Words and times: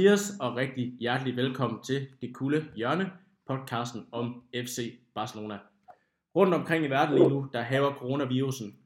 Mathias, 0.00 0.32
og 0.40 0.56
rigtig 0.56 0.96
hjertelig 1.00 1.36
velkommen 1.36 1.82
til 1.82 2.06
Det 2.20 2.34
Kulde 2.34 2.66
Hjørne, 2.76 3.10
podcasten 3.46 4.06
om 4.12 4.42
FC 4.54 4.98
Barcelona. 5.14 5.58
Rundt 6.36 6.54
omkring 6.54 6.84
i 6.84 6.90
verden 6.90 7.14
lige 7.14 7.28
nu, 7.28 7.48
der 7.52 7.60
haver 7.60 7.94
coronavirusen 7.94 8.76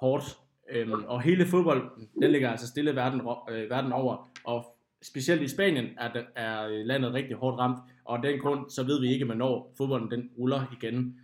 hårdt, 0.00 0.38
øhm, 0.70 1.04
og 1.06 1.22
hele 1.22 1.46
fodbolden, 1.46 1.88
den 2.20 2.30
ligger 2.32 2.50
altså 2.50 2.66
stille 2.66 2.96
verden, 2.96 3.20
øh, 3.50 3.70
verden 3.70 3.92
over, 3.92 4.30
og 4.44 4.76
specielt 5.02 5.42
i 5.42 5.48
Spanien 5.48 5.86
er, 5.98 6.22
er 6.36 6.68
øh, 6.68 6.86
landet 6.86 7.14
rigtig 7.14 7.36
hårdt 7.36 7.58
ramt, 7.58 7.78
og 8.04 8.16
af 8.16 8.22
den 8.22 8.40
grund, 8.40 8.70
så 8.70 8.84
ved 8.84 9.00
vi 9.00 9.12
ikke, 9.12 9.24
hvornår 9.24 9.74
fodbolden 9.76 10.10
den 10.10 10.30
ruller 10.38 10.62
igen. 10.72 11.20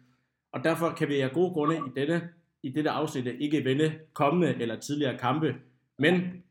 Og 0.53 0.65
derfor 0.65 0.91
kan 0.91 1.09
vi 1.09 1.21
af 1.21 1.31
gode 1.31 1.53
grunde 1.53 1.77
i 1.77 2.01
denne 2.01 2.29
i 2.63 2.71
dette 2.71 2.91
afsnit 2.91 3.27
ikke 3.27 3.65
vende 3.65 3.93
kommende 4.13 4.63
eller 4.63 4.81
tidligere 4.81 5.19
kampe, 5.19 5.55
men 5.99 6.43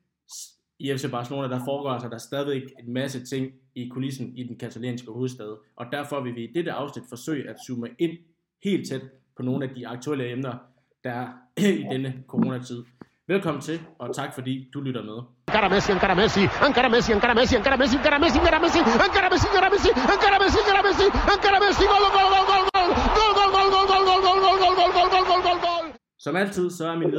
i 0.80 0.98
FC 0.98 1.12
Barcelona, 1.12 1.48
der 1.48 1.60
foregår 1.66 1.90
altså 1.90 2.10
der 2.10 2.18
stadig 2.18 2.64
en 2.80 2.94
masse 2.94 3.26
ting 3.26 3.52
i 3.76 3.90
kulissen 3.94 4.38
i 4.38 4.44
den 4.44 4.58
katalanske 4.58 5.12
hovedstad, 5.12 5.58
og 5.76 5.86
derfor 5.92 6.22
vil 6.22 6.36
vi 6.36 6.44
i 6.44 6.52
dette 6.56 6.72
afsnit 6.72 7.04
forsøge 7.10 7.50
at 7.50 7.56
zoome 7.68 7.90
ind 8.00 8.18
helt 8.64 8.90
tæt 8.90 9.02
på 9.38 9.44
nogle 9.44 9.66
af 9.66 9.76
de 9.76 9.88
aktuelle 9.88 10.32
emner, 10.32 10.54
der 11.04 11.12
er 11.12 11.28
i 11.58 11.86
denne 11.92 12.24
coronatid. 12.28 12.84
Velkommen 13.28 13.62
til, 13.62 13.80
og 14.00 14.16
tak 14.16 14.34
fordi 14.34 14.70
du 14.74 14.82
lytter 14.82 15.04
med. 15.04 15.18
Encara 15.48 15.70
Messi, 15.70 15.92
encara 15.92 16.16
Messi, 16.16 16.42
encara 16.68 16.90
Messi, 16.90 17.16
encara 17.16 17.36
Messi, 17.36 17.58
encara 17.58 17.78
Messi, 17.84 17.98
encara 18.00 18.20
Messi, 18.24 18.38
encara 18.40 18.60
Messi, 18.64 18.78
encara 18.80 19.30
Messi, 19.34 19.50
encara 19.50 19.70
Messi, 19.74 19.90
encara 19.94 20.40
Messi, 20.44 20.60
encara 20.62 20.82
Messi, 20.88 21.06
encara 21.34 21.60
Messi, 21.66 21.84
gol, 21.92 22.06
gol, 22.16 22.28
gol, 22.34 22.46
gol, 22.52 22.64
gol, 22.76 22.90
gol, 23.18 23.52
gol, 23.56 23.70
gol, 23.74 23.88
gol, 23.92 23.94
gol, 24.10 24.22
gol, 24.24 24.42
gol, 24.42 24.50
gol, 24.54 24.74
gol, 24.80 24.92
gol, 24.98 25.10
gol, 25.14 25.26
gol, 25.30 25.42
gol, 25.48 25.60
gol. 25.68 25.86
Som 26.26 26.36
altid, 26.36 26.70
så 26.78 26.84
er 26.92 26.96
min 27.02 27.12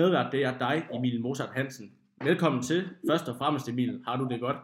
medvært, 0.00 0.28
det 0.32 0.44
er 0.44 0.54
dig, 0.58 0.76
Emil 0.94 1.20
Mozart 1.20 1.52
Hansen. 1.56 1.86
Velkommen 2.24 2.62
til. 2.62 2.88
Først 3.10 3.28
og 3.28 3.36
fremmest, 3.38 3.68
Emil. 3.68 4.00
Har 4.06 4.16
du 4.16 4.28
det 4.30 4.40
godt? 4.40 4.56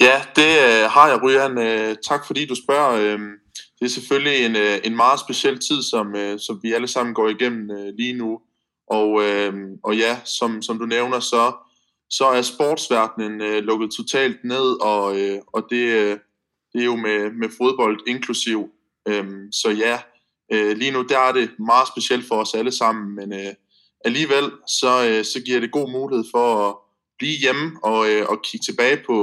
Ja, 0.00 0.22
det 0.36 0.50
øh, 0.66 0.90
har 0.90 1.08
jeg, 1.08 1.22
Ryan. 1.22 1.58
Øh, 1.58 1.96
tak 2.08 2.26
fordi 2.26 2.46
du 2.46 2.54
spørger. 2.54 2.92
Øh, 2.92 3.20
det 3.78 3.84
er 3.84 3.88
selvfølgelig 3.88 4.46
en, 4.46 4.56
øh, 4.56 4.78
en 4.84 4.96
meget 4.96 5.20
speciel 5.20 5.58
tid, 5.58 5.82
som, 5.82 6.16
øh, 6.16 6.38
som 6.38 6.60
vi 6.62 6.72
alle 6.72 6.88
sammen 6.88 7.14
går 7.14 7.28
igennem 7.28 7.70
øh, 7.70 7.94
lige 7.98 8.12
nu. 8.12 8.40
Og, 8.86 9.22
øh, 9.22 9.54
og 9.84 9.96
ja, 9.96 10.20
som, 10.24 10.62
som 10.62 10.78
du 10.78 10.86
nævner, 10.86 11.20
så, 11.20 11.52
så 12.10 12.24
er 12.24 12.42
sportsverdenen 12.42 13.40
øh, 13.40 13.62
lukket 13.62 13.90
totalt 13.90 14.44
ned, 14.44 14.82
og, 14.82 15.20
øh, 15.20 15.38
og 15.46 15.66
det, 15.70 15.84
øh, 15.86 16.18
det 16.72 16.80
er 16.80 16.84
jo 16.84 16.96
med, 16.96 17.30
med 17.30 17.48
fodbold 17.58 18.00
inklusiv. 18.06 18.70
Øh, 19.08 19.26
så 19.52 19.70
ja, 19.70 19.98
øh, 20.52 20.76
lige 20.76 20.90
nu 20.90 21.02
der 21.02 21.18
er 21.18 21.32
det 21.32 21.50
meget 21.58 21.88
specielt 21.88 22.28
for 22.28 22.34
os 22.34 22.54
alle 22.54 22.72
sammen, 22.72 23.14
men 23.14 23.32
øh, 23.32 23.54
alligevel 24.04 24.44
så, 24.80 24.92
øh, 25.08 25.24
så 25.24 25.38
giver 25.46 25.60
det 25.60 25.70
god 25.70 25.92
mulighed 25.92 26.24
for 26.34 26.68
at 26.68 26.76
blive 27.18 27.38
hjemme 27.44 27.66
og, 27.82 28.00
øh, 28.10 28.22
og 28.28 28.42
kigge 28.44 28.64
tilbage 28.64 28.98
på 29.06 29.16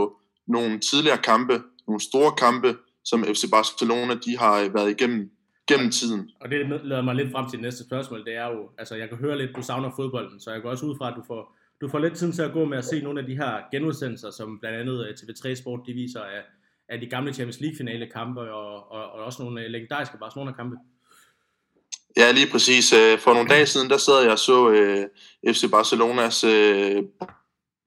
nogle 0.48 0.80
tidligere 0.80 1.18
kampe, 1.18 1.62
nogle 1.88 2.02
store 2.02 2.32
kampe, 2.32 2.76
som 3.06 3.24
FC 3.24 3.44
Barcelona 3.52 4.14
de 4.26 4.38
har 4.38 4.60
øh, 4.62 4.74
været 4.74 4.90
igennem 4.92 5.32
gennem 5.70 5.92
tiden. 5.92 6.30
Og 6.42 6.50
det 6.50 6.82
leder 6.84 7.02
mig 7.02 7.16
lidt 7.16 7.32
frem 7.32 7.46
til 7.50 7.58
det 7.58 7.62
næste 7.62 7.84
spørgsmål, 7.84 8.26
det 8.26 8.36
er 8.36 8.48
jo, 8.48 8.70
altså 8.78 8.96
jeg 8.96 9.10
kan 9.10 9.18
høre 9.18 9.38
lidt, 9.38 9.56
du 9.56 9.62
savner 9.62 9.92
fodbolden, 9.96 10.40
så 10.40 10.52
jeg 10.52 10.62
går 10.62 10.70
også 10.70 10.86
ud 10.86 10.96
fra, 10.98 11.08
at 11.12 11.16
du 11.16 11.24
får, 11.28 11.56
du 11.82 11.88
får 11.88 12.00
lidt 12.00 12.14
tid 12.16 12.34
til 12.34 12.42
at 12.42 12.54
gå 12.54 12.66
med 12.66 12.78
at 12.78 12.86
se 12.86 13.02
nogle 13.02 13.20
af 13.20 13.26
de 13.26 13.36
her 13.36 13.52
genudsendelser, 13.72 14.32
som 14.32 14.60
blandt 14.60 14.78
andet 14.80 15.08
øh, 15.08 15.14
TV3 15.14 15.56
Sport, 15.56 15.80
de 15.88 15.94
viser 15.94 16.22
af, 16.22 16.42
af 16.90 17.00
de 17.00 17.08
gamle 17.08 17.34
Champions 17.34 17.60
League 17.60 17.78
finale 17.78 18.08
kampe, 18.14 18.42
og, 18.42 18.92
og, 18.92 19.12
og 19.12 19.24
også 19.24 19.44
nogle 19.44 19.62
øh, 19.62 19.70
legendariske 19.70 20.18
Barcelona 20.18 20.52
kampe. 20.52 20.76
Ja, 22.18 22.32
lige 22.32 22.52
præcis. 22.52 22.94
Øh, 22.94 23.20
for 23.20 23.34
nogle 23.34 23.50
dage 23.50 23.66
siden, 23.66 23.90
der 23.90 23.98
sad 23.98 24.22
jeg 24.22 24.32
og 24.32 24.40
så 24.40 24.70
øh, 24.70 25.06
FC 25.54 25.72
Barcelonas 25.72 26.44
øh, 26.44 27.04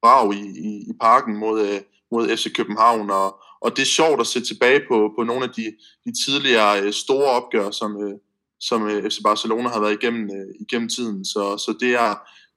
brag 0.03 0.35
i, 0.35 0.45
i, 0.69 0.73
i 0.91 0.93
parken 1.01 1.37
mod, 1.37 1.61
øh, 1.61 1.81
mod 2.11 2.37
FC 2.37 2.57
København, 2.57 3.11
og, 3.11 3.41
og 3.61 3.77
det 3.77 3.83
er 3.83 3.97
sjovt 3.99 4.21
at 4.21 4.27
se 4.27 4.41
tilbage 4.41 4.81
på, 4.89 5.13
på 5.19 5.23
nogle 5.25 5.45
af 5.45 5.51
de, 5.51 5.65
de 6.05 6.13
tidligere 6.25 6.83
øh, 6.83 6.93
store 6.93 7.31
opgør, 7.31 7.71
som, 7.71 8.03
øh, 8.05 8.15
som 8.61 8.89
øh, 8.89 9.11
FC 9.11 9.19
Barcelona 9.25 9.69
har 9.69 9.81
været 9.81 9.99
igennem, 10.03 10.25
øh, 10.37 10.55
igennem 10.61 10.89
tiden. 10.89 11.25
Så, 11.25 11.43
så 11.65 11.77
det, 11.81 11.93
er, 11.95 12.11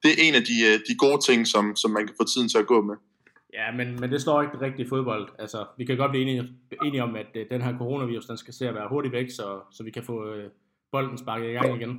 det 0.04 0.10
er 0.12 0.28
en 0.28 0.36
af 0.36 0.44
de, 0.44 0.58
øh, 0.68 0.80
de 0.88 0.96
gode 0.98 1.22
ting, 1.28 1.48
som, 1.48 1.76
som 1.76 1.92
man 1.92 2.08
kan 2.08 2.16
få 2.22 2.26
tiden 2.34 2.50
til 2.50 2.58
at 2.58 2.68
gå 2.68 2.82
med. 2.82 2.96
Ja, 3.54 3.72
men, 3.78 4.00
men 4.00 4.12
det 4.12 4.22
står 4.22 4.42
ikke 4.42 4.62
rigtigt 4.62 4.90
fodbold. 4.90 5.30
Altså, 5.40 5.66
vi 5.78 5.86
kan 5.86 5.98
godt 5.98 6.12
blive 6.12 6.22
enige, 6.22 6.50
enige 6.84 7.04
om, 7.04 7.16
at 7.16 7.32
øh, 7.36 7.46
den 7.52 7.62
her 7.62 7.78
coronavirus, 7.78 8.26
den 8.26 8.38
skal 8.38 8.54
se 8.54 8.68
at 8.68 8.76
være 8.76 8.88
hurtigt 8.90 9.12
væk, 9.12 9.30
så, 9.30 9.60
så 9.72 9.84
vi 9.84 9.92
kan 9.92 10.04
få... 10.04 10.26
Øh 10.26 10.50
bolden 10.92 11.18
sparket 11.18 11.50
i 11.50 11.54
gang 11.54 11.76
igen? 11.82 11.94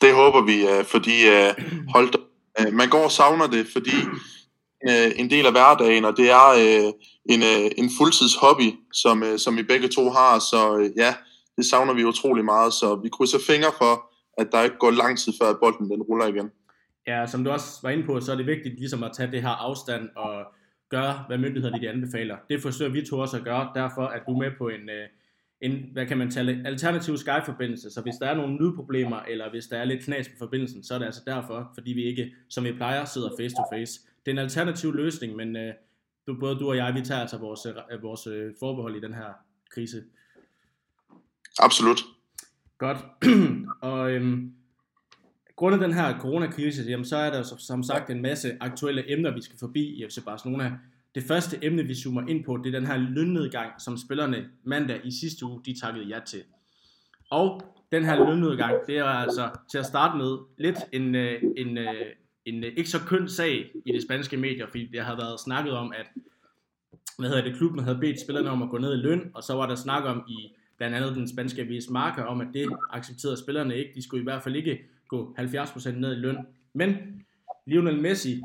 Det 0.00 0.14
håber 0.14 0.42
vi, 0.50 0.56
øh, 0.72 0.84
fordi 0.84 1.16
øh, 1.36 1.50
hold 1.94 2.08
øh, 2.60 2.72
man 2.72 2.88
går 2.88 3.04
og 3.04 3.10
savner 3.10 3.46
det, 3.46 3.66
fordi 3.72 3.96
en 5.16 5.30
del 5.30 5.46
af 5.46 5.52
hverdagen, 5.52 6.04
og 6.04 6.16
det 6.16 6.30
er 6.30 6.46
en, 7.34 7.42
en 7.82 7.90
fuldtids 7.98 8.36
hobby, 8.36 8.68
som, 8.92 9.22
som 9.38 9.56
vi 9.56 9.62
begge 9.62 9.88
to 9.88 10.10
har, 10.10 10.38
så 10.38 10.90
ja, 10.96 11.14
det 11.56 11.66
savner 11.66 11.94
vi 11.94 12.04
utrolig 12.04 12.44
meget, 12.44 12.72
så 12.72 13.00
vi 13.02 13.08
krydser 13.08 13.38
fingre 13.46 13.72
for, 13.78 14.10
at 14.40 14.48
der 14.52 14.62
ikke 14.62 14.76
går 14.78 14.90
lang 14.90 15.18
tid 15.18 15.32
før, 15.40 15.48
at 15.50 15.58
bolden 15.62 15.90
den 15.90 16.02
ruller 16.02 16.26
igen. 16.26 16.50
Ja, 17.06 17.26
som 17.26 17.44
du 17.44 17.50
også 17.50 17.78
var 17.82 17.90
inde 17.90 18.06
på, 18.06 18.20
så 18.20 18.32
er 18.32 18.36
det 18.36 18.46
vigtigt 18.46 18.78
ligesom 18.78 19.02
at 19.02 19.12
tage 19.16 19.30
det 19.30 19.42
her 19.42 19.54
afstand 19.68 20.08
og 20.16 20.34
gøre, 20.90 21.24
hvad 21.26 21.38
myndighederne 21.38 21.80
de 21.80 21.88
anbefaler. 21.88 22.36
Det 22.48 22.62
forsøger 22.62 22.92
vi 22.92 23.06
to 23.06 23.18
også 23.18 23.36
at 23.36 23.44
gøre, 23.44 23.70
derfor 23.74 24.02
at 24.02 24.22
du 24.28 24.36
med 24.36 24.50
på 24.58 24.68
en, 24.68 24.90
en, 25.60 25.84
hvad 25.92 26.06
kan 26.06 26.18
man 26.18 26.30
tale, 26.30 26.62
alternativ 26.66 27.16
Skype-forbindelse, 27.16 27.90
så 27.90 28.00
hvis 28.00 28.14
der 28.20 28.26
er 28.26 28.34
nogle 28.34 28.58
lydproblemer, 28.58 29.20
eller 29.20 29.50
hvis 29.50 29.66
der 29.66 29.78
er 29.78 29.84
lidt 29.84 30.04
knas 30.04 30.28
på 30.28 30.34
forbindelsen, 30.38 30.84
så 30.84 30.94
er 30.94 30.98
det 30.98 31.06
altså 31.06 31.22
derfor, 31.26 31.70
fordi 31.74 31.92
vi 31.92 32.04
ikke, 32.04 32.34
som 32.48 32.64
vi 32.64 32.72
plejer, 32.72 33.04
sidder 33.04 33.30
face 33.40 33.56
to 33.56 33.62
face. 33.72 34.00
Det 34.26 34.30
er 34.30 34.34
en 34.34 34.38
alternativ 34.38 34.94
løsning, 34.94 35.36
men 35.36 35.56
øh, 35.56 35.74
både 36.40 36.58
du 36.58 36.68
og 36.68 36.76
jeg, 36.76 36.94
vi 36.94 37.00
tager 37.00 37.20
altså 37.20 37.38
vores, 37.38 37.66
øh, 37.66 38.02
vores 38.02 38.26
øh, 38.26 38.54
forbehold 38.58 38.96
i 38.96 39.00
den 39.00 39.14
her 39.14 39.28
krise. 39.70 40.02
Absolut. 41.58 42.00
Godt. 42.78 42.98
og 43.90 44.10
øhm, 44.10 44.52
grundet 45.56 45.80
den 45.80 45.92
her 45.92 46.18
coronakrise, 46.18 46.82
jamen, 46.82 47.04
så 47.04 47.16
er 47.16 47.30
der 47.30 47.42
som 47.42 47.82
sagt 47.82 48.10
en 48.10 48.22
masse 48.22 48.56
aktuelle 48.60 49.12
emner, 49.12 49.34
vi 49.34 49.42
skal 49.42 49.58
forbi 49.58 49.80
i 49.80 50.06
FC 50.08 50.24
Barcelona. 50.24 50.78
Det 51.14 51.22
første 51.22 51.58
emne, 51.62 51.82
vi 51.82 51.94
zoomer 51.94 52.28
ind 52.28 52.44
på, 52.44 52.56
det 52.56 52.74
er 52.74 52.78
den 52.78 52.88
her 52.88 52.96
lønnedgang, 52.96 53.80
som 53.80 53.96
spillerne 53.96 54.48
mandag 54.64 55.00
i 55.04 55.10
sidste 55.20 55.46
uge, 55.46 55.60
de 55.64 55.80
takkede 55.80 56.06
ja 56.06 56.20
til. 56.26 56.42
Og 57.30 57.62
den 57.92 58.04
her 58.04 58.26
lønnedgang, 58.26 58.74
det 58.86 58.98
er 58.98 59.04
altså 59.04 59.50
til 59.70 59.78
at 59.78 59.86
starte 59.86 60.18
med 60.18 60.38
lidt 60.58 60.78
en, 60.92 61.14
øh, 61.14 61.42
en, 61.56 61.78
øh, 61.78 62.06
en, 62.44 62.54
en 62.54 62.64
ikke 62.64 62.90
så 62.90 62.98
køn 63.06 63.28
sag 63.28 63.70
i 63.86 63.92
de 63.92 64.02
spanske 64.02 64.36
medier, 64.36 64.66
fordi 64.66 64.86
det 64.92 65.00
har 65.00 65.16
været 65.16 65.40
snakket 65.40 65.72
om, 65.72 65.92
at 65.92 66.06
hvad 67.18 67.28
hedder 67.28 67.44
det, 67.44 67.56
klubben 67.56 67.84
havde 67.84 67.98
bedt 67.98 68.20
spillerne 68.20 68.50
om 68.50 68.62
at 68.62 68.70
gå 68.70 68.78
ned 68.78 68.92
i 68.92 69.02
løn, 69.02 69.30
og 69.34 69.42
så 69.42 69.54
var 69.54 69.66
der 69.66 69.74
snak 69.74 70.04
om 70.04 70.22
i 70.28 70.54
blandt 70.76 70.96
andet 70.96 71.16
den 71.16 71.28
spanske 71.28 71.62
avis 71.62 71.90
Marca 71.90 72.22
om, 72.22 72.40
at 72.40 72.48
det 72.54 72.68
accepterede 72.90 73.36
spillerne 73.36 73.76
ikke. 73.76 73.90
De 73.94 74.02
skulle 74.02 74.20
i 74.20 74.24
hvert 74.24 74.42
fald 74.42 74.56
ikke 74.56 74.78
gå 75.08 75.36
70% 75.38 75.90
ned 75.90 76.12
i 76.16 76.20
løn. 76.20 76.36
Men 76.74 76.96
Lionel 77.66 78.00
Messi, 78.00 78.42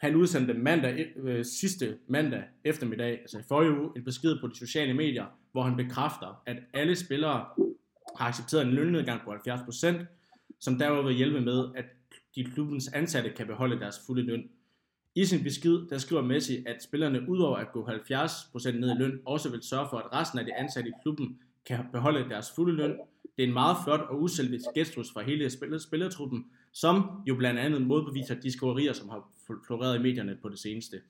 han 0.00 0.16
udsendte 0.16 0.54
mandag, 0.54 1.06
øh, 1.16 1.44
sidste 1.44 1.98
mandag 2.08 2.42
eftermiddag, 2.64 3.20
altså 3.20 3.38
i 3.38 3.42
forrige 3.48 3.80
uge, 3.80 3.90
en 3.96 4.04
besked 4.04 4.40
på 4.40 4.46
de 4.46 4.56
sociale 4.56 4.94
medier, 4.94 5.26
hvor 5.52 5.62
han 5.62 5.76
bekræfter, 5.76 6.42
at 6.46 6.56
alle 6.74 6.96
spillere 6.96 7.46
har 8.16 8.28
accepteret 8.28 8.66
en 8.66 8.72
lønnedgang 8.72 9.20
på 9.24 9.32
70%, 9.32 10.06
som 10.60 10.78
derudover 10.78 11.06
vil 11.06 11.16
hjælpe 11.16 11.40
med, 11.40 11.64
at 11.76 11.84
de 12.34 12.44
klubbens 12.44 12.88
ansatte 12.88 13.30
kan 13.30 13.46
beholde 13.46 13.80
deres 13.80 13.96
fulde 14.06 14.22
løn. 14.22 14.44
I 15.14 15.24
sin 15.24 15.42
besked, 15.42 15.88
der 15.88 15.98
skriver 15.98 16.22
Messi, 16.22 16.64
at 16.66 16.82
spillerne 16.82 17.28
udover 17.28 17.56
at 17.56 17.72
gå 17.72 17.88
70% 17.88 18.70
ned 18.70 18.96
i 18.96 18.98
løn, 18.98 19.20
også 19.24 19.50
vil 19.50 19.62
sørge 19.62 19.86
for, 19.90 19.98
at 19.98 20.12
resten 20.12 20.38
af 20.38 20.44
de 20.44 20.54
ansatte 20.54 20.90
i 20.90 20.92
klubben 21.02 21.38
kan 21.66 21.78
beholde 21.92 22.28
deres 22.28 22.52
fulde 22.56 22.76
løn. 22.76 22.90
Det 23.36 23.42
er 23.42 23.46
en 23.46 23.52
meget 23.52 23.76
flot 23.84 24.00
og 24.00 24.22
uselvisk 24.22 24.64
gestus 24.74 25.12
fra 25.12 25.22
hele 25.22 25.50
spillertruppen, 25.80 26.44
som 26.72 27.02
jo 27.26 27.34
blandt 27.34 27.60
andet 27.60 27.82
modbeviser 27.82 28.34
de 28.34 28.52
skriverier, 28.52 28.92
som 28.92 29.08
har 29.08 29.28
floreret 29.66 29.98
i 29.98 30.02
medierne 30.02 30.38
på 30.42 30.48
det 30.48 30.58
seneste. 30.58 31.00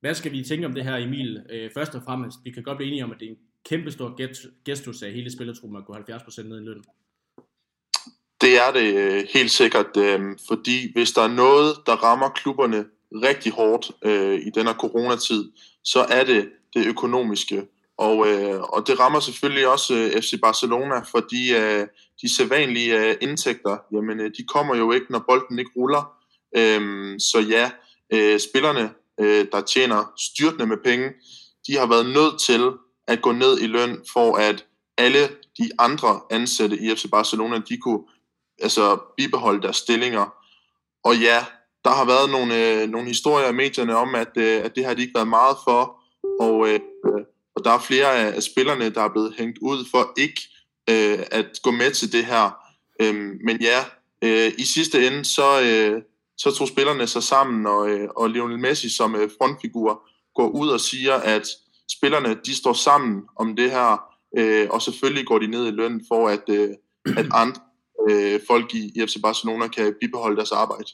Hvad 0.00 0.14
skal 0.14 0.32
vi 0.32 0.44
tænke 0.44 0.66
om 0.66 0.74
det 0.74 0.84
her, 0.84 0.96
Emil? 0.96 1.42
Øh, 1.50 1.70
først 1.74 1.94
og 1.94 2.02
fremmest, 2.02 2.38
vi 2.44 2.50
kan 2.50 2.62
godt 2.62 2.76
blive 2.76 2.88
enige 2.88 3.04
om, 3.04 3.10
at 3.10 3.20
det 3.20 3.26
er 3.26 3.30
en 3.30 3.38
kæmpe 3.64 3.90
stor 3.90 4.16
gestus 4.64 5.02
af 5.02 5.12
hele 5.12 5.32
spillertruppen 5.32 5.78
at 5.78 5.86
gå 5.86 5.94
70% 5.94 6.42
ned 6.42 6.60
i 6.60 6.64
løn. 6.64 6.84
Det 8.40 8.58
er 8.66 8.72
det 8.72 8.94
øh, 8.94 9.26
helt 9.34 9.50
sikkert, 9.50 9.96
øh, 9.96 10.20
fordi 10.48 10.92
hvis 10.92 11.12
der 11.12 11.22
er 11.22 11.34
noget, 11.34 11.76
der 11.86 11.92
rammer 11.92 12.28
klubberne 12.28 12.84
rigtig 13.12 13.52
hårdt 13.52 13.90
øh, 14.04 14.38
i 14.46 14.50
denne 14.50 14.72
coronatid, 14.72 15.52
så 15.84 16.00
er 16.00 16.24
det 16.24 16.50
det 16.74 16.86
økonomiske. 16.86 17.66
Og, 17.96 18.28
øh, 18.28 18.60
og 18.60 18.86
det 18.86 19.00
rammer 19.00 19.20
selvfølgelig 19.20 19.68
også 19.68 19.94
øh, 19.94 20.22
FC 20.22 20.40
Barcelona, 20.40 20.98
fordi 20.98 21.56
øh, 21.56 21.86
de 22.22 22.36
sædvanlige 22.36 23.10
øh, 23.10 23.16
indtægter, 23.20 23.76
jamen 23.92 24.20
øh, 24.20 24.30
de 24.38 24.44
kommer 24.44 24.76
jo 24.76 24.92
ikke, 24.92 25.06
når 25.10 25.24
bolden 25.28 25.58
ikke 25.58 25.70
ruller. 25.76 26.12
Øhm, 26.56 27.18
så 27.18 27.38
ja, 27.40 27.70
øh, 28.12 28.40
spillerne, 28.40 28.90
øh, 29.20 29.46
der 29.52 29.60
tjener 29.60 30.12
styrtende 30.18 30.66
med 30.66 30.76
penge, 30.84 31.08
de 31.66 31.76
har 31.76 31.86
været 31.86 32.06
nødt 32.06 32.40
til 32.40 32.70
at 33.06 33.22
gå 33.22 33.32
ned 33.32 33.60
i 33.60 33.66
løn, 33.66 34.04
for 34.12 34.36
at 34.36 34.66
alle 34.98 35.28
de 35.58 35.70
andre 35.78 36.20
ansatte 36.30 36.76
i 36.78 36.94
FC 36.94 37.10
Barcelona, 37.10 37.60
de 37.68 37.76
kunne 37.76 38.02
altså 38.62 38.98
bibeholde 39.16 39.62
deres 39.62 39.76
stillinger. 39.76 40.34
Og 41.04 41.16
ja, 41.16 41.44
der 41.84 41.90
har 41.90 42.04
været 42.04 42.30
nogle, 42.30 42.82
øh, 42.82 42.88
nogle 42.88 43.08
historier 43.08 43.48
i 43.48 43.52
medierne 43.52 43.96
om, 43.96 44.14
at, 44.14 44.32
øh, 44.36 44.64
at 44.64 44.76
det 44.76 44.84
har 44.84 44.94
de 44.94 45.02
ikke 45.02 45.14
været 45.14 45.28
meget 45.28 45.56
for, 45.64 46.00
og, 46.40 46.68
øh, 46.68 46.80
og 47.56 47.64
der 47.64 47.70
er 47.70 47.78
flere 47.78 48.16
af, 48.16 48.36
af 48.36 48.42
spillerne, 48.42 48.90
der 48.90 49.02
er 49.02 49.08
blevet 49.08 49.34
hængt 49.38 49.58
ud 49.58 49.84
for 49.90 50.12
ikke 50.16 50.42
øh, 50.90 51.18
at 51.30 51.46
gå 51.62 51.70
med 51.70 51.90
til 51.90 52.12
det 52.12 52.26
her. 52.26 52.50
Øh, 53.00 53.14
men 53.44 53.60
ja, 53.60 53.78
øh, 54.24 54.52
i 54.58 54.64
sidste 54.64 55.06
ende, 55.06 55.24
så, 55.24 55.60
øh, 55.62 56.02
så 56.36 56.50
tog 56.50 56.68
spillerne 56.68 57.06
sig 57.06 57.22
sammen, 57.22 57.66
og, 57.66 57.90
øh, 57.90 58.08
og 58.16 58.30
Lionel 58.30 58.58
Messi 58.58 58.88
som 58.88 59.14
øh, 59.16 59.30
frontfigur 59.38 60.08
går 60.34 60.48
ud 60.48 60.68
og 60.68 60.80
siger, 60.80 61.14
at 61.14 61.46
spillerne 61.90 62.36
de 62.46 62.56
står 62.56 62.72
sammen 62.72 63.22
om 63.36 63.56
det 63.56 63.70
her, 63.70 64.02
øh, 64.38 64.66
og 64.70 64.82
selvfølgelig 64.82 65.26
går 65.26 65.38
de 65.38 65.46
ned 65.46 65.66
i 65.66 65.70
løn 65.70 66.04
for, 66.08 66.28
at, 66.28 66.44
øh, 66.48 66.68
at 67.18 67.26
andre 67.42 67.60
øh, 68.10 68.40
folk 68.46 68.74
i, 68.74 68.92
i 68.94 69.06
FC 69.06 69.16
Barcelona 69.22 69.68
kan 69.68 69.94
bibeholde 70.00 70.36
deres 70.36 70.52
arbejde. 70.52 70.88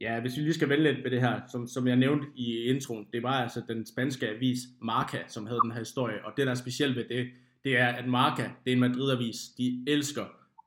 Ja, 0.00 0.20
hvis 0.20 0.36
vi 0.36 0.42
lige 0.42 0.54
skal 0.54 0.68
vende 0.68 0.84
lidt 0.84 1.04
ved 1.04 1.10
det 1.10 1.20
her, 1.20 1.40
som, 1.52 1.68
som 1.68 1.88
jeg 1.88 1.96
nævnte 1.96 2.26
i 2.36 2.64
introen, 2.64 3.06
det 3.12 3.22
var 3.22 3.42
altså 3.42 3.62
den 3.68 3.86
spanske 3.86 4.28
avis 4.28 4.58
Marca, 4.82 5.18
som 5.28 5.46
havde 5.46 5.60
den 5.64 5.72
her 5.72 5.78
historie, 5.78 6.24
og 6.24 6.32
det 6.36 6.46
der 6.46 6.52
er 6.52 6.56
specielt 6.56 6.96
ved 6.96 7.04
det, 7.04 7.26
det 7.64 7.78
er, 7.78 7.86
at 7.86 8.08
Marca, 8.08 8.50
det 8.64 8.70
er 8.70 8.72
en 8.72 8.80
Madrid-avis, 8.80 9.36
de 9.58 9.84
elsker 9.86 10.24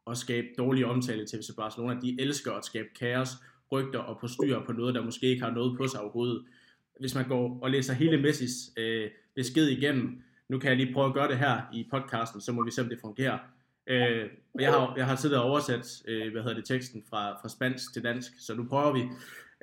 at 0.08 0.18
skabe 0.18 0.48
dårlige 0.58 0.88
omtale 0.88 1.26
til 1.26 1.40
FC 1.40 1.56
Barcelona, 1.58 2.00
de 2.02 2.22
elsker 2.22 2.52
at 2.52 2.66
skabe 2.66 2.88
kaos, 3.00 3.30
rygter 3.72 4.00
og 4.00 4.20
postyr 4.20 4.60
på 4.66 4.72
noget, 4.72 4.96
der 4.96 5.04
måske 5.04 5.28
ikke 5.28 5.44
har 5.44 5.52
noget 5.52 5.78
på 5.78 5.88
sig 5.88 6.02
overhovedet. 6.02 6.46
Hvis 7.00 7.16
man 7.16 7.28
går 7.28 7.60
og 7.62 7.72
læser 7.72 7.94
hele 7.94 8.22
Messis 8.22 8.72
øh, 8.78 9.10
besked 9.36 9.68
igennem, 9.68 10.22
nu 10.50 10.60
kan 10.60 10.70
jeg 10.70 10.78
lige 10.78 10.94
prøve 10.94 11.08
at 11.08 11.14
gøre 11.14 11.28
det 11.28 11.38
her 11.38 11.62
i 11.74 11.88
podcasten, 11.92 12.42
så 12.42 12.52
må 12.52 12.64
vi 12.64 12.72
se, 12.72 12.82
om 12.82 12.90
det 12.90 13.00
fungerer. 13.02 13.38
Øh, 13.88 14.30
jeg, 14.60 14.72
har, 14.72 14.94
jeg 14.98 15.06
har 15.06 15.16
siddet 15.16 15.38
og 15.38 15.44
oversat 15.44 16.02
øh, 16.08 16.32
hvad 16.32 16.42
hedder 16.42 16.56
det, 16.56 16.66
teksten 16.66 17.04
fra, 17.10 17.42
fra 17.42 17.50
spansk 17.50 17.94
til 17.94 18.04
dansk, 18.04 18.32
så 18.40 18.56
nu 18.56 18.64
prøver 18.64 18.94
vi. 18.94 19.02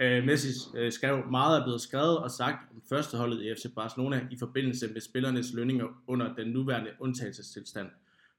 Øh, 0.02 0.24
Messi 0.24 0.48
øh, 0.76 0.92
skrev, 0.92 1.30
meget 1.30 1.60
er 1.60 1.64
blevet 1.64 1.80
skrevet 1.80 2.18
og 2.18 2.30
sagt 2.30 2.58
om 2.74 2.82
førsteholdet 2.88 3.42
i 3.42 3.54
FC 3.54 3.74
Barcelona 3.74 4.26
i 4.30 4.36
forbindelse 4.38 4.88
med 4.88 5.00
spillernes 5.00 5.52
lønninger 5.54 5.86
under 6.06 6.34
den 6.34 6.48
nuværende 6.48 6.90
undtagelsestilstand. 7.00 7.88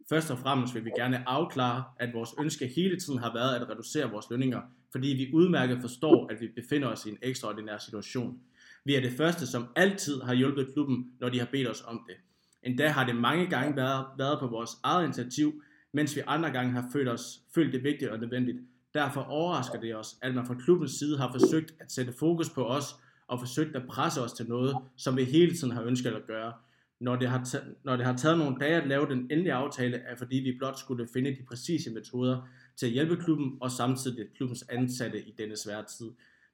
Først 0.10 0.32
og 0.32 0.40
fremmest 0.40 0.76
vil 0.76 0.86
vi 0.86 0.92
gerne 0.98 1.30
afklare, 1.30 1.84
at 2.00 2.14
vores 2.14 2.30
ønske 2.40 2.68
hele 2.76 3.00
tiden 3.00 3.20
har 3.20 3.34
været 3.34 3.56
at 3.56 3.70
reducere 3.70 4.12
vores 4.12 4.26
lønninger, 4.30 4.62
fordi 4.92 5.08
vi 5.08 5.30
udmærket 5.34 5.78
forstår, 5.82 6.28
at 6.32 6.42
vi 6.42 6.48
befinder 6.48 6.88
os 6.88 7.06
i 7.06 7.10
en 7.10 7.18
ekstraordinær 7.22 7.78
situation. 7.78 8.40
Vi 8.86 8.96
er 8.96 9.02
det 9.02 9.12
første, 9.12 9.48
som 9.48 9.68
altid 9.76 10.22
har 10.22 10.34
hjulpet 10.34 10.74
klubben, 10.74 11.12
når 11.20 11.30
de 11.30 11.40
har 11.40 11.48
bedt 11.52 11.70
os 11.70 11.84
om 11.88 12.06
det. 12.08 12.16
Endda 12.64 12.88
har 12.88 13.06
det 13.06 13.16
mange 13.16 13.48
gange 13.48 13.76
været, 13.76 14.06
været 14.18 14.40
på 14.40 14.48
vores 14.48 14.72
eget 14.84 15.04
initiativ, 15.04 15.64
mens 15.92 16.16
vi 16.16 16.22
andre 16.28 16.52
gange 16.52 16.72
har 16.72 16.90
følt, 16.94 17.10
os, 17.10 17.40
følt 17.56 17.74
det 17.74 17.84
vigtigt 17.84 18.12
og 18.12 18.20
nødvendigt. 18.20 18.58
Derfor 18.94 19.22
overrasker 19.22 19.80
det 19.80 19.96
os, 19.96 20.16
at 20.22 20.36
man 20.36 20.46
fra 20.46 20.54
klubbens 20.54 20.92
side 20.92 21.18
har 21.18 21.32
forsøgt 21.32 21.74
at 21.80 21.92
sætte 21.92 22.14
fokus 22.20 22.50
på 22.50 22.66
os 22.66 22.96
og 23.28 23.40
forsøgt 23.40 23.76
at 23.76 23.88
presse 23.88 24.22
os 24.22 24.34
til 24.34 24.48
noget, 24.48 24.78
som 24.98 25.18
vi 25.18 25.24
hele 25.24 25.56
tiden 25.56 25.74
har 25.74 25.84
ønsket 25.84 26.12
at 26.12 26.28
gøre. 26.28 26.54
Når 27.00 27.16
det, 27.16 27.30
har 27.30 27.58
når 27.84 27.96
det 27.96 28.06
har 28.06 28.18
taget 28.18 28.38
nogle 28.38 28.60
dage 28.60 28.82
at 28.82 28.88
lave 28.88 29.06
den 29.06 29.20
endelige 29.20 29.54
aftale, 29.54 29.98
er 29.98 30.16
fordi 30.16 30.36
vi 30.36 30.58
blot 30.58 30.80
skulle 30.80 31.08
finde 31.14 31.36
de 31.36 31.44
præcise 31.48 31.92
metoder 31.92 32.48
til 32.76 32.86
at 32.86 32.92
hjælpe 32.92 33.16
klubben 33.16 33.58
og 33.62 33.72
samtidig 33.72 34.28
klubbens 34.36 34.66
ansatte 34.70 35.28
i 35.28 35.32
denne 35.38 35.58
svære 35.58 35.86
tid. 35.98 36.12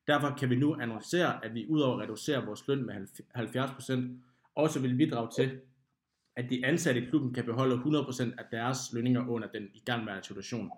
Derfor 0.07 0.35
kan 0.37 0.49
vi 0.49 0.55
nu 0.55 0.75
annoncere, 0.81 1.45
at 1.45 1.53
vi 1.53 1.65
udover 1.69 1.95
at 1.97 2.03
reducere 2.03 2.45
vores 2.45 2.67
løn 2.67 2.85
med 2.85 2.95
70%, 3.37 4.01
også 4.55 4.79
vil 4.79 4.97
bidrage 4.97 5.29
til, 5.35 5.59
at 6.35 6.49
de 6.49 6.65
ansatte 6.65 7.01
i 7.01 7.05
klubben 7.05 7.33
kan 7.33 7.45
beholde 7.45 7.75
100% 7.75 8.23
af 8.37 8.45
deres 8.51 8.77
lønninger 8.93 9.27
under 9.27 9.47
den 9.47 9.67
igangværende 9.73 10.27
situation. 10.27 10.71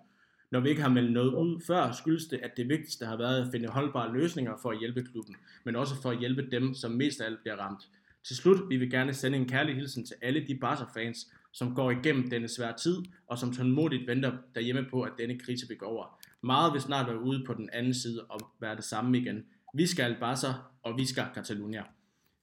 Når 0.52 0.60
vi 0.60 0.68
ikke 0.68 0.82
har 0.82 0.88
meldt 0.88 1.12
noget 1.12 1.34
ud 1.34 1.60
før, 1.66 1.92
skyldes 1.92 2.24
det, 2.24 2.40
at 2.42 2.56
det 2.56 2.68
vigtigste 2.68 3.06
har 3.06 3.16
været 3.16 3.44
at 3.44 3.48
finde 3.52 3.68
holdbare 3.68 4.12
løsninger 4.12 4.52
for 4.62 4.70
at 4.70 4.78
hjælpe 4.78 5.02
klubben, 5.02 5.36
men 5.64 5.76
også 5.76 6.02
for 6.02 6.10
at 6.10 6.18
hjælpe 6.18 6.48
dem, 6.50 6.74
som 6.74 6.90
mest 6.90 7.20
af 7.20 7.26
alt 7.26 7.40
bliver 7.40 7.56
ramt. 7.56 7.88
Til 8.24 8.36
slut 8.36 8.68
vil 8.68 8.80
vi 8.80 8.88
gerne 8.88 9.14
sende 9.14 9.38
en 9.38 9.48
kærlig 9.48 9.74
hilsen 9.74 10.06
til 10.06 10.16
alle 10.22 10.46
de 10.46 10.54
Barca-fans, 10.54 11.32
som 11.52 11.74
går 11.74 11.90
igennem 11.90 12.30
denne 12.30 12.48
svære 12.48 12.76
tid, 12.78 12.96
og 13.26 13.38
som 13.38 13.52
tålmodigt 13.52 14.06
venter 14.06 14.32
derhjemme 14.54 14.86
på, 14.90 15.02
at 15.02 15.12
denne 15.18 15.38
krise 15.38 15.68
vil 15.68 15.76
gå 15.76 15.86
over. 15.86 16.20
Meget 16.40 16.72
vil 16.72 16.80
snart 16.80 17.06
være 17.06 17.20
ude 17.20 17.44
på 17.46 17.54
den 17.54 17.70
anden 17.72 17.94
side 17.94 18.24
og 18.28 18.40
være 18.60 18.76
det 18.76 18.84
samme 18.84 19.18
igen. 19.18 19.44
Vi 19.74 19.86
skal 19.86 20.16
Barca, 20.20 20.52
og 20.82 20.98
vi 20.98 21.06
skal 21.06 21.24
Catalunya. 21.34 21.82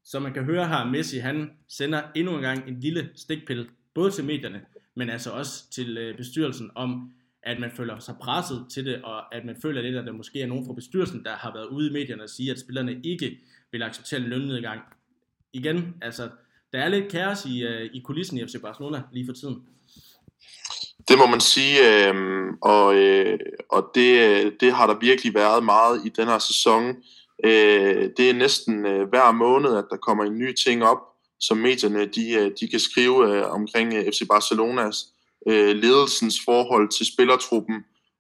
Så 0.04 0.20
man 0.20 0.34
kan 0.34 0.44
høre 0.44 0.68
her, 0.68 0.86
Messi 0.86 1.18
han 1.18 1.52
sender 1.68 2.02
endnu 2.16 2.36
en 2.36 2.42
gang 2.42 2.68
en 2.68 2.80
lille 2.80 3.10
stikpille, 3.16 3.68
både 3.94 4.12
til 4.12 4.26
medierne, 4.26 4.62
men 4.96 5.10
altså 5.10 5.32
også 5.32 5.72
til 5.72 5.98
øh, 5.98 6.18
bestyrelsen 6.18 6.72
om, 6.76 7.14
at 7.50 7.60
man 7.60 7.72
føler 7.78 8.00
sig 8.00 8.16
presset 8.22 8.66
til 8.74 8.86
det, 8.86 9.02
og 9.04 9.36
at 9.36 9.46
man 9.46 9.56
føler 9.62 9.82
lidt, 9.82 9.96
at 9.96 10.06
der 10.06 10.12
måske 10.12 10.42
er 10.42 10.48
nogen 10.48 10.66
fra 10.66 10.74
bestyrelsen, 10.74 11.24
der 11.24 11.36
har 11.36 11.54
været 11.54 11.66
ude 11.66 11.90
i 11.90 11.94
medierne 11.94 12.24
og 12.24 12.30
sige, 12.30 12.52
at 12.52 12.60
spillerne 12.60 13.02
ikke 13.04 13.38
vil 13.72 13.84
acceptere 13.84 14.20
en 14.20 14.26
lønnedgang. 14.26 14.82
Igen, 15.54 15.96
altså, 16.02 16.30
der 16.74 16.80
er 16.80 16.90
lidt 16.90 17.12
kaos 17.12 17.46
i, 17.46 17.66
uh, 17.66 17.82
i 17.94 18.02
kulissen 18.06 18.38
i 18.38 18.46
FC 18.48 18.62
Barcelona 18.62 19.02
lige 19.12 19.26
for 19.26 19.34
tiden. 19.34 19.58
Det 21.08 21.18
må 21.18 21.26
man 21.26 21.40
sige, 21.40 22.08
øh, 22.10 22.16
og, 22.62 22.96
øh, 22.96 23.40
og 23.70 23.92
det, 23.96 24.54
det 24.60 24.74
har 24.74 24.88
der 24.88 25.00
virkelig 25.00 25.34
været 25.34 25.64
meget 25.64 26.06
i 26.06 26.10
den 26.10 26.28
her 26.28 26.40
sæson. 26.40 26.96
Øh, 27.44 28.10
det 28.18 28.30
er 28.30 28.34
næsten 28.34 28.86
øh, 28.86 29.10
hver 29.10 29.32
måned, 29.32 29.78
at 29.78 29.86
der 29.90 29.98
kommer 29.98 30.24
en 30.24 30.38
ny 30.38 30.54
ting 30.54 30.84
op, 30.84 30.98
som 31.40 31.58
medierne 31.58 32.06
de, 32.06 32.32
øh, 32.34 32.52
de 32.60 32.68
kan 32.68 32.80
skrive 32.80 33.38
øh, 33.38 33.52
omkring 33.52 33.94
øh, 33.94 34.06
FC 34.06 34.28
Barcelonas 34.28 35.06
øh, 35.50 35.76
ledelsens 35.76 36.42
forhold 36.46 36.90
til 36.90 37.06
spillertruppen. 37.06 37.76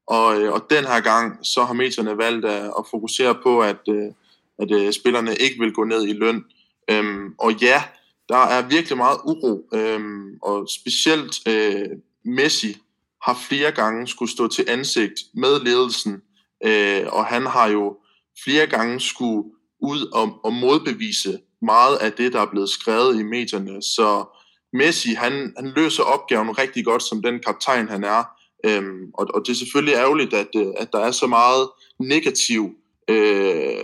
Og, 0.07 0.41
øh, 0.41 0.53
og 0.53 0.65
den 0.69 0.85
her 0.85 0.99
gang, 0.99 1.45
så 1.45 1.63
har 1.63 1.73
medierne 1.73 2.17
valgt 2.17 2.45
at, 2.45 2.63
at 2.63 2.85
fokusere 2.91 3.35
på, 3.43 3.61
at, 3.61 3.79
øh, 3.89 4.11
at 4.59 4.71
øh, 4.71 4.93
spillerne 4.93 5.35
ikke 5.35 5.59
vil 5.59 5.73
gå 5.73 5.83
ned 5.83 6.07
i 6.07 6.13
løn. 6.13 6.43
Øhm, 6.91 7.33
og 7.37 7.53
ja, 7.53 7.83
der 8.29 8.37
er 8.37 8.67
virkelig 8.67 8.97
meget 8.97 9.19
uro, 9.25 9.69
øhm, 9.73 10.39
og 10.41 10.67
specielt 10.69 11.47
øh, 11.47 11.87
Messi 12.25 12.77
har 13.21 13.45
flere 13.49 13.71
gange 13.71 14.07
skulle 14.07 14.31
stå 14.31 14.47
til 14.47 14.65
ansigt 14.67 15.19
med 15.33 15.59
ledelsen, 15.59 16.21
øh, 16.65 17.03
og 17.07 17.25
han 17.25 17.45
har 17.45 17.67
jo 17.67 17.97
flere 18.43 18.67
gange 18.67 18.99
skulle 18.99 19.49
ud 19.81 20.05
og, 20.13 20.39
og 20.43 20.53
modbevise 20.53 21.39
meget 21.61 21.97
af 21.97 22.11
det, 22.11 22.33
der 22.33 22.41
er 22.41 22.51
blevet 22.51 22.69
skrevet 22.69 23.19
i 23.19 23.23
medierne. 23.23 23.81
Så 23.81 24.38
Messi, 24.73 25.09
han, 25.09 25.53
han 25.57 25.73
løser 25.75 26.03
opgaven 26.03 26.57
rigtig 26.57 26.85
godt 26.85 27.03
som 27.03 27.21
den 27.21 27.39
kaptajn, 27.39 27.87
han 27.87 28.03
er. 28.03 28.23
Øhm, 28.65 29.11
og, 29.13 29.27
og 29.33 29.41
det 29.45 29.51
er 29.51 29.55
selvfølgelig 29.55 29.95
ærgerligt, 29.95 30.33
at, 30.33 30.47
øh, 30.55 30.67
at 30.77 30.89
der 30.93 30.99
er 30.99 31.11
så 31.11 31.27
meget 31.27 31.69
negativ 31.99 32.75
øh, 33.09 33.83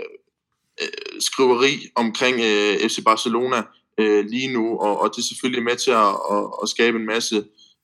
øh 0.82 1.20
skriveri 1.20 1.74
omkring 1.96 2.36
øh, 2.36 2.89
FC 2.89 3.04
Barcelona 3.06 3.63
øh, 3.98 4.25
lige 4.25 4.54
nu, 4.54 4.77
og, 4.77 5.01
og 5.01 5.10
det 5.10 5.18
er 5.18 5.27
selvfølgelig 5.32 5.63
med 5.63 5.75
til 5.75 5.92
at, 5.92 6.13
at, 6.32 6.44
at 6.63 6.70
skabe 6.70 6.98
en 7.00 7.06
masse 7.06 7.44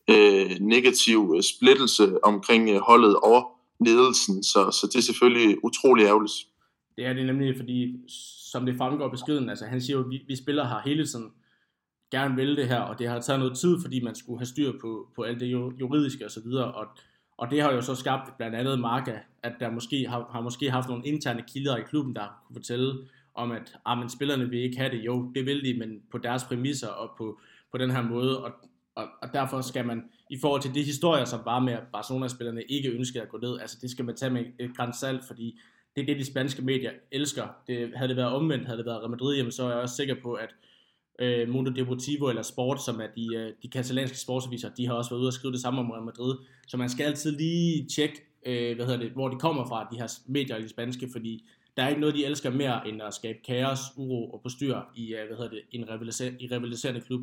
øh, 0.10 0.52
negativ 0.60 1.34
øh, 1.36 1.44
splittelse 1.44 2.24
omkring 2.24 2.70
øh, 2.70 2.80
holdet 2.80 3.16
og 3.16 3.52
ledelsen, 3.86 4.44
så, 4.44 4.72
så 4.72 4.88
det 4.92 4.96
er 4.96 5.02
selvfølgelig 5.02 5.64
utrolig 5.64 6.06
ærgerligt. 6.06 6.34
Det 6.96 7.06
er 7.06 7.14
det 7.14 7.26
nemlig, 7.26 7.58
fordi 7.58 7.96
som 8.52 8.66
det 8.66 8.78
fremgår 8.78 9.10
beskeden, 9.10 9.50
altså 9.50 9.66
han 9.66 9.82
siger 9.82 9.98
jo, 9.98 10.04
at 10.04 10.10
vi, 10.10 10.22
vi 10.28 10.36
spiller 10.36 10.68
her 10.68 10.80
hele 10.86 11.08
tiden 11.08 11.30
gerne 12.12 12.36
vil 12.36 12.58
det 12.58 12.68
her, 12.68 12.80
og 12.80 13.00
det 13.00 13.08
har 13.10 13.20
taget 13.20 13.40
noget 13.40 13.58
tid, 13.58 13.78
fordi 13.82 14.04
man 14.04 14.16
skulle 14.16 14.40
have 14.40 14.46
styr 14.46 14.72
på, 14.82 15.08
på 15.16 15.22
alt 15.22 15.40
det 15.40 15.52
juridiske 15.52 16.26
osv., 16.26 16.48
og, 16.48 16.72
og, 16.72 16.88
og 17.38 17.52
det 17.52 17.62
har 17.62 17.72
jo 17.72 17.82
så 17.82 17.96
skabt 17.96 18.38
blandt 18.38 18.56
andet 18.56 18.80
Marca, 18.80 19.20
at 19.44 19.54
der 19.60 19.72
måske 19.72 20.08
har, 20.10 20.30
har 20.32 20.42
måske 20.42 20.72
haft 20.72 20.90
nogle 20.90 21.06
interne 21.06 21.44
kilder 21.54 21.78
i 21.78 21.82
klubben, 21.82 22.16
der 22.16 22.42
kunne 22.48 22.56
fortælle 22.56 22.94
om, 23.36 23.52
at 23.52 23.76
ah, 23.86 23.98
men 23.98 24.10
spillerne 24.10 24.50
vil 24.50 24.60
ikke 24.60 24.78
have 24.78 24.92
det. 24.92 25.06
Jo, 25.06 25.32
det 25.36 25.46
vil 25.46 25.66
de, 25.66 25.80
men 25.80 26.02
på 26.12 26.18
deres 26.18 26.44
præmisser 26.44 26.88
og 26.88 27.12
på, 27.18 27.40
på 27.72 27.78
den 27.78 27.92
her 27.92 28.02
måde, 28.02 28.44
og, 28.44 28.52
og, 28.96 29.08
og 29.22 29.34
derfor 29.34 29.62
skal 29.62 29.86
man, 29.86 30.04
i 30.30 30.38
forhold 30.42 30.62
til 30.62 30.76
de 30.76 30.84
historier, 30.84 31.26
som 31.26 31.40
var 31.46 31.60
med, 31.60 31.74
at 31.74 31.84
Barcelona-spillerne 31.94 32.64
ikke 32.64 32.90
ønskede 32.90 33.24
at 33.24 33.30
gå 33.30 33.38
ned, 33.38 33.60
altså 33.60 33.78
det 33.82 33.92
skal 33.92 34.06
man 34.06 34.16
tage 34.16 34.30
med 34.30 34.46
et 34.60 34.78
græns 34.78 34.98
salt, 34.98 35.26
fordi 35.28 35.60
det 35.96 36.02
er 36.02 36.06
det, 36.06 36.18
de 36.18 36.26
spanske 36.26 36.62
medier 36.62 36.92
elsker. 37.12 37.48
Det, 37.68 37.92
havde 37.96 38.10
det 38.10 38.18
været 38.18 38.34
omvendt, 38.34 38.66
havde 38.66 38.78
det 38.78 38.86
været 38.86 39.00
Real 39.00 39.10
Madrid, 39.10 39.38
jamen, 39.38 39.52
så 39.52 39.64
er 39.64 39.70
jeg 39.70 39.80
også 39.80 39.96
sikker 39.96 40.16
på, 40.24 40.34
at 40.34 40.56
øh, 41.22 41.50
Mundo 41.50 41.72
Deportivo 41.72 42.30
eller 42.30 42.42
Sport, 42.42 42.84
som 42.84 43.02
er 43.02 43.08
de, 43.16 43.36
øh, 43.36 43.54
de 43.64 43.68
katalanske 43.68 44.18
sportsaviser, 44.18 44.70
de 44.78 44.88
har 44.88 44.94
også 44.94 45.10
været 45.10 45.20
ude 45.20 45.30
og 45.30 45.34
skrive 45.34 45.54
det 45.54 45.62
samme 45.62 45.80
om 45.80 45.92
Real 45.92 46.04
Madrid. 46.04 46.36
Så 46.68 46.78
man 46.78 46.90
skal 46.90 47.04
altid 47.04 47.32
lige 47.38 47.86
tjekke, 47.96 48.22
øh, 48.46 48.76
hvad 48.76 48.86
hedder 48.86 49.00
det, 49.00 49.12
hvor 49.12 49.30
de 49.30 49.40
kommer 49.40 49.68
fra, 49.68 49.88
de 49.92 49.98
her 49.98 50.08
medier 50.28 50.58
i 50.58 50.62
de 50.62 50.70
spanske, 50.70 51.10
fordi 51.12 51.44
der 51.78 51.84
er 51.84 51.90
ikke 51.90 52.02
noget, 52.02 52.16
de 52.16 52.26
elsker 52.26 52.50
mere, 52.50 52.88
end 52.88 53.02
at 53.02 53.14
skabe 53.14 53.40
kaos, 53.48 53.80
uro 53.98 54.32
og 54.32 54.40
postyr 54.44 54.78
i, 54.96 55.14
øh, 55.14 55.28
hvad 55.28 55.38
hedder 55.38 55.50
det, 55.50 55.62
en 55.72 55.84
rivaliser- 55.90 56.36
i 56.40 56.48
rivaliserende 56.48 57.02
klub. 57.02 57.22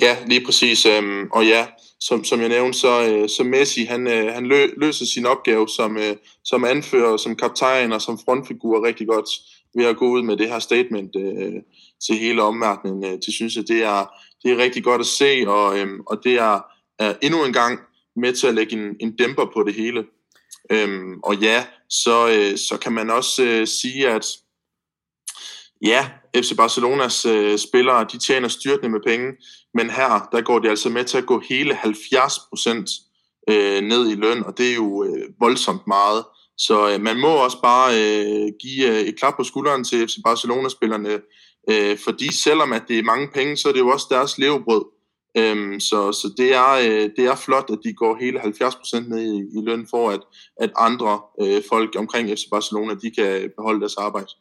Ja, 0.00 0.16
lige 0.26 0.44
præcis. 0.44 0.86
Øhm, 0.86 1.28
og 1.32 1.46
ja, 1.46 1.66
som, 2.00 2.24
som 2.24 2.40
jeg 2.40 2.48
nævnte, 2.48 2.78
så, 2.78 3.10
øh, 3.10 3.28
så 3.28 3.44
Messi, 3.44 3.84
han, 3.84 4.06
øh, 4.06 4.34
han 4.34 4.46
lø, 4.46 4.66
løser 4.76 5.06
sin 5.06 5.26
opgave 5.26 5.68
som, 5.68 5.98
som 6.44 6.64
anfører, 6.64 7.16
som 7.16 7.36
kaptajn 7.36 7.92
og 7.92 8.02
som 8.02 8.18
frontfigur 8.24 8.86
rigtig 8.86 9.06
godt 9.06 9.28
ved 9.74 9.84
at 9.84 9.96
gå 9.96 10.08
ud 10.08 10.22
med 10.22 10.36
det 10.36 10.48
her 10.48 10.58
statement 10.58 11.16
øh, 11.16 11.62
til 12.06 12.16
hele 12.16 12.42
omverdenen. 12.42 13.04
Øh, 13.04 13.18
det 13.26 13.34
synes 13.34 13.56
jeg, 13.56 13.68
det 13.68 13.82
er, 13.82 14.06
det 14.42 14.52
er 14.52 14.56
rigtig 14.56 14.84
godt 14.84 15.00
at 15.00 15.06
se, 15.06 15.44
og, 15.46 15.78
øhm, 15.78 16.00
og 16.00 16.20
det 16.24 16.32
er, 16.32 16.60
er 16.98 17.14
endnu 17.22 17.44
en 17.44 17.52
gang 17.52 17.80
med 18.16 18.32
til 18.32 18.46
at 18.46 18.54
lægge 18.54 18.72
en, 18.72 18.96
en 19.00 19.16
dæmper 19.16 19.44
på 19.54 19.62
det 19.62 19.74
hele. 19.74 20.04
Øhm, 20.70 21.20
og 21.22 21.36
ja, 21.36 21.66
så, 21.90 22.28
øh, 22.28 22.58
så 22.58 22.78
kan 22.82 22.92
man 22.92 23.10
også 23.10 23.42
øh, 23.44 23.66
sige, 23.66 24.08
at 24.08 24.26
ja, 25.82 26.10
FC 26.36 26.56
Barcelonas 26.56 27.26
øh, 27.26 27.58
spillere, 27.58 28.06
de 28.12 28.18
tjener 28.18 28.48
styrtende 28.48 28.88
med 28.88 29.00
penge, 29.06 29.32
men 29.74 29.90
her, 29.90 30.28
der 30.32 30.40
går 30.40 30.58
de 30.58 30.70
altså 30.70 30.88
med 30.88 31.04
til 31.04 31.18
at 31.18 31.26
gå 31.26 31.42
hele 31.48 31.74
70 31.74 32.38
procent 32.48 32.90
øh, 33.48 33.80
ned 33.82 34.10
i 34.10 34.14
løn, 34.14 34.44
og 34.44 34.58
det 34.58 34.70
er 34.70 34.74
jo 34.74 35.04
øh, 35.04 35.28
voldsomt 35.40 35.86
meget. 35.86 36.24
Så 36.58 36.92
øh, 36.92 37.00
man 37.00 37.20
må 37.20 37.28
også 37.28 37.60
bare 37.62 37.94
øh, 37.94 38.52
give 38.60 38.88
øh, 38.88 39.00
et 39.00 39.18
klap 39.18 39.36
på 39.36 39.44
skulderen 39.44 39.84
til 39.84 40.08
FC 40.08 40.14
Barcelona-spillerne, 40.24 41.20
øh, 41.70 41.98
fordi 42.04 42.32
selvom 42.32 42.72
at 42.72 42.82
det 42.88 42.98
er 42.98 43.02
mange 43.02 43.28
penge, 43.34 43.56
så 43.56 43.68
er 43.68 43.72
det 43.72 43.80
jo 43.80 43.88
også 43.88 44.06
deres 44.10 44.38
levebrød. 44.38 44.84
Øhm, 45.36 45.80
så 45.80 46.12
så 46.12 46.34
det, 46.36 46.54
er, 46.54 46.72
øh, 46.86 47.10
det 47.16 47.24
er 47.24 47.36
flot, 47.36 47.70
at 47.70 47.78
de 47.84 47.92
går 47.92 48.18
hele 48.20 48.40
70% 48.40 49.08
ned 49.08 49.22
i, 49.22 49.58
i 49.58 49.64
løn 49.64 49.86
for, 49.90 50.10
at, 50.10 50.20
at 50.60 50.70
andre 50.76 51.20
øh, 51.42 51.62
folk 51.68 51.96
omkring 51.98 52.28
FC 52.28 52.44
Barcelona, 52.50 52.94
de 52.94 53.10
kan 53.10 53.50
beholde 53.56 53.80
deres 53.80 53.96
arbejde. 53.96 54.32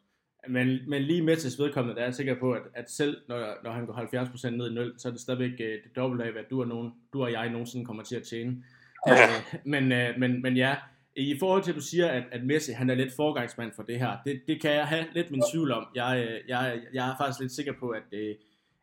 Men, 0.49 0.79
men 0.87 1.01
lige 1.01 1.21
med 1.21 1.37
til 1.37 1.63
vedkommende, 1.63 1.95
der 1.95 2.01
er 2.01 2.05
jeg 2.05 2.15
sikker 2.15 2.35
på, 2.39 2.51
at, 2.51 2.61
at 2.73 2.91
selv 2.91 3.17
når, 3.27 3.63
når 3.63 3.71
han 3.71 3.85
går 3.85 3.93
70% 3.93 4.49
ned 4.49 4.71
i 4.71 4.73
løn, 4.73 4.91
så 4.97 5.07
er 5.07 5.11
det 5.11 5.21
stadigvæk 5.21 5.51
øh, 5.59 5.73
det 5.83 5.95
dobbelte 5.95 6.25
af, 6.25 6.31
hvad 6.31 6.43
du 6.49 6.61
og, 6.61 6.67
nogen, 6.67 6.91
du 7.13 7.23
og 7.23 7.31
jeg 7.31 7.49
nogensinde 7.49 7.85
kommer 7.85 8.03
til 8.03 8.15
at 8.15 8.23
tjene. 8.23 8.63
Ja. 9.07 9.23
Øh, 9.23 9.59
men, 9.65 9.91
øh, 9.91 10.19
men, 10.19 10.41
men 10.41 10.57
ja, 10.57 10.75
i 11.15 11.37
forhold 11.39 11.63
til, 11.63 11.71
at 11.71 11.75
du 11.75 11.81
siger, 11.81 12.07
at, 12.07 12.23
at 12.31 12.45
Messi 12.45 12.71
han 12.71 12.89
er 12.89 12.95
lidt 12.95 13.13
forgangsmand 13.15 13.71
for 13.75 13.83
det 13.83 13.99
her, 13.99 14.17
det, 14.25 14.41
det 14.47 14.61
kan 14.61 14.71
jeg 14.71 14.87
have 14.87 15.05
lidt 15.13 15.31
min 15.31 15.43
tvivl 15.51 15.71
om. 15.71 15.85
Jeg, 15.95 16.27
øh, 16.29 16.49
jeg, 16.49 16.81
jeg 16.93 17.09
er 17.09 17.15
faktisk 17.17 17.39
lidt 17.39 17.51
sikker 17.51 17.73
på, 17.79 17.89
at, 17.89 18.03
øh, 18.11 18.35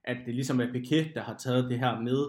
at 0.04 0.16
det 0.26 0.34
ligesom 0.34 0.60
er 0.60 0.72
Piquet, 0.72 1.14
der 1.14 1.22
har 1.22 1.36
taget 1.36 1.70
det 1.70 1.78
her 1.78 2.00
med, 2.00 2.26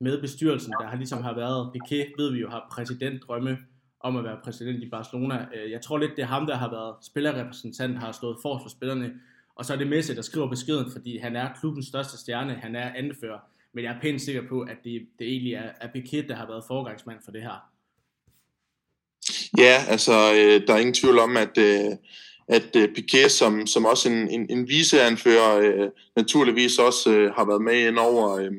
med 0.00 0.20
bestyrelsen. 0.20 0.72
Der 0.80 0.86
har 0.86 0.96
ligesom 0.96 1.22
har 1.22 1.34
været, 1.34 1.72
Piquet 1.72 2.12
ved 2.18 2.32
vi 2.32 2.40
jo 2.40 2.48
har 2.48 2.68
præsidentdrømme 2.72 3.58
om 4.00 4.16
at 4.16 4.24
være 4.24 4.38
præsident 4.44 4.82
i 4.82 4.88
Barcelona. 4.88 5.46
Øh, 5.54 5.70
jeg 5.70 5.80
tror 5.80 5.98
lidt, 5.98 6.16
det 6.16 6.22
er 6.22 6.26
ham, 6.26 6.46
der 6.46 6.56
har 6.56 6.70
været 6.70 6.94
spillerrepræsentant, 7.02 7.98
har 7.98 8.12
stået 8.12 8.36
for 8.42 8.58
for 8.62 8.68
spillerne. 8.68 9.12
Og 9.54 9.64
så 9.64 9.72
er 9.72 9.76
det 9.76 9.86
Messi, 9.86 10.14
der 10.14 10.22
skriver 10.22 10.48
beskeden, 10.48 10.90
fordi 10.92 11.18
han 11.18 11.36
er 11.36 11.54
klubbens 11.60 11.86
største 11.86 12.18
stjerne, 12.18 12.54
han 12.54 12.76
er 12.76 12.92
anfører. 12.94 13.38
Men 13.72 13.84
jeg 13.84 13.94
er 13.96 14.00
pænt 14.00 14.20
sikker 14.20 14.48
på, 14.48 14.60
at 14.60 14.76
det, 14.84 15.06
det 15.18 15.28
egentlig 15.28 15.54
er, 15.54 15.70
er 15.80 15.88
Piquet, 15.92 16.28
der 16.28 16.34
har 16.34 16.46
været 16.46 16.64
forgangsmand 16.66 17.18
for 17.24 17.32
det 17.32 17.42
her. 17.42 17.70
Ja, 19.58 19.84
altså 19.88 20.12
øh, 20.12 20.66
der 20.66 20.74
er 20.74 20.78
ingen 20.78 20.94
tvivl 20.94 21.18
om, 21.18 21.36
at, 21.36 21.58
øh, 21.58 21.92
at 22.48 22.76
øh, 22.76 22.94
Piquet 22.94 23.30
som, 23.30 23.66
som 23.66 23.84
også 23.84 24.08
en, 24.08 24.30
en, 24.30 24.46
en 24.50 24.68
viseanfører 24.68 25.58
øh, 25.58 25.88
naturligvis 26.16 26.78
også 26.78 27.10
øh, 27.10 27.34
har 27.34 27.44
været 27.44 27.62
med 27.62 27.88
ind 27.88 27.98
over. 27.98 28.36
Øh, 28.36 28.52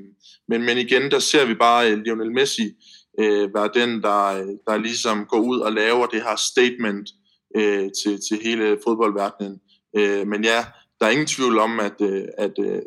men, 0.48 0.64
men 0.64 0.78
igen, 0.78 1.12
der 1.12 1.20
ser 1.20 1.46
vi 1.46 1.54
bare 1.54 1.92
øh, 1.92 1.98
Lionel 1.98 2.32
Messi 2.32 2.72
øh, 3.20 3.54
være 3.54 3.70
den, 3.74 4.02
der, 4.02 4.26
øh, 4.26 4.48
der 4.68 4.78
ligesom 4.78 5.26
går 5.26 5.40
ud 5.40 5.60
og 5.60 5.74
laver 5.74 6.06
det 6.06 6.24
her 6.24 6.36
statement 6.36 7.10
øh, 7.56 7.90
til, 8.04 8.20
til 8.30 8.40
hele 8.44 8.78
fodboldverdenen. 8.88 9.60
Øh, 9.98 10.28
men 10.28 10.44
ja, 10.44 10.66
der 11.00 11.06
er 11.06 11.10
ingen 11.10 11.28
tvivl 11.28 11.60
om, 11.60 11.80
at, 11.80 12.02
øh, 12.02 12.24
at, 12.38 12.54
øh, 12.60 12.82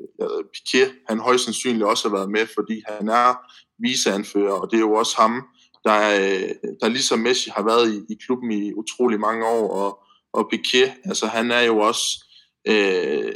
Piquet, 0.54 0.92
han 1.08 1.18
højst 1.18 1.44
sandsynligt 1.44 1.84
også 1.84 2.08
har 2.08 2.16
været 2.16 2.30
med, 2.30 2.46
fordi 2.54 2.82
han 2.88 3.08
er 3.08 3.34
viseanfører, 3.78 4.52
og 4.52 4.70
det 4.70 4.76
er 4.76 4.80
jo 4.80 4.92
også 4.92 5.16
ham, 5.16 5.42
der, 5.84 6.00
øh, 6.20 6.72
der 6.80 6.88
ligesom 6.88 7.18
Messi 7.18 7.50
har 7.56 7.64
været 7.64 7.94
i, 7.94 8.12
i 8.12 8.16
klubben 8.26 8.52
i 8.52 8.72
utrolig 8.72 9.20
mange 9.20 9.46
år, 9.46 9.68
og, 9.68 9.98
og 10.32 10.50
Piquet, 10.50 10.92
altså 11.04 11.26
han 11.26 11.50
er 11.50 11.60
jo 11.60 11.78
også 11.78 12.24
øh, 12.68 13.32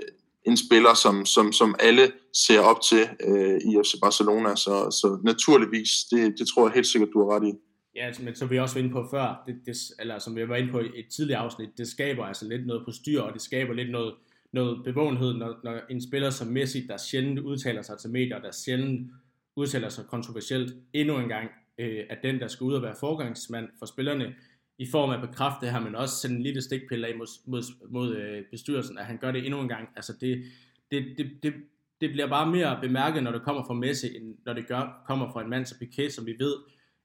en 0.46 0.56
spiller, 0.56 0.94
som, 0.94 1.26
som, 1.26 1.52
som 1.52 1.74
alle 1.78 2.12
ser 2.32 2.60
op 2.60 2.80
til 2.80 3.08
øh, 3.28 3.56
i 3.56 3.70
FC 3.84 3.92
Barcelona, 4.02 4.56
så, 4.56 4.90
så 5.00 5.18
naturligvis, 5.24 5.90
det, 6.10 6.38
det 6.38 6.48
tror 6.48 6.66
jeg 6.66 6.74
helt 6.74 6.86
sikkert, 6.86 7.10
du 7.12 7.18
har 7.18 7.36
ret 7.36 7.48
i. 7.48 7.52
Ja, 7.96 8.06
altså, 8.06 8.22
men 8.22 8.34
som 8.34 8.50
vi 8.50 8.58
også 8.58 8.74
var 8.74 8.82
inde 8.82 8.92
på 8.92 9.06
før, 9.10 9.42
det, 9.46 9.54
det, 9.66 9.76
eller 9.98 10.18
som 10.18 10.36
vi 10.36 10.48
var 10.48 10.56
inde 10.56 10.72
på 10.72 10.80
i 10.80 10.86
et 10.94 11.06
tidligere 11.16 11.40
afsnit, 11.40 11.68
det 11.78 11.88
skaber 11.88 12.24
altså 12.24 12.48
lidt 12.48 12.66
noget 12.66 12.82
på 12.84 12.92
styr, 12.92 13.20
og 13.20 13.32
det 13.32 13.42
skaber 13.42 13.74
lidt 13.74 13.90
noget, 13.90 14.14
noget 14.52 14.84
bevågenhed, 14.84 15.34
når, 15.34 15.54
når 15.64 15.80
en 15.90 16.02
spiller 16.02 16.30
som 16.30 16.48
Messi, 16.48 16.86
der 16.86 16.96
sjældent 16.96 17.38
udtaler 17.38 17.82
sig 17.82 17.98
til 17.98 18.10
medier, 18.10 18.38
der 18.38 18.52
sjældent 18.52 19.10
udtaler 19.56 19.88
sig 19.88 20.04
kontroversielt, 20.06 20.74
endnu 20.92 21.18
en 21.18 21.28
gang 21.28 21.50
øh, 21.78 22.04
er 22.10 22.16
den, 22.22 22.40
der 22.40 22.48
skal 22.48 22.64
ud 22.64 22.74
og 22.74 22.82
være 22.82 22.94
forgangsmand 23.00 23.68
for 23.78 23.86
spillerne, 23.86 24.34
i 24.78 24.86
form 24.90 25.10
af 25.10 25.14
at 25.14 25.28
bekræfte 25.28 25.66
det 25.66 25.72
her, 25.72 25.80
men 25.80 25.94
også 25.94 26.16
sende 26.16 26.36
en 26.36 26.42
lille 26.42 26.62
stikpille 26.62 27.06
af 27.06 27.16
mod, 27.16 27.26
mod, 27.46 27.62
mod 27.90 28.16
øh, 28.16 28.44
bestyrelsen, 28.50 28.98
at 28.98 29.04
han 29.04 29.18
gør 29.18 29.32
det 29.32 29.44
endnu 29.46 29.60
en 29.60 29.68
gang. 29.68 29.88
Altså 29.96 30.12
det, 30.20 30.44
det, 30.90 31.04
det, 31.18 31.30
det, 31.42 31.54
det 32.00 32.10
bliver 32.10 32.26
bare 32.26 32.50
mere 32.50 32.78
bemærket, 32.82 33.22
når 33.22 33.32
det 33.32 33.42
kommer 33.42 33.64
fra 33.64 33.74
Messi, 33.74 34.16
end 34.16 34.36
når 34.46 34.52
det 34.52 34.68
gør, 34.68 35.02
kommer 35.06 35.32
fra 35.32 35.42
en 35.42 35.50
mand 35.50 35.66
som 35.66 35.78
Piquet, 35.78 36.12
som 36.12 36.26
vi 36.26 36.36
ved 36.38 36.54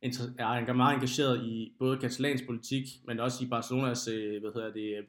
er 0.02 0.74
meget 0.74 0.96
engageret 0.96 1.46
i 1.46 1.74
både 1.80 1.98
katalansk 1.98 2.46
politik, 2.46 2.84
men 3.08 3.20
også 3.20 3.46
i 3.46 3.48
Barcelonas 3.48 4.08
øh, 4.08 4.42
hvad 4.42 4.52
hedder 4.54 4.74
det, 4.74 4.98
øh, 4.98 5.04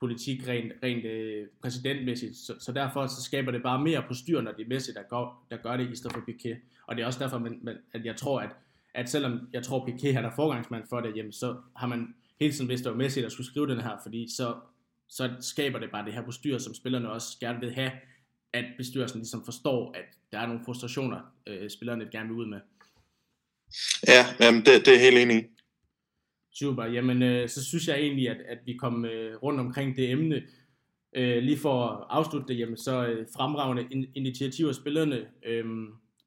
politik 0.00 0.48
rent, 0.48 0.72
rent 0.82 1.04
øh, 1.04 1.46
præsidentmæssigt. 1.62 2.36
Så, 2.36 2.54
så 2.60 2.72
derfor 2.72 3.06
så 3.06 3.22
skaber 3.22 3.50
det 3.50 3.62
bare 3.62 3.82
mere 3.82 4.04
på 4.08 4.14
styr, 4.14 4.40
når 4.40 4.52
det 4.52 4.64
er 4.64 4.68
Messi, 4.68 4.92
der 4.92 5.02
gør, 5.10 5.46
der 5.50 5.56
gør 5.56 5.76
det, 5.76 5.90
i 5.92 5.96
stedet 5.96 6.14
for 6.14 6.22
Piquet. 6.26 6.56
Og 6.86 6.96
det 6.96 7.02
er 7.02 7.06
også 7.06 7.18
derfor, 7.18 7.38
man, 7.38 7.58
man, 7.62 7.76
at 7.92 8.04
jeg 8.04 8.16
tror, 8.16 8.40
at 8.40 8.50
at 8.94 9.08
selvom 9.08 9.48
jeg 9.52 9.62
tror, 9.62 9.88
Piqué 9.88 10.12
han 10.12 10.24
er 10.24 10.30
forgangsmand 10.36 10.84
for 10.88 11.00
det, 11.00 11.16
jamen, 11.16 11.32
så 11.32 11.56
har 11.76 11.86
man 11.86 12.14
hele 12.40 12.52
tiden 12.52 12.68
vidst, 12.68 12.80
at 12.80 12.84
det 12.84 12.92
var 12.92 12.98
Messi, 12.98 13.22
der 13.22 13.28
skulle 13.28 13.46
skrive 13.46 13.66
den 13.66 13.80
her, 13.80 13.96
fordi 14.02 14.26
så, 14.36 14.54
så 15.08 15.30
skaber 15.40 15.78
det 15.78 15.90
bare 15.90 16.04
det 16.04 16.12
her 16.12 16.22
bestyr, 16.22 16.58
som 16.58 16.74
spillerne 16.74 17.10
også 17.10 17.38
gerne 17.40 17.60
vil 17.60 17.74
have, 17.74 17.92
at 18.52 18.64
bestyrelsen 18.78 19.20
ligesom 19.20 19.44
forstår, 19.44 19.92
at 19.94 20.04
der 20.32 20.38
er 20.38 20.46
nogle 20.46 20.64
frustrationer, 20.64 21.20
øh, 21.46 21.70
spillerne 21.70 22.08
gerne 22.12 22.28
vil 22.28 22.38
ud 22.38 22.46
med. 22.46 22.60
Ja, 24.08 24.24
jamen 24.40 24.60
det, 24.60 24.86
det 24.86 24.94
er 24.94 24.98
helt 24.98 25.18
enig 25.18 25.48
Super, 26.54 26.84
jamen 26.84 27.22
øh, 27.22 27.48
så 27.48 27.64
synes 27.64 27.88
jeg 27.88 27.98
egentlig, 27.98 28.28
at, 28.28 28.36
at 28.48 28.58
vi 28.66 28.72
kom 28.72 29.04
øh, 29.04 29.36
rundt 29.36 29.60
omkring 29.60 29.96
det 29.96 30.10
emne. 30.10 30.42
Øh, 31.16 31.42
lige 31.42 31.58
for 31.58 31.86
at 31.86 32.06
afslutte 32.10 32.48
det, 32.48 32.58
jamen 32.58 32.76
så 32.76 33.06
øh, 33.06 33.26
fremragende 33.36 33.86
in- 33.90 34.12
initiativer 34.14 34.72
spillerne. 34.72 35.26
Øh, 35.46 35.64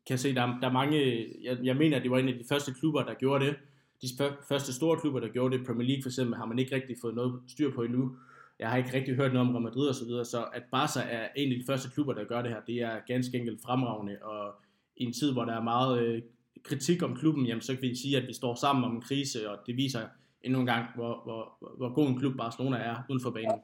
kan 0.07 0.17
se, 0.17 0.35
der, 0.35 0.57
der 0.61 0.67
er 0.67 0.71
mange, 0.71 0.97
jeg, 1.43 1.57
jeg 1.63 1.75
mener, 1.75 1.97
at 1.97 2.03
det 2.03 2.11
var 2.11 2.17
en 2.17 2.27
af 2.27 2.33
de 2.33 2.45
første 2.49 2.73
klubber, 2.73 3.03
der 3.03 3.13
gjorde 3.13 3.45
det. 3.45 3.55
De 4.01 4.07
første 4.49 4.73
store 4.73 4.99
klubber, 4.99 5.19
der 5.19 5.27
gjorde 5.27 5.57
det, 5.57 5.65
Premier 5.65 5.87
League 5.87 6.03
for 6.03 6.09
eksempel, 6.09 6.35
har 6.35 6.45
man 6.45 6.59
ikke 6.59 6.75
rigtig 6.75 6.95
fået 7.01 7.15
noget 7.15 7.39
styr 7.47 7.71
på 7.71 7.83
endnu. 7.83 8.11
Jeg 8.59 8.69
har 8.69 8.77
ikke 8.77 8.93
rigtig 8.93 9.15
hørt 9.15 9.33
noget 9.33 9.47
om 9.47 9.55
Real 9.55 9.63
Madrid 9.63 9.87
og 9.87 9.95
så 9.95 10.05
videre, 10.05 10.25
så 10.25 10.45
at 10.53 10.63
Barca 10.71 10.99
er 10.99 11.27
en 11.35 11.51
af 11.51 11.59
de 11.59 11.65
første 11.65 11.89
klubber, 11.93 12.13
der 12.13 12.23
gør 12.23 12.41
det 12.41 12.51
her, 12.51 12.59
det 12.67 12.75
er 12.75 12.99
ganske 13.07 13.37
enkelt 13.37 13.61
fremragende, 13.65 14.17
og 14.21 14.55
i 14.97 15.03
en 15.03 15.13
tid, 15.13 15.31
hvor 15.31 15.45
der 15.45 15.53
er 15.53 15.61
meget 15.61 16.01
øh, 16.01 16.21
kritik 16.63 17.03
om 17.03 17.15
klubben, 17.15 17.45
jamen, 17.45 17.61
så 17.61 17.73
kan 17.73 17.81
vi 17.81 17.95
sige, 17.95 18.17
at 18.17 18.27
vi 18.27 18.33
står 18.33 18.55
sammen 18.55 18.85
om 18.85 18.95
en 18.95 19.01
krise, 19.01 19.49
og 19.49 19.57
det 19.67 19.77
viser 19.77 20.01
endnu 20.43 20.59
en 20.59 20.65
gang, 20.65 20.85
hvor, 20.95 21.21
hvor, 21.23 21.73
hvor 21.77 21.93
god 21.93 22.07
en 22.07 22.19
klub 22.19 22.37
Barcelona 22.37 22.77
er 22.77 22.95
uden 23.09 23.21
for 23.21 23.31
banen. 23.31 23.59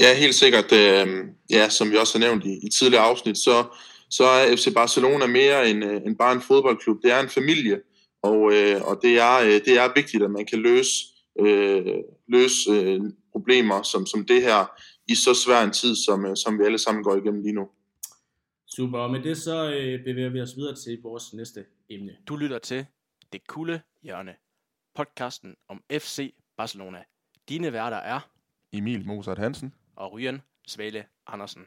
Ja, 0.00 0.14
helt 0.14 0.34
sikkert. 0.34 0.72
Øh, 0.72 1.06
ja, 1.50 1.68
som 1.68 1.90
vi 1.90 1.96
også 1.96 2.18
har 2.18 2.26
nævnt 2.26 2.44
i, 2.44 2.66
i 2.66 2.68
tidligere 2.68 3.04
afsnit, 3.04 3.38
så 3.38 3.64
så 4.10 4.24
er 4.24 4.56
FC 4.56 4.74
Barcelona 4.74 5.26
mere 5.26 5.70
end, 5.70 5.84
øh, 5.84 6.00
end 6.06 6.16
bare 6.16 6.32
en 6.32 6.40
fodboldklub. 6.40 7.02
Det 7.02 7.12
er 7.12 7.20
en 7.20 7.28
familie, 7.28 7.80
og, 8.22 8.52
øh, 8.54 8.82
og 8.82 9.00
det, 9.02 9.18
er, 9.18 9.36
øh, 9.38 9.60
det 9.66 9.78
er 9.78 9.94
vigtigt, 9.94 10.22
at 10.22 10.30
man 10.30 10.46
kan 10.46 10.58
løse, 10.58 10.92
øh, 11.40 11.96
løse 12.28 12.70
øh, 12.70 13.00
problemer 13.32 13.82
som, 13.82 14.06
som 14.06 14.26
det 14.26 14.42
her 14.42 14.66
i 15.08 15.14
så 15.14 15.34
svær 15.34 15.62
en 15.64 15.70
tid, 15.70 15.96
som, 15.96 16.26
øh, 16.26 16.36
som 16.36 16.58
vi 16.58 16.64
alle 16.64 16.78
sammen 16.78 17.04
går 17.04 17.16
igennem 17.16 17.42
lige 17.42 17.52
nu. 17.52 17.68
Super, 18.76 18.98
og 18.98 19.10
med 19.10 19.22
det 19.22 19.36
så 19.36 19.70
øh, 19.70 20.04
bevæger 20.04 20.30
vi 20.30 20.40
os 20.40 20.56
videre 20.56 20.74
til 20.74 20.98
vores 21.02 21.32
næste 21.32 21.64
emne. 21.90 22.16
Du 22.28 22.36
lytter 22.36 22.58
til 22.58 22.86
Det 23.32 23.46
Kulde 23.46 23.80
Hjørne, 24.02 24.34
podcasten 24.94 25.56
om 25.68 25.82
FC 25.92 26.34
Barcelona. 26.56 26.98
Dine 27.48 27.72
værter 27.72 27.96
er 27.96 28.20
Emil 28.72 29.06
Mozart 29.06 29.38
Hansen 29.38 29.74
og 29.96 30.12
Ryan 30.12 30.42
Svale 30.66 31.04
Andersen. 31.26 31.62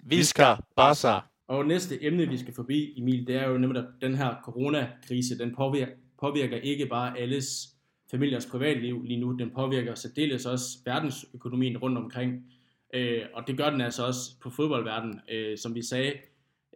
Viska 0.00 0.56
Barca! 0.76 1.31
Og 1.52 1.66
næste 1.66 2.04
emne, 2.04 2.28
vi 2.28 2.36
skal 2.36 2.54
forbi, 2.54 2.94
Emil, 2.96 3.26
det 3.26 3.36
er 3.36 3.48
jo 3.48 3.58
nemlig, 3.58 3.82
at 3.82 3.88
den 4.00 4.14
her 4.14 4.34
coronakrise, 4.44 5.38
den 5.38 5.54
påvirker, 5.54 5.92
påvirker 6.20 6.56
ikke 6.56 6.86
bare 6.86 7.18
alles 7.18 7.68
familiers 8.10 8.46
privatliv 8.46 9.02
lige 9.04 9.20
nu, 9.20 9.32
den 9.32 9.50
påvirker 9.50 9.94
særdeles 9.94 10.46
også 10.46 10.78
verdensøkonomien 10.84 11.78
rundt 11.78 11.98
omkring. 11.98 12.52
Øh, 12.94 13.22
og 13.34 13.46
det 13.46 13.56
gør 13.56 13.70
den 13.70 13.80
altså 13.80 14.06
også 14.06 14.40
på 14.42 14.50
fodboldverdenen. 14.50 15.20
Øh, 15.32 15.58
som 15.58 15.74
vi 15.74 15.82
sagde, 15.82 16.12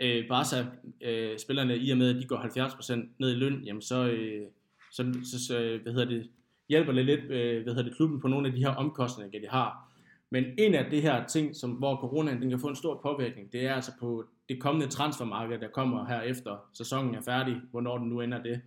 øh, 0.00 0.28
Barca 0.28 0.66
øh, 1.00 1.38
spillerne 1.38 1.78
i 1.78 1.90
og 1.90 1.98
med, 1.98 2.16
at 2.16 2.22
de 2.22 2.26
går 2.26 2.36
70% 2.36 3.16
ned 3.18 3.32
i 3.32 3.38
løn, 3.38 3.62
jamen 3.64 3.82
så, 3.82 4.08
øh, 4.08 4.46
så, 4.92 5.14
så, 5.24 5.46
så 5.46 5.78
hvad 5.82 5.92
hedder 5.92 6.08
det, 6.08 6.30
hjælper 6.68 6.92
det 6.92 7.04
lidt 7.04 7.24
øh, 7.24 7.62
hvad 7.62 7.74
hedder 7.74 7.88
det, 7.88 7.96
klubben 7.96 8.20
på 8.20 8.28
nogle 8.28 8.46
af 8.46 8.52
de 8.52 8.60
her 8.60 8.70
omkostninger, 8.70 9.40
de 9.40 9.48
har. 9.48 9.85
Men 10.30 10.44
en 10.58 10.74
af 10.74 10.90
de 10.90 11.00
her 11.00 11.26
ting, 11.26 11.56
som, 11.56 11.70
hvor 11.70 11.96
coronaen 11.96 12.42
den 12.42 12.50
kan 12.50 12.60
få 12.60 12.68
en 12.68 12.76
stor 12.76 13.00
påvirkning, 13.02 13.52
det 13.52 13.66
er 13.66 13.74
altså 13.74 13.92
på 14.00 14.24
det 14.48 14.60
kommende 14.60 14.88
transfermarked, 14.88 15.58
der 15.58 15.68
kommer 15.68 16.06
her 16.06 16.20
efter 16.20 16.68
sæsonen 16.74 17.14
er 17.14 17.20
færdig, 17.20 17.56
hvornår 17.70 17.98
den 17.98 18.08
nu 18.08 18.20
ender 18.20 18.42
det. 18.42 18.60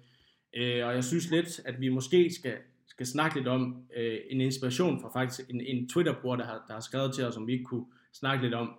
Øh, 0.56 0.86
og 0.88 0.94
jeg 0.94 1.04
synes 1.04 1.32
lidt, 1.32 1.62
at 1.66 1.82
vi 1.82 1.90
måske 1.90 2.32
skal, 2.34 2.58
skal 2.88 3.06
snakke 3.06 3.38
lidt 3.38 3.48
om 3.48 3.84
øh, 3.98 4.18
en 4.30 4.42
inspiration 4.42 5.02
fra 5.02 5.20
faktisk 5.20 5.50
en, 5.50 5.62
en 5.62 5.90
Twitter-bruger, 5.90 6.36
der 6.36 6.46
har, 6.46 6.64
der 6.68 6.74
har 6.74 6.80
skrevet 6.80 7.14
til 7.14 7.26
os, 7.26 7.38
om 7.38 7.48
vi 7.48 7.52
ikke 7.52 7.66
kunne 7.66 7.86
snakke 8.14 8.44
lidt 8.44 8.54
om, 8.54 8.72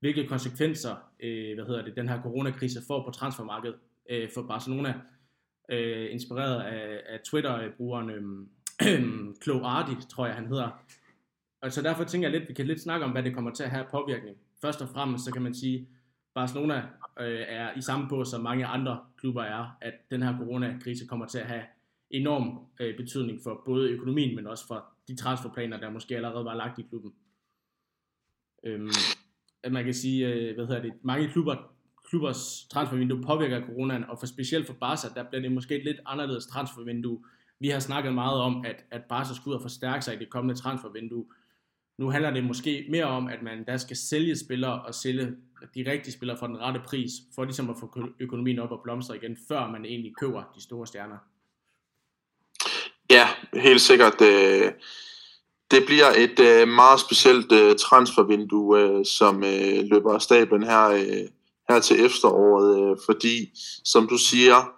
hvilke 0.00 0.26
konsekvenser 0.26 0.96
øh, 1.20 1.54
hvad 1.54 1.66
hedder 1.66 1.84
det, 1.84 1.96
den 1.96 2.08
her 2.08 2.22
coronakrise 2.22 2.80
får 2.86 3.04
på 3.04 3.10
transfermarkedet 3.10 3.76
øh, 4.10 4.28
for 4.34 4.42
Barcelona. 4.42 4.94
øh, 5.70 6.12
inspireret 6.12 6.62
af, 6.62 7.00
af 7.08 7.20
Twitter-brugeren 7.20 8.10
øh, 8.10 8.22
Klo 9.42 9.62
Ardi, 9.62 9.92
tror 10.10 10.26
jeg 10.26 10.34
han 10.34 10.46
hedder. 10.46 10.82
Og 11.60 11.72
så 11.72 11.82
derfor 11.82 12.04
tænker 12.04 12.28
jeg 12.28 12.38
lidt, 12.38 12.48
vi 12.48 12.54
kan 12.54 12.66
lidt 12.66 12.80
snakke 12.80 13.04
om, 13.06 13.12
hvad 13.12 13.22
det 13.22 13.34
kommer 13.34 13.50
til 13.50 13.64
at 13.64 13.70
have 13.70 13.86
påvirkning. 13.90 14.36
Først 14.60 14.82
og 14.82 14.88
fremmest, 14.88 15.24
så 15.24 15.32
kan 15.32 15.42
man 15.42 15.54
sige, 15.54 15.88
Barcelona 16.34 16.76
øh, 17.20 17.44
er 17.48 17.76
i 17.76 17.80
samme 17.80 18.08
båd, 18.08 18.24
som 18.24 18.40
mange 18.40 18.66
andre 18.66 19.00
klubber 19.16 19.42
er, 19.42 19.76
at 19.80 19.94
den 20.10 20.22
her 20.22 20.38
coronakrise 20.38 21.06
kommer 21.06 21.26
til 21.26 21.38
at 21.38 21.46
have 21.46 21.62
enorm 22.10 22.66
øh, 22.80 22.96
betydning 22.96 23.40
for 23.42 23.62
både 23.64 23.90
økonomien, 23.90 24.36
men 24.36 24.46
også 24.46 24.66
for 24.66 24.84
de 25.08 25.16
transferplaner, 25.16 25.80
der 25.80 25.90
måske 25.90 26.16
allerede 26.16 26.44
var 26.44 26.54
lagt 26.54 26.78
i 26.78 26.82
klubben. 26.82 27.12
Øhm, 28.64 28.90
at 29.62 29.72
man 29.72 29.84
kan 29.84 29.94
sige, 29.94 30.26
øh, 30.26 30.54
hvad 30.54 30.66
hedder 30.66 30.82
det, 30.82 30.92
mange 31.02 31.28
klubber, 31.28 31.56
klubbers 32.08 32.66
transfervindue 32.70 33.22
påvirker 33.22 33.66
coronaen, 33.66 34.04
og 34.04 34.18
for 34.18 34.26
specielt 34.26 34.66
for 34.66 34.74
Barca, 34.74 35.08
der 35.14 35.28
bliver 35.28 35.42
det 35.42 35.52
måske 35.52 35.76
et 35.76 35.84
lidt 35.84 36.00
anderledes 36.06 36.46
transfervindue. 36.46 37.24
Vi 37.60 37.68
har 37.68 37.80
snakket 37.80 38.14
meget 38.14 38.40
om, 38.40 38.64
at, 38.64 38.84
at 38.90 39.04
Barca 39.04 39.34
skulle 39.34 39.52
ud 39.52 39.56
og 39.56 39.62
forstærke 39.62 40.04
sig 40.04 40.14
i 40.14 40.18
det 40.18 40.30
kommende 40.30 40.60
transfervindue. 40.60 41.26
Nu 41.98 42.10
handler 42.10 42.30
det 42.30 42.44
måske 42.44 42.86
mere 42.90 43.04
om, 43.04 43.28
at 43.28 43.42
man 43.42 43.64
der 43.66 43.76
skal 43.76 43.96
sælge 43.96 44.36
spillere 44.36 44.82
og 44.82 44.94
sælge 44.94 45.26
de 45.74 45.90
rigtige 45.90 46.12
spillere 46.12 46.38
for 46.38 46.46
den 46.46 46.60
rette 46.60 46.80
pris, 46.86 47.10
for 47.34 47.44
ligesom 47.44 47.70
at 47.70 47.76
få 47.80 47.98
økonomien 48.20 48.58
op 48.58 48.70
og 48.70 48.80
blomstre 48.82 49.16
igen, 49.16 49.36
før 49.48 49.70
man 49.70 49.84
egentlig 49.84 50.12
køber 50.20 50.42
de 50.54 50.62
store 50.62 50.86
stjerner. 50.86 51.16
Ja, 53.10 53.28
helt 53.54 53.80
sikkert. 53.80 54.20
Øh, 54.20 54.72
det 55.70 55.82
bliver 55.86 56.10
et 56.16 56.40
øh, 56.40 56.68
meget 56.68 57.00
specielt 57.00 57.52
øh, 57.52 57.76
transfervindue, 57.76 58.80
øh, 58.80 59.04
som 59.04 59.44
øh, 59.44 59.84
løber 59.84 60.14
af 60.14 60.22
stablen 60.22 60.62
her, 60.62 60.86
øh, 60.88 61.28
her 61.68 61.80
til 61.80 62.04
efteråret, 62.04 62.98
fordi, 63.06 63.50
som 63.84 64.08
du 64.08 64.18
siger, 64.18 64.74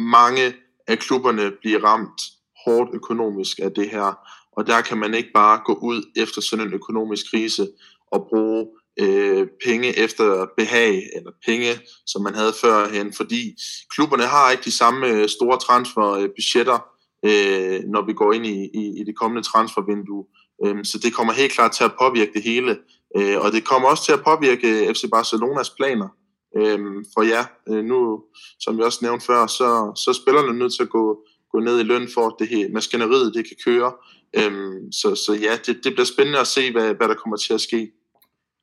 mange 0.00 0.54
af 0.86 0.98
klubberne 0.98 1.52
bliver 1.60 1.84
ramt 1.84 2.20
hårdt 2.64 2.90
økonomisk 2.94 3.58
af 3.62 3.72
det 3.72 3.90
her, 3.90 4.18
og 4.52 4.66
der 4.66 4.80
kan 4.80 4.98
man 4.98 5.14
ikke 5.14 5.30
bare 5.34 5.60
gå 5.64 5.74
ud 5.74 6.02
efter 6.16 6.40
sådan 6.40 6.66
en 6.66 6.74
økonomisk 6.74 7.30
krise 7.30 7.68
og 8.12 8.26
bruge 8.30 8.66
øh, 9.00 9.46
penge 9.64 9.98
efter 9.98 10.46
behag, 10.56 11.08
eller 11.16 11.30
penge, 11.46 11.80
som 12.06 12.22
man 12.22 12.34
havde 12.34 12.52
førhen, 12.60 13.12
fordi 13.12 13.56
klubberne 13.94 14.22
har 14.22 14.50
ikke 14.50 14.64
de 14.64 14.76
samme 14.76 15.06
øh, 15.06 15.28
store 15.28 15.58
transferbudgetter, 15.58 16.78
øh, 17.24 17.80
når 17.84 18.06
vi 18.06 18.12
går 18.12 18.32
ind 18.32 18.46
i, 18.46 18.70
i, 18.74 19.00
i 19.00 19.04
det 19.04 19.16
kommende 19.16 19.48
transfervindue. 19.48 20.24
Øh, 20.64 20.84
så 20.84 20.98
det 20.98 21.14
kommer 21.14 21.32
helt 21.32 21.52
klart 21.52 21.72
til 21.72 21.84
at 21.84 21.96
påvirke 22.00 22.32
det 22.34 22.42
hele, 22.42 22.78
øh, 23.16 23.40
og 23.40 23.52
det 23.52 23.64
kommer 23.64 23.88
også 23.88 24.04
til 24.04 24.12
at 24.12 24.24
påvirke 24.24 24.94
FC 24.94 25.04
Barcelonas 25.12 25.70
planer. 25.70 26.08
Øh, 26.56 26.78
for 27.14 27.22
ja, 27.22 27.42
øh, 27.68 27.84
nu, 27.84 28.22
som 28.60 28.76
jeg 28.76 28.86
også 28.86 28.98
nævnte 29.02 29.26
før, 29.26 29.46
så, 29.46 29.92
så 29.96 30.10
er 30.10 30.14
spillerne 30.22 30.58
nødt 30.58 30.74
til 30.74 30.82
at 30.82 30.90
gå, 30.90 31.24
gå 31.52 31.60
ned 31.60 31.80
i 31.80 31.82
løn 31.82 32.08
for, 32.14 32.26
at 32.26 32.34
det 32.38 32.48
her 32.48 32.68
maskineriet 32.68 33.34
det 33.34 33.44
kan 33.48 33.56
køre. 33.64 33.92
Øhm, 34.38 34.92
så, 34.92 35.08
så 35.14 35.32
ja, 35.46 35.52
det, 35.66 35.84
det 35.84 35.92
bliver 35.92 36.10
spændende 36.14 36.40
at 36.40 36.46
se, 36.46 36.72
hvad, 36.72 36.94
hvad 36.94 37.08
der 37.08 37.14
kommer 37.14 37.36
til 37.36 37.54
at 37.54 37.60
ske. 37.60 37.92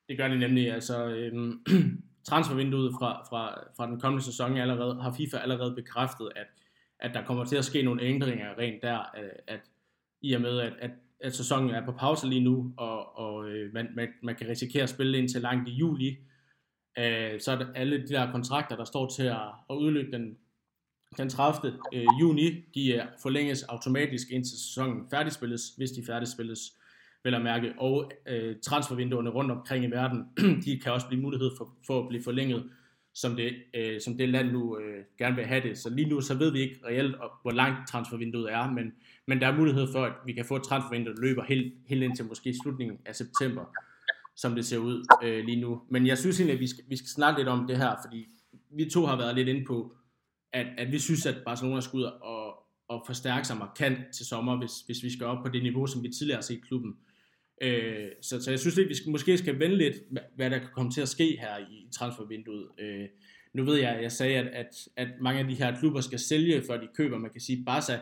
Det 0.09 0.17
gør 0.17 0.27
det 0.27 0.39
nemlig. 0.39 0.73
Altså, 0.73 1.05
øhm, 1.07 1.59
transfervinduet 2.29 2.93
fra, 2.99 3.11
fra, 3.29 3.41
fra 3.77 3.87
den 3.87 3.99
kommende 3.99 4.25
sæson 4.25 4.57
allerede, 4.57 5.01
har 5.01 5.13
FIFA 5.17 5.37
allerede 5.37 5.75
bekræftet, 5.75 6.29
at 6.35 6.47
at 6.99 7.13
der 7.13 7.25
kommer 7.25 7.45
til 7.45 7.55
at 7.55 7.65
ske 7.65 7.81
nogle 7.81 8.01
ændringer 8.01 8.57
rent 8.57 8.81
der, 8.81 8.97
at, 8.97 9.31
at 9.47 9.59
i 10.21 10.33
og 10.33 10.41
med, 10.41 10.59
at, 10.59 10.73
at, 10.79 10.91
at 11.19 11.35
sæsonen 11.35 11.69
er 11.69 11.85
på 11.85 11.91
pause 11.91 12.29
lige 12.29 12.43
nu, 12.43 12.73
og, 12.77 13.17
og 13.17 13.49
øh, 13.49 13.73
man, 13.73 13.87
man, 13.95 14.07
man 14.23 14.35
kan 14.35 14.47
risikere 14.47 14.83
at 14.83 14.89
spille 14.89 15.17
indtil 15.17 15.41
langt 15.41 15.69
i 15.69 15.71
juli, 15.71 16.17
øh, 16.97 17.39
så 17.39 17.51
er 17.51 17.55
det 17.55 17.67
alle 17.75 17.97
de 17.97 18.07
der 18.07 18.31
kontrakter, 18.31 18.75
der 18.75 18.83
står 18.83 19.09
til 19.09 19.23
at, 19.23 19.47
at 19.69 19.75
udløbe 19.75 20.11
den, 20.11 20.37
den 21.17 21.29
30. 21.29 21.73
Øh, 21.93 22.05
juni, 22.21 22.65
de 22.75 22.93
er 22.93 23.07
forlænges 23.21 23.63
automatisk 23.63 24.31
indtil 24.31 24.57
sæsonen 24.57 25.09
færdigspilles, 25.09 25.69
hvis 25.77 25.91
de 25.91 26.03
færdigspilles, 26.05 26.59
vel 27.23 27.33
at 27.33 27.41
mærke, 27.41 27.73
og 27.77 28.11
øh, 28.27 28.55
transfervinduerne 28.63 29.29
rundt 29.29 29.51
omkring 29.51 29.85
i 29.85 29.91
verden, 29.91 30.25
de 30.65 30.79
kan 30.79 30.91
også 30.91 31.07
blive 31.07 31.21
mulighed 31.21 31.51
for, 31.57 31.73
for 31.87 32.01
at 32.01 32.07
blive 32.07 32.23
forlænget 32.23 32.69
som 33.17 33.35
det, 33.35 33.53
øh, 33.73 34.01
som 34.01 34.17
det 34.17 34.29
land 34.29 34.51
nu 34.51 34.79
øh, 34.79 35.03
gerne 35.17 35.35
vil 35.35 35.45
have 35.45 35.61
det. 35.69 35.77
Så 35.77 35.89
lige 35.89 36.09
nu 36.09 36.21
så 36.21 36.35
ved 36.35 36.51
vi 36.51 36.59
ikke 36.59 36.79
reelt, 36.85 37.15
hvor 37.41 37.51
langt 37.51 37.89
transfervinduet 37.89 38.53
er, 38.53 38.71
men, 38.71 38.91
men 39.27 39.41
der 39.41 39.47
er 39.47 39.57
mulighed 39.57 39.87
for, 39.91 40.05
at 40.05 40.13
vi 40.25 40.33
kan 40.33 40.45
få 40.45 40.55
et 40.55 40.63
transfervindue, 40.63 41.15
der 41.15 41.21
løber 41.21 41.43
helt, 41.43 41.73
helt 41.85 42.03
ind 42.03 42.15
til 42.15 42.25
måske 42.25 42.55
slutningen 42.63 42.97
af 43.05 43.15
september, 43.15 43.65
som 44.35 44.55
det 44.55 44.65
ser 44.65 44.77
ud 44.77 45.05
øh, 45.23 45.45
lige 45.45 45.61
nu. 45.61 45.81
Men 45.89 46.07
jeg 46.07 46.17
synes 46.17 46.39
egentlig, 46.39 46.53
at 46.53 46.59
vi 46.59 46.67
skal, 46.67 46.83
vi 46.87 46.95
skal 46.95 47.07
snakke 47.07 47.39
lidt 47.39 47.47
om 47.47 47.67
det 47.67 47.77
her, 47.77 47.95
fordi 48.05 48.27
vi 48.71 48.89
to 48.89 49.05
har 49.05 49.17
været 49.17 49.35
lidt 49.35 49.47
inde 49.47 49.65
på, 49.65 49.93
at, 50.53 50.67
at 50.77 50.91
vi 50.91 50.99
synes, 50.99 51.25
at 51.25 51.35
Barcelona 51.45 51.81
skal 51.81 51.97
ud 51.97 52.03
og, 52.03 52.63
og 52.87 53.03
forstærke 53.05 53.47
sig 53.47 53.57
markant 53.57 53.97
til 54.13 54.25
sommer, 54.25 54.57
hvis, 54.57 54.71
hvis 54.85 55.03
vi 55.03 55.13
skal 55.13 55.25
op 55.25 55.43
på 55.43 55.49
det 55.49 55.63
niveau, 55.63 55.87
som 55.87 56.03
vi 56.03 56.09
tidligere 56.09 56.37
har 56.37 56.41
set 56.41 56.55
i 56.55 56.59
klubben. 56.67 56.95
Øh, 57.61 58.07
så, 58.21 58.43
så 58.43 58.49
jeg 58.49 58.59
synes 58.59 58.75
lidt, 58.75 58.89
vi 58.89 58.95
skal, 58.95 59.11
måske 59.11 59.37
skal 59.37 59.59
vende 59.59 59.77
lidt, 59.77 59.95
hvad 60.35 60.49
der 60.49 60.57
kan 60.57 60.69
komme 60.75 60.91
til 60.91 61.01
at 61.01 61.09
ske 61.09 61.37
her 61.39 61.57
i 61.57 61.87
transfervinduet. 61.91 62.67
Øh, 62.79 63.05
nu 63.53 63.63
ved 63.63 63.75
jeg, 63.75 63.89
at 63.89 64.03
jeg 64.03 64.11
sagde, 64.11 64.37
at, 64.37 64.47
at, 64.47 64.87
at 64.95 65.07
mange 65.21 65.39
af 65.39 65.47
de 65.47 65.55
her 65.55 65.79
klubber 65.79 66.01
skal 66.01 66.19
sælge, 66.19 66.63
før 66.67 66.77
de 66.77 66.87
køber. 66.95 67.17
Man 67.17 67.31
kan 67.31 67.41
sige, 67.41 67.63
Barca 67.65 67.99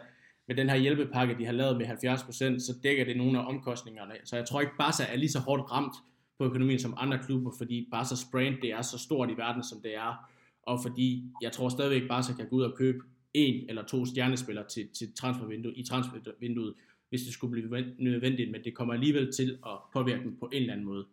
med 0.47 0.55
den 0.55 0.69
her 0.69 0.77
hjælpepakke, 0.77 1.35
de 1.39 1.45
har 1.45 1.53
lavet 1.53 1.77
med 1.77 1.85
70%, 1.85 2.59
så 2.59 2.73
dækker 2.83 3.05
det 3.05 3.17
nogle 3.17 3.39
af 3.39 3.45
omkostningerne. 3.45 4.13
Så 4.23 4.35
jeg 4.35 4.45
tror 4.45 4.61
ikke, 4.61 4.73
Barca 4.77 5.03
er 5.03 5.15
lige 5.15 5.29
så 5.29 5.39
hårdt 5.39 5.71
ramt 5.71 5.93
på 6.37 6.45
økonomien 6.45 6.79
som 6.79 6.93
andre 6.97 7.19
klubber, 7.25 7.51
fordi 7.57 7.87
Barca's 7.95 8.31
brand 8.31 8.55
det 8.61 8.71
er 8.71 8.81
så 8.81 8.97
stort 8.97 9.29
i 9.31 9.33
verden, 9.37 9.63
som 9.63 9.81
det 9.81 9.95
er. 9.95 10.29
Og 10.65 10.79
fordi 10.83 11.23
jeg 11.41 11.51
tror 11.51 11.69
stadigvæk, 11.69 12.07
Barca 12.07 12.33
kan 12.33 12.49
gå 12.49 12.55
ud 12.55 12.63
og 12.63 12.77
købe 12.77 12.99
en 13.33 13.69
eller 13.69 13.83
to 13.83 14.05
stjernespillere 14.05 14.67
til, 14.67 14.87
til 14.97 15.13
transfervinduet, 15.15 15.73
i 15.77 15.83
transfervinduet, 15.83 16.73
hvis 17.09 17.21
det 17.21 17.33
skulle 17.33 17.51
blive 17.51 17.85
nødvendigt, 17.99 18.51
men 18.51 18.63
det 18.63 18.75
kommer 18.75 18.93
alligevel 18.93 19.33
til 19.33 19.57
at 19.65 19.77
påvirke 19.93 20.23
dem 20.23 20.37
på 20.39 20.45
en 20.45 20.61
eller 20.61 20.73
anden 20.73 20.85
måde. 20.85 21.05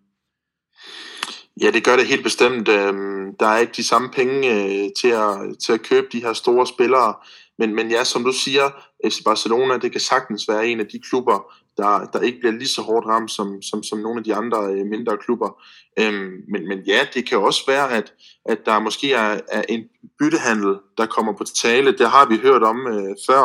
Ja, 1.61 1.71
det 1.71 1.85
gør 1.85 1.97
det 1.97 2.07
helt 2.07 2.23
bestemt. 2.23 2.69
Øhm, 2.69 3.37
der 3.41 3.47
er 3.47 3.59
ikke 3.59 3.73
de 3.77 3.85
samme 3.85 4.09
penge 4.11 4.39
øh, 4.55 4.91
til 5.01 5.09
at, 5.09 5.59
til 5.59 5.73
at 5.73 5.83
købe 5.83 6.07
de 6.13 6.21
her 6.21 6.33
store 6.33 6.67
spillere. 6.67 7.15
Men, 7.63 7.75
men 7.75 7.91
ja, 7.91 8.05
som 8.05 8.25
du 8.25 8.33
siger, 8.33 8.71
FC 9.07 9.25
Barcelona, 9.25 9.79
det 9.79 9.93
kan 9.93 10.01
sagtens 10.01 10.49
være 10.49 10.67
en 10.67 10.81
af 10.81 10.87
de 10.87 10.99
klubber, 11.09 11.39
der, 11.77 12.11
der 12.13 12.21
ikke 12.21 12.39
bliver 12.39 12.53
lige 12.53 12.69
så 12.69 12.83
hårdt 12.83 13.07
ramt 13.07 13.31
som, 13.31 13.63
som, 13.63 13.83
som 13.83 13.99
nogle 13.99 14.19
af 14.19 14.25
de 14.25 14.35
andre 14.35 14.59
øh, 14.73 14.87
mindre 14.87 15.19
klubber. 15.25 15.51
Øhm, 15.99 16.33
men, 16.53 16.69
men 16.69 16.79
ja, 16.87 17.07
det 17.15 17.29
kan 17.29 17.39
også 17.39 17.63
være, 17.67 17.93
at, 17.93 18.13
at 18.45 18.67
der 18.67 18.79
måske 18.79 19.13
er, 19.13 19.41
er 19.49 19.63
en 19.69 19.85
byttehandel, 20.19 20.77
der 20.99 21.07
kommer 21.07 21.33
på 21.33 21.45
tale. 21.45 21.99
Det 21.99 22.11
har 22.11 22.27
vi 22.29 22.37
hørt 22.37 22.63
om 22.63 22.87
øh, 22.87 23.17
før, 23.27 23.45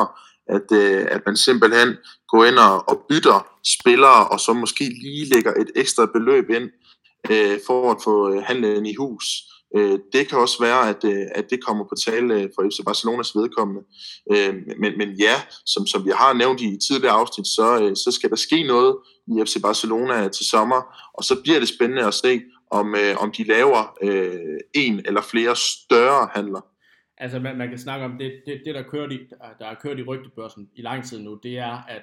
at, 0.55 0.71
øh, 0.71 1.07
at 1.11 1.21
man 1.25 1.37
simpelthen 1.37 1.95
går 2.27 2.45
ind 2.45 2.57
og, 2.57 2.89
og 2.89 3.05
bytter 3.09 3.47
spillere, 3.79 4.27
og 4.27 4.39
så 4.39 4.53
måske 4.53 4.83
lige 4.83 5.25
lægger 5.33 5.53
et 5.53 5.71
ekstra 5.75 6.05
beløb 6.05 6.49
ind, 6.49 6.69
øh, 7.31 7.59
for 7.67 7.91
at 7.91 7.97
få 8.03 8.33
øh, 8.33 8.43
handlen 8.43 8.85
i 8.85 8.95
hus. 8.95 9.25
Øh, 9.75 9.99
det 10.13 10.27
kan 10.29 10.37
også 10.37 10.57
være, 10.61 10.89
at, 10.89 11.03
øh, 11.03 11.25
at 11.35 11.49
det 11.49 11.63
kommer 11.65 11.83
på 11.83 11.95
tale 12.05 12.33
øh, 12.33 12.49
for 12.55 12.69
FC 12.69 12.79
Barcelonas 12.85 13.35
vedkommende. 13.35 13.81
Øh, 14.31 14.53
men, 14.81 14.97
men 14.97 15.09
ja, 15.11 15.35
som, 15.65 15.87
som 15.87 16.05
vi 16.05 16.11
har 16.15 16.33
nævnt 16.33 16.61
i 16.61 16.77
tidligere 16.87 17.13
afsnit, 17.13 17.47
så, 17.47 17.83
øh, 17.83 17.95
så 17.95 18.11
skal 18.11 18.29
der 18.29 18.35
ske 18.35 18.63
noget 18.63 18.97
i 19.27 19.31
FC 19.45 19.61
Barcelona 19.61 20.27
til 20.27 20.45
sommer, 20.45 20.81
og 21.13 21.23
så 21.23 21.41
bliver 21.43 21.59
det 21.59 21.67
spændende 21.67 22.05
at 22.05 22.13
se, 22.13 22.41
om, 22.71 22.95
øh, 22.95 23.23
om 23.23 23.31
de 23.31 23.43
laver 23.43 23.97
øh, 24.01 24.59
en 24.73 25.01
eller 25.05 25.21
flere 25.21 25.55
større 25.55 26.29
handler. 26.33 26.61
Altså 27.17 27.39
man, 27.39 27.57
man 27.57 27.69
kan 27.69 27.77
snakke 27.77 28.05
om, 28.05 28.17
det, 28.17 28.31
det, 28.45 28.61
det 28.65 28.75
der, 28.75 28.83
kørt 28.83 29.11
i, 29.11 29.19
der 29.59 29.65
er 29.65 29.75
kørt 29.81 29.99
i 29.99 30.03
rygtebørsen 30.03 30.69
i 30.75 30.81
lang 30.81 31.05
tid 31.05 31.19
nu, 31.19 31.39
det 31.43 31.57
er, 31.57 31.83
at, 31.87 32.01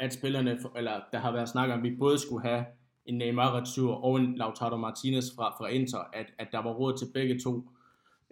at 0.00 0.14
spillerne, 0.14 0.58
eller 0.76 1.00
der 1.12 1.18
har 1.18 1.32
været 1.32 1.48
snak 1.48 1.70
om, 1.70 1.78
at 1.78 1.82
vi 1.82 1.96
både 1.98 2.18
skulle 2.18 2.48
have 2.48 2.64
en 3.06 3.18
Neymar 3.18 3.60
retur 3.60 3.94
og 3.94 4.16
en 4.16 4.36
Lautaro 4.36 4.76
Martinez 4.76 5.24
fra, 5.36 5.54
fra 5.58 5.66
Inter, 5.68 5.98
at, 6.12 6.26
at 6.38 6.48
der 6.52 6.62
var 6.62 6.70
råd 6.70 6.98
til 6.98 7.06
begge 7.14 7.40
to. 7.40 7.70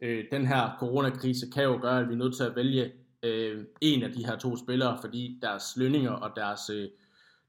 Øh, 0.03 0.25
den 0.31 0.47
her 0.47 0.77
coronakrise 0.79 1.51
kan 1.51 1.65
jo 1.65 1.79
gøre, 1.83 2.01
at 2.01 2.09
vi 2.09 2.13
er 2.13 2.19
nødt 2.19 2.37
til 2.37 2.45
at 2.45 2.57
vælge 2.57 2.93
øh, 3.23 3.65
en 3.81 4.03
af 4.03 4.13
de 4.13 4.27
her 4.27 4.37
to 4.37 4.57
spillere, 4.57 4.99
fordi 5.01 5.39
deres 5.43 5.77
lønninger 5.77 6.13
og 6.13 6.31
deres, 6.37 6.71
øh, 6.71 6.89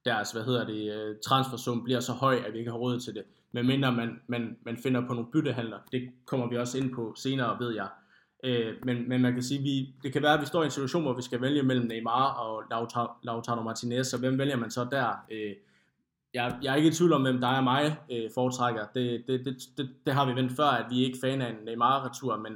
deres 0.06 0.32
hvad 0.32 0.44
hedder 0.44 0.66
det, 0.66 0.94
øh, 0.94 1.16
transfersum 1.26 1.84
bliver 1.84 2.00
så 2.00 2.12
høj, 2.12 2.36
at 2.48 2.54
vi 2.54 2.60
ikke 2.60 2.72
har 2.72 2.78
råd 2.78 3.00
til 3.00 3.16
det. 3.16 3.24
Men 3.52 3.68
mindre 3.68 3.92
man, 3.92 4.20
man, 4.28 4.58
man 4.66 4.78
finder 4.78 5.08
på 5.08 5.14
nogle 5.14 5.32
byttehandler. 5.32 5.78
Det 5.92 6.10
kommer 6.26 6.50
vi 6.50 6.58
også 6.58 6.78
ind 6.78 6.94
på 6.94 7.14
senere, 7.18 7.60
ved 7.60 7.76
jeg. 7.76 7.88
Øh, 8.44 8.74
men, 8.84 9.10
men 9.10 9.22
man 9.22 9.34
kan 9.34 9.44
sige, 9.44 9.62
vi, 9.62 9.96
det 10.04 10.14
kan 10.14 10.22
være, 10.22 10.34
at 10.34 10.42
vi 10.42 10.46
står 10.46 10.62
i 10.62 10.66
en 10.66 10.72
situation, 10.72 11.04
hvor 11.04 11.14
vi 11.14 11.22
skal 11.22 11.42
vælge 11.42 11.64
mellem 11.64 11.88
Neymar 11.88 12.34
og 12.34 12.64
Lautaro, 12.72 13.08
Lautaro 13.24 13.64
Martinez, 13.64 14.08
så 14.08 14.18
hvem 14.18 14.38
vælger 14.38 14.56
man 14.56 14.72
så 14.72 14.88
der? 14.92 15.26
Øh, 15.32 15.52
jeg, 16.36 16.58
jeg 16.64 16.72
er 16.72 16.76
ikke 16.76 16.90
i 16.90 16.92
tvivl 16.92 17.14
om, 17.14 17.22
hvem 17.22 17.40
dig 17.40 17.58
og 17.58 17.64
mig 17.64 17.98
øh, 18.12 18.30
foretrækker. 18.34 18.86
Det, 18.94 19.24
det, 19.28 19.46
det, 19.46 19.56
det, 19.78 19.90
det 20.06 20.14
har 20.14 20.26
vi 20.26 20.36
vendt 20.36 20.56
før, 20.56 20.66
at 20.66 20.86
vi 20.90 21.02
er 21.02 21.06
ikke 21.06 21.18
fan 21.22 21.42
af 21.42 21.50
en 21.50 21.66
Neymar-retur, 21.66 22.38
men, 22.38 22.54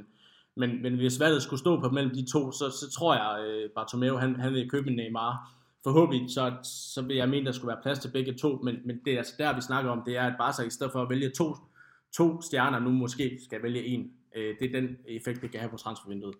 men, 0.56 0.82
men 0.82 0.94
hvis 0.94 1.20
valget 1.20 1.42
skulle 1.42 1.60
stå 1.60 1.80
på 1.80 1.88
mellem 1.88 2.14
de 2.14 2.30
to, 2.32 2.52
så, 2.52 2.70
så 2.70 2.90
tror 2.90 3.14
jeg, 3.14 3.46
øh, 3.46 3.70
Bartomeu 3.70 4.16
han, 4.16 4.40
han 4.40 4.52
vil 4.52 4.70
købe 4.70 4.90
en 4.90 4.96
Neymar. 4.96 5.54
Forhåbentlig 5.84 6.30
så, 6.30 6.56
så 6.94 7.02
vil 7.02 7.16
jeg 7.16 7.28
mene, 7.28 7.46
der 7.46 7.52
skulle 7.52 7.68
være 7.68 7.82
plads 7.82 7.98
til 7.98 8.10
begge 8.12 8.34
to, 8.34 8.60
men, 8.64 8.76
men 8.84 9.00
det 9.04 9.12
er 9.12 9.18
altså 9.18 9.34
der, 9.38 9.54
vi 9.54 9.60
snakker 9.60 9.90
om, 9.90 10.02
det 10.06 10.16
er, 10.16 10.22
at 10.22 10.34
Barca 10.38 10.62
i 10.62 10.70
stedet 10.70 10.92
for 10.92 11.02
at 11.02 11.10
vælge 11.10 11.30
to, 11.30 11.56
to 12.16 12.42
stjerner, 12.42 12.78
nu 12.78 12.90
måske 12.90 13.38
skal 13.44 13.62
vælge 13.62 13.84
en. 13.84 14.10
Øh, 14.36 14.54
det 14.60 14.74
er 14.74 14.80
den 14.80 14.96
effekt, 15.08 15.42
det 15.42 15.50
kan 15.50 15.60
have 15.60 15.70
på 15.70 15.76
transfervinduet. 15.76 16.34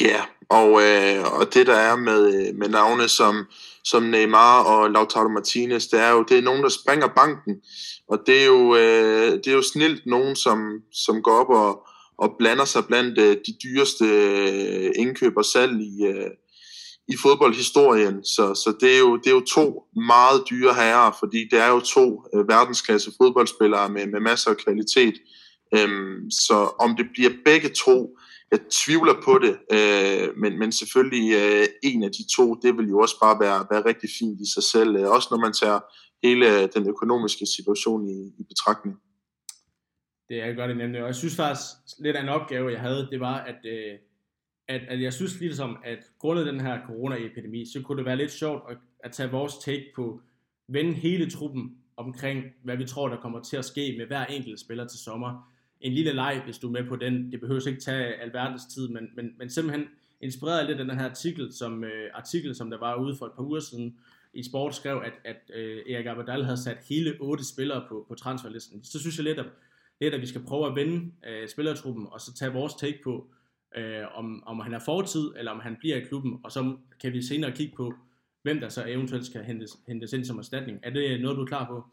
Ja, 0.00 0.22
og, 0.48 0.82
øh, 0.82 1.32
og 1.40 1.54
det 1.54 1.66
der 1.66 1.74
er 1.74 1.96
med, 1.96 2.48
øh, 2.48 2.54
med 2.58 2.68
navne 2.68 3.08
som, 3.08 3.44
som 3.84 4.02
Neymar 4.02 4.62
og 4.62 4.90
Lautaro 4.90 5.28
Martinez, 5.28 5.86
det 5.86 6.00
er 6.00 6.10
jo 6.10 6.24
det 6.28 6.38
er 6.38 6.42
nogen, 6.42 6.62
der 6.62 6.68
springer 6.68 7.06
banken, 7.06 7.54
og 8.08 8.18
det 8.26 8.42
er 8.42 8.46
jo, 8.46 8.76
øh, 8.76 9.32
det 9.32 9.46
er 9.46 9.52
jo 9.52 9.62
snilt 9.62 10.06
nogen, 10.06 10.36
som, 10.36 10.58
som 10.92 11.22
går 11.22 11.32
op 11.32 11.48
og, 11.48 11.86
og 12.18 12.34
blander 12.38 12.64
sig 12.64 12.86
blandt 12.86 13.18
øh, 13.18 13.36
de 13.46 13.52
dyreste 13.62 14.04
øh, 14.04 14.92
indkøb 14.96 15.36
og 15.36 15.44
salg 15.44 15.80
i, 15.80 16.04
øh, 16.06 16.30
i 17.08 17.16
fodboldhistorien. 17.22 18.24
Så, 18.24 18.54
så 18.54 18.74
det, 18.80 18.94
er 18.94 18.98
jo, 18.98 19.16
det 19.16 19.26
er 19.26 19.34
jo 19.34 19.40
to 19.40 19.82
meget 19.96 20.42
dyre 20.50 20.74
herrer, 20.74 21.16
fordi 21.18 21.48
det 21.50 21.58
er 21.60 21.68
jo 21.68 21.80
to 21.80 22.22
øh, 22.34 22.48
verdensklasse 22.48 23.12
fodboldspillere 23.20 23.88
med, 23.88 24.06
med 24.06 24.20
masser 24.20 24.50
af 24.50 24.56
kvalitet. 24.56 25.14
Øhm, 25.74 26.30
så 26.30 26.54
om 26.78 26.96
det 26.96 27.06
bliver 27.14 27.30
begge 27.44 27.68
to, 27.68 28.18
jeg 28.50 28.60
tvivler 28.70 29.14
på 29.24 29.38
det, 29.44 29.54
øh, 29.76 30.36
men, 30.36 30.58
men 30.58 30.72
selvfølgelig 30.72 31.26
øh, 31.42 31.66
en 31.82 32.02
af 32.02 32.10
de 32.10 32.24
to, 32.36 32.54
det 32.54 32.76
vil 32.76 32.88
jo 32.88 32.98
også 32.98 33.16
bare 33.22 33.40
være, 33.40 33.66
være 33.70 33.84
rigtig 33.84 34.10
fint 34.18 34.40
i 34.40 34.52
sig 34.54 34.62
selv, 34.62 34.96
øh, 34.96 35.08
også 35.10 35.28
når 35.30 35.40
man 35.46 35.52
tager 35.52 35.80
hele 36.26 36.44
øh, 36.54 36.68
den 36.74 36.88
økonomiske 36.88 37.46
situation 37.56 38.08
i, 38.08 38.18
i 38.40 38.42
betragtning. 38.48 38.96
Det 40.28 40.42
er 40.42 40.54
godt 40.54 40.76
nemlig, 40.76 41.00
og 41.00 41.06
jeg 41.06 41.14
synes 41.14 41.36
faktisk 41.36 41.70
lidt 41.98 42.16
af 42.16 42.22
en 42.22 42.28
opgave, 42.28 42.72
jeg 42.72 42.80
havde, 42.80 43.08
det 43.10 43.20
var, 43.20 43.38
at, 43.38 43.60
øh, 43.64 43.98
at, 44.68 44.80
at 44.88 45.02
jeg 45.02 45.12
synes 45.12 45.40
ligesom, 45.40 45.76
at 45.84 45.98
grundet 46.18 46.46
den 46.46 46.60
her 46.60 46.86
coronaepidemi, 46.86 47.64
så 47.72 47.82
kunne 47.82 47.98
det 47.98 48.06
være 48.06 48.16
lidt 48.16 48.32
sjovt 48.32 48.62
at, 48.70 48.76
at 49.04 49.12
tage 49.12 49.30
vores 49.30 49.54
take 49.58 49.86
på, 49.96 50.20
vende 50.68 50.92
hele 50.94 51.30
truppen 51.30 51.76
omkring, 51.96 52.44
hvad 52.64 52.76
vi 52.76 52.86
tror, 52.86 53.08
der 53.08 53.20
kommer 53.20 53.42
til 53.42 53.56
at 53.56 53.64
ske 53.64 53.94
med 53.98 54.06
hver 54.06 54.24
enkelt 54.24 54.60
spiller 54.60 54.86
til 54.88 54.98
sommer. 54.98 55.52
En 55.86 55.92
lille 55.92 56.12
leg, 56.12 56.40
hvis 56.44 56.58
du 56.58 56.66
er 56.66 56.72
med 56.72 56.88
på 56.88 56.96
den. 56.96 57.32
Det 57.32 57.40
behøver 57.40 57.68
ikke 57.68 57.80
tage 57.80 58.14
alverdens 58.14 58.62
tid, 58.74 58.88
men, 58.88 59.08
men, 59.16 59.34
men 59.38 59.50
simpelthen 59.50 59.86
inspireret 60.20 60.66
lidt 60.66 60.80
af 60.80 60.84
den 60.84 60.98
her 60.98 61.08
artikel, 61.08 61.52
som, 61.52 61.84
øh, 61.84 62.10
artikel, 62.14 62.54
som 62.54 62.70
der 62.70 62.78
var 62.78 62.96
ude 62.96 63.16
for 63.16 63.26
et 63.26 63.32
par 63.36 63.42
uger 63.42 63.60
siden 63.60 63.98
i 64.34 64.42
Sport, 64.42 64.74
skrev, 64.74 65.02
at, 65.04 65.12
at 65.24 65.50
øh, 65.54 65.78
Erik 65.90 66.06
Abadal 66.06 66.44
havde 66.44 66.62
sat 66.62 66.78
hele 66.88 67.16
otte 67.20 67.44
spillere 67.44 67.84
på, 67.88 68.06
på 68.08 68.14
transferlisten. 68.14 68.84
Så 68.84 69.00
synes 69.00 69.16
jeg 69.16 69.24
lidt, 69.24 69.38
at, 69.38 69.46
lidt, 70.00 70.14
at 70.14 70.20
vi 70.20 70.26
skal 70.26 70.44
prøve 70.44 70.66
at 70.66 70.74
vende 70.76 71.12
øh, 71.28 71.48
spillertruppen, 71.48 72.06
og 72.10 72.20
så 72.20 72.34
tage 72.34 72.52
vores 72.52 72.74
take 72.74 72.98
på, 73.04 73.26
øh, 73.76 74.02
om, 74.14 74.42
om 74.46 74.60
han 74.60 74.74
er 74.74 74.80
fortid, 74.84 75.32
eller 75.38 75.52
om 75.52 75.60
han 75.60 75.76
bliver 75.80 75.96
i 75.96 76.04
klubben, 76.08 76.40
og 76.44 76.52
så 76.52 76.76
kan 77.02 77.12
vi 77.12 77.22
senere 77.22 77.52
kigge 77.52 77.76
på, 77.76 77.94
hvem 78.42 78.60
der 78.60 78.68
så 78.68 78.84
eventuelt 78.86 79.26
skal 79.26 79.44
hentes, 79.44 79.76
hentes 79.88 80.12
ind 80.12 80.24
som 80.24 80.38
erstatning. 80.38 80.80
Er 80.82 80.90
det 80.90 81.20
noget, 81.20 81.36
du 81.36 81.42
er 81.42 81.46
klar 81.46 81.66
på? 81.66 81.84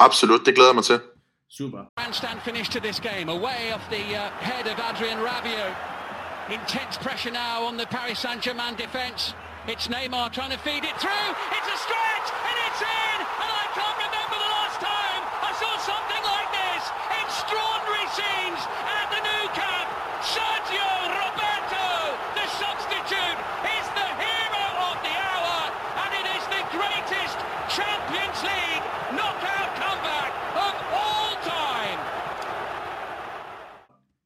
Absolut, 0.00 0.40
det 0.46 0.54
glæder 0.54 0.72
mig 0.72 0.84
til. 0.84 1.00
Super. 1.50 1.88
Handstand 1.98 2.42
finish 2.42 2.68
to 2.68 2.78
this 2.80 3.00
game, 3.00 3.28
away 3.28 3.72
off 3.72 3.82
the 3.90 4.14
uh, 4.14 4.30
head 4.38 4.68
of 4.68 4.78
Adrian 4.78 5.18
Rabiot. 5.18 5.74
Intense 6.48 6.96
pressure 6.96 7.32
now 7.32 7.64
on 7.64 7.76
the 7.76 7.86
Paris 7.86 8.20
Saint-Germain 8.20 8.76
defence. 8.76 9.34
It's 9.66 9.88
Neymar 9.88 10.32
trying 10.32 10.52
to 10.52 10.58
feed 10.58 10.84
it 10.84 10.96
through. 11.00 11.10
It's 11.10 11.68
a 11.68 11.76
stretch, 11.76 12.30
and 12.46 12.56
it's 12.68 12.82
in. 12.82 13.09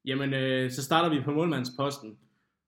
Jamen, 0.05 0.35
øh, 0.35 0.73
så 0.73 0.83
starter 0.83 1.09
vi 1.09 1.25
på 1.25 1.31
målmandsposten. 1.31 2.17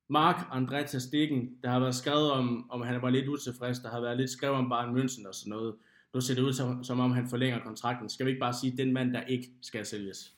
Mark 0.09 0.37
André 0.37 0.87
Ter 0.91 0.99
Stegen, 0.99 1.49
der 1.63 1.71
har 1.71 1.81
været 1.81 1.95
skrevet 1.95 2.31
om, 2.31 2.71
om 2.71 2.83
han 2.83 3.03
var 3.03 3.11
lidt 3.11 3.29
utilfreds, 3.29 3.79
der 3.79 3.91
har 3.91 4.01
været 4.01 4.17
lidt 4.17 4.31
skrevet 4.31 4.57
om 4.57 4.69
Bayern 4.69 4.97
München 4.97 5.29
og 5.29 5.35
sådan 5.35 5.51
noget. 5.51 5.75
Nu 6.15 6.21
ser 6.21 6.35
det 6.35 6.43
ud 6.43 6.53
som, 6.53 6.85
som 6.85 7.01
om 7.01 7.11
han 7.11 7.29
forlænger 7.31 7.59
kontrakten. 7.59 8.11
Skal 8.11 8.27
vi 8.27 8.31
ikke 8.31 8.41
bare 8.41 8.55
sige, 8.61 8.77
den 8.77 8.93
mand, 8.93 9.13
der 9.13 9.21
ikke 9.21 9.49
skal 9.63 9.87
sælges? 9.87 10.33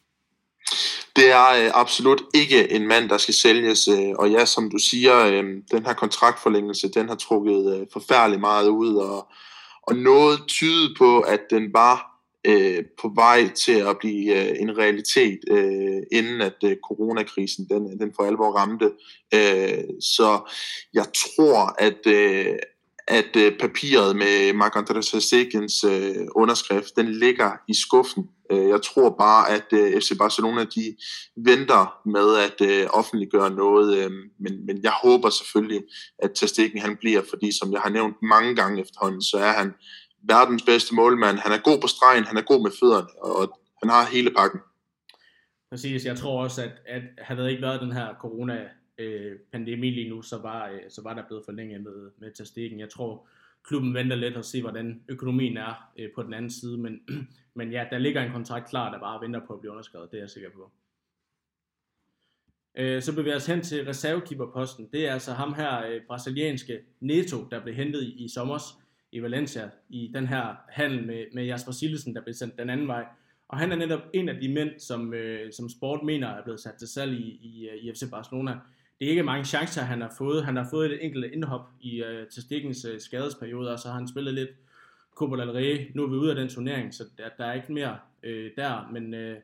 Det 1.17 1.31
er 1.31 1.65
øh, 1.65 1.71
absolut 1.75 2.23
ikke 2.35 2.71
en 2.73 2.89
mand, 2.89 3.09
der 3.09 3.19
skal 3.19 3.35
sælges, 3.35 3.89
øh, 3.89 4.11
og 4.19 4.31
ja, 4.31 4.45
som 4.45 4.71
du 4.71 4.79
siger, 4.79 5.27
øh, 5.27 5.45
den 5.71 5.87
her 5.87 5.93
kontraktforlængelse, 5.93 6.89
den 6.89 7.09
har 7.09 7.15
trukket 7.15 7.81
øh, 7.81 7.87
forfærdeligt 7.93 8.41
meget 8.41 8.69
ud, 8.69 8.97
og, 8.97 9.29
og 9.83 9.97
noget 9.97 10.41
tyder 10.49 10.89
på, 10.99 11.21
at 11.21 11.41
den 11.51 11.73
var 11.73 12.08
øh, 12.47 12.85
på 13.01 13.13
vej 13.15 13.49
til 13.55 13.81
at 13.81 13.99
blive 13.99 14.51
øh, 14.51 14.57
en 14.61 14.79
realitet, 14.79 15.39
øh, 15.51 16.03
inden 16.13 16.41
at 16.41 16.57
øh, 16.65 16.77
coronakrisen 16.89 17.67
den, 17.71 18.01
den 18.01 18.13
for 18.17 18.23
alvor 18.23 18.51
ramte. 18.51 18.91
Øh, 19.35 19.85
så 20.01 20.51
jeg 20.95 21.07
tror, 21.15 21.75
at, 21.79 22.07
øh, 22.07 22.57
at 23.09 23.37
øh, 23.37 23.59
papiret 23.59 24.17
med 24.17 24.53
Marc-André 24.53 25.01
øh, 25.89 26.27
underskrift, 26.35 26.97
den 26.97 27.13
ligger 27.13 27.53
i 27.69 27.75
skuffen. 27.75 28.25
Øh, 28.53 28.69
jeg 28.69 28.83
tror 28.83 29.11
bare, 29.19 29.51
at 29.51 29.67
øh, 29.73 30.01
FC 30.01 30.19
Barcelona 30.19 30.65
de 30.65 30.97
venter 31.37 32.09
med 32.09 32.37
at 32.37 32.71
øh, 32.71 32.87
offentliggøre 32.91 33.51
noget, 33.51 33.99
øh, 33.99 34.11
men, 34.41 34.67
men 34.67 34.83
jeg 34.83 34.93
håber 35.03 35.31
selvfølgelig, 35.31 35.83
at 36.19 36.31
Ter 36.35 36.47
Stegen 36.47 36.81
han 36.81 36.97
bliver, 36.97 37.23
fordi 37.29 37.59
som 37.59 37.73
jeg 37.73 37.81
har 37.81 37.91
nævnt 37.91 38.17
mange 38.23 38.57
gange 38.57 38.81
efterhånden, 38.81 39.23
så 39.23 39.39
er 39.39 39.53
han 39.53 39.73
verdens 40.29 40.63
bedste 40.63 40.95
målmand. 40.95 41.39
Han 41.39 41.53
er 41.53 41.59
god 41.59 41.81
på 41.81 41.87
stregen, 41.87 42.25
han 42.25 42.37
er 42.37 42.43
god 42.43 42.63
med 42.63 42.73
fødderne, 42.81 43.09
og 43.23 43.61
han 43.83 43.89
har 43.91 44.05
hele 44.15 44.31
pakken. 44.39 44.61
Præcis, 45.71 46.07
jeg 46.07 46.17
tror 46.17 46.43
også, 46.43 46.63
at, 46.63 46.73
at 46.87 47.03
havde 47.19 47.41
der 47.41 47.49
ikke 47.49 47.63
været 47.63 47.81
den 47.81 47.93
her 47.93 48.15
corona 48.21 48.69
øh, 48.99 49.37
pandemi 49.53 49.91
lige 49.91 50.11
nu, 50.11 50.23
så 50.23 50.39
var, 50.39 50.69
øh, 50.69 50.81
så 50.89 51.03
var 51.03 51.15
der 51.15 51.27
blevet 51.27 51.45
forlænget 51.45 51.83
med, 51.83 52.11
med 52.19 52.33
Ter 52.33 52.77
Jeg 52.79 52.91
tror, 52.91 53.29
klubben 53.65 53.95
venter 53.95 54.17
lidt 54.17 54.37
og 54.37 54.45
se, 54.45 54.61
hvordan 54.61 55.03
økonomien 55.09 55.57
er 55.57 55.91
øh, 55.99 56.09
på 56.15 56.23
den 56.23 56.35
anden 56.35 56.51
side, 56.51 56.79
men, 56.79 57.01
men 57.59 57.73
ja, 57.73 57.85
der 57.91 57.99
ligger 57.99 58.23
en 58.23 58.33
kontrakt 58.33 58.69
klar, 58.71 58.93
der 58.93 59.01
bare 59.01 59.21
venter 59.21 59.41
på 59.47 59.55
at 59.55 59.61
blive 59.61 59.71
underskrevet, 59.71 60.11
det 60.11 60.17
er 60.17 60.23
jeg 60.23 60.31
sikker 60.31 60.51
på. 60.51 60.71
Øh, 62.79 63.03
så 63.03 63.15
bevæger 63.15 63.35
vi 63.35 63.37
os 63.37 63.47
hen 63.47 63.63
til 63.63 63.85
reservekeeperposten. 63.85 64.89
Det 64.93 65.09
er 65.09 65.13
altså 65.13 65.33
ham 65.33 65.55
her, 65.55 65.87
øh, 65.87 66.01
brasilianske 66.07 66.81
Neto, 67.01 67.37
der 67.51 67.63
blev 67.63 67.75
hentet 67.75 68.03
i, 68.03 68.25
i 68.25 68.29
sommers 68.29 68.63
i 69.13 69.23
Valencia, 69.23 69.71
i 69.89 70.11
den 70.15 70.27
her 70.27 70.55
handel 70.69 71.07
med, 71.07 71.25
med 71.35 71.45
Jasper 71.45 71.73
Sillesen, 71.73 72.15
der 72.15 72.23
blev 72.23 72.35
sendt 72.35 72.59
den 72.59 72.71
anden 72.71 72.89
vej. 72.89 73.05
Og 73.49 73.59
han 73.59 73.73
er 73.73 73.77
netop 73.77 74.01
en 74.15 74.29
af 74.29 74.41
de 74.41 74.49
mænd, 74.49 74.71
som, 74.79 75.15
øh, 75.15 75.53
som 75.53 75.69
sport 75.69 76.03
mener 76.03 76.29
er 76.29 76.43
blevet 76.43 76.61
sat 76.61 76.75
til 76.75 76.89
salg 76.89 77.13
i, 77.13 77.39
i, 77.43 77.69
øh, 77.69 77.85
i 77.85 77.93
FC 77.93 78.11
Barcelona. 78.11 78.59
Det 78.99 79.07
er 79.07 79.11
ikke 79.11 79.23
mange 79.23 79.45
chancer, 79.45 79.83
han 79.83 80.01
har 80.01 80.15
fået. 80.19 80.45
Han 80.45 80.57
har 80.57 80.67
fået 80.71 80.93
et 80.93 81.05
enkelt 81.05 81.25
indhop 81.33 81.69
i 81.81 82.03
øh, 82.03 82.29
til 82.29 82.43
Stikkens 82.43 82.85
øh, 82.85 83.01
skadesperiode, 83.01 83.73
og 83.73 83.79
så 83.79 83.89
har 83.89 83.95
han 83.95 84.09
spillet 84.09 84.35
lidt 84.35 84.51
Copa 85.15 85.37
del 85.37 85.51
Rey. 85.51 85.91
Nu 85.95 86.03
er 86.03 86.09
vi 86.09 86.17
ude 86.17 86.31
af 86.31 86.37
den 86.37 86.49
turnering, 86.49 86.95
så 86.95 87.05
der, 87.19 87.29
der 87.39 87.45
er 87.45 87.53
ikke 87.53 87.73
mere 87.73 87.99
øh, 88.23 88.51
der, 88.57 88.91
men 88.93 89.15
øh, 89.15 89.37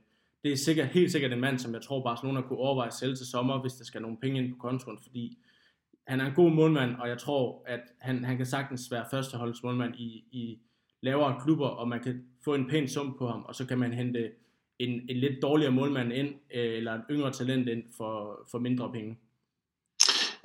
det 0.44 0.52
er 0.52 0.56
sikkert, 0.56 0.86
helt 0.86 1.12
sikkert 1.12 1.32
en 1.32 1.40
mand, 1.40 1.58
som 1.58 1.74
jeg 1.74 1.82
tror 1.82 2.02
Barcelona 2.02 2.40
kunne 2.40 2.58
overveje 2.58 2.90
selv 2.90 3.16
til 3.16 3.26
sommer, 3.26 3.60
hvis 3.60 3.72
der 3.72 3.84
skal 3.84 4.02
nogle 4.02 4.16
penge 4.16 4.38
ind 4.38 4.52
på 4.52 4.58
kontoen, 4.58 4.98
fordi 5.02 5.38
han 6.06 6.20
er 6.20 6.26
en 6.26 6.34
god 6.34 6.50
målmand, 6.50 6.96
og 6.96 7.08
jeg 7.08 7.18
tror, 7.18 7.62
at 7.66 7.80
han, 8.00 8.24
han 8.24 8.36
kan 8.36 8.46
sagtens 8.46 8.82
være 8.90 9.04
førsteholdsmålmand 9.10 9.94
i, 9.94 10.24
i 10.32 10.58
lavere 11.02 11.40
klubber, 11.44 11.68
og 11.68 11.88
man 11.88 12.02
kan 12.02 12.22
få 12.44 12.54
en 12.54 12.68
pæn 12.68 12.88
sum 12.88 13.16
på 13.18 13.26
ham, 13.26 13.44
og 13.44 13.54
så 13.54 13.66
kan 13.66 13.78
man 13.78 13.92
hente 13.92 14.30
en, 14.78 14.90
en 15.08 15.16
lidt 15.16 15.42
dårligere 15.42 15.72
målmand 15.72 16.12
ind, 16.12 16.28
øh, 16.54 16.76
eller 16.76 16.94
et 16.94 17.04
yngre 17.10 17.32
talent 17.32 17.68
ind 17.68 17.82
for, 17.96 18.40
for 18.50 18.58
mindre 18.58 18.92
penge. 18.92 19.18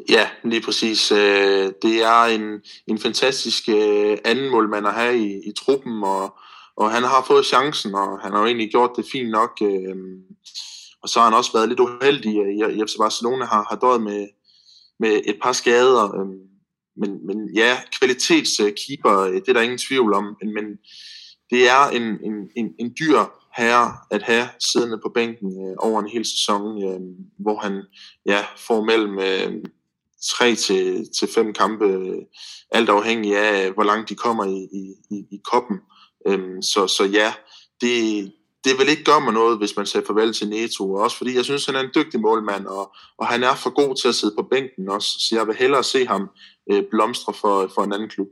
Ja, 0.10 0.30
lige 0.44 0.62
præcis. 0.62 1.12
Øh, 1.12 1.72
det 1.82 2.04
er 2.04 2.24
en, 2.24 2.62
en 2.88 3.00
fantastisk 3.00 3.70
øh, 3.70 4.18
anden 4.26 4.52
målmand 4.52 4.88
at 4.88 4.94
have 4.94 5.18
i, 5.18 5.50
i 5.50 5.52
truppen, 5.52 6.04
og, 6.04 6.38
og 6.76 6.92
han 6.92 7.04
har 7.04 7.26
fået 7.28 7.46
chancen, 7.46 7.96
og 7.96 8.20
han 8.20 8.32
har 8.32 8.40
jo 8.40 8.46
egentlig 8.46 8.72
gjort 8.72 8.92
det 8.98 9.06
fint 9.12 9.30
nok. 9.30 9.62
Og 11.02 11.10
så 11.10 11.20
har 11.20 11.30
han 11.30 11.38
også 11.38 11.54
været 11.54 11.70
lidt 11.70 11.80
uheldig. 11.80 12.34
I 12.78 12.84
FC 12.88 12.98
Barcelona 13.00 13.46
har, 13.46 13.66
har 13.70 13.76
døjet 13.76 14.02
med, 14.02 14.28
med 15.00 15.22
et 15.26 15.38
par 15.42 15.52
skader. 15.52 16.16
Øhm, 16.16 16.40
men, 16.98 17.26
men 17.28 17.54
ja, 17.56 17.78
kvalitetskeeper, 18.00 19.20
øh, 19.20 19.34
det 19.34 19.50
er 19.50 19.54
der 19.54 19.62
ingen 19.62 19.78
tvivl 19.78 20.14
om. 20.14 20.38
Men, 20.42 20.54
men 20.54 20.66
det 21.50 21.70
er 21.70 21.90
en, 21.90 22.04
en, 22.04 22.50
en, 22.56 22.74
en 22.80 22.96
dyr 23.00 23.20
herre 23.58 23.98
at 24.12 24.24
have 24.24 24.48
siddende 24.60 25.00
på 25.04 25.12
bænken 25.16 25.48
øh, 25.48 25.76
over 25.78 26.00
en 26.00 26.10
hel 26.10 26.26
sæson, 26.26 26.84
øh, 26.84 27.00
hvor 27.40 27.60
han 27.60 27.84
ja, 28.26 28.46
får 28.58 28.84
mellem 28.84 29.20
øh, 29.20 29.64
3 30.24 30.56
til, 30.56 31.10
til 31.20 31.28
5 31.28 31.54
kampe, 31.54 31.86
øh, 31.86 32.22
alt 32.72 32.90
afhængig 32.90 33.38
af, 33.38 33.72
hvor 33.72 33.84
langt 33.84 34.10
de 34.10 34.16
kommer 34.16 34.46
i, 34.46 34.68
i, 34.74 34.94
i, 35.16 35.26
i 35.32 35.42
koppen. 35.52 35.78
Øh, 36.28 36.64
så, 36.64 36.88
så 36.88 37.06
ja, 37.06 37.34
det, 37.82 38.32
det 38.64 38.74
vil 38.80 38.90
ikke 38.90 39.04
gøre 39.04 39.22
mig 39.22 39.34
noget, 39.34 39.58
hvis 39.58 39.78
man 39.78 39.86
siger 39.86 40.04
farvel 40.08 40.34
til 40.34 40.50
Neto, 40.50 40.94
også 40.94 41.18
fordi 41.18 41.36
jeg 41.36 41.46
synes, 41.46 41.66
han 41.66 41.76
er 41.76 41.80
en 41.80 41.96
dygtig 41.96 42.20
målmand, 42.20 42.66
og, 42.66 42.96
og 43.18 43.28
han 43.28 43.44
er 43.44 43.56
for 43.56 43.70
god 43.82 43.96
til 43.96 44.08
at 44.08 44.16
sidde 44.16 44.36
på 44.38 44.44
bænken 44.52 44.90
også, 44.90 45.10
så 45.20 45.36
jeg 45.38 45.48
vil 45.48 45.56
hellere 45.56 45.84
se 45.84 46.06
ham 46.06 46.30
øh, 46.72 46.84
blomstre 46.92 47.34
for, 47.34 47.72
for 47.76 47.82
en 47.84 47.94
anden 47.94 48.10
klub. 48.10 48.28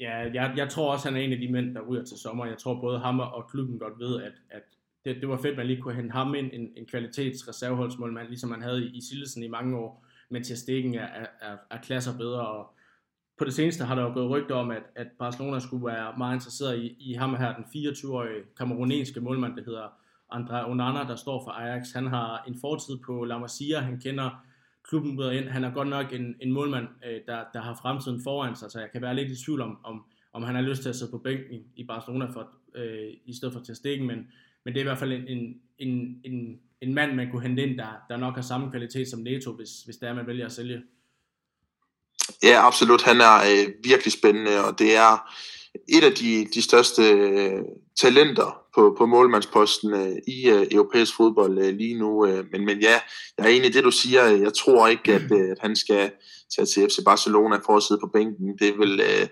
Ja, 0.00 0.14
jeg, 0.34 0.52
jeg 0.56 0.68
tror 0.70 0.92
også, 0.92 1.08
han 1.08 1.16
er 1.16 1.20
en 1.20 1.32
af 1.32 1.38
de 1.38 1.52
mænd, 1.52 1.74
der 1.74 1.80
ryger 1.88 2.04
til 2.04 2.18
sommer. 2.18 2.46
Jeg 2.46 2.58
tror 2.58 2.80
både 2.80 2.98
ham 2.98 3.20
og 3.20 3.50
klubben 3.50 3.78
godt 3.78 3.98
ved, 3.98 4.22
at, 4.22 4.32
at 4.50 4.62
det, 5.04 5.16
det 5.20 5.28
var 5.28 5.36
fedt, 5.36 5.52
at 5.52 5.56
man 5.56 5.66
lige 5.66 5.82
kunne 5.82 5.94
hente 5.94 6.12
ham 6.12 6.34
ind, 6.34 6.50
en, 6.52 6.68
en 6.76 6.86
kvalitetsreserveholdsmålmand, 6.86 8.28
ligesom 8.28 8.50
man 8.50 8.62
havde 8.62 8.84
i, 8.84 8.96
i 8.96 9.00
Sillesen 9.08 9.42
i 9.42 9.48
mange 9.48 9.78
år. 9.78 10.06
men 10.30 10.44
til 10.44 10.56
stikken 10.56 10.94
er, 10.94 11.08
er, 11.40 11.56
er 11.70 11.80
klasser 11.82 12.18
bedre, 12.18 12.48
og 12.48 12.75
på 13.38 13.44
det 13.44 13.54
seneste 13.54 13.84
har 13.84 13.94
der 13.94 14.02
jo 14.02 14.12
gået 14.12 14.30
rygter 14.30 14.54
om, 14.54 14.70
at, 14.70 14.82
at 14.96 15.06
Barcelona 15.18 15.58
skulle 15.58 15.86
være 15.86 16.14
meget 16.18 16.34
interesseret 16.34 16.78
i, 16.78 16.96
i 17.00 17.12
ham 17.12 17.34
her, 17.34 17.54
den 17.54 17.64
24-årige 17.64 18.42
kamerunenske 18.58 19.20
målmand, 19.20 19.56
der 19.56 19.64
hedder 19.64 19.88
André 20.32 20.70
Onana, 20.70 20.98
der 20.98 21.16
står 21.16 21.44
for 21.44 21.50
Ajax. 21.50 21.92
Han 21.92 22.06
har 22.06 22.44
en 22.48 22.56
fortid 22.60 22.98
på 23.06 23.24
La 23.24 23.38
Masia, 23.38 23.80
han 23.80 24.00
kender 24.00 24.44
klubben 24.88 25.18
ud 25.18 25.24
og 25.24 25.34
ind. 25.34 25.48
Han 25.48 25.64
er 25.64 25.70
godt 25.70 25.88
nok 25.88 26.12
en, 26.12 26.34
en 26.40 26.52
målmand, 26.52 26.88
øh, 27.06 27.20
der, 27.26 27.44
der 27.54 27.60
har 27.60 27.78
fremtiden 27.82 28.20
foran 28.24 28.56
sig, 28.56 28.70
så 28.70 28.80
jeg 28.80 28.90
kan 28.92 29.02
være 29.02 29.14
lidt 29.14 29.30
i 29.30 29.44
tvivl 29.44 29.60
om, 29.60 29.78
om, 29.84 30.04
om 30.32 30.42
han 30.42 30.54
har 30.54 30.62
lyst 30.62 30.82
til 30.82 30.88
at 30.88 30.96
sidde 30.96 31.10
på 31.10 31.18
bænken 31.18 31.60
i 31.76 31.84
Barcelona 31.84 32.24
for, 32.24 32.48
øh, 32.74 33.12
i 33.24 33.34
stedet 33.34 33.54
for 33.54 33.60
til 33.60 33.76
stikken, 33.76 34.06
men, 34.06 34.18
men 34.64 34.74
det 34.74 34.76
er 34.76 34.84
i 34.84 34.88
hvert 34.88 34.98
fald 34.98 35.12
en, 35.12 35.28
en, 35.28 35.60
en, 35.78 36.20
en, 36.24 36.60
en 36.80 36.94
mand, 36.94 37.14
man 37.14 37.30
kunne 37.30 37.42
hente 37.42 37.62
ind, 37.62 37.78
der, 37.78 38.04
der 38.08 38.16
nok 38.16 38.34
har 38.34 38.42
samme 38.42 38.70
kvalitet 38.70 39.08
som 39.08 39.20
Neto, 39.20 39.52
hvis, 39.52 39.82
hvis 39.82 39.96
det 39.96 40.08
er, 40.08 40.14
man 40.14 40.26
vælger 40.26 40.46
at 40.46 40.52
sælge. 40.52 40.82
Ja, 42.42 42.66
absolut. 42.66 43.02
Han 43.02 43.20
er 43.20 43.34
øh, 43.34 43.68
virkelig 43.84 44.12
spændende, 44.12 44.64
og 44.64 44.78
det 44.78 44.96
er 44.96 45.30
et 45.88 46.04
af 46.04 46.12
de, 46.12 46.46
de 46.54 46.62
største 46.62 47.02
øh, 47.02 47.60
talenter 48.00 48.58
på, 48.74 48.94
på 48.98 49.06
målmandsposten 49.06 49.94
øh, 49.94 50.16
i 50.28 50.48
øh, 50.48 50.66
europæisk 50.70 51.16
fodbold 51.16 51.58
øh, 51.58 51.76
lige 51.76 51.98
nu. 51.98 52.26
Øh, 52.26 52.44
men, 52.52 52.64
men 52.64 52.80
ja, 52.80 53.00
jeg 53.38 53.46
er 53.46 53.48
enig 53.48 53.68
i 53.68 53.72
det, 53.72 53.84
du 53.84 53.90
siger. 53.90 54.24
Jeg 54.24 54.54
tror 54.54 54.88
ikke, 54.88 55.12
at, 55.12 55.32
øh, 55.32 55.50
at 55.50 55.58
han 55.60 55.76
skal 55.76 56.10
tage 56.56 56.66
til 56.66 56.88
FC 56.88 57.04
Barcelona 57.04 57.56
for 57.66 57.76
at 57.76 57.82
sidde 57.82 58.00
på 58.00 58.10
bænken. 58.12 58.58
Det 58.58 58.78
vil, 58.78 59.00
øh, 59.00 59.26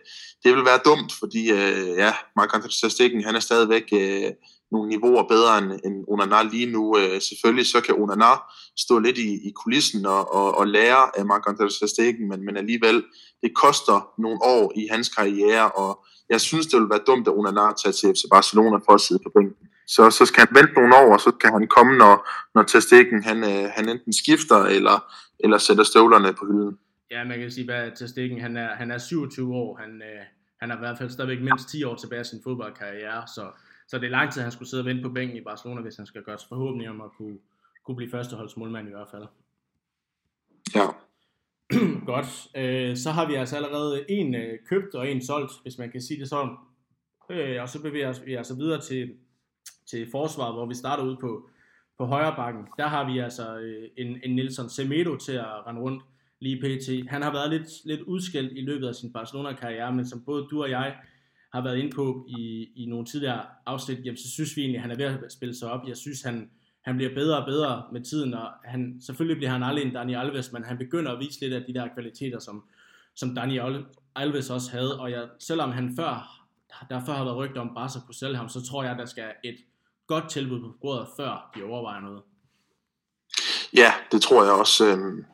det 0.45 0.55
vil 0.55 0.65
være 0.65 0.81
dumt, 0.85 1.13
fordi 1.19 1.51
øh, 1.51 1.89
ja, 1.97 2.13
Mark 2.37 2.51
Stegen, 2.71 3.25
han 3.25 3.37
er 3.37 3.41
stadigvæk 3.41 3.85
øh, 3.93 4.31
nogle 4.73 4.89
niveauer 4.89 5.29
bedre 5.29 5.59
end, 5.59 5.73
end 5.85 6.05
Onana 6.09 6.43
lige 6.43 6.73
nu. 6.73 6.99
Øh, 6.99 7.21
selvfølgelig 7.21 7.67
så 7.67 7.81
kan 7.81 7.95
Onana 7.99 8.33
stå 8.79 8.99
lidt 8.99 9.19
i, 9.19 9.49
i 9.49 9.51
kulissen 9.51 10.07
og, 10.07 10.35
og, 10.35 10.59
og 10.59 10.67
lære 10.67 11.19
af 11.19 11.25
Mark 11.27 11.43
Stegen, 11.71 12.29
men, 12.29 12.45
men 12.45 12.57
alligevel, 12.57 13.05
det 13.43 13.51
koster 13.55 14.13
nogle 14.19 14.39
år 14.43 14.73
i 14.77 14.89
hans 14.91 15.09
karriere, 15.09 15.71
og 15.71 16.05
jeg 16.29 16.41
synes, 16.41 16.67
det 16.67 16.77
ville 16.79 16.91
være 16.91 17.07
dumt, 17.07 17.29
at 17.29 17.35
Onana 17.35 17.61
tager 17.61 17.93
til 17.93 18.09
FC 18.15 18.23
Barcelona 18.31 18.77
for 18.77 18.95
at 18.95 19.01
sidde 19.01 19.23
på 19.25 19.31
bænken. 19.37 19.67
Så, 19.87 20.11
så 20.11 20.27
skal 20.27 20.47
han 20.47 20.57
vente 20.59 20.73
nogle 20.75 20.97
år, 20.97 21.13
og 21.13 21.21
så 21.21 21.31
kan 21.31 21.53
han 21.53 21.67
komme, 21.69 21.97
når, 21.97 22.29
når 22.55 22.63
Testegen 22.63 23.23
han, 23.23 23.39
øh, 23.45 23.71
han 23.77 23.89
enten 23.89 24.13
skifter, 24.13 24.61
eller, 24.77 24.97
eller 25.41 25.59
sætter 25.59 25.85
støvlerne 25.85 26.33
på 26.33 26.45
hylden. 26.47 26.79
Ja, 27.11 27.25
man 27.25 27.39
kan 27.39 27.51
sige, 27.51 27.73
at 27.73 27.93
Testegen 27.99 28.41
han 28.41 28.57
er, 28.57 28.75
han 28.75 28.91
er 28.91 28.99
27 28.99 29.55
år. 29.55 29.77
Han, 29.77 29.91
øh, 30.03 30.23
han 30.61 30.71
har 30.71 30.77
i 30.77 30.85
hvert 30.85 30.99
fald 30.99 31.11
stadigvæk 31.11 31.43
mindst 31.43 31.69
10 31.69 31.85
år 31.85 31.97
tilbage 31.97 32.19
af 32.19 32.27
sin 32.27 32.41
fodboldkarriere, 32.45 33.23
så, 33.35 33.45
så 33.89 33.99
det 33.99 34.07
er 34.07 34.11
lang 34.11 34.33
tid, 34.33 34.43
han 34.43 34.53
skulle 34.53 34.69
sidde 34.69 34.81
og 34.81 34.87
vente 34.87 35.03
på 35.03 35.09
bænken 35.09 35.37
i 35.37 35.41
Barcelona, 35.41 35.81
hvis 35.81 35.97
han 35.97 36.07
skal 36.07 36.23
gøre 36.23 36.39
sig 36.39 36.49
forhåbentlig 36.49 36.89
om 36.89 37.01
at 37.01 37.11
kunne, 37.17 37.39
kunne 37.85 37.97
blive 37.97 38.11
førsteholdsmålmand 38.11 38.89
i 38.89 38.91
hvert 38.91 39.09
fald. 39.11 39.27
Ja. 40.75 40.87
Godt. 42.13 42.49
Øh, 42.57 42.97
så 42.97 43.11
har 43.11 43.27
vi 43.27 43.35
altså 43.35 43.57
allerede 43.57 44.11
en 44.11 44.35
øh, 44.35 44.59
købt 44.69 44.95
og 44.95 45.11
en 45.11 45.23
solgt, 45.23 45.53
hvis 45.63 45.79
man 45.79 45.91
kan 45.91 46.01
sige 46.01 46.21
det 46.21 46.29
sådan. 46.29 46.57
Øh, 47.31 47.63
og 47.63 47.69
så 47.69 47.83
bevæger 47.83 48.25
vi 48.25 48.35
altså 48.35 48.57
videre 48.57 48.81
til, 48.81 49.15
til 49.87 50.11
forsvaret, 50.11 50.55
hvor 50.55 50.67
vi 50.67 50.75
starter 50.75 51.05
ud 51.05 51.17
på, 51.17 51.49
på 51.99 52.05
højre 52.05 52.37
bakken. 52.37 52.67
Der 52.79 52.87
har 52.87 53.13
vi 53.13 53.19
altså 53.19 53.59
øh, 53.59 53.89
en, 53.97 54.21
en 54.25 54.37
Nelson 54.37 54.69
Semedo 54.69 55.17
til 55.17 55.33
at 55.33 55.67
rende 55.67 55.81
rundt 55.81 56.03
lige 56.41 56.61
pt. 56.61 57.11
Han 57.11 57.23
har 57.23 57.33
været 57.33 57.51
lidt, 57.51 57.85
lidt 57.85 58.01
udskilt 58.01 58.53
i 58.53 58.61
løbet 58.61 58.89
af 58.89 58.95
sin 58.95 59.13
Barcelona-karriere, 59.13 59.93
men 59.93 60.07
som 60.07 60.25
både 60.25 60.47
du 60.51 60.63
og 60.63 60.71
jeg 60.71 60.97
har 61.55 61.63
været 61.63 61.79
inde 61.79 61.91
på 61.97 62.27
i, 62.29 62.69
i 62.77 62.87
nogle 62.87 63.07
tidligere 63.07 63.43
afsnit, 63.67 64.05
jamen, 64.05 64.17
så 64.17 64.31
synes 64.31 64.57
vi 64.57 64.61
egentlig, 64.61 64.79
at 64.79 64.83
han 64.83 64.91
er 64.91 64.97
ved 64.97 65.05
at 65.05 65.33
spille 65.33 65.55
sig 65.55 65.71
op. 65.71 65.89
Jeg 65.89 65.97
synes, 65.97 66.23
han, 66.23 66.51
han 66.83 66.97
bliver 66.97 67.15
bedre 67.15 67.39
og 67.39 67.47
bedre 67.47 67.83
med 67.93 68.01
tiden, 68.01 68.35
og 68.35 68.49
han, 68.65 69.01
selvfølgelig 69.01 69.37
bliver 69.37 69.51
han 69.51 69.63
aldrig 69.63 69.85
en 69.85 69.93
Dani 69.93 70.15
Alves, 70.15 70.53
men 70.53 70.65
han 70.65 70.79
begynder 70.79 71.13
at 71.13 71.21
vise 71.21 71.41
lidt 71.41 71.53
af 71.53 71.63
de 71.67 71.75
der 71.75 71.89
kvaliteter, 71.95 72.39
som, 72.39 72.65
som 73.15 73.35
Dani 73.35 73.59
Alves 74.17 74.51
også 74.51 74.71
havde, 74.71 75.01
og 75.01 75.11
jeg, 75.11 75.29
selvom 75.39 75.73
han 75.73 75.97
før, 75.97 76.47
der 76.91 77.05
før 77.07 77.13
har 77.13 77.25
været 77.25 77.37
rygter 77.37 77.61
om 77.61 77.75
Barca 77.75 77.99
kunne 78.07 78.15
sælge 78.15 78.37
ham, 78.37 78.49
så 78.49 78.63
tror 78.63 78.85
jeg, 78.85 78.99
der 78.99 79.07
skal 79.07 79.33
et 79.45 79.57
godt 80.07 80.31
tilbud 80.31 80.61
på 80.61 80.77
bordet, 80.81 81.07
før 81.17 81.51
de 81.57 81.63
overvejer 81.63 82.01
noget. 82.01 82.23
Ja, 83.75 83.93
det 84.13 84.23
tror 84.23 84.45
jeg 84.45 84.53
også. 84.53 84.87
Øhm, 84.87 85.25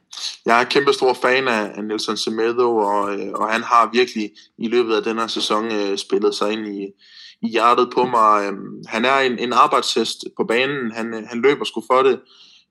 jeg 0.46 0.60
er 0.60 0.64
kæmpe 0.64 0.92
stor 0.92 1.12
fan 1.12 1.48
af 1.48 1.84
Nelson 1.84 2.16
Semedo, 2.16 2.76
og, 2.76 3.14
øh, 3.14 3.32
og 3.32 3.52
han 3.52 3.62
har 3.62 3.90
virkelig 3.92 4.30
i 4.58 4.68
løbet 4.68 4.94
af 4.96 5.02
den 5.02 5.18
her 5.18 5.26
sæson 5.26 5.72
øh, 5.72 5.98
spillet 5.98 6.34
sig 6.34 6.52
ind 6.52 6.66
i, 6.66 6.86
i 7.42 7.48
hjertet 7.48 7.90
på 7.94 8.04
mig. 8.04 8.46
Øhm, 8.46 8.82
han 8.86 9.04
er 9.04 9.18
en, 9.18 9.38
en 9.38 9.52
arbejdshest 9.52 10.24
på 10.36 10.44
banen, 10.44 10.92
han, 10.92 11.14
øh, 11.14 11.22
han 11.26 11.42
løber 11.42 11.64
sgu 11.64 11.82
for 11.92 12.02
det, 12.02 12.20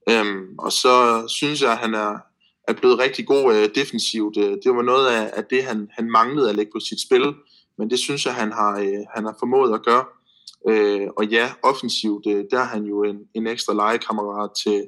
øhm, 0.08 0.58
og 0.58 0.72
så 0.72 1.24
synes 1.28 1.62
jeg, 1.62 1.72
at 1.72 1.78
han 1.78 1.94
er, 1.94 2.18
er 2.68 2.72
blevet 2.72 2.98
rigtig 2.98 3.26
god 3.26 3.54
øh, 3.54 3.68
defensivt. 3.74 4.36
Øh, 4.36 4.56
det 4.64 4.76
var 4.76 4.82
noget 4.82 5.06
af, 5.06 5.30
af 5.32 5.44
det, 5.44 5.64
han, 5.64 5.88
han 5.92 6.10
manglede 6.10 6.48
at 6.48 6.56
lægge 6.56 6.72
på 6.72 6.80
sit 6.80 7.00
spil, 7.00 7.34
men 7.78 7.90
det 7.90 7.98
synes 7.98 8.26
jeg, 8.26 8.34
han 8.34 8.52
har, 8.52 8.78
øh, 8.78 9.04
han 9.14 9.24
har 9.24 9.36
formået 9.38 9.74
at 9.74 9.84
gøre. 9.84 10.04
Øh, 10.68 11.08
og 11.16 11.26
ja, 11.26 11.52
offensivt, 11.62 12.26
øh, 12.26 12.44
der 12.50 12.60
er 12.60 12.64
han 12.64 12.84
jo 12.84 13.04
en, 13.04 13.16
en 13.34 13.46
ekstra 13.46 13.74
legekammerat 13.74 14.50
til, 14.64 14.84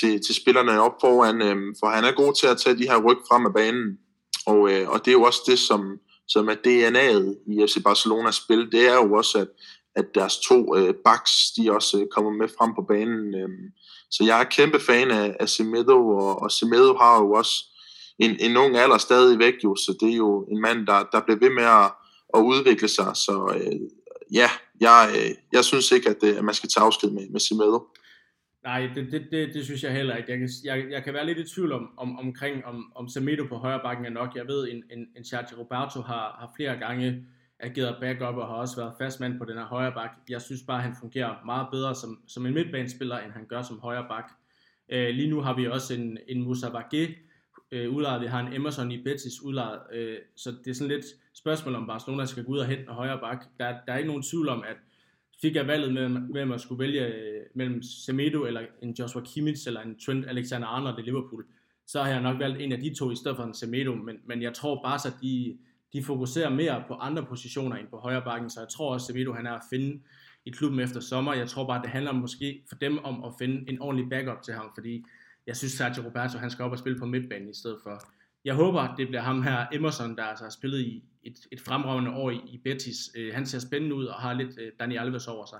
til, 0.00 0.20
til 0.26 0.34
spillerne 0.34 0.80
op 0.80 0.94
foran, 1.00 1.42
øh, 1.42 1.74
for 1.80 1.86
han 1.86 2.04
er 2.04 2.12
god 2.12 2.34
til 2.34 2.46
at 2.46 2.58
tage 2.58 2.78
de 2.78 2.88
her 2.90 3.02
ryg 3.02 3.18
frem 3.28 3.46
af 3.46 3.54
banen. 3.54 3.98
Og, 4.46 4.72
øh, 4.72 4.88
og 4.88 5.04
det 5.04 5.08
er 5.08 5.18
jo 5.20 5.22
også 5.22 5.40
det, 5.46 5.58
som, 5.58 5.98
som 6.28 6.48
er 6.48 6.54
DNA'et 6.66 7.52
i 7.52 7.66
FC 7.66 7.82
Barcelonas 7.84 8.34
spil, 8.34 8.72
det 8.72 8.88
er 8.88 8.94
jo 8.94 9.12
også, 9.12 9.38
at, 9.38 9.48
at 9.96 10.04
deres 10.14 10.38
to 10.38 10.76
øh, 10.76 10.94
backs, 11.04 11.52
de 11.56 11.72
også 11.72 12.00
øh, 12.00 12.06
kommer 12.14 12.30
med 12.30 12.48
frem 12.58 12.74
på 12.74 12.82
banen. 12.82 13.34
Øh. 13.34 13.48
Så 14.10 14.24
jeg 14.24 14.40
er 14.40 14.44
kæmpe 14.44 14.80
fan 14.80 15.10
af, 15.10 15.36
af 15.40 15.48
Semedo, 15.48 16.08
og, 16.08 16.42
og 16.42 16.52
Semedo 16.52 16.96
har 16.96 17.18
jo 17.22 17.32
også 17.32 17.64
en, 18.18 18.36
en 18.40 18.56
ung 18.56 18.76
alder 18.76 18.98
stadigvæk 18.98 19.54
jo, 19.64 19.76
så 19.76 19.96
det 20.00 20.08
er 20.12 20.16
jo 20.16 20.46
en 20.50 20.60
mand, 20.60 20.86
der, 20.86 21.04
der 21.12 21.20
bliver 21.20 21.38
ved 21.38 21.50
med 21.50 21.64
at, 21.64 21.90
at 22.34 22.40
udvikle 22.40 22.88
sig. 22.88 23.10
Så 23.14 23.52
øh, 23.56 23.80
ja, 24.32 24.50
jeg, 24.80 25.14
øh, 25.16 25.30
jeg 25.52 25.64
synes 25.64 25.92
ikke, 25.92 26.08
at, 26.08 26.16
øh, 26.22 26.36
at 26.36 26.44
man 26.44 26.54
skal 26.54 26.68
tage 26.68 26.84
afsked 26.84 27.10
med, 27.10 27.30
med 27.30 27.40
Semedo. 27.40 27.86
Nej, 28.64 28.90
det, 28.94 29.12
det, 29.12 29.28
det, 29.30 29.54
det 29.54 29.64
synes 29.64 29.84
jeg 29.84 29.92
heller 29.92 30.16
ikke. 30.16 30.30
Jeg 30.30 30.38
kan, 30.38 30.48
jeg, 30.64 30.86
jeg 30.90 31.04
kan 31.04 31.14
være 31.14 31.26
lidt 31.26 31.38
i 31.38 31.54
tvivl 31.54 31.72
om, 31.72 31.98
om 31.98 32.18
omkring, 32.18 32.64
om, 32.64 32.92
om 32.94 33.08
Semedo 33.08 33.44
på 33.48 33.56
højre 33.56 33.80
bakken 33.82 34.06
er 34.06 34.10
nok. 34.10 34.36
Jeg 34.36 34.46
ved, 34.46 34.68
en, 34.68 34.82
en, 34.90 35.06
en 35.16 35.24
Sergio 35.24 35.58
Roberto 35.58 36.00
har, 36.00 36.36
har 36.40 36.52
flere 36.56 36.76
gange 36.76 37.26
ageret 37.60 37.96
backup 38.00 38.36
og 38.36 38.46
har 38.46 38.54
også 38.54 38.76
været 38.76 38.92
fast 38.98 39.20
mand 39.20 39.38
på 39.38 39.44
den 39.44 39.56
her 39.56 39.64
højre 39.64 39.92
bak. 39.92 40.10
Jeg 40.28 40.42
synes 40.42 40.62
bare, 40.66 40.76
at 40.76 40.82
han 40.82 40.96
fungerer 41.00 41.44
meget 41.44 41.66
bedre 41.72 41.94
som, 41.94 42.22
som 42.26 42.46
en 42.46 42.54
midtbanespiller, 42.54 43.18
end 43.18 43.32
han 43.32 43.46
gør 43.46 43.62
som 43.62 43.80
højre 43.80 44.06
bak. 44.08 44.32
Øh, 44.88 45.08
lige 45.08 45.30
nu 45.30 45.40
har 45.40 45.56
vi 45.56 45.66
også 45.66 45.94
en, 45.94 46.18
en 46.28 46.42
Moussa 46.42 46.68
Bagé 46.68 47.14
øh, 47.72 47.90
udlejet. 47.94 48.20
Vi 48.20 48.26
har 48.26 48.40
en 48.40 48.52
Emerson 48.52 48.92
i 48.92 49.02
Betis 49.02 49.42
udlejet. 49.42 49.80
Øh, 49.92 50.18
så 50.36 50.50
det 50.64 50.70
er 50.70 50.74
sådan 50.74 50.94
lidt 50.94 51.04
spørgsmål 51.34 51.74
om 51.74 51.86
Barcelona 51.86 52.24
skal 52.24 52.44
gå 52.44 52.52
ud 52.52 52.58
og 52.58 52.66
hente 52.66 52.82
en 52.82 52.88
højre 52.88 53.18
bak. 53.18 53.44
Der, 53.58 53.66
der 53.86 53.92
er 53.92 53.96
ikke 53.96 54.08
nogen 54.08 54.22
tvivl 54.22 54.48
om, 54.48 54.64
at 54.68 54.76
fik 55.40 55.54
jeg 55.54 55.66
valget 55.66 55.94
mellem, 55.94 56.12
mellem 56.12 56.52
at 56.52 56.60
skulle 56.60 56.78
vælge 56.78 57.06
øh, 57.06 57.40
mellem 57.54 57.82
Semedo 57.82 58.44
eller 58.44 58.60
en 58.82 58.94
Joshua 58.98 59.22
Kimmich 59.22 59.66
eller 59.66 59.80
en 59.80 59.98
Trent 59.98 60.26
Alexander-Arnold 60.26 60.98
i 60.98 61.02
Liverpool, 61.02 61.44
så 61.86 62.02
har 62.02 62.10
jeg 62.10 62.22
nok 62.22 62.38
valgt 62.38 62.60
en 62.60 62.72
af 62.72 62.80
de 62.80 62.94
to 62.94 63.10
i 63.10 63.16
stedet 63.16 63.36
for 63.36 63.44
en 63.44 63.54
Semedo, 63.54 63.94
men, 63.94 64.16
men 64.26 64.42
jeg 64.42 64.54
tror 64.54 64.82
bare, 64.82 65.08
at 65.08 65.14
de, 65.22 65.58
de 65.92 66.02
fokuserer 66.02 66.50
mere 66.50 66.84
på 66.88 66.94
andre 66.94 67.24
positioner 67.24 67.76
end 67.76 67.88
på 67.88 67.96
højre 67.96 68.22
bakken, 68.22 68.50
så 68.50 68.60
jeg 68.60 68.68
tror 68.68 68.92
også, 68.92 69.04
at 69.04 69.06
Semedo 69.06 69.32
han 69.32 69.46
er 69.46 69.52
at 69.52 69.62
finde 69.70 70.00
i 70.44 70.50
klubben 70.50 70.80
efter 70.80 71.00
sommer. 71.00 71.34
Jeg 71.34 71.48
tror 71.48 71.66
bare, 71.66 71.82
det 71.82 71.90
handler 71.90 72.12
måske 72.12 72.64
for 72.68 72.76
dem 72.76 72.98
om 73.04 73.24
at 73.24 73.32
finde 73.38 73.70
en 73.70 73.80
ordentlig 73.80 74.10
backup 74.10 74.42
til 74.42 74.54
ham, 74.54 74.70
fordi 74.74 75.04
jeg 75.46 75.56
synes, 75.56 75.72
Sergio 75.72 76.02
Roberto 76.04 76.38
han 76.38 76.50
skal 76.50 76.64
op 76.64 76.72
og 76.72 76.78
spille 76.78 76.98
på 76.98 77.06
midtbanen 77.06 77.48
i 77.48 77.54
stedet 77.54 77.78
for. 77.82 78.02
Jeg 78.44 78.54
håber, 78.54 78.94
det 78.96 79.08
bliver 79.08 79.22
ham 79.22 79.42
her, 79.42 79.66
Emerson, 79.72 80.16
der 80.16 80.22
altså 80.22 80.44
har 80.44 80.50
spillet 80.50 80.80
i 80.80 81.02
et, 81.24 81.36
et 81.52 81.60
fremragende 81.60 82.10
år 82.10 82.30
i, 82.30 82.36
i 82.36 82.58
Betis. 82.64 82.96
Øh, 83.16 83.34
han 83.34 83.46
ser 83.46 83.58
spændende 83.58 83.94
ud 83.94 84.04
og 84.04 84.14
har 84.14 84.32
lidt 84.32 84.58
øh, 84.58 84.72
Dani 84.80 84.96
Alves 84.96 85.26
over 85.28 85.46
sig. 85.46 85.58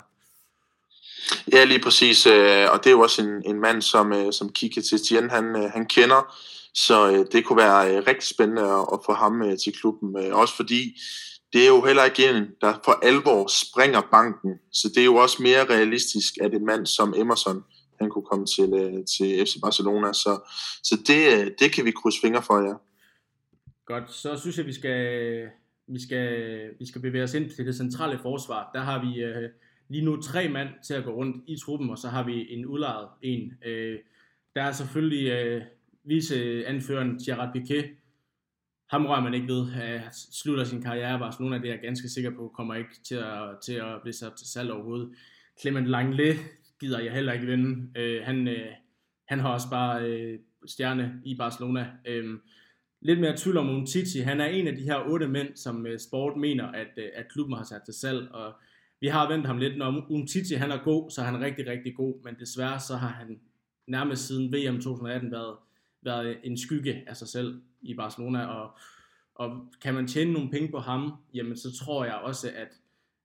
Ja, 1.53 1.65
lige 1.65 1.81
præcis. 1.81 2.27
Øh, 2.27 2.67
og 2.73 2.79
det 2.79 2.87
er 2.87 2.91
jo 2.91 3.01
også 3.01 3.23
en, 3.23 3.43
en 3.55 3.61
mand, 3.61 3.83
som, 3.83 4.13
øh, 4.13 4.33
som 4.33 4.53
Kike 4.53 4.83
Tien, 4.83 5.31
han, 5.31 5.57
øh, 5.57 5.71
han 5.71 5.87
kender. 5.87 6.35
Så 6.75 7.11
øh, 7.11 7.27
det 7.33 7.45
kunne 7.45 7.57
være 7.57 7.97
øh, 7.97 8.03
rigtig 8.07 8.29
spændende 8.29 8.63
at, 8.63 8.87
at 8.93 8.99
få 9.07 9.13
ham 9.13 9.43
øh, 9.43 9.59
til 9.59 9.73
klubben. 9.73 10.25
Øh, 10.25 10.35
også 10.35 10.57
fordi 10.57 11.01
det 11.53 11.63
er 11.63 11.67
jo 11.67 11.85
heller 11.85 12.05
ikke 12.05 12.29
en, 12.29 12.47
der 12.61 12.75
for 12.85 12.99
alvor 13.03 13.47
springer 13.47 14.01
banken. 14.01 14.51
Så 14.73 14.89
det 14.89 15.01
er 15.01 15.05
jo 15.05 15.17
også 15.17 15.43
mere 15.43 15.65
realistisk, 15.65 16.35
at 16.41 16.55
en 16.55 16.67
mand 16.67 16.87
som 16.87 17.15
Emerson, 17.17 17.63
han 18.01 18.11
kunne 18.11 18.25
komme 18.25 18.47
til, 18.47 18.73
øh, 18.75 19.05
til 19.05 19.47
FC 19.47 19.55
Barcelona. 19.63 20.13
Så, 20.13 20.33
så 20.83 20.95
det, 21.07 21.23
øh, 21.35 21.53
det 21.59 21.73
kan 21.73 21.85
vi 21.85 21.91
krydse 21.91 22.21
fingre 22.21 22.43
for, 22.43 22.59
ja. 22.69 22.75
Godt, 23.87 24.13
så 24.13 24.37
synes 24.37 24.59
jeg, 24.59 24.67
vi 24.67 24.73
skal, 24.73 25.01
vi 25.87 26.01
skal, 26.01 26.29
vi 26.79 26.87
skal 26.87 27.01
bevæge 27.01 27.25
os 27.25 27.35
ind 27.35 27.51
til 27.51 27.67
det 27.67 27.77
centrale 27.77 28.19
forsvar. 28.19 28.71
Der 28.75 28.81
har 28.81 29.05
vi 29.05 29.23
øh, 29.23 29.51
lige 29.89 30.05
nu 30.05 30.23
tre 30.23 30.49
mand 30.49 30.69
til 30.87 30.95
at 30.95 31.05
gå 31.05 31.11
rundt 31.11 31.45
i 31.47 31.57
truppen, 31.57 31.91
og 31.91 31.99
så 31.99 32.09
har 32.09 32.25
vi 32.25 32.53
en 32.53 32.67
udlejet 32.67 33.09
en. 33.23 33.53
Øh, 33.67 33.99
der 34.55 34.63
er 34.63 34.73
selvfølgelig 34.73 35.31
øh, 35.31 35.63
vice-anføreren 36.05 37.19
Gerard 37.19 37.53
Piquet. 37.53 37.91
Ham 38.91 39.07
rører 39.07 39.23
man 39.23 39.35
ikke 39.35 39.49
ved. 39.49 39.67
Øh, 39.83 40.01
slutter 40.33 40.65
sin 40.65 40.83
karriere 40.83 41.19
bare 41.19 41.33
nogle 41.41 41.55
af 41.57 41.63
det, 41.63 41.69
jeg 41.69 41.77
er 41.77 41.83
ganske 41.83 42.09
sikker 42.09 42.31
på, 42.31 42.53
kommer 42.57 42.75
ikke 42.75 42.95
til 43.09 43.15
at, 43.15 43.57
til 43.65 43.73
at 43.73 44.03
blive 44.03 44.15
sat 44.15 44.33
til 44.39 44.47
salg 44.47 44.71
overhovedet. 44.71 45.15
Clement 45.61 45.87
Langley 45.87 46.35
gider 46.81 47.01
jeg 47.01 47.13
heller 47.13 47.33
ikke 47.33 47.47
vinde. 47.47 48.01
Øh, 48.01 48.23
han, 48.25 48.49
øh, 48.49 48.67
han 49.29 49.41
har 49.41 49.53
også 49.53 49.71
bare 49.71 50.05
øh, 50.05 50.39
stjerne 50.67 51.21
i 51.25 51.37
Barcelona. 51.37 51.91
Øh, 52.07 52.39
lidt 53.01 53.21
mere 53.21 53.37
tvivl 53.37 53.57
om 53.57 53.69
Umtiti. 53.69 54.19
Han 54.19 54.41
er 54.41 54.47
en 54.47 54.69
af 54.69 54.77
de 54.77 54.83
her 54.83 55.09
otte 55.09 55.29
mænd, 55.29 55.57
som 55.57 55.87
øh, 55.87 55.99
Sport 55.99 56.37
mener, 56.37 56.67
at, 56.67 56.89
øh, 56.97 57.09
at 57.15 57.29
klubben 57.33 57.57
har 57.57 57.65
sat 57.65 57.83
til 57.85 57.95
salg, 57.95 58.31
og 58.31 58.53
vi 59.01 59.07
har 59.07 59.29
vendt 59.29 59.47
ham 59.47 59.59
lidt. 59.59 59.79
Når 59.79 60.07
Umtiti 60.11 60.55
han 60.55 60.71
er 60.71 60.85
god, 60.85 61.11
så 61.11 61.21
er 61.21 61.25
han 61.25 61.41
rigtig, 61.41 61.67
rigtig 61.67 61.95
god, 61.97 62.25
men 62.25 62.37
desværre 62.41 62.81
så 62.81 62.97
har 62.97 63.09
han 63.09 63.41
nærmest 63.87 64.27
siden 64.27 64.53
VM 64.53 64.77
2018 64.77 65.33
været, 65.33 65.57
været 66.03 66.39
en 66.45 66.59
skygge 66.59 67.05
af 67.07 67.17
sig 67.17 67.29
selv 67.29 67.63
i 67.83 67.95
Barcelona, 67.95 68.47
og, 68.47 68.71
og 69.35 69.73
kan 69.83 69.95
man 69.95 70.07
tjene 70.07 70.33
nogle 70.33 70.51
penge 70.51 70.69
på 70.71 70.79
ham, 70.79 71.13
jamen 71.35 71.57
så 71.57 71.79
tror 71.79 72.05
jeg 72.05 72.15
også, 72.15 72.51
at, 72.57 72.69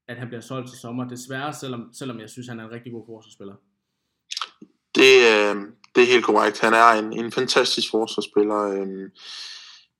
at 0.08 0.18
han 0.18 0.28
bliver 0.28 0.42
solgt 0.42 0.70
til 0.70 0.80
sommer. 0.80 1.08
Desværre, 1.08 1.54
selvom, 1.54 1.90
selvom 1.94 2.20
jeg 2.20 2.30
synes, 2.30 2.48
han 2.48 2.60
er 2.60 2.64
en 2.64 2.72
rigtig 2.72 2.92
god 2.92 3.06
forsvarsspiller. 3.08 3.56
Det, 4.96 5.14
øh, 5.32 5.56
det 5.96 6.04
er 6.04 6.08
helt 6.14 6.26
korrekt. 6.26 6.60
Han 6.60 6.74
er 6.74 6.88
en, 6.88 7.14
en 7.26 7.32
fantastisk 7.32 7.92
forsvarsspiller. 7.92 8.60
Øh, 8.60 9.10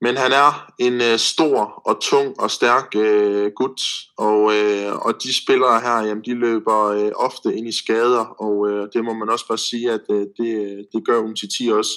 men 0.02 0.18
han 0.18 0.32
er 0.32 0.74
en 0.80 1.02
øh, 1.02 1.20
stor 1.20 1.82
og 1.86 2.02
tung 2.02 2.40
og 2.40 2.52
stærk 2.52 2.96
øh, 2.96 3.52
gut, 3.56 3.82
og, 4.18 4.54
øh, 4.56 4.96
og 4.96 5.24
de 5.24 5.38
spillere 5.44 5.82
her, 5.82 5.98
jamen, 6.08 6.24
de 6.26 6.34
løber 6.34 6.86
øh, 6.86 7.12
ofte 7.16 7.56
ind 7.56 7.68
i 7.68 7.78
skader, 7.78 8.26
og 8.46 8.70
øh, 8.70 8.88
det 8.94 9.06
må 9.06 9.14
man 9.14 9.30
også 9.30 9.48
bare 9.48 9.58
sige, 9.58 9.92
at 9.92 10.02
øh, 10.10 10.26
det, 10.38 10.52
øh, 10.66 10.84
det 10.94 11.06
gør 11.06 11.20
Umtiti 11.20 11.70
også. 11.74 11.92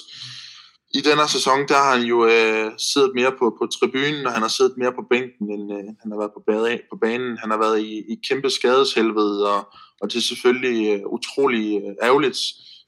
I 0.93 1.01
denne 1.01 1.27
sæson, 1.29 1.67
der 1.67 1.75
har 1.75 1.97
han 1.97 2.05
jo 2.05 2.25
øh, 2.25 2.71
siddet 2.77 3.11
mere 3.15 3.31
på, 3.39 3.55
på 3.59 3.67
tribunen, 3.67 4.25
og 4.25 4.31
han 4.31 4.41
har 4.41 4.49
siddet 4.49 4.77
mere 4.77 4.93
på 4.93 5.03
bænken, 5.09 5.51
end 5.51 5.73
øh, 5.73 5.83
han 6.01 6.11
har 6.11 6.17
været 6.17 6.33
på, 6.33 6.43
bade, 6.47 6.79
på 6.91 6.97
banen. 7.01 7.37
Han 7.37 7.51
har 7.51 7.57
været 7.57 7.79
i, 7.79 8.13
i 8.13 8.19
kæmpe 8.29 8.49
skadeshelvede, 8.49 9.53
og, 9.53 9.67
og 10.01 10.11
det 10.11 10.17
er 10.17 10.21
selvfølgelig 10.21 10.99
øh, 10.99 11.05
utrolig 11.07 11.81
øh, 11.83 11.95
ærgerligt. 12.03 12.39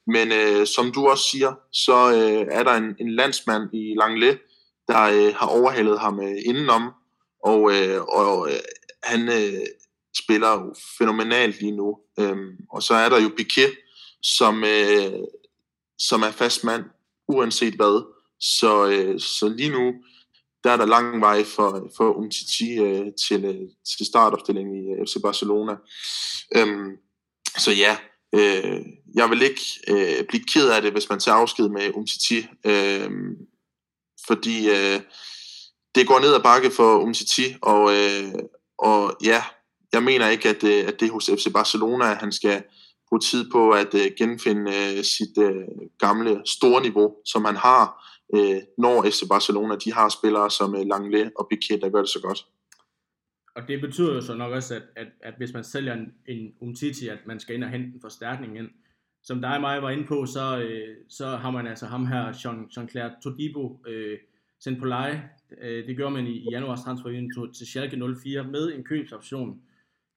Men 0.08 0.32
øh, 0.32 0.68
som 0.68 0.92
du 0.92 1.08
også 1.08 1.24
siger, 1.32 1.54
så 1.72 1.98
øh, 2.12 2.48
er 2.52 2.64
der 2.64 2.74
en, 2.74 2.96
en 3.00 3.12
landsmand 3.12 3.64
i 3.74 3.96
Langley, 3.98 4.34
der 4.88 5.02
øh, 5.02 5.36
har 5.36 5.48
overhalet 5.48 6.00
ham 6.00 6.20
øh, 6.20 6.36
indenom, 6.46 6.90
og, 7.44 7.72
øh, 7.74 8.02
og 8.02 8.50
øh, 8.52 8.60
han 9.04 9.30
øh, 9.30 9.66
spiller 10.24 10.52
jo 10.52 10.74
fænomenalt 10.98 11.62
lige 11.62 11.76
nu. 11.76 11.98
Øhm, 12.20 12.58
og 12.72 12.84
så 12.84 12.94
er 12.94 13.10
der 13.10 13.22
jo 13.22 13.30
Piquet, 13.38 13.72
som, 14.24 14.64
øh, 14.64 15.14
som 15.98 16.22
er 16.22 16.32
fast 16.32 16.64
mand, 16.64 16.84
uanset 17.30 17.74
hvad. 17.74 18.06
Så, 18.40 18.88
øh, 18.88 19.20
så 19.20 19.50
lige 19.50 19.70
nu, 19.70 19.94
der 20.64 20.72
er 20.72 20.78
der 20.78 20.86
lang 20.86 21.22
vej 21.22 21.44
for, 21.44 21.92
for 21.98 22.14
Umtiti 22.14 22.80
øh, 22.80 23.06
til, 23.28 23.46
øh, 23.46 23.70
til 23.98 24.06
startopstillingen 24.06 24.76
i 24.76 24.92
øh, 24.92 25.08
FC 25.08 25.16
Barcelona. 25.24 25.76
Øhm, 26.56 26.98
så 27.58 27.72
ja, 27.72 27.98
øh, 28.36 28.82
jeg 29.16 29.30
vil 29.30 29.42
ikke 29.42 29.62
øh, 29.88 30.26
blive 30.28 30.44
ked 30.54 30.70
af 30.70 30.82
det, 30.82 30.92
hvis 30.92 31.10
man 31.10 31.20
tager 31.20 31.36
afsked 31.36 31.70
med 31.70 31.92
Umtiti. 31.94 32.48
Øh, 32.66 33.12
fordi 34.28 34.70
øh, 34.70 35.00
det 35.96 36.08
går 36.08 36.20
ned 36.20 36.34
ad 36.34 36.44
bakke 36.44 36.72
for 36.72 36.98
Umtiti, 36.98 37.56
og, 37.62 37.96
øh, 37.96 38.34
og 38.78 39.18
ja, 39.24 39.44
jeg 39.94 40.04
mener 40.04 40.30
ikke, 40.30 40.50
at, 40.50 40.64
øh, 40.64 40.88
at 40.88 41.00
det 41.00 41.08
er 41.08 41.12
hos 41.12 41.30
FC 41.38 41.54
Barcelona, 41.54 42.12
at 42.12 42.18
han 42.18 42.32
skal 42.32 42.64
bruge 43.10 43.20
tid 43.20 43.52
på 43.52 43.72
at 43.72 43.94
øh, 43.94 44.12
genfinde 44.18 44.72
øh, 44.72 45.04
sit 45.04 45.38
øh, 45.38 45.68
gamle 46.00 46.42
store 46.46 46.82
niveau, 46.82 47.16
som 47.26 47.46
han 47.46 47.56
har, 47.56 47.84
øh, 48.36 48.62
når 48.78 49.04
FC 49.04 49.22
Barcelona 49.30 49.76
de 49.76 49.94
har 49.94 50.10
spillere 50.10 50.52
som 50.52 50.76
øh, 50.76 50.86
Langley 50.86 51.26
og 51.40 51.48
Piquet, 51.50 51.82
der 51.82 51.90
gør 51.90 52.02
det 52.02 52.10
så 52.10 52.22
godt. 52.24 52.46
Og 53.56 53.68
det 53.68 53.82
betyder 53.82 54.14
jo 54.14 54.22
så 54.22 54.36
nok 54.36 54.54
også, 54.54 54.76
at, 54.76 54.84
at, 54.96 55.08
at 55.24 55.34
hvis 55.38 55.54
man 55.54 55.64
sælger 55.64 55.94
en, 55.94 56.14
en 56.28 56.54
Umtiti, 56.62 57.08
at 57.08 57.20
man 57.26 57.40
skal 57.40 57.56
ind 57.56 57.64
og 57.64 57.70
hente 57.70 57.96
en 57.96 58.02
forstærkning 58.02 58.58
ind. 58.58 58.70
Som 59.24 59.42
dig 59.42 59.56
og 59.56 59.62
mig 59.62 59.82
var 59.82 59.90
inde 59.90 60.08
på, 60.08 60.26
så, 60.26 60.60
øh, 60.60 60.96
så 61.10 61.28
har 61.28 61.52
man 61.52 61.68
altså 61.68 61.86
ham 61.86 62.06
her, 62.06 62.24
Jean, 62.46 62.70
Jean-Claire 62.78 63.22
Todibo, 63.24 63.84
øh, 63.88 64.18
sendt 64.60 64.80
på 64.80 64.86
leje. 64.86 65.30
Øh, 65.62 65.88
det 65.88 65.96
gjorde 65.96 66.14
man 66.14 66.28
i, 66.28 66.32
i 66.32 66.48
januars 66.52 66.82
transfervindue 66.82 67.54
til 67.54 67.68
Schalke 67.68 68.16
04 68.22 68.44
med 68.44 68.74
en 68.74 68.84
købsoption. 68.84 69.62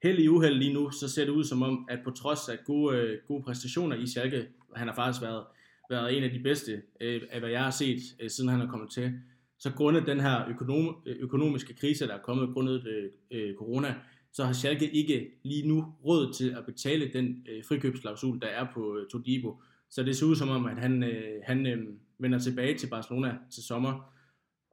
Held 0.03 0.19
i 0.19 0.29
uheld 0.29 0.55
lige 0.55 0.73
nu, 0.73 0.91
så 0.91 1.09
ser 1.09 1.25
det 1.25 1.33
ud 1.33 1.45
som 1.45 1.63
om, 1.63 1.87
at 1.91 1.99
på 2.05 2.11
trods 2.11 2.49
af 2.49 2.59
gode, 2.65 2.97
øh, 2.97 3.19
gode 3.29 3.43
præstationer 3.43 3.97
i 3.97 4.07
Schalke, 4.07 4.47
han 4.77 4.89
har 4.89 4.95
faktisk 4.95 5.23
været, 5.23 5.45
været 5.91 6.17
en 6.17 6.25
af 6.25 6.31
de 6.31 6.39
bedste, 6.39 6.83
øh, 7.01 7.23
af 7.31 7.41
hvad 7.41 7.51
jeg 7.51 7.65
har 7.65 7.71
set, 7.71 7.99
øh, 8.21 8.31
siden 8.31 8.51
han 8.51 8.61
er 8.61 8.69
kommet 8.69 8.91
til, 8.91 9.13
så 9.59 9.73
grundet 9.73 10.07
den 10.07 10.21
her 10.21 10.49
økonom, 10.49 10.97
øh, 11.07 11.17
økonomiske 11.21 11.75
krise, 11.75 12.07
der 12.07 12.15
er 12.15 12.23
kommet 12.23 12.55
grundet 12.55 12.87
øh, 12.87 13.11
øh, 13.31 13.55
corona, 13.55 13.95
så 14.33 14.45
har 14.45 14.53
Schalke 14.53 14.91
ikke 14.91 15.31
lige 15.43 15.69
nu 15.69 15.85
råd 16.05 16.33
til 16.33 16.51
at 16.51 16.67
betale 16.67 17.11
den 17.13 17.47
øh, 17.49 17.65
frikøbsklausul, 17.65 18.41
der 18.41 18.47
er 18.47 18.67
på 18.75 18.97
øh, 18.97 19.09
Todibo. 19.09 19.63
Så 19.91 20.03
det 20.03 20.17
ser 20.17 20.27
ud 20.27 20.37
som 20.37 20.49
om, 20.49 20.67
at 20.67 20.79
han, 20.79 21.03
øh, 21.03 21.41
han 21.45 21.67
øh, 21.67 21.79
vender 22.19 22.39
tilbage 22.39 22.79
til 22.79 22.87
Barcelona 22.87 23.37
til 23.51 23.63
sommer. 23.63 24.12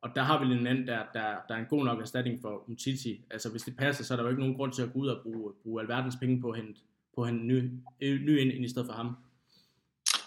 Og 0.02 0.10
der 0.16 0.24
har 0.24 0.46
vi 0.46 0.54
en 0.54 0.68
anden, 0.68 0.88
der, 0.88 1.00
der, 1.14 1.26
der 1.48 1.56
er 1.56 1.60
en 1.60 1.66
god 1.70 1.86
nok 1.86 2.02
erstatning 2.02 2.42
for 2.42 2.64
Umtiti. 2.70 3.22
Altså 3.32 3.50
hvis 3.50 3.62
det 3.62 3.78
passer, 3.78 4.04
så 4.04 4.14
er 4.14 4.16
der 4.16 4.24
jo 4.24 4.30
ikke 4.30 4.42
nogen 4.42 4.56
grund 4.56 4.74
til 4.74 4.82
at 4.82 4.94
gå 4.94 5.00
ud 5.00 5.08
og 5.08 5.22
bruge, 5.24 5.54
bruge 5.64 5.82
alverdens 5.82 6.16
penge 6.20 6.42
på 6.42 6.50
at 6.50 6.58
hente, 6.58 6.80
på 7.16 7.22
at 7.22 7.30
hente 7.30 7.46
ny, 7.46 7.72
øh, 8.02 8.22
ny 8.22 8.40
ind, 8.40 8.52
ind 8.52 8.66
i 8.66 8.70
stedet 8.70 8.88
for 8.88 8.94
ham. 8.94 9.16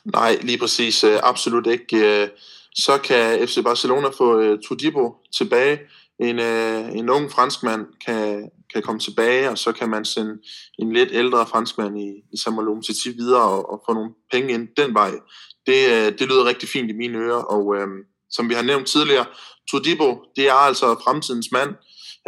Nej, 0.05 0.39
lige 0.43 0.59
præcis. 0.59 1.05
Øh, 1.05 1.19
absolut 1.23 1.67
ikke. 1.67 2.23
Øh, 2.23 2.29
så 2.75 2.99
kan 2.99 3.49
FC 3.49 3.59
Barcelona 3.65 4.09
få 4.09 4.41
øh, 4.41 4.59
Todibo 4.59 5.17
tilbage. 5.39 5.81
En, 6.19 6.39
øh, 6.39 6.99
en 6.99 7.11
ung 7.11 7.31
franskmand 7.31 7.87
kan, 8.07 8.51
kan 8.73 8.83
komme 8.83 9.01
tilbage, 9.01 9.51
og 9.51 9.59
så 9.59 9.73
kan 9.73 9.89
man 9.89 10.05
sende 10.05 10.39
en 10.79 10.93
lidt 10.93 11.09
ældre 11.13 11.47
franskmand 11.47 11.99
i, 11.99 12.09
i 12.33 12.37
Samuel 12.37 12.69
Umtiti 12.69 13.11
videre 13.11 13.43
og, 13.43 13.73
og 13.73 13.83
få 13.87 13.95
nogle 13.95 14.11
penge 14.33 14.53
ind 14.53 14.69
den 14.77 14.95
vej. 14.95 15.11
Det, 15.67 15.89
øh, 15.91 16.19
det 16.19 16.21
lyder 16.21 16.45
rigtig 16.45 16.69
fint 16.69 16.91
i 16.91 16.93
mine 16.93 17.19
ører, 17.19 17.43
og 17.43 17.77
øhm, 17.77 18.05
som 18.33 18.49
vi 18.49 18.55
har 18.55 18.63
nævnt 18.63 18.87
tidligere, 18.87 19.27
Todibo, 19.71 20.25
det 20.37 20.49
er 20.49 20.55
altså 20.69 20.87
fremtidens 21.05 21.49
mand. 21.53 21.71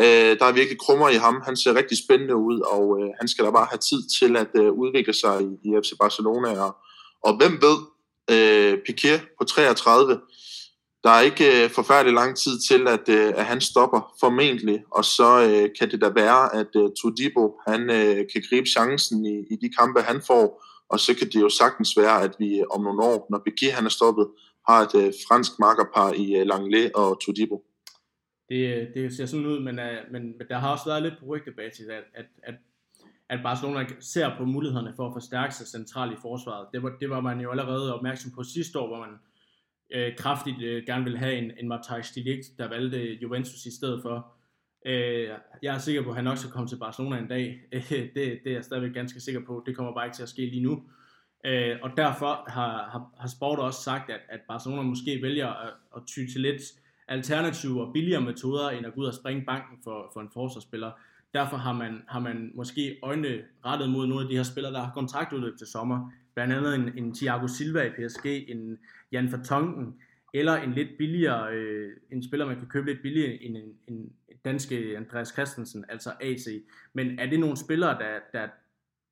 Øh, 0.00 0.38
der 0.38 0.44
er 0.44 0.52
virkelig 0.52 0.78
krummer 0.78 1.08
i 1.08 1.14
ham. 1.14 1.42
Han 1.44 1.56
ser 1.56 1.74
rigtig 1.74 1.98
spændende 1.98 2.36
ud, 2.36 2.60
og 2.60 2.84
øh, 3.00 3.10
han 3.20 3.28
skal 3.28 3.44
da 3.44 3.50
bare 3.50 3.66
have 3.70 3.78
tid 3.78 4.02
til 4.18 4.36
at 4.36 4.50
øh, 4.54 4.70
udvikle 4.72 5.14
sig 5.14 5.42
i, 5.42 5.68
i 5.68 5.68
FC 5.82 5.90
Barcelona. 6.00 6.60
Og, 6.60 6.76
og 7.22 7.36
hvem 7.36 7.52
ved, 7.62 7.76
øh, 8.30 8.78
Piquet 8.86 9.20
på 9.38 9.44
33, 9.44 10.20
der 11.04 11.10
er 11.10 11.20
ikke 11.20 11.64
øh, 11.64 11.70
forfærdelig 11.70 12.14
lang 12.14 12.36
tid 12.36 12.60
til, 12.68 12.88
at, 12.88 13.08
øh, 13.08 13.32
at 13.36 13.44
han 13.44 13.60
stopper 13.60 14.14
formentlig, 14.20 14.82
og 14.90 15.04
så 15.04 15.28
øh, 15.48 15.68
kan 15.78 15.90
det 15.90 16.00
da 16.00 16.08
være, 16.08 16.54
at 16.54 16.70
øh, 16.76 16.90
Todibo 17.02 17.60
han 17.68 17.90
øh, 17.90 18.16
kan 18.32 18.42
gribe 18.48 18.66
chancen 18.66 19.26
i, 19.26 19.36
i 19.50 19.56
de 19.62 19.68
kampe, 19.78 20.00
han 20.00 20.22
får, 20.26 20.64
og 20.88 21.00
så 21.00 21.14
kan 21.14 21.26
det 21.26 21.40
jo 21.40 21.48
sagtens 21.48 21.96
være, 21.96 22.22
at 22.22 22.34
vi 22.38 22.58
øh, 22.58 22.64
om 22.70 22.82
nogle 22.82 23.02
år, 23.02 23.26
når 23.30 23.38
Piqué 23.38 23.70
han 23.70 23.86
er 23.86 23.90
stoppet, 23.90 24.26
har 24.68 24.78
et 24.86 24.94
øh, 25.06 25.12
fransk 25.28 25.52
markerpar 25.58 26.12
i 26.12 26.36
øh, 26.36 26.46
Langley 26.46 26.90
og 26.94 27.20
Todibo. 27.20 27.64
Det, 28.48 28.74
øh, 28.74 28.94
det 28.94 29.16
ser 29.16 29.26
sådan 29.26 29.46
ud, 29.46 29.60
men, 29.60 29.78
øh, 29.78 29.98
men, 30.12 30.22
men 30.38 30.46
der 30.48 30.58
har 30.58 30.72
også 30.72 30.84
været 30.86 31.02
lidt 31.02 31.14
på 31.20 31.26
rygtebasis, 31.26 31.86
at, 31.86 32.04
at, 32.14 32.26
at, 32.42 32.54
at 33.28 33.40
Barcelona 33.42 33.86
ser 34.00 34.36
på 34.38 34.44
mulighederne 34.44 34.92
for 34.96 35.06
at 35.06 35.12
forstærke 35.12 35.54
sig 35.54 35.66
centralt 35.66 36.12
i 36.12 36.20
forsvaret. 36.22 36.66
Det 36.72 36.82
var, 36.82 36.92
det 37.00 37.10
var 37.10 37.20
man 37.20 37.40
jo 37.40 37.50
allerede 37.50 37.94
opmærksom 37.94 38.30
på 38.30 38.42
sidste 38.42 38.78
år, 38.78 38.86
hvor 38.86 38.98
man 38.98 39.18
øh, 39.90 40.16
kraftigt 40.16 40.62
øh, 40.62 40.82
gerne 40.86 41.04
ville 41.04 41.18
have 41.18 41.34
en, 41.34 41.52
en 41.58 41.68
Matthijs 41.68 42.10
de 42.10 42.22
Ligt, 42.22 42.46
der 42.58 42.68
valgte 42.68 43.02
øh, 43.02 43.22
Juventus 43.22 43.66
i 43.66 43.76
stedet 43.76 44.02
for. 44.02 44.34
Øh, 44.86 45.28
jeg 45.62 45.74
er 45.74 45.78
sikker 45.78 46.02
på, 46.02 46.10
at 46.10 46.16
han 46.16 46.26
også 46.26 46.42
skal 46.42 46.52
komme 46.52 46.68
til 46.68 46.76
Barcelona 46.76 47.18
en 47.18 47.28
dag. 47.28 47.60
det, 47.90 48.14
det 48.14 48.46
er 48.46 48.52
jeg 48.52 48.64
stadigvæk 48.64 48.94
ganske 48.94 49.20
sikker 49.20 49.40
på. 49.46 49.62
Det 49.66 49.76
kommer 49.76 49.94
bare 49.94 50.06
ikke 50.06 50.16
til 50.16 50.22
at 50.22 50.28
ske 50.28 50.46
lige 50.46 50.62
nu. 50.62 50.82
Øh, 51.44 51.76
og 51.82 51.90
derfor 51.96 52.50
har, 52.50 52.88
har, 52.92 53.10
har 53.18 53.28
Sport 53.28 53.58
også 53.58 53.82
sagt, 53.82 54.10
at, 54.10 54.20
at 54.28 54.40
Barcelona 54.48 54.82
måske 54.82 55.22
vælger 55.22 55.48
at, 55.48 55.72
at 55.96 56.02
ty 56.06 56.26
til 56.32 56.40
lidt 56.40 56.62
alternative 57.08 57.86
og 57.86 57.92
billigere 57.92 58.20
metoder, 58.20 58.70
end 58.70 58.86
at 58.86 58.94
gå 58.94 59.00
ud 59.00 59.06
og 59.06 59.14
springe 59.14 59.44
banken 59.44 59.78
for, 59.84 60.10
for 60.12 60.20
en 60.20 60.30
forsvarsspiller. 60.32 60.90
Derfor 61.34 61.56
har 61.56 61.72
man, 61.72 62.02
har 62.08 62.20
man 62.20 62.52
måske 62.54 62.98
øjne 63.02 63.28
rettet 63.64 63.90
mod 63.90 64.06
nogle 64.06 64.22
af 64.22 64.28
de 64.28 64.36
her 64.36 64.42
spillere, 64.42 64.72
der 64.72 64.80
har 64.80 64.92
kontraktudløb 64.94 65.58
til 65.58 65.66
sommer. 65.66 66.10
Blandt 66.34 66.54
andet 66.54 66.74
en, 66.74 66.98
en 66.98 67.14
Thiago 67.14 67.46
Silva 67.46 67.82
i 67.82 67.90
PSG, 67.90 68.26
en 68.26 68.78
Jan 69.12 69.32
Vertonghen, 69.32 69.94
eller 70.34 70.54
en 70.54 70.72
lidt 70.72 70.88
billigere, 70.98 71.52
øh, 71.52 71.92
en 72.12 72.22
spiller, 72.22 72.46
man 72.46 72.58
kan 72.58 72.68
købe 72.68 72.86
lidt 72.86 73.02
billigere 73.02 73.42
end 73.42 73.56
en, 73.56 73.74
en 73.88 74.12
danske 74.44 74.96
Andreas 74.96 75.28
Christensen, 75.28 75.84
altså 75.88 76.12
AC. 76.20 76.46
Men 76.92 77.18
er 77.18 77.26
det 77.26 77.40
nogle 77.40 77.56
spillere, 77.56 77.98
der, 77.98 78.18
der, 78.32 78.48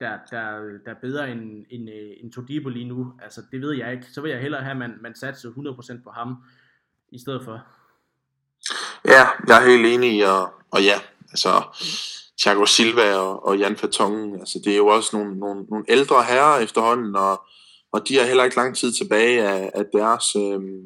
der, 0.03 0.19
der, 0.31 0.45
der 0.85 0.91
er 0.91 1.01
bedre 1.01 1.31
end, 1.31 1.65
end, 1.71 1.91
øh, 1.91 2.11
end 2.21 2.33
Todibo 2.33 2.69
lige 2.69 2.89
nu. 2.89 3.13
Altså, 3.23 3.43
det 3.51 3.61
ved 3.61 3.73
jeg 3.73 3.93
ikke. 3.93 4.07
Så 4.13 4.21
vil 4.21 4.31
jeg 4.31 4.41
hellere 4.41 4.63
have, 4.63 4.71
at 4.71 4.77
man, 4.77 4.95
man 5.01 5.15
satser 5.15 5.51
100% 5.51 6.05
på 6.05 6.11
ham 6.11 6.37
i 7.13 7.19
stedet 7.19 7.45
for. 7.45 7.61
Ja, 9.05 9.25
jeg 9.49 9.63
er 9.63 9.69
helt 9.71 9.87
enig, 9.87 10.29
og, 10.29 10.53
og 10.71 10.83
ja, 10.83 10.99
altså 11.31 11.49
Thiago 12.41 12.67
Silva 12.67 13.15
og, 13.15 13.47
og 13.47 13.59
Jan 13.59 13.77
Fatongen, 13.77 14.41
altså 14.41 14.61
det 14.65 14.73
er 14.73 14.77
jo 14.77 14.87
også 14.87 15.17
nogle, 15.17 15.39
nogle, 15.39 15.65
nogle 15.71 15.85
ældre 15.89 16.25
herrer 16.25 16.59
efterhånden, 16.59 17.17
og, 17.17 17.43
og 17.93 18.09
de 18.09 18.17
har 18.17 18.27
heller 18.27 18.45
ikke 18.45 18.57
lang 18.57 18.77
tid 18.77 18.93
tilbage 18.93 19.49
af, 19.49 19.71
af 19.75 19.85
deres 19.93 20.37
øhm, 20.37 20.83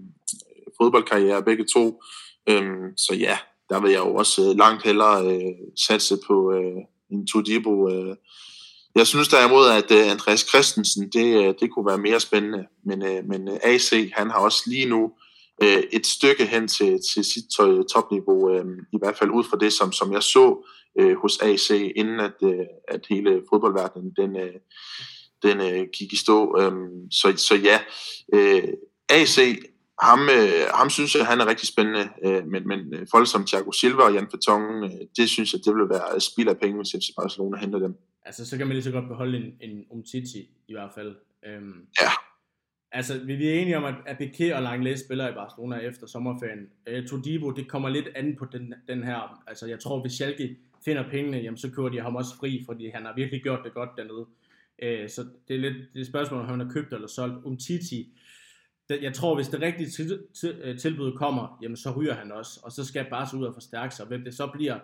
fodboldkarriere, 0.81 1.43
begge 1.43 1.67
to. 1.75 2.03
Øhm, 2.49 2.97
så 2.97 3.15
ja, 3.15 3.39
der 3.69 3.81
vil 3.81 3.91
jeg 3.91 3.99
jo 3.99 4.15
også 4.15 4.51
øh, 4.51 4.59
langt 4.59 4.85
hellere 4.85 5.27
øh, 5.27 5.55
satse 5.87 6.17
på 6.27 6.53
øh, 6.53 6.83
en 7.11 7.27
Todibo 7.27 7.89
øh, 7.89 8.17
jeg 8.97 9.07
synes 9.07 9.29
derimod, 9.29 9.67
at 9.69 9.91
øh, 9.91 10.11
Andreas 10.11 10.47
Christensen, 10.49 11.09
det, 11.09 11.45
øh, 11.45 11.55
det 11.61 11.71
kunne 11.71 11.87
være 11.87 11.99
mere 11.99 12.21
spændende. 12.21 12.67
Men, 12.85 13.03
øh, 13.03 13.25
men 13.29 13.49
AC, 13.63 14.11
han 14.13 14.31
har 14.31 14.39
også 14.39 14.63
lige 14.67 14.89
nu 14.89 15.13
et 15.93 16.07
stykke 16.07 16.47
hen 16.47 16.69
til, 16.69 17.01
til 17.15 17.25
sit 17.25 17.45
topniveau, 17.93 18.59
i 18.93 18.99
hvert 18.99 19.19
fald 19.19 19.31
ud 19.31 19.45
fra 19.45 19.57
det, 19.61 19.73
som, 19.73 19.93
som 19.93 20.13
jeg 20.13 20.23
så 20.23 20.67
hos 21.23 21.39
AC, 21.43 21.71
inden 21.71 22.21
at, 22.21 22.35
at 22.89 23.01
hele 23.09 23.43
fodboldverdenen 23.51 24.13
den, 24.17 24.37
den 25.43 25.87
gik 25.93 26.13
i 26.13 26.17
stå. 26.17 26.61
Øhm, 26.61 27.11
så, 27.11 27.33
så 27.37 27.55
ja, 27.55 27.81
AC 29.09 29.39
ham, 30.03 30.21
øh, 30.21 30.67
ham 30.75 30.91
synes 30.91 31.15
jeg, 31.15 31.27
han 31.27 31.41
er 31.41 31.47
rigtig 31.47 31.69
spændende, 31.69 32.09
øh, 32.25 32.47
men, 32.47 32.69
men 32.69 32.95
øh, 32.95 33.07
folk 33.11 33.31
som 33.31 33.47
Thiago 33.47 33.73
Silva 33.73 34.03
og 34.03 34.15
Jan 34.15 34.29
Vertongen, 34.33 34.85
øh, 34.85 35.01
det 35.17 35.29
synes 35.29 35.53
jeg, 35.53 35.61
det 35.65 35.75
vil 35.75 35.89
være 35.89 36.21
spild 36.21 36.49
af 36.49 36.59
penge, 36.59 36.77
hvis 36.77 36.97
FC 36.99 37.09
Barcelona 37.17 37.59
henter 37.59 37.79
dem. 37.79 37.95
Altså, 38.25 38.47
så 38.47 38.57
kan 38.57 38.67
man 38.67 38.75
lige 38.75 38.85
så 38.85 38.91
godt 38.91 39.09
beholde 39.09 39.39
en, 39.39 39.71
en 39.71 39.85
Umtiti 39.91 40.51
i 40.69 40.73
hvert 40.73 40.91
fald. 40.95 41.17
Øhm, 41.47 41.87
ja. 42.01 42.11
Altså, 42.93 43.19
vi 43.19 43.49
er 43.49 43.55
enige 43.55 43.77
om, 43.77 43.85
at 44.07 44.17
Piqué 44.21 44.55
og 44.55 44.63
Langley 44.63 44.97
spiller 44.97 45.29
i 45.29 45.33
Barcelona 45.35 45.77
efter 45.77 46.07
sommerferien. 46.07 46.69
Øh, 46.87 47.09
Todibo, 47.09 47.51
det 47.51 47.69
kommer 47.69 47.89
lidt 47.89 48.09
an 48.15 48.37
på 48.39 48.47
den, 48.53 48.75
den 48.89 49.05
her. 49.05 49.43
Altså, 49.47 49.67
jeg 49.67 49.81
tror, 49.81 50.01
hvis 50.01 50.13
Schalke 50.13 50.57
finder 50.85 51.11
pengene, 51.11 51.37
jamen, 51.37 51.59
så 51.59 51.71
kører 51.71 51.89
de 51.89 52.01
ham 52.01 52.17
også 52.17 52.37
fri, 52.41 52.63
fordi 52.67 52.91
han 52.91 53.05
har 53.05 53.15
virkelig 53.17 53.43
gjort 53.43 53.61
det 53.65 53.75
godt 53.75 53.91
dernede. 53.97 54.27
Øh, 54.83 55.09
så 55.09 55.25
det 55.49 55.57
er 55.57 55.61
lidt 55.61 55.77
det 55.77 55.97
er 55.97 56.01
et 56.01 56.07
spørgsmål, 56.07 56.41
om 56.41 56.49
han 56.49 56.61
har 56.61 56.73
købt 56.73 56.93
eller 56.93 57.09
solgt. 57.09 57.45
Umtiti, 57.45 58.13
jeg 58.91 59.15
tror, 59.15 59.35
hvis 59.35 59.49
det 59.49 59.61
rigtige 59.61 59.91
til, 59.91 60.23
til, 60.41 60.61
øh, 60.63 60.79
tilbud 60.79 61.13
kommer, 61.13 61.59
jamen 61.63 61.77
så 61.77 61.91
ryger 61.97 62.15
han 62.15 62.33
også, 62.33 62.61
og 62.63 62.73
så 62.73 62.85
skal 62.85 63.07
bare 63.11 63.39
ud 63.39 63.45
og 63.45 63.55
forstærke 63.55 63.95
sig. 63.95 64.07
Hvem 64.07 64.25
det 64.25 64.35
så 64.35 64.47
bliver, 64.47 64.79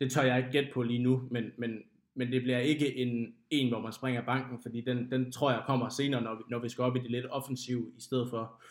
det 0.00 0.12
tør 0.12 0.22
jeg 0.22 0.38
ikke 0.38 0.50
gætte 0.50 0.70
på 0.74 0.82
lige 0.82 1.02
nu, 1.02 1.22
men, 1.30 1.44
men, 1.58 1.70
men 2.14 2.32
det 2.32 2.42
bliver 2.42 2.58
ikke 2.58 2.96
en, 2.96 3.34
en, 3.50 3.68
hvor 3.68 3.80
man 3.80 3.92
springer 3.92 4.22
banken, 4.22 4.58
fordi 4.62 4.80
den, 4.80 5.10
den 5.10 5.32
tror 5.32 5.50
jeg 5.50 5.62
kommer 5.66 5.88
senere, 5.88 6.22
når 6.22 6.34
vi, 6.34 6.42
når 6.50 6.58
vi 6.58 6.68
skal 6.68 6.84
op 6.84 6.96
i 6.96 7.00
det 7.00 7.10
lidt 7.10 7.26
offensive 7.30 7.92
i 7.98 8.00
stedet 8.00 8.30
for. 8.30 8.62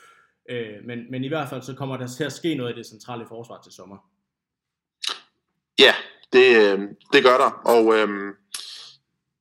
Øh, 0.49 0.85
men, 0.85 1.11
men 1.11 1.23
i 1.23 1.27
hvert 1.27 1.49
fald 1.49 1.61
så 1.61 1.75
kommer 1.75 1.97
der 1.97 2.07
til 2.07 2.23
at 2.23 2.33
ske 2.33 2.55
noget 2.55 2.73
i 2.73 2.77
det 2.77 2.85
centrale 2.85 3.25
forsvar 3.27 3.61
til 3.63 3.71
sommer. 3.71 3.97
Ja, 5.79 5.93
det, 6.33 6.47
øh, 6.61 6.79
det 7.13 7.23
gør 7.23 7.37
der, 7.37 7.51
og 7.65 7.95
øh, 7.97 8.33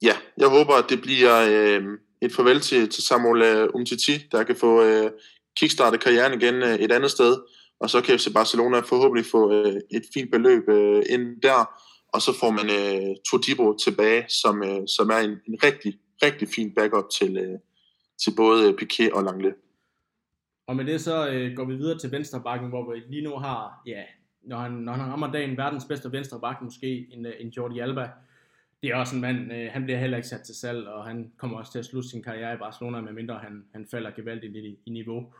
ja, 0.02 0.14
jeg 0.38 0.48
håber, 0.48 0.74
at 0.74 0.90
det 0.90 1.02
bliver... 1.02 1.34
Øh, 1.50 1.98
et 2.24 2.32
farvel 2.32 2.60
til, 2.60 2.88
til 2.88 3.02
Samuel 3.02 3.64
uh, 3.64 3.74
Umtiti, 3.74 4.26
der 4.32 4.42
kan 4.42 4.56
få 4.56 4.82
øh, 4.82 5.10
kickstartet 5.56 6.00
karrieren 6.00 6.40
igen 6.40 6.54
øh, 6.54 6.74
et 6.74 6.92
andet 6.92 7.10
sted, 7.10 7.36
og 7.80 7.90
så 7.90 8.00
kan 8.00 8.18
FC 8.18 8.32
Barcelona 8.32 8.80
forhåbentlig 8.80 9.26
få 9.30 9.52
øh, 9.52 9.80
et 9.90 10.02
fint 10.14 10.30
beløb 10.30 10.68
øh, 10.68 11.02
ind 11.10 11.40
der, 11.42 11.58
og 12.14 12.22
så 12.22 12.32
får 12.40 12.50
man 12.50 12.66
øh, 12.80 13.16
Todibo 13.30 13.76
tilbage, 13.84 14.24
som, 14.28 14.62
øh, 14.62 14.80
som 14.96 15.10
er 15.10 15.18
en, 15.18 15.30
en 15.30 15.56
rigtig, 15.64 15.98
rigtig 16.22 16.48
fin 16.54 16.74
backup 16.74 17.04
til, 17.18 17.36
øh, 17.36 17.58
til 18.22 18.32
både 18.36 18.68
øh, 18.68 18.74
Piquet 18.78 19.12
og 19.12 19.24
Langle. 19.24 19.54
Og 20.66 20.76
med 20.76 20.84
det 20.84 21.00
så 21.00 21.28
øh, 21.28 21.56
går 21.56 21.64
vi 21.64 21.74
videre 21.74 21.98
til 21.98 22.12
venstrebakken, 22.12 22.68
hvor 22.68 22.92
vi 22.92 23.02
lige 23.08 23.24
nu 23.24 23.36
har, 23.36 23.82
ja, 23.86 24.02
når 24.42 24.56
han, 24.56 24.72
når 24.72 24.92
han 24.92 25.12
rammer 25.12 25.32
dagen, 25.32 25.56
verdens 25.56 25.84
bedste 25.84 26.12
venstreback, 26.12 26.62
måske 26.62 27.06
en, 27.12 27.26
en 27.40 27.48
Jordi 27.48 27.78
Alba, 27.78 28.08
det 28.84 28.92
er 28.92 28.96
også 28.96 29.14
en 29.14 29.20
mand, 29.20 29.52
øh, 29.52 29.68
han 29.72 29.84
bliver 29.84 29.98
heller 29.98 30.16
ikke 30.16 30.28
sat 30.28 30.40
til 30.40 30.54
salg, 30.54 30.86
og 30.86 31.04
han 31.04 31.32
kommer 31.36 31.58
også 31.58 31.72
til 31.72 31.78
at 31.78 31.84
slutte 31.84 32.08
sin 32.08 32.22
karriere 32.22 32.54
i 32.54 32.56
Barcelona, 32.56 33.00
medmindre 33.00 33.38
han, 33.38 33.64
han 33.72 33.86
falder 33.90 34.10
gevaldigt 34.10 34.56
i, 34.56 34.78
i 34.86 34.90
niveau. 34.90 35.32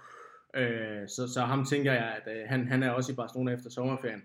Øh, 0.57 1.09
så, 1.09 1.32
så 1.34 1.40
ham 1.40 1.64
tænker 1.64 1.92
jeg, 1.92 2.16
at 2.16 2.32
øh, 2.36 2.42
han, 2.49 2.68
han 2.68 2.82
er 2.82 2.90
også 2.90 3.12
i 3.12 3.14
Barcelona 3.14 3.53
efter 3.53 3.70
sommerferien. 3.70 4.22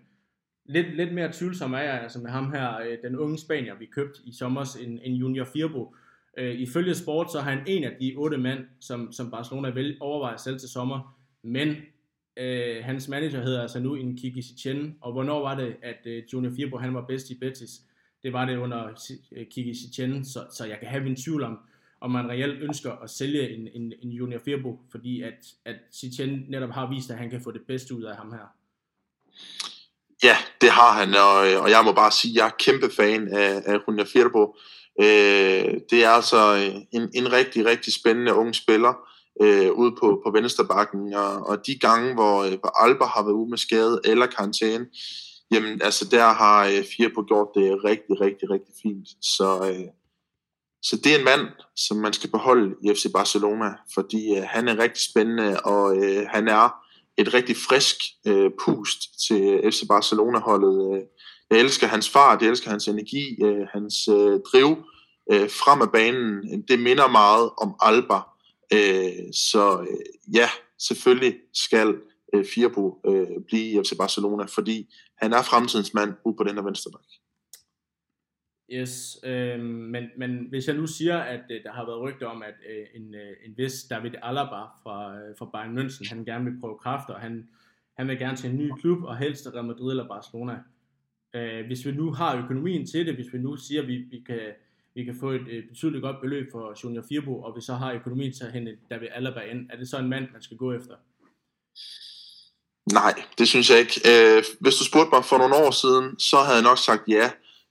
Lidt, 0.65 0.95
lidt 0.95 1.13
mere 1.13 1.31
tvivlsom 1.33 1.73
er 1.73 1.79
jeg 1.79 2.01
altså 2.01 2.19
med 2.19 2.29
ham 2.29 2.51
her, 2.51 2.79
øh, 2.79 2.97
den 3.03 3.17
unge 3.17 3.37
spanier, 3.37 3.75
vi 3.75 3.85
købte 3.85 4.19
i 4.25 4.33
sommer, 4.33 4.77
en, 4.85 4.99
en 5.03 5.13
Junior 5.13 5.45
Firbo. 5.45 5.95
Øh, 6.37 6.55
ifølge 6.55 6.95
Sport, 6.95 7.31
så 7.31 7.37
er 7.37 7.41
han 7.41 7.59
en 7.67 7.83
af 7.83 7.91
de 8.01 8.15
otte 8.17 8.37
mænd, 8.37 8.59
som, 8.79 9.11
som 9.11 9.31
Barcelona 9.31 9.69
vil 9.69 9.97
overveje 9.99 10.37
selv 10.37 10.59
til 10.59 10.69
sommer, 10.69 11.17
men 11.43 11.75
øh, 12.37 12.83
hans 12.83 13.07
manager 13.07 13.41
hedder 13.41 13.61
altså 13.61 13.79
nu 13.79 13.95
en 13.95 14.17
Kiki 14.17 14.41
Setien, 14.41 14.97
og 15.01 15.11
hvornår 15.11 15.39
var 15.41 15.55
det, 15.55 15.75
at 15.83 15.99
øh, 16.05 16.23
Junior 16.33 16.51
Firbo 16.55 16.77
han 16.77 16.93
var 16.93 17.05
bedst 17.05 17.29
i 17.29 17.39
Betis? 17.39 17.71
Det 18.23 18.33
var 18.33 18.45
det 18.45 18.57
under 18.57 18.89
Kiki 19.51 19.73
Chichen, 19.73 20.11
øh, 20.11 20.25
så, 20.25 20.45
så 20.51 20.65
jeg 20.65 20.79
kan 20.79 20.87
have 20.87 21.03
min 21.03 21.15
tvivl 21.15 21.43
om, 21.43 21.57
om 22.01 22.11
man 22.11 22.29
reelt 22.29 22.61
ønsker 22.61 22.91
at 22.91 23.09
sælge 23.09 23.49
en, 23.49 23.67
en, 23.73 23.93
en 24.01 24.11
Junior 24.11 24.39
Firbo, 24.45 24.79
fordi 24.91 25.21
at, 25.21 25.53
at 25.65 25.75
Chichen 25.93 26.45
netop 26.49 26.69
har 26.69 26.89
vist, 26.89 27.11
at 27.11 27.17
han 27.17 27.29
kan 27.29 27.41
få 27.43 27.51
det 27.51 27.61
bedste 27.67 27.95
ud 27.95 28.03
af 28.03 28.15
ham 28.15 28.31
her. 28.31 28.53
Ja, 30.23 30.35
det 30.61 30.69
har 30.69 30.91
han, 30.99 31.09
og, 31.09 31.51
øh, 31.51 31.63
og 31.63 31.69
jeg 31.69 31.81
må 31.85 31.91
bare 31.91 32.11
sige, 32.11 32.31
at 32.31 32.35
jeg 32.35 32.45
er 32.45 32.55
kæmpe 32.59 32.95
fan 32.95 33.27
af, 33.27 33.61
af 33.65 33.79
Junior 33.87 34.05
Firbo. 34.05 34.55
Øh, 35.01 35.81
det 35.89 36.03
er 36.03 36.09
altså 36.09 36.71
en, 36.91 37.09
en 37.13 37.31
rigtig, 37.31 37.65
rigtig 37.65 37.93
spændende 37.93 38.33
ung 38.33 38.55
spiller 38.55 38.93
øh, 39.41 39.71
ude 39.71 39.91
på, 39.99 40.21
på 40.25 40.31
venstrebakken, 40.31 41.13
og, 41.13 41.47
og 41.47 41.67
de 41.67 41.79
gange, 41.79 42.13
hvor, 42.13 42.43
øh, 42.43 42.59
hvor 42.59 42.83
Alba 42.83 43.05
har 43.05 43.23
været 43.23 43.33
ude 43.33 43.49
med 43.49 43.57
skade 43.57 44.01
eller 44.05 44.25
karantæne, 44.25 44.85
Jamen, 45.51 45.81
altså 45.81 46.05
der 46.11 46.27
har 46.33 46.65
øh, 46.65 46.83
Firpo 46.97 47.23
gjort 47.27 47.47
det 47.55 47.83
rigtig, 47.83 48.21
rigtig, 48.21 48.49
rigtig 48.49 48.73
fint. 48.81 49.07
Så, 49.21 49.69
øh, 49.69 49.87
så 50.81 50.97
det 51.03 51.13
er 51.13 51.17
en 51.17 51.25
mand, 51.25 51.47
som 51.75 51.97
man 51.97 52.13
skal 52.13 52.31
beholde 52.31 52.75
i 52.83 52.93
FC 52.93 53.05
Barcelona, 53.13 53.73
fordi 53.93 54.37
øh, 54.37 54.43
han 54.47 54.67
er 54.67 54.77
rigtig 54.77 55.03
spændende, 55.03 55.59
og 55.59 55.97
øh, 55.97 56.25
han 56.29 56.47
er 56.47 56.69
et 57.17 57.33
rigtig 57.33 57.55
frisk 57.69 57.95
øh, 58.27 58.51
pust 58.65 58.99
til 59.27 59.61
FC 59.71 59.87
Barcelona-holdet. 59.87 60.95
Øh, 60.95 61.03
jeg 61.49 61.59
elsker 61.59 61.87
hans 61.87 62.09
fart, 62.09 62.41
jeg 62.41 62.49
elsker 62.49 62.69
hans 62.69 62.87
energi, 62.87 63.43
øh, 63.43 63.67
hans 63.73 64.07
øh, 64.07 64.39
driv 64.51 64.77
øh, 65.31 65.49
frem 65.49 65.81
af 65.81 65.91
banen. 65.91 66.61
Det 66.67 66.79
minder 66.79 67.07
meget 67.07 67.49
om 67.57 67.75
Alba. 67.81 68.19
Øh, 68.73 69.33
så 69.33 69.79
øh, 69.81 70.33
ja, 70.35 70.49
selvfølgelig 70.79 71.35
skal 71.53 71.95
øh, 72.33 72.45
Firpo 72.45 73.01
øh, 73.05 73.27
blive 73.47 73.81
i 73.81 73.83
FC 73.83 73.97
Barcelona, 73.97 74.45
fordi 74.45 74.93
han 75.21 75.33
er 75.33 75.41
fremtidens 75.41 75.93
mand 75.93 76.13
ude 76.25 76.35
på 76.37 76.43
den 76.43 76.55
her 76.55 76.63
venstre 76.63 76.91
bak. 76.91 77.07
Yes, 78.71 79.19
øh, 79.23 79.59
men, 79.59 80.03
men 80.17 80.45
hvis 80.49 80.67
jeg 80.67 80.75
nu 80.75 80.87
siger, 80.87 81.17
at 81.17 81.43
øh, 81.51 81.63
der 81.63 81.71
har 81.71 81.85
været 81.85 82.01
rygter 82.01 82.27
om, 82.27 82.43
at 82.43 82.53
øh, 82.69 82.85
en, 83.01 83.15
øh, 83.15 83.35
en 83.45 83.57
vis 83.57 83.83
David 83.83 84.11
Alaba 84.21 84.61
fra, 84.83 85.17
øh, 85.17 85.37
fra 85.37 85.49
Bayern 85.53 85.77
München, 85.77 86.09
han 86.09 86.25
gerne 86.25 86.45
vil 86.45 86.59
prøve 86.59 86.77
kræfter, 86.77 87.13
og 87.13 87.19
han, 87.19 87.49
han 87.97 88.07
vil 88.07 88.19
gerne 88.19 88.37
til 88.37 88.49
en 88.49 88.57
ny 88.57 88.71
klub, 88.81 89.03
og 89.03 89.17
helst 89.17 89.47
Real 89.47 89.65
Madrid 89.65 89.89
eller 89.91 90.07
Barcelona. 90.07 90.59
Øh, 91.33 91.65
hvis 91.65 91.85
vi 91.85 91.91
nu 91.91 92.11
har 92.11 92.43
økonomien 92.43 92.87
til 92.87 93.05
det, 93.05 93.15
hvis 93.15 93.33
vi 93.33 93.37
nu 93.37 93.55
siger, 93.55 93.81
at 93.81 93.87
vi, 93.87 93.97
vi, 93.97 94.23
kan, 94.25 94.39
vi 94.93 95.03
kan 95.03 95.15
få 95.15 95.29
et 95.29 95.47
øh, 95.47 95.67
betydeligt 95.67 96.01
godt 96.01 96.21
beløb 96.21 96.51
for 96.51 96.83
Junior 96.83 97.03
Firbo, 97.09 97.41
og 97.41 97.55
vi 97.55 97.61
så 97.61 97.73
har 97.73 97.93
økonomien 97.93 98.33
til 98.33 98.43
at 98.43 98.51
hente 98.51 98.77
David 98.89 99.07
Alaba 99.11 99.39
ind, 99.39 99.69
er 99.69 99.77
det 99.77 99.89
så 99.89 99.99
en 99.99 100.09
mand, 100.09 100.27
man 100.31 100.41
skal 100.41 100.57
gå 100.57 100.73
efter? 100.73 100.95
Nej, 102.93 103.23
det 103.37 103.47
synes 103.47 103.69
jeg 103.69 103.79
ikke. 103.79 104.01
Øh, 104.05 104.43
hvis 104.59 104.75
du 104.75 104.85
spurgte 104.85 105.09
mig 105.13 105.25
for 105.25 105.37
nogle 105.37 105.55
år 105.55 105.71
siden, 105.71 106.19
så 106.19 106.37
havde 106.37 106.55
jeg 106.55 106.63
nok 106.63 106.77
sagt 106.77 107.01
ja. 107.07 107.29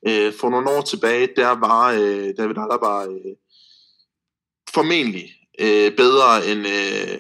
Øh, 0.08 0.32
for 0.40 0.50
nogle 0.50 0.70
år 0.70 0.80
tilbage, 0.80 1.28
der 1.36 1.48
var 1.48 1.92
øh, 1.92 2.34
David 2.38 2.58
Alaba 2.58 3.04
øh, 3.04 3.36
formentlig 4.74 5.30
øh, 5.58 5.96
bedre 5.96 6.46
end, 6.46 6.66
øh, 6.66 7.18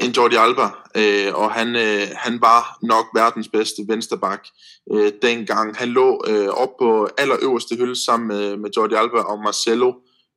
end 0.00 0.16
Jordi 0.16 0.36
Alba, 0.36 0.68
øh, 0.96 1.34
og 1.34 1.52
han, 1.52 1.76
øh, 1.76 2.08
han 2.16 2.40
var 2.40 2.78
nok 2.82 3.06
verdens 3.14 3.48
bedste 3.48 3.82
vensterbak 3.88 4.46
øh, 4.92 5.12
dengang. 5.22 5.76
Han 5.76 5.88
lå 5.88 6.24
øh, 6.28 6.48
op 6.48 6.76
på 6.78 7.08
allerøverste 7.18 7.76
hylde 7.76 8.04
sammen 8.04 8.28
med, 8.28 8.56
med 8.56 8.70
Jordi 8.76 8.94
Alba 8.94 9.18
og 9.18 9.38
Marcelo 9.38 9.92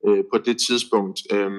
øh, 0.07 0.23
på 0.33 0.37
det 0.37 0.57
tidspunkt. 0.67 1.19
Øh, 1.31 1.51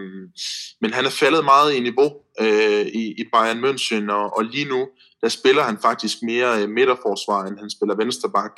men 0.80 0.92
han 0.92 1.04
er 1.04 1.10
faldet 1.10 1.44
meget 1.44 1.74
i 1.74 1.80
niveau 1.80 2.10
øh, 2.40 2.86
i, 2.86 3.04
i 3.22 3.24
Bayern 3.32 3.64
München, 3.64 4.12
og, 4.12 4.36
og 4.36 4.44
lige 4.44 4.68
nu, 4.68 4.88
der 5.20 5.28
spiller 5.28 5.62
han 5.62 5.78
faktisk 5.82 6.22
mere 6.22 6.62
øh, 6.62 6.68
midterforsvar, 6.68 7.44
end 7.44 7.58
han 7.58 7.70
spiller 7.70 7.94
vensterbak. 7.96 8.52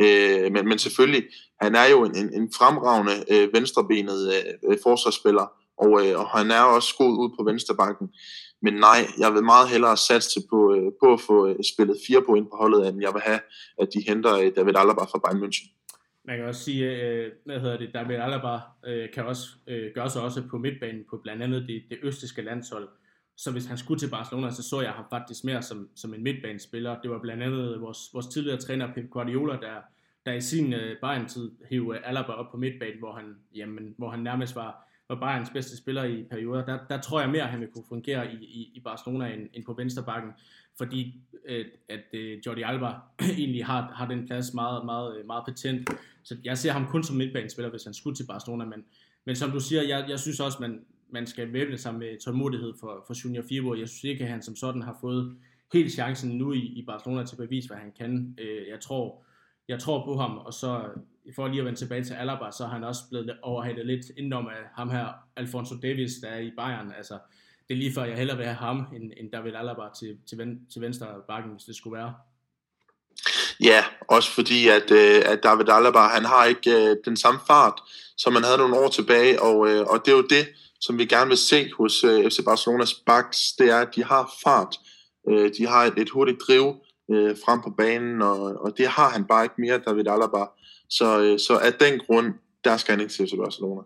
Øh, 0.00 0.52
men, 0.52 0.68
men 0.68 0.78
selvfølgelig, 0.78 1.24
han 1.60 1.74
er 1.74 1.86
jo 1.86 2.04
en, 2.04 2.16
en, 2.16 2.34
en 2.34 2.52
fremragende 2.56 3.24
øh, 3.30 3.48
venstrebenet 3.52 4.32
øh, 4.70 4.78
forsvarsspiller, 4.82 5.46
og, 5.78 6.06
øh, 6.06 6.18
og 6.20 6.28
han 6.28 6.50
er 6.50 6.60
også 6.60 6.94
god 6.98 7.12
ud 7.22 7.30
på 7.38 7.44
vensterbakken. 7.44 8.08
Men 8.62 8.74
nej, 8.74 9.06
jeg 9.18 9.34
vil 9.34 9.44
meget 9.44 9.68
hellere 9.68 9.96
satse 9.96 10.40
på, 10.50 10.74
øh, 10.74 10.92
på 11.02 11.12
at 11.12 11.20
få 11.20 11.48
øh, 11.48 11.56
spillet 11.74 11.96
fire 12.06 12.22
point 12.22 12.50
på 12.50 12.56
holdet, 12.56 12.88
end 12.88 13.00
jeg 13.00 13.14
vil 13.14 13.22
have, 13.22 13.40
at 13.78 13.88
de 13.94 14.04
henter 14.08 14.34
øh, 14.34 14.52
David 14.56 14.76
Alaba 14.76 15.04
fra 15.04 15.18
Bayern 15.24 15.42
München. 15.44 15.79
Man 16.24 16.36
kan 16.36 16.46
også 16.46 16.64
sige, 16.64 17.02
øh, 17.02 17.32
hvad 17.44 17.60
hedder 17.60 17.76
det, 17.78 17.94
David 17.94 18.16
Alaba 18.16 18.58
øh, 18.86 19.10
kan 19.12 19.24
også 19.26 19.48
øh, 19.66 19.94
gøre 19.94 20.10
sig 20.10 20.22
også 20.22 20.42
på 20.50 20.58
midtbanen 20.58 21.04
på 21.10 21.16
blandt 21.16 21.42
andet 21.42 21.68
det, 21.68 21.82
det 21.90 21.98
østiske 22.02 22.42
landshold. 22.42 22.88
Så 23.36 23.52
hvis 23.52 23.66
han 23.66 23.78
skulle 23.78 24.00
til 24.00 24.10
Barcelona, 24.10 24.50
så 24.50 24.62
så 24.62 24.80
jeg 24.80 24.90
ham 24.90 25.04
faktisk 25.10 25.44
mere 25.44 25.62
som, 25.62 25.88
som 25.94 26.14
en 26.14 26.22
midtbanespiller. 26.22 27.00
Det 27.00 27.10
var 27.10 27.18
blandt 27.18 27.42
andet 27.42 27.80
vores, 27.80 27.98
vores 28.12 28.26
tidligere 28.26 28.58
træner 28.58 28.94
Pep 28.94 29.10
Guardiola, 29.10 29.52
der, 29.52 29.76
der 30.26 30.32
i 30.32 30.40
sin 30.40 30.72
øh, 30.72 30.96
Bayern-tid 31.00 31.50
hævde 31.70 31.98
Alaba 31.98 32.32
op 32.32 32.50
på 32.50 32.56
midtbanen, 32.56 32.98
hvor 32.98 33.12
han, 33.12 33.36
jamen, 33.54 33.94
hvor 33.98 34.10
han 34.10 34.20
nærmest 34.20 34.56
var, 34.56 34.88
var 35.08 35.20
Bayerns 35.20 35.50
bedste 35.50 35.76
spiller 35.76 36.04
i 36.04 36.24
perioder. 36.30 36.64
Der, 36.64 36.78
der 36.90 37.00
tror 37.00 37.20
jeg 37.20 37.30
mere, 37.30 37.42
at 37.42 37.48
han 37.48 37.60
vil 37.60 37.68
kunne 37.68 37.84
fungere 37.88 38.32
i, 38.32 38.36
i, 38.36 38.72
i 38.74 38.80
Barcelona 38.80 39.26
end, 39.26 39.48
end 39.52 39.64
på 39.64 39.72
venstrebakken, 39.72 40.30
fordi 40.80 41.20
øh, 41.48 41.64
at, 41.88 42.00
at 42.12 42.46
Jordi 42.46 42.62
Alba 42.62 42.92
egentlig 43.42 43.66
har, 43.66 43.92
har 43.94 44.06
den 44.08 44.26
plads 44.26 44.54
meget, 44.54 44.84
meget, 44.84 45.18
øh, 45.18 45.26
meget 45.26 45.44
patent. 45.46 45.90
Så 46.22 46.36
jeg 46.44 46.58
ser 46.58 46.72
ham 46.72 46.86
kun 46.86 47.02
som 47.02 47.16
midtbanespiller, 47.16 47.70
hvis 47.70 47.84
han 47.84 47.94
skulle 47.94 48.16
til 48.16 48.26
Barcelona, 48.26 48.64
men, 48.64 48.84
men 49.26 49.36
som 49.36 49.50
du 49.50 49.60
siger, 49.60 49.82
jeg, 49.82 50.06
jeg 50.08 50.18
synes 50.18 50.40
også, 50.40 50.58
man, 50.60 50.80
man 51.10 51.26
skal 51.26 51.52
væbne 51.52 51.78
sig 51.78 51.94
med 51.94 52.20
tålmodighed 52.20 52.72
for, 52.80 53.04
for 53.06 53.14
Junior 53.24 53.44
Firbo. 53.48 53.74
Jeg 53.74 53.88
synes 53.88 54.04
ikke, 54.04 54.24
at 54.24 54.30
han 54.30 54.42
som 54.42 54.56
sådan 54.56 54.82
har 54.82 54.98
fået 55.00 55.36
helt 55.72 55.92
chancen 55.92 56.38
nu 56.38 56.52
i, 56.52 56.58
i 56.58 56.84
Barcelona 56.86 57.24
til 57.24 57.34
at 57.34 57.48
bevise, 57.48 57.68
hvad 57.68 57.78
han 57.78 57.92
kan. 57.98 58.38
Jeg 58.68 58.80
tror, 58.80 59.24
jeg 59.68 59.78
tror 59.78 60.04
på 60.04 60.16
ham, 60.16 60.38
og 60.38 60.52
så 60.54 60.84
for 61.34 61.48
lige 61.48 61.60
at 61.60 61.64
vende 61.64 61.78
tilbage 61.78 62.04
til 62.04 62.14
Alaba, 62.14 62.50
så 62.50 62.64
er 62.64 62.68
han 62.68 62.84
også 62.84 63.00
blevet 63.10 63.38
overhalet 63.42 63.86
lidt 63.86 64.06
indenom 64.16 64.46
af 64.46 64.62
ham 64.74 64.90
her, 64.90 65.06
Alfonso 65.36 65.74
Davis, 65.82 66.12
der 66.22 66.28
er 66.28 66.38
i 66.38 66.50
Bayern. 66.56 66.92
Altså, 66.96 67.18
det 67.70 67.76
er 67.76 67.80
lige 67.80 67.94
før, 67.94 68.04
jeg 68.04 68.16
hellere 68.16 68.36
vil 68.36 68.46
have 68.46 68.56
ham, 68.56 68.76
end, 68.96 69.12
end 69.16 69.30
David 69.32 69.54
Alaba 69.54 69.82
til, 69.98 70.16
til, 70.28 70.38
ven, 70.38 70.60
til 70.72 70.82
venstre 70.82 71.06
bakken, 71.28 71.52
hvis 71.52 71.64
det 71.64 71.76
skulle 71.76 71.98
være. 71.98 72.14
Ja, 73.60 73.84
også 74.08 74.30
fordi, 74.34 74.68
at, 74.68 74.90
øh, 74.90 75.22
at 75.32 75.40
David 75.42 75.68
Alaba, 75.68 75.98
han 75.98 76.24
har 76.24 76.44
ikke 76.44 76.70
øh, 76.70 76.96
den 77.04 77.16
samme 77.16 77.40
fart, 77.46 77.80
som 78.16 78.32
man 78.32 78.44
havde 78.44 78.58
nogle 78.58 78.78
år 78.78 78.88
tilbage, 78.88 79.42
og, 79.42 79.68
øh, 79.68 79.86
og 79.86 80.00
det 80.04 80.12
er 80.12 80.16
jo 80.16 80.26
det, 80.30 80.48
som 80.80 80.98
vi 80.98 81.04
gerne 81.04 81.28
vil 81.28 81.38
se 81.38 81.70
hos 81.78 82.04
øh, 82.04 82.30
FC 82.30 82.38
Barcelonas 82.44 82.94
backs, 82.94 83.52
det 83.58 83.70
er, 83.70 83.78
at 83.78 83.94
de 83.94 84.04
har 84.04 84.32
fart. 84.44 84.76
Øh, 85.28 85.50
de 85.58 85.66
har 85.66 85.84
et, 85.84 85.94
et 85.96 86.10
hurtigt 86.10 86.38
driv 86.48 86.74
øh, 87.10 87.36
frem 87.44 87.62
på 87.62 87.70
banen, 87.70 88.22
og, 88.22 88.40
og 88.40 88.78
det 88.78 88.86
har 88.86 89.10
han 89.10 89.24
bare 89.24 89.44
ikke 89.44 89.60
mere, 89.60 89.78
David 89.78 90.08
Alaba. 90.08 90.44
Så, 90.88 91.20
øh, 91.20 91.38
så 91.38 91.58
af 91.58 91.72
den 91.72 92.00
grund, 92.06 92.34
der 92.64 92.76
skal 92.76 92.92
han 92.92 93.00
ikke 93.00 93.12
til 93.12 93.26
FC 93.26 93.32
Barcelona. 93.44 93.82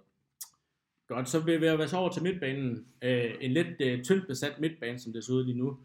Godt, 1.09 1.29
så 1.29 1.41
vil 1.41 1.61
vi 1.61 1.67
være 1.67 1.89
så 1.89 1.97
over 1.97 2.13
til 2.13 2.23
midtbanen. 2.23 2.87
Øh, 3.03 3.35
en 3.41 3.53
lidt 3.53 3.81
øh, 3.81 4.05
tyndt 4.05 4.27
besat 4.27 4.61
midtbane, 4.61 4.99
som 4.99 5.13
det 5.13 5.25
ser 5.25 5.33
ud 5.33 5.45
lige 5.45 5.59
nu. 5.59 5.79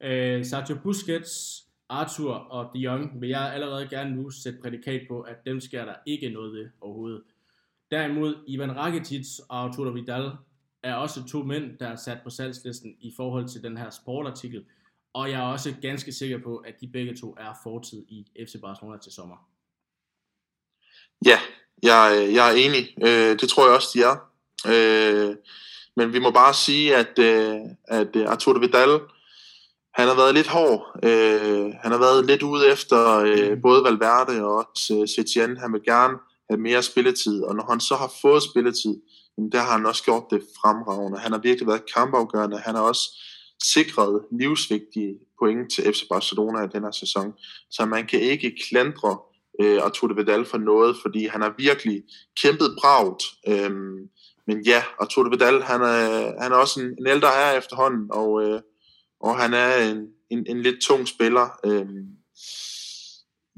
Øh, 0.00 0.44
Sergio 0.44 0.76
Busquets, 0.82 1.64
Arthur 1.88 2.32
og 2.34 2.70
De 2.74 2.78
Jong 2.78 3.20
vil 3.20 3.28
jeg 3.28 3.52
allerede 3.54 3.88
gerne 3.88 4.16
nu 4.16 4.30
sætte 4.30 4.58
prædikat 4.62 5.02
på, 5.08 5.20
at 5.20 5.36
dem 5.46 5.60
sker 5.60 5.84
der 5.84 5.94
ikke 6.06 6.28
noget 6.28 6.52
ved 6.52 6.68
overhovedet. 6.80 7.22
Derimod 7.90 8.34
Ivan 8.46 8.76
Rakitic 8.76 9.26
og 9.48 9.62
Arturo 9.62 9.90
Vidal 9.90 10.30
er 10.82 10.94
også 10.94 11.24
to 11.28 11.42
mænd, 11.42 11.78
der 11.78 11.88
er 11.88 11.96
sat 11.96 12.18
på 12.24 12.30
salgslisten 12.30 12.96
i 13.00 13.12
forhold 13.16 13.48
til 13.48 13.62
den 13.62 13.76
her 13.76 13.90
sportartikel, 13.90 14.64
og 15.12 15.30
jeg 15.30 15.40
er 15.40 15.44
også 15.44 15.74
ganske 15.82 16.12
sikker 16.12 16.38
på, 16.38 16.56
at 16.56 16.74
de 16.80 16.88
begge 16.88 17.16
to 17.16 17.36
er 17.38 17.52
fortid 17.62 18.04
i 18.08 18.26
FC 18.46 18.60
Barcelona 18.60 18.98
til 18.98 19.12
sommer. 19.12 19.48
Ja, 21.24 21.38
jeg, 21.82 22.30
jeg 22.34 22.52
er 22.52 22.56
enig. 22.56 22.94
Øh, 23.06 23.40
det 23.40 23.48
tror 23.48 23.66
jeg 23.66 23.76
også, 23.76 23.88
de 23.94 24.02
er. 24.02 24.29
Øh, 24.66 25.36
men 25.96 26.12
vi 26.12 26.18
må 26.18 26.30
bare 26.30 26.54
sige, 26.54 26.96
at, 26.96 27.18
øh, 27.18 27.56
at 27.88 28.16
Arturo 28.16 28.58
Vidal, 28.58 29.00
han 29.94 30.08
har 30.08 30.16
været 30.16 30.34
lidt 30.34 30.46
hård. 30.46 30.98
Øh, 31.02 31.72
han 31.82 31.92
har 31.92 31.98
været 31.98 32.26
lidt 32.26 32.42
ude 32.42 32.72
efter 32.72 33.16
øh, 33.16 33.62
både 33.62 33.84
Valverde 33.84 34.44
og 34.44 34.56
også 34.56 34.98
øh, 35.00 35.08
Setien. 35.08 35.56
Han 35.56 35.72
vil 35.72 35.82
gerne 35.84 36.18
have 36.50 36.60
mere 36.60 36.82
spilletid, 36.82 37.42
og 37.42 37.54
når 37.54 37.70
han 37.70 37.80
så 37.80 37.94
har 37.94 38.12
fået 38.22 38.42
spilletid, 38.42 39.00
jamen 39.38 39.52
der 39.52 39.58
har 39.58 39.72
han 39.72 39.86
også 39.86 40.04
gjort 40.04 40.24
det 40.30 40.42
fremragende. 40.60 41.18
Han 41.18 41.32
har 41.32 41.38
virkelig 41.38 41.66
været 41.66 41.92
kampafgørende. 41.94 42.58
Han 42.58 42.74
har 42.74 42.82
også 42.82 43.02
sikret 43.64 44.22
livsvigtige 44.40 45.14
point 45.38 45.72
til 45.72 45.84
FC 45.84 46.08
Barcelona 46.08 46.64
i 46.64 46.68
den 46.72 46.82
her 46.82 46.90
sæson. 46.90 47.32
Så 47.70 47.84
man 47.84 48.06
kan 48.06 48.20
ikke 48.20 48.56
klandre 48.68 49.18
øh, 49.60 49.82
Arturo 49.82 50.12
Vidal 50.16 50.44
for 50.44 50.58
noget, 50.58 50.96
fordi 51.02 51.26
han 51.26 51.40
har 51.40 51.54
virkelig 51.58 52.02
kæmpet 52.42 52.76
bragt. 52.80 53.22
Øhm, 53.48 53.98
men 54.46 54.62
ja, 54.64 54.82
Arturo 55.00 55.28
Vidal, 55.28 55.62
han 55.62 55.80
er, 55.80 56.42
han 56.42 56.52
er 56.52 56.56
også 56.56 56.80
en, 56.80 56.86
en 56.86 57.06
ældre 57.06 57.28
herre 57.28 57.56
efterhånden, 57.56 58.06
og, 58.10 58.42
øh, 58.42 58.60
og 59.20 59.38
han 59.38 59.54
er 59.54 59.76
en, 59.76 60.06
en, 60.30 60.46
en 60.48 60.62
lidt 60.62 60.80
tung 60.82 61.08
spiller. 61.08 61.48
Øh, 61.64 61.86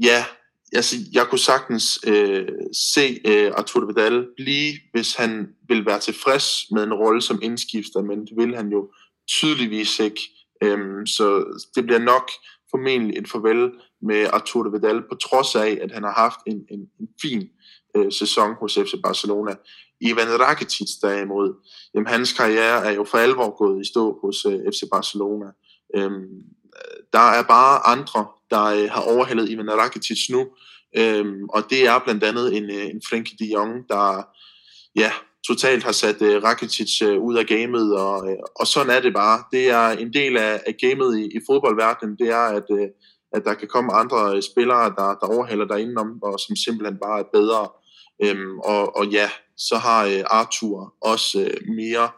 ja, 0.03 0.25
altså, 0.73 0.97
jeg 1.13 1.27
kunne 1.27 1.39
sagtens 1.39 1.99
øh, 2.07 2.49
se 2.73 3.21
øh, 3.27 3.53
Arturo 3.57 3.87
Vidal 3.87 4.27
blive, 4.37 4.73
hvis 4.93 5.15
han 5.15 5.49
vil 5.69 5.87
være 5.87 6.01
tilfreds 6.01 6.71
med 6.71 6.83
en 6.83 6.95
rolle 6.95 7.23
som 7.23 7.39
indskifter, 7.43 8.03
men 8.03 8.21
det 8.27 8.37
vil 8.37 8.57
han 8.57 8.69
jo 8.69 8.93
tydeligvis 9.29 9.99
ikke. 9.99 10.21
Øhm, 10.63 11.07
så 11.07 11.45
det 11.75 11.85
bliver 11.85 11.99
nok 11.99 12.31
formentlig 12.71 13.19
et 13.19 13.29
farvel 13.29 13.71
med 14.03 14.27
Arturo 14.33 14.69
Vidal, 14.69 15.03
på 15.11 15.15
trods 15.15 15.55
af, 15.55 15.79
at 15.83 15.91
han 15.93 16.03
har 16.03 16.13
haft 16.13 16.39
en, 16.47 16.67
en, 16.71 16.81
en 17.01 17.09
fin 17.23 17.49
øh, 17.97 18.13
sæson 18.13 18.55
hos 18.61 18.75
FC 18.75 18.95
Barcelona. 19.03 19.55
Ivan 20.03 20.41
Rakitic 20.41 20.89
derimod, 21.03 21.55
jamen, 21.95 22.07
hans 22.07 22.33
karriere 22.33 22.87
er 22.87 22.91
jo 22.91 23.05
for 23.05 23.19
alvor 23.19 23.57
gået 23.57 23.81
i 23.81 23.89
stå 23.89 24.19
hos 24.23 24.45
øh, 24.45 24.59
FC 24.73 24.83
Barcelona. 24.93 25.47
Øhm, 25.97 26.29
der 27.13 27.31
er 27.39 27.43
bare 27.43 27.87
andre, 27.87 28.27
der 28.51 28.65
øh, 28.65 28.91
har 28.91 29.03
overhældet 29.03 29.51
Ivan 29.51 29.71
Rakitic 29.71 30.31
nu, 30.31 30.47
øhm, 30.97 31.45
og 31.49 31.63
det 31.71 31.87
er 31.87 31.99
blandt 32.05 32.25
andet 32.25 32.57
en, 32.57 32.65
øh, 32.65 32.85
en 32.85 33.03
Frenkie 33.09 33.37
de 33.39 33.53
Jong, 33.53 33.89
der 33.89 34.29
ja, 34.97 35.13
totalt 35.47 35.85
har 35.85 35.93
sat 35.93 36.23
øh, 36.23 36.43
Rakitic 36.43 37.03
øh, 37.03 37.19
ud 37.19 37.37
af 37.37 37.47
gamet, 37.47 37.97
og, 37.97 38.31
øh, 38.31 38.37
og 38.57 38.67
sådan 38.67 38.91
er 38.97 39.01
det 39.01 39.15
bare. 39.15 39.45
Det 39.53 39.71
er 39.71 39.89
en 39.89 40.13
del 40.13 40.37
af, 40.37 40.61
af 40.67 40.75
gamet 40.81 41.19
i, 41.19 41.25
i 41.25 41.41
fodboldverdenen, 41.51 42.17
det 42.19 42.29
er, 42.29 42.47
at, 42.59 42.65
øh, 42.71 42.89
at 43.33 43.43
der 43.45 43.55
kan 43.55 43.69
komme 43.69 43.93
andre 43.93 44.37
øh, 44.37 44.43
spillere, 44.43 44.85
der, 44.99 45.09
der 45.21 45.35
overhælder 45.35 45.67
dig 45.67 45.81
indenom, 45.81 46.23
og 46.23 46.41
som 46.41 46.57
simpelthen 46.57 46.99
bare 47.03 47.21
er 47.21 47.29
bedre. 47.33 47.69
Øhm, 48.25 48.59
og, 48.59 48.97
og 48.97 49.07
ja, 49.07 49.31
så 49.69 49.77
har 49.77 50.07
uh, 50.07 50.21
Arthur 50.27 50.95
også 51.01 51.39
uh, 51.39 51.75
mere 51.75 52.11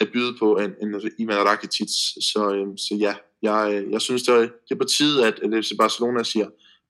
at 0.00 0.08
byde 0.12 0.36
på 0.38 0.56
end, 0.56 0.72
end 0.82 1.10
Ivan 1.18 1.46
Rakitic. 1.46 1.90
Så, 2.32 2.64
um, 2.66 2.76
så 2.76 2.94
ja, 2.94 3.14
jeg, 3.42 3.84
jeg 3.90 4.00
synes, 4.00 4.22
det 4.22 4.34
er, 4.34 4.40
det 4.40 4.70
er 4.70 4.74
på 4.74 4.84
tide, 4.84 5.26
at, 5.26 5.40
at 5.42 5.64
FC 5.64 5.70
Barcelona 5.78 6.22
siger 6.22 6.46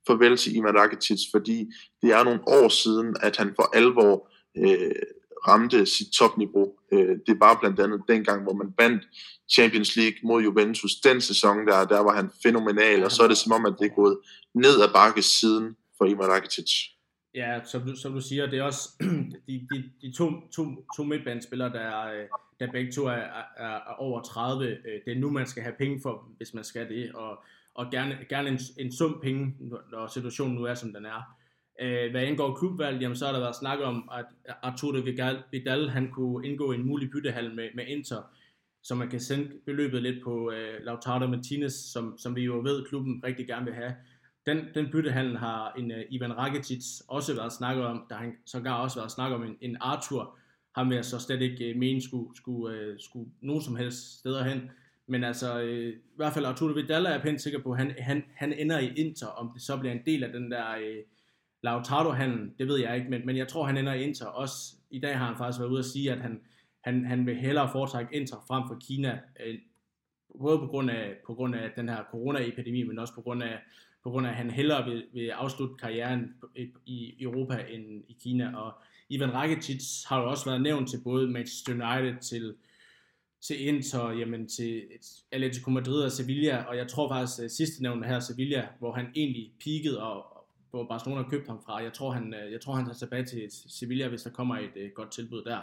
farvel 0.06 0.36
til 0.36 0.56
Ivan 0.56 0.78
Rakitic, 0.78 1.20
fordi 1.30 1.66
det 2.02 2.10
er 2.12 2.24
nogle 2.24 2.40
år 2.46 2.68
siden, 2.68 3.16
at 3.22 3.36
han 3.36 3.52
for 3.56 3.76
alvor 3.76 4.28
øh, 4.56 4.94
ramte 5.48 5.86
sit 5.86 6.08
topniveau. 6.12 6.72
Øh, 6.92 7.16
det 7.26 7.40
var 7.40 7.58
blandt 7.60 7.80
andet 7.80 8.00
dengang, 8.08 8.42
hvor 8.42 8.52
man 8.52 8.74
vandt 8.78 9.02
Champions 9.52 9.96
League 9.96 10.18
mod 10.24 10.42
Juventus. 10.42 10.94
Den 10.94 11.20
sæson 11.20 11.66
der, 11.66 11.84
der 11.84 12.00
var 12.00 12.14
han 12.14 12.30
fænomenal, 12.42 13.04
og 13.04 13.12
så 13.12 13.22
er 13.22 13.28
det 13.28 13.36
som 13.36 13.52
om, 13.52 13.66
at 13.66 13.74
det 13.78 13.86
er 13.86 13.94
gået 13.94 14.18
ned 14.54 14.80
ad 14.80 14.92
bakke 14.92 15.22
siden 15.22 15.76
for 15.98 16.04
Ivan 16.04 16.28
Rakitic. 16.28 16.70
Ja, 17.34 17.60
som 17.64 17.82
du, 17.82 17.96
som 17.96 18.12
du 18.12 18.20
siger, 18.20 18.46
det 18.46 18.58
er 18.58 18.62
også 18.62 18.88
de, 19.46 19.66
de, 19.70 19.90
de 20.02 20.12
to, 20.12 20.30
to, 20.52 20.86
to 20.96 21.04
midtbanespillere, 21.04 21.72
der, 21.72 22.06
øh, 22.06 22.26
der 22.60 22.72
begge 22.72 22.92
to 22.92 23.04
er, 23.04 23.10
er, 23.10 23.74
er 23.76 23.94
over 23.98 24.22
30. 24.22 24.66
Øh, 24.68 25.00
det 25.04 25.16
er 25.16 25.20
nu, 25.20 25.30
man 25.30 25.46
skal 25.46 25.62
have 25.62 25.74
penge 25.78 26.00
for, 26.02 26.28
hvis 26.36 26.54
man 26.54 26.64
skal 26.64 26.88
det, 26.88 27.12
og, 27.12 27.42
og 27.74 27.90
gerne, 27.90 28.18
gerne 28.28 28.48
en, 28.48 28.58
en 28.78 28.92
sum 28.92 29.20
penge, 29.22 29.54
når 29.90 30.06
situationen 30.06 30.56
nu 30.56 30.64
er, 30.64 30.74
som 30.74 30.92
den 30.92 31.06
er. 31.06 31.36
Øh, 31.80 32.10
hvad 32.10 32.22
angår 32.22 32.56
klubvalg, 32.56 33.00
jamen, 33.00 33.16
så 33.16 33.26
har 33.26 33.32
der 33.32 33.40
været 33.40 33.56
snak 33.56 33.78
om, 33.82 34.10
at 34.18 34.54
Arturo 34.62 35.00
Vidal 35.50 35.88
han 35.88 36.10
kunne 36.10 36.48
indgå 36.48 36.72
en 36.72 36.86
mulig 36.86 37.10
byttehal 37.10 37.54
med, 37.54 37.68
med 37.74 37.86
Inter, 37.86 38.22
så 38.82 38.94
man 38.94 39.08
kan 39.08 39.20
sende 39.20 39.50
beløbet 39.66 40.02
lidt 40.02 40.24
på 40.24 40.50
øh, 40.50 40.84
Lautaro 40.84 41.26
Martinez, 41.26 41.72
som, 41.72 42.18
som 42.18 42.36
vi 42.36 42.42
jo 42.42 42.60
ved, 42.60 42.84
klubben 42.84 43.20
rigtig 43.24 43.46
gerne 43.46 43.64
vil 43.64 43.74
have. 43.74 43.94
Den, 44.46 44.64
den 44.74 44.90
byttehandel 44.92 45.36
har 45.36 45.72
en 45.72 45.90
uh, 45.90 45.98
Ivan 46.10 46.36
Rakitic 46.38 46.84
også 47.08 47.34
været 47.34 47.52
snakket 47.52 47.84
om, 47.84 48.06
der 48.10 48.16
han 48.16 48.32
sågar 48.46 48.82
også 48.82 48.98
været 48.98 49.10
snakket 49.10 49.34
om 49.36 49.44
en, 49.44 49.56
en 49.60 49.76
Arthur, 49.80 50.38
ham 50.74 50.88
vil 50.88 50.94
jeg 50.94 51.04
så 51.04 51.18
slet 51.18 51.42
ikke 51.42 51.70
uh, 51.74 51.78
mene 51.78 52.02
skulle, 52.02 52.36
skulle, 52.36 52.92
uh, 52.92 52.94
skulle 52.98 53.30
nogen 53.40 53.62
som 53.62 53.76
helst 53.76 54.18
steder 54.18 54.44
hen. 54.44 54.70
Men 55.06 55.24
altså, 55.24 55.62
uh, 55.62 55.88
i 55.88 56.16
hvert 56.16 56.32
fald 56.32 56.44
Arturo 56.44 56.72
Vidal 56.72 57.06
er 57.06 57.10
jeg 57.10 57.22
pænt 57.22 57.40
sikker 57.40 57.62
på, 57.62 57.74
han, 57.74 57.94
han, 57.98 58.22
han 58.34 58.52
ender 58.52 58.78
i 58.78 58.92
Inter, 58.96 59.26
om 59.26 59.50
det 59.54 59.62
så 59.62 59.76
bliver 59.76 59.92
en 59.92 60.04
del 60.06 60.24
af 60.24 60.32
den 60.32 60.50
der 60.50 60.76
uh, 60.76 61.04
Lautaro-handlen, 61.62 62.54
det 62.58 62.68
ved 62.68 62.78
jeg 62.78 62.96
ikke, 62.96 63.10
men, 63.10 63.26
men 63.26 63.36
jeg 63.36 63.48
tror, 63.48 63.66
han 63.66 63.76
ender 63.76 63.92
i 63.92 64.02
Inter. 64.02 64.26
Også 64.26 64.76
i 64.90 65.00
dag 65.00 65.18
har 65.18 65.26
han 65.26 65.36
faktisk 65.36 65.60
været 65.60 65.70
ude 65.70 65.78
at 65.78 65.84
sige, 65.84 66.12
at 66.12 66.20
han, 66.20 66.40
han, 66.84 67.04
han 67.04 67.26
vil 67.26 67.36
hellere 67.36 67.68
foretrække 67.72 68.16
Inter 68.16 68.44
frem 68.48 68.62
for 68.68 68.78
Kina, 68.86 69.20
uh, 69.46 69.54
både 70.40 70.58
på 70.58 70.66
grund, 70.66 70.90
af, 70.90 71.16
på 71.26 71.34
grund 71.34 71.54
af 71.54 71.70
den 71.76 71.88
her 71.88 72.04
coronaepidemi, 72.10 72.82
men 72.82 72.98
også 72.98 73.14
på 73.14 73.20
grund 73.20 73.42
af, 73.42 73.58
på 74.02 74.10
grund 74.10 74.26
af 74.26 74.30
at 74.30 74.36
han 74.36 74.50
hellere 74.50 74.84
vil, 74.84 75.04
vil 75.12 75.28
afslutte 75.28 75.74
karrieren 75.74 76.34
i 76.86 77.14
Europa 77.20 77.64
end 77.70 78.04
i 78.08 78.16
Kina. 78.22 78.56
Og 78.56 78.72
Ivan 79.08 79.34
Rakitic 79.34 80.04
har 80.06 80.20
jo 80.20 80.30
også 80.30 80.44
været 80.44 80.62
nævnt 80.62 80.90
til 80.90 81.00
både 81.04 81.28
Manchester 81.28 81.72
United, 81.72 82.20
til, 82.20 82.54
til 83.40 83.66
Inter, 83.66 84.10
jamen 84.10 84.48
til 84.48 84.82
Atletico 85.32 85.70
Madrid 85.70 86.02
og 86.02 86.12
Sevilla, 86.12 86.62
og 86.62 86.76
jeg 86.76 86.88
tror 86.88 87.08
faktisk 87.08 87.42
at 87.42 87.50
sidste 87.50 87.82
nævnte 87.82 88.08
her 88.08 88.20
Sevilla, 88.20 88.68
hvor 88.78 88.92
han 88.92 89.06
egentlig 89.14 89.52
peakede 89.64 90.02
og, 90.02 90.46
hvor 90.70 90.86
Barcelona 90.86 91.28
købte 91.28 91.48
ham 91.48 91.62
fra. 91.66 91.82
Jeg 91.82 91.92
tror, 91.92 92.10
han, 92.10 92.34
øh, 92.34 92.52
jeg 92.52 92.60
tror, 92.60 92.74
han 92.74 92.84
tager 92.84 92.98
tilbage 92.98 93.24
til 93.24 93.46
Sevilla, 93.50 94.08
hvis 94.08 94.22
der 94.22 94.30
kommer 94.30 94.56
et 94.56 94.70
uh, 94.76 94.90
godt 94.94 95.10
tilbud 95.10 95.44
der. 95.44 95.60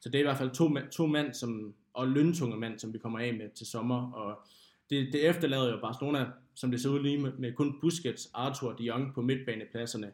Så 0.00 0.08
det 0.08 0.14
er 0.14 0.18
i 0.18 0.22
hvert 0.22 0.38
fald 0.38 0.50
to, 0.50 0.70
to 0.92 1.06
mand, 1.06 1.34
som, 1.34 1.74
og 1.94 2.08
løntunge 2.08 2.56
mand, 2.56 2.78
som 2.78 2.92
vi 2.92 2.98
kommer 2.98 3.18
af 3.18 3.34
med 3.34 3.50
til 3.54 3.66
sommer. 3.66 4.12
Og 4.12 4.46
det, 4.90 5.12
det 5.12 5.28
efterlader 5.28 5.70
jo 5.70 5.80
Barcelona, 5.80 6.26
som 6.54 6.70
det 6.70 6.80
ser 6.80 6.90
ud 6.90 7.02
lige 7.02 7.18
med, 7.18 7.32
med 7.32 7.52
kun 7.52 7.80
Busquets, 7.80 8.30
Arthur 8.34 8.72
og 8.72 8.78
De 8.78 8.84
Jong 8.84 9.14
på 9.14 9.22
midtbanepladserne. 9.22 10.12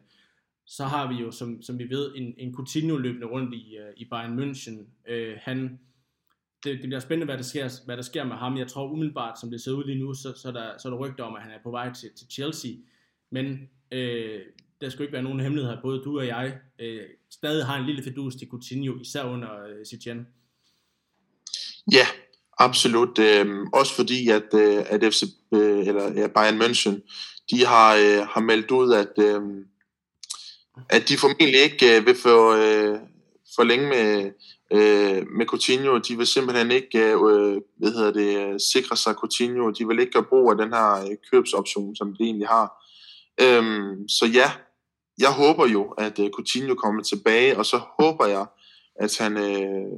så 0.65 0.85
har 0.85 1.13
vi 1.13 1.15
jo, 1.15 1.31
som, 1.31 1.61
som 1.61 1.79
vi 1.79 1.89
ved, 1.89 2.11
en, 2.15 2.33
en 2.37 2.53
Coutinho 2.53 2.97
løbende 2.97 3.27
rundt 3.27 3.53
i, 3.55 3.77
uh, 3.79 4.01
i 4.01 4.05
Bayern 4.05 4.39
München. 4.39 4.77
Uh, 5.13 5.37
han, 5.37 5.79
det, 6.63 6.73
det 6.73 6.81
bliver 6.81 6.99
spændende, 6.99 7.25
hvad 7.25 7.37
der, 7.37 7.43
sker, 7.43 7.85
hvad 7.85 7.97
der 7.97 8.03
sker 8.03 8.23
med 8.23 8.35
ham. 8.35 8.57
Jeg 8.57 8.67
tror 8.67 8.91
umiddelbart, 8.91 9.39
som 9.39 9.51
det 9.51 9.61
ser 9.61 9.71
ud 9.71 9.83
lige 9.83 9.99
nu, 9.99 10.13
så, 10.13 10.33
så, 10.35 10.51
der, 10.51 10.77
så 10.77 10.87
er 10.87 10.89
der 10.91 10.99
rygter 10.99 11.23
om, 11.23 11.35
at 11.35 11.41
han 11.41 11.51
er 11.51 11.63
på 11.63 11.71
vej 11.71 11.93
til, 11.93 12.09
til 12.17 12.27
Chelsea. 12.31 12.71
Men 13.29 13.69
øh, 13.91 14.41
der 14.81 14.89
skal 14.89 15.01
ikke 15.01 15.13
være 15.13 15.23
nogen 15.23 15.39
hemmelighed 15.39 15.71
her. 15.71 15.81
Både 15.81 16.03
du 16.03 16.19
og 16.19 16.27
jeg 16.27 16.59
øh, 16.79 17.05
stadig 17.29 17.65
har 17.65 17.79
en 17.79 17.85
lille 17.85 18.03
fedus 18.03 18.35
til 18.35 18.47
Coutinho, 18.47 18.99
især 18.99 19.23
under 19.23 19.63
øh, 19.65 19.85
Setien. 19.85 20.27
Ja, 21.91 22.05
absolut. 22.59 23.19
Øh, 23.19 23.47
også 23.73 23.95
fordi, 23.95 24.29
at, 24.29 24.53
øh, 24.53 24.83
at 24.87 25.13
FC, 25.13 25.23
øh, 25.53 25.87
eller, 25.87 26.13
ja, 26.13 26.27
Bayern 26.27 26.61
München, 26.61 26.95
de 27.51 27.65
har, 27.65 27.95
øh, 27.95 28.27
har 28.27 28.39
meldt 28.39 28.71
ud, 28.71 28.93
at, 28.93 29.13
øh, 29.17 29.41
at 30.89 31.09
de 31.09 31.17
formentlig 31.17 31.61
ikke 31.61 31.97
øh, 31.97 32.05
vil 32.05 32.15
få 32.15 32.55
øh, 32.55 32.99
for 33.55 33.63
længe 33.63 33.87
med, 33.87 34.31
øh, 34.71 35.27
med 35.37 35.45
Coutinho. 35.45 35.97
De 35.97 36.17
vil 36.17 36.27
simpelthen 36.27 36.71
ikke 36.71 36.99
øh, 36.99 37.11
øh, 37.11 37.61
hvad 37.77 37.91
hedder 37.91 38.11
det, 38.11 38.61
sikre 38.61 38.97
sig 38.97 39.13
Coutinho. 39.13 39.69
De 39.69 39.87
vil 39.87 39.99
ikke 39.99 40.11
gøre 40.11 40.23
brug 40.23 40.51
af 40.51 40.57
den 40.57 40.73
her 40.73 40.91
øh, 40.91 41.17
købsoption, 41.31 41.95
som 41.95 42.15
de 42.15 42.23
egentlig 42.23 42.47
har. 42.47 42.85
Øhm, 43.41 44.09
så 44.09 44.25
ja, 44.25 44.51
jeg 45.19 45.31
håber 45.31 45.67
jo, 45.67 45.83
at 45.83 46.19
øh, 46.19 46.29
Coutinho 46.29 46.75
kommer 46.75 47.03
tilbage, 47.03 47.57
og 47.57 47.65
så 47.65 47.81
håber 47.99 48.25
jeg, 48.25 48.45
at 48.95 49.17
han 49.17 49.37
øh, 49.37 49.91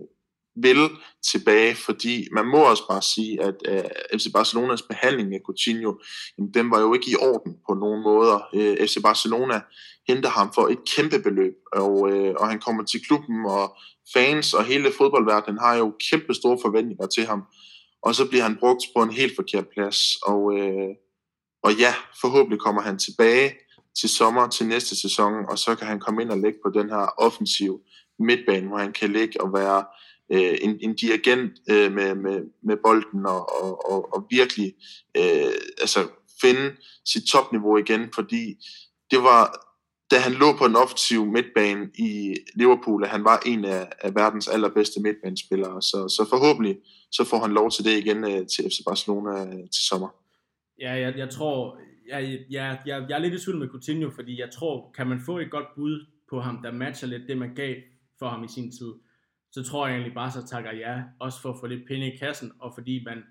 vil 0.55 0.89
tilbage, 1.31 1.75
fordi 1.75 2.27
man 2.31 2.45
må 2.45 2.57
også 2.57 2.87
bare 2.89 3.01
sige, 3.01 3.41
at 3.41 3.55
øh, 3.67 3.83
FC 4.19 4.31
Barcelonas 4.33 4.81
behandling 4.81 5.33
af 5.33 5.39
Coutinho, 5.45 5.93
jamen, 6.37 6.53
den 6.53 6.71
var 6.71 6.79
jo 6.79 6.93
ikke 6.93 7.11
i 7.11 7.15
orden 7.15 7.57
på 7.67 7.73
nogen 7.73 8.03
måder. 8.03 8.39
Øh, 8.53 8.87
FC 8.87 8.97
Barcelona 9.03 9.61
henter 10.07 10.29
ham 10.29 10.53
for 10.53 10.67
et 10.67 10.79
kæmpe 10.95 11.19
beløb, 11.19 11.53
og, 11.73 12.11
øh, 12.11 12.33
og 12.37 12.49
han 12.49 12.59
kommer 12.59 12.83
til 12.83 13.05
klubben, 13.07 13.45
og 13.45 13.77
fans 14.13 14.53
og 14.53 14.63
hele 14.65 14.91
fodboldverdenen 14.97 15.59
har 15.59 15.75
jo 15.75 15.93
kæmpe 16.11 16.33
store 16.33 16.57
forventninger 16.61 17.07
til 17.07 17.25
ham, 17.25 17.43
og 18.03 18.15
så 18.15 18.29
bliver 18.29 18.43
han 18.43 18.57
brugt 18.59 18.83
på 18.95 19.03
en 19.03 19.11
helt 19.11 19.35
forkert 19.35 19.67
plads, 19.73 20.15
og, 20.15 20.57
øh, 20.57 20.89
og 21.63 21.73
ja, 21.73 21.93
forhåbentlig 22.21 22.59
kommer 22.59 22.81
han 22.81 22.97
tilbage 22.99 23.53
til 23.99 24.09
sommer 24.09 24.47
til 24.47 24.67
næste 24.67 25.01
sæson, 25.01 25.33
og 25.49 25.59
så 25.59 25.75
kan 25.75 25.87
han 25.87 25.99
komme 25.99 26.21
ind 26.21 26.31
og 26.31 26.37
lægge 26.37 26.59
på 26.65 26.71
den 26.79 26.89
her 26.89 27.13
offensiv 27.17 27.81
midtbane, 28.19 28.67
hvor 28.67 28.77
han 28.77 28.93
kan 28.93 29.13
ligge 29.13 29.41
og 29.41 29.53
være 29.53 29.85
øh, 30.33 30.57
en, 30.61 30.77
en 30.81 30.95
dirigent 30.95 31.51
øh, 31.69 31.91
med, 31.91 32.15
med, 32.15 32.41
med 32.63 32.77
bolden 32.83 33.25
og, 33.25 33.63
og, 33.63 33.91
og, 33.91 34.15
og 34.15 34.27
virkelig 34.29 34.73
øh, 35.17 35.53
altså 35.81 35.99
finde 36.41 36.75
sit 37.05 37.23
topniveau 37.31 37.77
igen, 37.77 38.09
fordi 38.15 38.43
det 39.11 39.19
var, 39.19 39.41
da 40.11 40.15
han 40.19 40.33
lå 40.33 40.57
på 40.57 40.65
en 40.65 40.75
offensiv 40.75 41.25
midtbane 41.25 41.89
i 41.97 42.35
Liverpool, 42.55 43.03
at 43.03 43.09
han 43.09 43.23
var 43.23 43.41
en 43.45 43.65
af, 43.65 43.87
af 43.99 44.15
verdens 44.15 44.47
allerbedste 44.47 45.01
midtbanespillere, 45.01 45.81
så, 45.81 45.97
så 46.17 46.27
forhåbentlig 46.29 46.77
så 47.11 47.23
får 47.29 47.39
han 47.39 47.51
lov 47.51 47.71
til 47.71 47.85
det 47.85 47.97
igen 47.97 48.23
øh, 48.23 48.47
til 48.47 48.63
FC 48.71 48.79
Barcelona 48.87 49.33
øh, 49.45 49.69
til 49.75 49.83
sommer. 49.89 50.09
Ja, 50.81 50.91
jeg, 50.91 51.17
jeg 51.17 51.29
tror, 51.29 51.77
jeg, 52.09 52.39
jeg, 52.49 52.79
jeg, 52.85 53.05
jeg 53.09 53.15
er 53.15 53.19
lidt 53.19 53.33
i 53.33 53.43
tvivl 53.43 53.59
med 53.59 53.67
Coutinho, 53.67 54.09
fordi 54.09 54.39
jeg 54.39 54.49
tror, 54.51 54.91
kan 54.95 55.07
man 55.07 55.21
få 55.25 55.37
et 55.37 55.51
godt 55.51 55.67
bud 55.75 56.05
på 56.29 56.41
ham, 56.41 56.61
der 56.63 56.71
matcher 56.71 57.07
lidt 57.07 57.27
det, 57.27 57.37
man 57.37 57.55
gav 57.55 57.75
for 58.19 58.29
ham 58.29 58.43
i 58.43 58.47
sin 58.47 58.71
tid, 58.71 58.91
så 59.51 59.63
tror 59.63 59.87
jeg 59.87 59.95
egentlig 59.95 60.13
bare, 60.13 60.31
så 60.31 60.47
takker 60.47 60.71
ja, 60.71 61.03
også 61.19 61.41
for 61.41 61.49
at 61.49 61.59
få 61.59 61.67
lidt 61.67 61.87
penge 61.87 62.13
i 62.13 62.17
kassen, 62.17 62.51
og 62.59 62.73
fordi 62.73 63.03
man, 63.05 63.23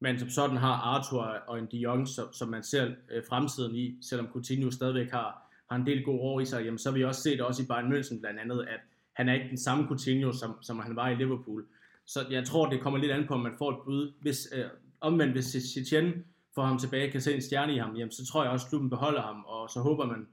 man 0.00 0.18
som 0.18 0.30
sådan 0.30 0.56
har 0.56 0.72
Arthur 0.72 1.22
og 1.22 1.58
en 1.58 1.68
De 1.72 1.78
Jong, 1.78 2.08
som, 2.08 2.32
som 2.32 2.48
man 2.48 2.62
ser 2.62 2.94
øh, 3.10 3.22
fremtiden 3.28 3.74
i, 3.76 3.98
selvom 4.02 4.28
Coutinho 4.32 4.70
stadigvæk 4.70 5.10
har, 5.10 5.52
har 5.70 5.76
en 5.76 5.86
del 5.86 6.04
gode 6.04 6.20
år 6.20 6.40
i 6.40 6.44
sig, 6.44 6.64
jamen 6.64 6.78
så 6.78 6.90
har 6.90 6.94
vi 6.98 7.04
også 7.04 7.22
set 7.22 7.40
også 7.40 7.62
i 7.62 7.66
Bayern 7.66 7.92
München 7.92 8.20
blandt 8.20 8.40
andet, 8.40 8.66
at 8.68 8.80
han 9.12 9.28
er 9.28 9.34
ikke 9.34 9.48
den 9.48 9.58
samme 9.58 9.86
Coutinho, 9.86 10.32
som, 10.32 10.62
som 10.62 10.78
han 10.78 10.96
var 10.96 11.08
i 11.08 11.14
Liverpool. 11.14 11.66
Så 12.06 12.26
jeg 12.30 12.44
tror, 12.44 12.70
det 12.70 12.80
kommer 12.80 12.98
lidt 12.98 13.12
an 13.12 13.26
på, 13.26 13.34
om 13.34 13.40
man 13.40 13.54
får 13.58 13.70
et 13.70 13.78
bud. 13.84 14.12
Hvis, 14.20 14.48
øh, 14.54 14.64
omvendt, 15.00 15.32
hvis 15.32 15.44
Setien 15.44 16.24
får 16.54 16.62
ham 16.62 16.78
tilbage, 16.78 17.10
kan 17.10 17.20
se 17.20 17.34
en 17.34 17.42
stjerne 17.42 17.74
i 17.74 17.78
ham, 17.78 17.96
jamen, 17.96 18.12
så 18.12 18.26
tror 18.26 18.42
jeg 18.42 18.52
også, 18.52 18.66
at 18.66 18.70
klubben 18.70 18.90
beholder 18.90 19.22
ham, 19.22 19.44
og 19.44 19.70
så 19.70 19.80
håber 19.80 20.06
man 20.06 20.26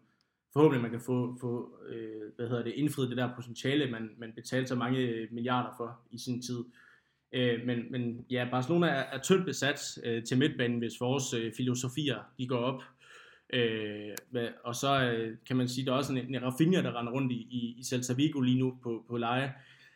forhåbentlig, 0.55 0.81
man 0.81 0.91
kan 0.91 1.01
få, 1.01 1.37
få 1.41 1.79
øh, 1.89 2.21
hvad 2.35 2.47
hedder 2.47 2.63
det, 2.63 2.73
indfriet 2.75 3.09
det 3.09 3.17
der 3.17 3.35
potentiale, 3.35 3.91
man, 3.91 4.09
man 4.17 4.31
betalte 4.35 4.67
så 4.67 4.75
mange 4.75 4.99
øh, 4.99 5.27
milliarder 5.31 5.69
for 5.77 5.99
i 6.11 6.17
sin 6.17 6.41
tid. 6.41 6.63
Øh, 7.33 7.65
men, 7.65 7.91
men 7.91 8.25
ja, 8.29 8.47
Barcelona 8.51 8.87
er, 8.87 9.03
er 9.11 9.21
tyndt 9.21 9.45
besat 9.45 9.97
øh, 10.03 10.23
til 10.23 10.37
midtbanen, 10.37 10.79
hvis 10.79 11.01
vores 11.01 11.33
øh, 11.33 11.53
filosofier 11.57 12.19
de 12.37 12.47
går 12.47 12.57
op. 12.57 12.81
Øh, 13.53 14.15
og 14.63 14.75
så 14.75 15.11
øh, 15.11 15.37
kan 15.47 15.55
man 15.55 15.67
sige, 15.67 15.81
at 15.81 15.87
der 15.87 15.93
er 15.93 15.97
også 15.97 16.13
en, 16.13 16.35
en 16.35 16.43
Rafinha, 16.43 16.81
der 16.81 16.99
render 16.99 17.11
rundt 17.13 17.31
i, 17.31 17.35
i, 17.35 17.75
i 17.77 17.83
Celta 17.83 18.13
Vigo 18.13 18.41
lige 18.41 18.59
nu 18.59 18.77
på, 18.83 19.05
på 19.09 19.17
leje. 19.17 19.53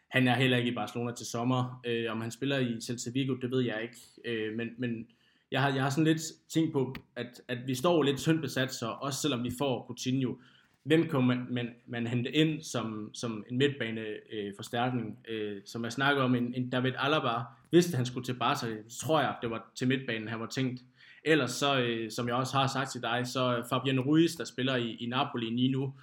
Han 0.09 0.27
er 0.27 0.35
heller 0.35 0.57
ikke 0.57 0.71
i 0.71 0.75
Barcelona 0.75 1.11
til 1.11 1.25
sommer. 1.25 1.81
Øh, 1.85 2.11
om 2.11 2.21
han 2.21 2.31
spiller 2.31 2.57
i 2.57 2.81
Celta 2.81 3.09
Vigo, 3.13 3.35
det 3.35 3.51
ved 3.51 3.61
jeg 3.61 3.81
ikke. 3.83 3.97
Øh, 4.25 4.57
men, 4.57 4.69
men 4.77 5.07
jeg 5.51 5.61
har, 5.61 5.73
jeg 5.73 5.83
har 5.83 5.89
sådan 5.89 6.03
lidt 6.03 6.21
tænkt 6.49 6.73
på, 6.73 6.95
at, 7.15 7.41
at 7.47 7.57
vi 7.67 7.75
står 7.75 8.03
lidt 8.03 8.17
tyndt 8.17 8.41
besat, 8.41 8.73
så 8.73 8.87
også 9.01 9.21
selvom 9.21 9.43
vi 9.43 9.51
får 9.57 9.85
Coutinho, 9.85 10.35
hvem 10.83 11.09
kan 11.09 11.23
man, 11.23 11.47
man, 11.49 11.69
man 11.87 12.07
hente 12.07 12.31
ind 12.31 12.61
som, 12.61 13.09
som 13.13 13.43
en 13.49 13.57
midtbaneforstærkning, 13.57 15.17
øh, 15.27 15.55
øh, 15.55 15.61
som 15.65 15.83
jeg 15.83 15.91
snakker 15.91 16.23
om, 16.23 16.35
en, 16.35 16.53
en 16.53 16.69
David 16.69 16.93
Alaba, 16.97 17.43
hvis 17.69 17.93
han 17.93 18.05
skulle 18.05 18.25
til 18.25 18.33
Barca, 18.33 18.67
så 18.87 18.99
tror 18.99 19.21
jeg, 19.21 19.35
det 19.41 19.49
var 19.49 19.71
til 19.75 19.87
midtbanen, 19.87 20.27
han 20.27 20.39
var 20.39 20.47
tænkt. 20.47 20.81
Ellers 21.23 21.51
så, 21.51 21.79
øh, 21.79 22.11
som 22.11 22.27
jeg 22.27 22.35
også 22.35 22.57
har 22.57 22.67
sagt 22.67 22.91
til 22.91 23.01
dig, 23.01 23.21
så 23.27 23.63
Fabian 23.69 23.99
Ruiz, 23.99 24.31
der 24.37 24.43
spiller 24.43 24.75
i, 24.75 24.91
i 24.91 25.05
Napoli 25.05 25.49
lige 25.49 25.71
nu, 25.71 25.93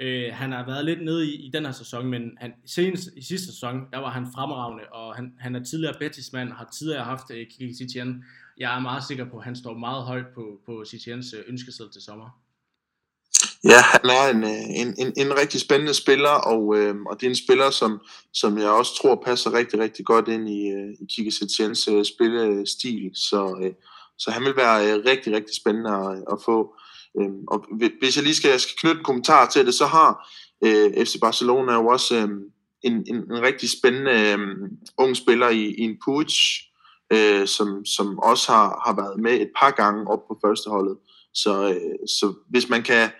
øh, 0.00 0.32
han 0.32 0.52
har 0.52 0.66
været 0.66 0.84
lidt 0.84 1.04
nede 1.04 1.30
i, 1.30 1.46
i 1.46 1.50
den 1.50 1.64
her 1.64 1.72
sæson, 1.72 2.06
men 2.06 2.30
han, 2.40 2.54
senest 2.66 3.08
i 3.16 3.22
sidste 3.22 3.46
sæson, 3.46 3.86
der 3.92 3.98
var 3.98 4.10
han 4.10 4.26
fremragende, 4.34 4.84
og 4.92 5.16
han, 5.16 5.32
han 5.38 5.56
er 5.56 5.64
tidligere 5.64 5.94
Betis-mand, 5.98 6.52
har 6.52 6.68
tidligere 6.78 7.04
haft 7.04 7.30
øh, 7.30 7.46
Kiki 7.46 7.74
Setien, 7.74 8.24
jeg 8.58 8.76
er 8.76 8.80
meget 8.80 9.04
sikker 9.04 9.24
på, 9.30 9.36
at 9.38 9.44
han 9.44 9.56
står 9.56 9.74
meget 9.74 10.04
højt 10.04 10.26
på, 10.34 10.60
på 10.66 10.84
CTN's 10.88 11.36
øh, 11.36 11.44
ønskeseddel 11.48 11.92
til 11.92 12.02
sommer. 12.02 12.30
Ja, 13.64 13.80
han 13.80 14.10
er 14.10 14.28
en, 14.30 14.44
øh, 14.44 14.80
en, 14.80 14.94
en, 14.98 15.12
en 15.16 15.38
rigtig 15.38 15.60
spændende 15.60 15.94
spiller, 15.94 16.30
og, 16.30 16.78
øh, 16.78 16.94
og 17.06 17.20
det 17.20 17.26
er 17.26 17.30
en 17.30 17.36
spiller, 17.36 17.70
som, 17.70 18.00
som 18.32 18.58
jeg 18.58 18.70
også 18.70 18.96
tror 19.02 19.22
passer 19.24 19.52
rigtig, 19.52 19.78
rigtig 19.78 20.04
godt 20.04 20.28
ind 20.28 20.48
i, 20.48 20.68
øh, 20.68 20.92
i 21.00 21.06
Kike 21.10 21.30
Setiens 21.30 21.88
øh, 21.88 22.04
spillestil. 22.04 23.10
Så, 23.14 23.58
øh, 23.62 23.72
så 24.18 24.30
han 24.30 24.44
vil 24.44 24.56
være 24.56 24.92
øh, 24.92 25.04
rigtig, 25.04 25.32
rigtig 25.32 25.56
spændende 25.56 25.90
at, 25.90 26.16
øh, 26.16 26.22
at 26.32 26.38
få. 26.44 26.74
Øh, 27.20 27.30
og 27.48 27.66
hvis 27.98 28.16
jeg 28.16 28.24
lige 28.24 28.34
skal, 28.34 28.60
skal 28.60 28.76
knytte 28.78 28.98
en 28.98 29.04
kommentar 29.04 29.48
til 29.48 29.66
det, 29.66 29.74
så 29.74 29.86
har 29.86 30.30
øh, 30.64 31.06
FC 31.06 31.20
Barcelona 31.20 31.72
jo 31.72 31.86
også 31.86 32.16
øh, 32.16 32.28
en, 32.82 32.92
en, 33.06 33.16
en 33.16 33.42
rigtig 33.42 33.70
spændende 33.70 34.12
øh, 34.12 34.38
ung 34.98 35.16
spiller 35.16 35.48
i, 35.48 35.64
i 35.64 35.80
en 35.80 35.96
Puig, 36.04 36.28
øh, 37.12 37.46
som, 37.46 37.84
som 37.84 38.18
også 38.18 38.52
har, 38.52 38.82
har 38.86 38.94
været 38.96 39.20
med 39.20 39.32
et 39.32 39.50
par 39.60 39.70
gange 39.70 40.10
op 40.10 40.28
på 40.28 40.38
førsteholdet. 40.44 40.96
Så, 41.34 41.68
øh, 41.68 42.08
så 42.08 42.34
hvis 42.48 42.68
man 42.68 42.82
kan 42.82 43.10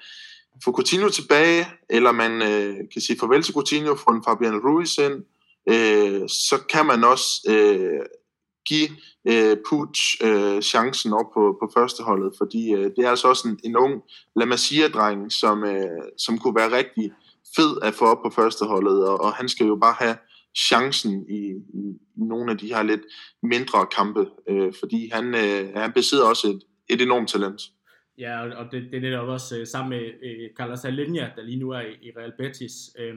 få 0.65 0.73
Coutinho 0.73 1.09
tilbage, 1.09 1.67
eller 1.91 2.13
man 2.13 2.43
øh, 2.43 2.77
kan 2.93 3.03
sige 3.03 3.19
farvel 3.19 3.43
til 3.43 3.55
Coutinho, 3.55 3.95
få 3.95 4.11
en 4.11 4.25
Fabian 4.25 4.61
Ruiz 4.65 4.99
ind, 4.99 5.25
øh, 5.69 6.29
så 6.29 6.63
kan 6.69 6.87
man 6.87 7.05
også 7.05 7.27
øh, 7.49 8.07
give 8.69 8.89
øh, 9.29 9.57
Puig 9.69 9.97
øh, 10.23 10.63
chancen 10.63 11.13
op 11.13 11.27
på, 11.35 11.57
på 11.61 11.71
førsteholdet, 11.75 12.33
fordi 12.39 12.73
øh, 12.75 12.85
det 12.97 12.99
er 13.05 13.11
altså 13.11 13.29
også 13.29 13.49
en, 13.49 13.59
en 13.65 13.77
ung 13.77 14.03
La 14.37 14.45
Masia-dreng, 14.45 15.33
som, 15.33 15.65
øh, 15.65 16.03
som 16.19 16.39
kunne 16.39 16.55
være 16.55 16.77
rigtig 16.77 17.13
fed 17.57 17.77
at 17.83 17.95
få 17.95 18.05
op 18.05 18.23
på 18.25 18.31
førsteholdet, 18.31 19.09
og, 19.09 19.21
og 19.21 19.33
han 19.33 19.49
skal 19.49 19.67
jo 19.67 19.77
bare 19.77 19.95
have 19.99 20.17
chancen 20.57 21.27
i, 21.31 21.41
i 21.75 21.99
nogle 22.15 22.51
af 22.51 22.59
de 22.59 22.75
her 22.75 22.83
lidt 22.83 23.01
mindre 23.43 23.87
kampe, 23.97 24.27
øh, 24.49 24.73
fordi 24.81 25.11
han, 25.13 25.35
øh, 25.35 25.75
han 25.75 25.93
besidder 25.93 26.29
også 26.29 26.49
et, 26.49 26.63
et 26.89 27.03
enormt 27.03 27.29
talent. 27.29 27.63
Ja, 28.19 28.57
og 28.57 28.73
det, 28.73 28.83
det 28.91 28.97
er 28.97 29.01
netop 29.01 29.29
også 29.29 29.59
øh, 29.59 29.67
sammen 29.67 29.91
med 29.91 30.07
øh, 30.23 30.51
Carlos 30.57 30.85
Alenia, 30.85 31.31
der 31.37 31.43
lige 31.43 31.59
nu 31.59 31.71
er 31.71 31.81
i, 31.81 31.93
i 32.03 32.11
Real 32.17 32.33
Betis, 32.39 32.73
øh, 32.99 33.15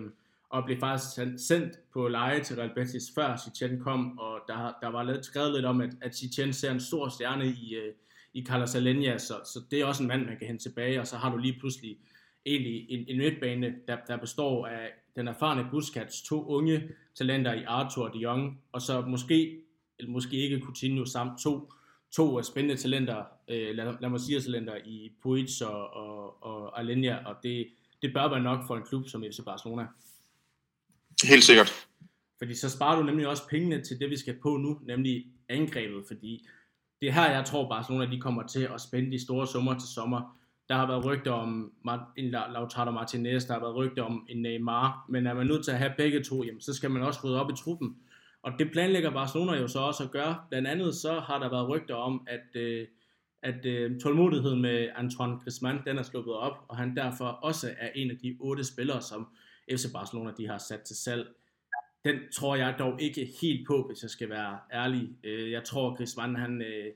og 0.50 0.66
blev 0.66 0.80
faktisk 0.80 1.46
sendt 1.48 1.74
på 1.94 2.08
leje 2.08 2.44
til 2.44 2.56
Real 2.56 2.72
Betis, 2.76 3.04
før 3.16 3.38
Chichen 3.38 3.80
kom, 3.80 4.18
og 4.20 4.40
der, 4.48 4.74
der 4.82 4.88
var 4.88 5.04
lidt, 5.04 5.26
skrevet 5.26 5.54
lidt 5.54 5.66
om, 5.66 5.82
at, 5.82 5.90
at 6.02 6.16
Chichen 6.16 6.54
ser 6.54 6.72
en 6.72 6.80
stor 6.80 7.10
stjerne 7.10 7.46
i, 7.46 7.76
øh, 7.76 7.94
i 8.34 8.46
Carlos 8.46 8.76
Alenia, 8.76 9.18
så, 9.18 9.34
så 9.46 9.60
det 9.72 9.82
er 9.82 9.86
også 9.86 10.04
en 10.04 10.08
mand, 10.08 10.26
man 10.26 10.38
kan 10.38 10.48
hente 10.48 10.64
tilbage, 10.64 11.00
og 11.00 11.08
så 11.08 11.18
har 11.18 11.32
du 11.32 11.38
lige 11.38 11.60
pludselig 11.60 11.98
egentlig 12.46 12.86
en, 12.90 13.06
en 13.08 13.18
midtbane, 13.18 13.76
der, 13.88 13.98
der 14.08 14.18
består 14.18 14.68
af 14.68 14.90
den 15.16 15.28
erfarne 15.28 15.68
Busquets, 15.72 16.22
to 16.22 16.46
unge 16.46 16.90
talenter 17.16 17.54
i 17.54 17.64
Arthur 17.64 18.08
og 18.08 18.14
de 18.14 18.20
Jong, 18.20 18.62
og 18.72 18.82
så 18.82 19.02
måske, 19.02 19.62
eller 20.00 20.12
måske 20.12 20.36
ikke 20.36 20.62
Coutinho, 20.64 21.06
samt 21.06 21.40
to, 21.42 21.72
to 22.12 22.44
spændende 22.44 22.82
talenter, 22.82 23.24
øh, 23.48 23.76
lad, 23.76 23.96
lad 24.02 24.10
mig 24.10 24.20
sige 24.20 24.42
talenter 24.42 24.76
i 24.86 25.12
Puig 25.22 25.48
og, 25.66 25.94
og, 25.94 26.44
og 26.44 26.80
Alenia, 26.80 27.26
og 27.26 27.36
det, 27.44 27.68
det 28.02 28.14
bør 28.14 28.30
være 28.30 28.44
nok 28.44 28.68
for 28.68 28.76
en 28.76 28.84
klub 28.84 29.08
som 29.08 29.24
FC 29.32 29.40
Barcelona. 29.46 29.88
Helt 31.24 31.44
sikkert. 31.44 31.88
Fordi 32.38 32.56
så 32.56 32.70
sparer 32.70 33.00
du 33.00 33.04
nemlig 33.04 33.28
også 33.28 33.48
pengene 33.48 33.82
til 33.82 34.00
det, 34.00 34.10
vi 34.10 34.18
skal 34.18 34.40
på 34.42 34.58
nu, 34.58 34.80
nemlig 34.84 35.26
angrebet, 35.50 36.04
fordi 36.08 36.48
det 37.02 37.10
er 37.10 37.14
her, 37.14 37.32
jeg 37.32 37.46
tror 37.46 37.70
Barcelona 37.70 38.12
de 38.12 38.22
kommer 38.22 38.48
til 38.48 38.70
at 38.74 38.82
spænde 38.82 39.12
de 39.12 39.24
store 39.24 39.48
summer 39.48 39.80
til 39.80 39.88
sommer. 39.88 40.39
Der 40.70 40.76
har 40.76 40.88
været 40.88 41.06
rygter 41.06 41.32
om 41.32 41.72
en 42.18 42.30
Lautaro 42.30 42.92
Martinez, 42.92 43.46
der 43.46 43.54
har 43.54 43.60
været 43.60 43.76
rygter 43.76 44.04
om 44.04 44.26
en 44.30 44.42
Neymar, 44.42 45.06
men 45.10 45.28
er 45.28 45.34
man 45.34 45.48
nødt 45.48 45.66
til 45.66 45.72
at 45.72 45.78
have 45.78 45.94
begge 45.98 46.24
to, 46.24 46.44
jamen, 46.44 46.62
så 46.62 46.74
skal 46.74 46.92
man 46.92 47.02
også 47.02 47.20
rydde 47.24 47.42
op 47.42 47.50
i 47.50 47.56
truppen. 47.56 47.98
Og 48.44 48.52
det 48.60 48.72
planlægger 48.72 49.12
Barcelona 49.12 49.58
jo 49.58 49.68
så 49.68 49.80
også 49.80 50.04
at 50.04 50.12
gøre. 50.12 50.36
Blandt 50.50 50.68
andet 50.68 50.96
så 50.96 51.20
har 51.20 51.40
der 51.40 51.50
været 51.50 51.70
rygter 51.70 51.96
om, 51.96 52.28
at, 52.28 52.62
øh, 52.62 52.88
at 53.44 53.66
øh, 53.66 54.00
tålmodigheden 54.00 54.62
med 54.62 54.90
Antoine 54.96 55.40
Griezmann, 55.40 55.82
den 55.86 55.98
er 55.98 56.04
sluppet 56.04 56.34
op, 56.34 56.66
og 56.68 56.78
han 56.78 56.96
derfor 56.96 57.26
også 57.26 57.74
er 57.78 57.90
en 57.96 58.12
af 58.12 58.18
de 58.18 58.38
otte 58.40 58.64
spillere, 58.64 59.02
som 59.02 59.28
FC 59.72 59.86
Barcelona 59.94 60.32
de 60.38 60.48
har 60.48 60.58
sat 60.58 60.82
til 60.82 60.96
salg. 60.96 61.28
Den 62.06 62.16
tror 62.34 62.56
jeg 62.56 62.76
dog 62.80 63.02
ikke 63.02 63.30
helt 63.42 63.68
på, 63.68 63.88
hvis 63.88 64.02
jeg 64.02 64.10
skal 64.10 64.30
være 64.30 64.60
ærlig. 64.74 65.10
Øh, 65.24 65.52
jeg 65.52 65.64
tror, 65.64 65.96
Griezmann, 65.96 66.36
han, 66.36 66.62
øh, 66.62 66.94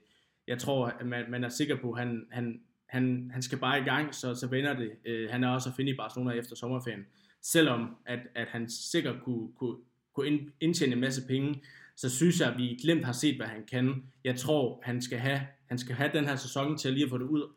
jeg 0.47 0.59
tror, 0.59 0.85
at 0.85 1.05
man, 1.05 1.25
man 1.31 1.43
er 1.43 1.49
sikker 1.49 1.75
på, 1.81 1.91
at 1.91 1.99
han, 1.99 2.27
han, 2.31 2.61
han, 2.93 3.29
han 3.33 3.41
skal 3.41 3.57
bare 3.57 3.81
i 3.81 3.83
gang, 3.83 4.15
så, 4.15 4.35
så 4.35 4.47
vender 4.47 4.73
det. 4.73 4.91
Øh, 5.05 5.29
han 5.29 5.43
er 5.43 5.49
også 5.49 5.69
at 5.69 5.75
finde 5.75 5.91
i 5.91 5.95
Barcelona 5.95 6.31
efter 6.31 6.55
sommerferien. 6.55 7.05
Selvom 7.41 7.95
at, 8.05 8.19
at 8.35 8.47
han 8.47 8.69
sikkert 8.69 9.15
kunne, 9.23 9.47
kunne, 9.59 9.77
kunne 10.15 10.39
indtjene 10.61 10.93
en 10.93 11.01
masse 11.01 11.27
penge, 11.27 11.63
så 11.95 12.09
synes 12.09 12.39
jeg, 12.39 12.49
at 12.49 12.57
vi 12.57 12.79
glemt 12.81 13.05
har 13.05 13.13
set, 13.13 13.35
hvad 13.35 13.47
han 13.47 13.65
kan. 13.71 14.03
Jeg 14.23 14.35
tror, 14.35 14.81
han 14.83 15.01
skal 15.01 15.17
have, 15.17 15.41
han 15.69 15.77
skal 15.77 15.95
have 15.95 16.11
den 16.13 16.25
her 16.25 16.35
sæson 16.35 16.77
til 16.77 16.87
at 16.87 16.93
lige 16.93 17.03
at 17.03 17.09
få 17.09 17.17
det 17.17 17.25
ud 17.25 17.53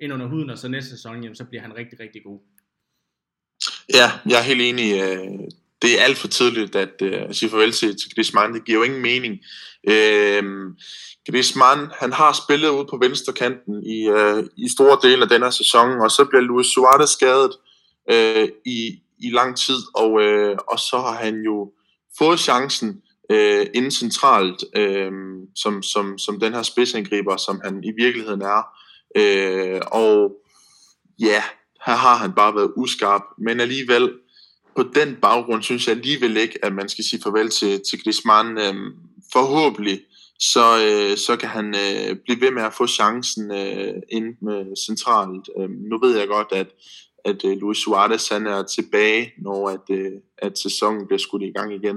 ind 0.00 0.12
under 0.12 0.26
huden, 0.26 0.50
og 0.50 0.58
så 0.58 0.68
næste 0.68 0.90
sæson, 0.90 1.22
jamen, 1.22 1.36
så 1.36 1.44
bliver 1.44 1.62
han 1.62 1.76
rigtig, 1.76 2.00
rigtig 2.00 2.22
god. 2.22 2.40
Ja, 3.94 4.08
jeg 4.26 4.38
er 4.38 4.42
helt 4.42 4.60
enig. 4.60 4.88
Øh, 5.02 5.50
det 5.82 6.00
er 6.00 6.04
alt 6.04 6.18
for 6.18 6.28
tidligt 6.28 6.76
at, 6.76 7.02
øh, 7.02 7.22
at 7.28 7.36
sige 7.36 7.50
farvel 7.50 7.72
til, 7.72 7.88
til 7.88 8.14
Griezmann. 8.14 8.54
Det 8.54 8.64
giver 8.64 8.78
jo 8.78 8.82
ingen 8.82 9.02
mening. 9.02 9.38
Øhm, 9.88 10.76
Griezmann, 11.30 11.90
han 12.00 12.12
har 12.12 12.32
spillet 12.32 12.68
ud 12.68 12.84
på 12.90 12.98
venstre 13.02 13.32
kanten 13.32 13.86
i, 13.86 14.08
øh, 14.08 14.44
i 14.56 14.68
store 14.68 14.98
dele 15.02 15.22
af 15.22 15.28
denne 15.28 15.52
sæson, 15.52 16.00
og 16.00 16.10
så 16.10 16.24
bliver 16.24 16.42
Luis 16.42 16.66
Suarez 16.66 17.10
skadet 17.10 17.52
øh, 18.10 18.48
i, 18.66 19.00
i 19.18 19.30
lang 19.30 19.56
tid, 19.56 19.78
og, 19.94 20.22
øh, 20.22 20.56
og 20.68 20.78
så 20.78 20.96
har 20.98 21.14
han 21.14 21.34
jo 21.42 21.72
fået 22.18 22.40
chancen 22.40 23.02
øh, 23.30 23.66
inden 23.74 23.90
centralt, 23.90 24.64
øh, 24.76 25.12
som, 25.56 25.82
som, 25.82 26.18
som 26.18 26.40
den 26.40 26.54
her 26.54 26.62
spidsangriber, 26.62 27.36
som 27.36 27.60
han 27.64 27.84
i 27.84 27.92
virkeligheden 27.96 28.42
er. 28.42 28.62
Øh, 29.16 29.80
og 29.86 30.32
ja, 31.18 31.42
her 31.86 31.94
har 31.94 32.16
han 32.16 32.32
bare 32.32 32.54
været 32.54 32.72
uskarp, 32.76 33.22
men 33.38 33.60
alligevel, 33.60 34.12
på 34.76 34.82
den 34.94 35.16
baggrund 35.22 35.62
synes 35.62 35.86
jeg 35.86 35.96
alligevel 35.96 36.36
ikke, 36.36 36.64
at 36.64 36.72
man 36.72 36.88
skal 36.88 37.04
sige 37.04 37.22
farvel 37.22 37.50
til, 37.50 37.80
til 37.90 38.02
Griezmann. 38.02 38.58
Øh, 38.58 38.74
forhåbentlig 39.32 40.00
så, 40.38 40.66
øh, 40.86 41.16
så 41.16 41.36
kan 41.36 41.48
han 41.48 41.74
øh, 41.74 42.16
blive 42.24 42.40
ved 42.40 42.50
med 42.50 42.62
at 42.62 42.74
få 42.74 42.86
chancen 42.86 43.50
øh, 43.50 43.94
ind 44.08 44.34
med 44.42 44.76
centralt. 44.86 45.50
Øh, 45.58 45.70
nu 45.70 45.98
ved 45.98 46.18
jeg 46.18 46.28
godt, 46.28 46.48
at, 46.52 46.66
at 47.24 47.44
øh, 47.44 47.56
Luis 47.56 47.78
Suarez 47.78 48.28
han 48.28 48.46
er 48.46 48.62
tilbage, 48.62 49.32
når 49.38 49.68
at, 49.68 49.90
øh, 49.90 50.12
at 50.38 50.58
sæsonen 50.58 51.06
bliver 51.06 51.18
skudt 51.18 51.42
i 51.42 51.52
gang 51.56 51.74
igen. 51.74 51.96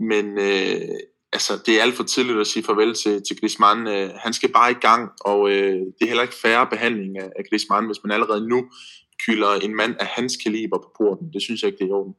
Men 0.00 0.38
øh, 0.38 0.96
altså, 1.32 1.52
det 1.66 1.78
er 1.78 1.82
alt 1.82 1.94
for 1.94 2.04
tidligt 2.04 2.38
at 2.38 2.46
sige 2.46 2.62
farvel 2.62 2.94
til, 2.94 3.22
til 3.28 3.40
Griezmann. 3.40 3.86
Øh, 3.86 4.10
han 4.16 4.32
skal 4.32 4.52
bare 4.52 4.70
i 4.70 4.80
gang, 4.80 5.10
og 5.20 5.50
øh, 5.50 5.78
det 5.78 6.02
er 6.02 6.06
heller 6.06 6.22
ikke 6.22 6.42
færre 6.42 6.66
behandling 6.66 7.18
af, 7.18 7.30
af 7.38 7.44
Griezmann, 7.50 7.86
hvis 7.86 8.04
man 8.04 8.12
allerede 8.12 8.48
nu 8.48 8.70
kylder 9.26 9.54
en 9.64 9.76
mand 9.76 9.96
af 10.00 10.06
hans 10.06 10.36
kaliber 10.36 10.78
på 10.78 10.92
porten. 10.98 11.32
Det 11.32 11.42
synes 11.42 11.62
jeg 11.62 11.68
ikke, 11.68 11.78
det 11.78 11.84
er 11.84 11.88
i 11.88 11.92
orden. 11.92 12.14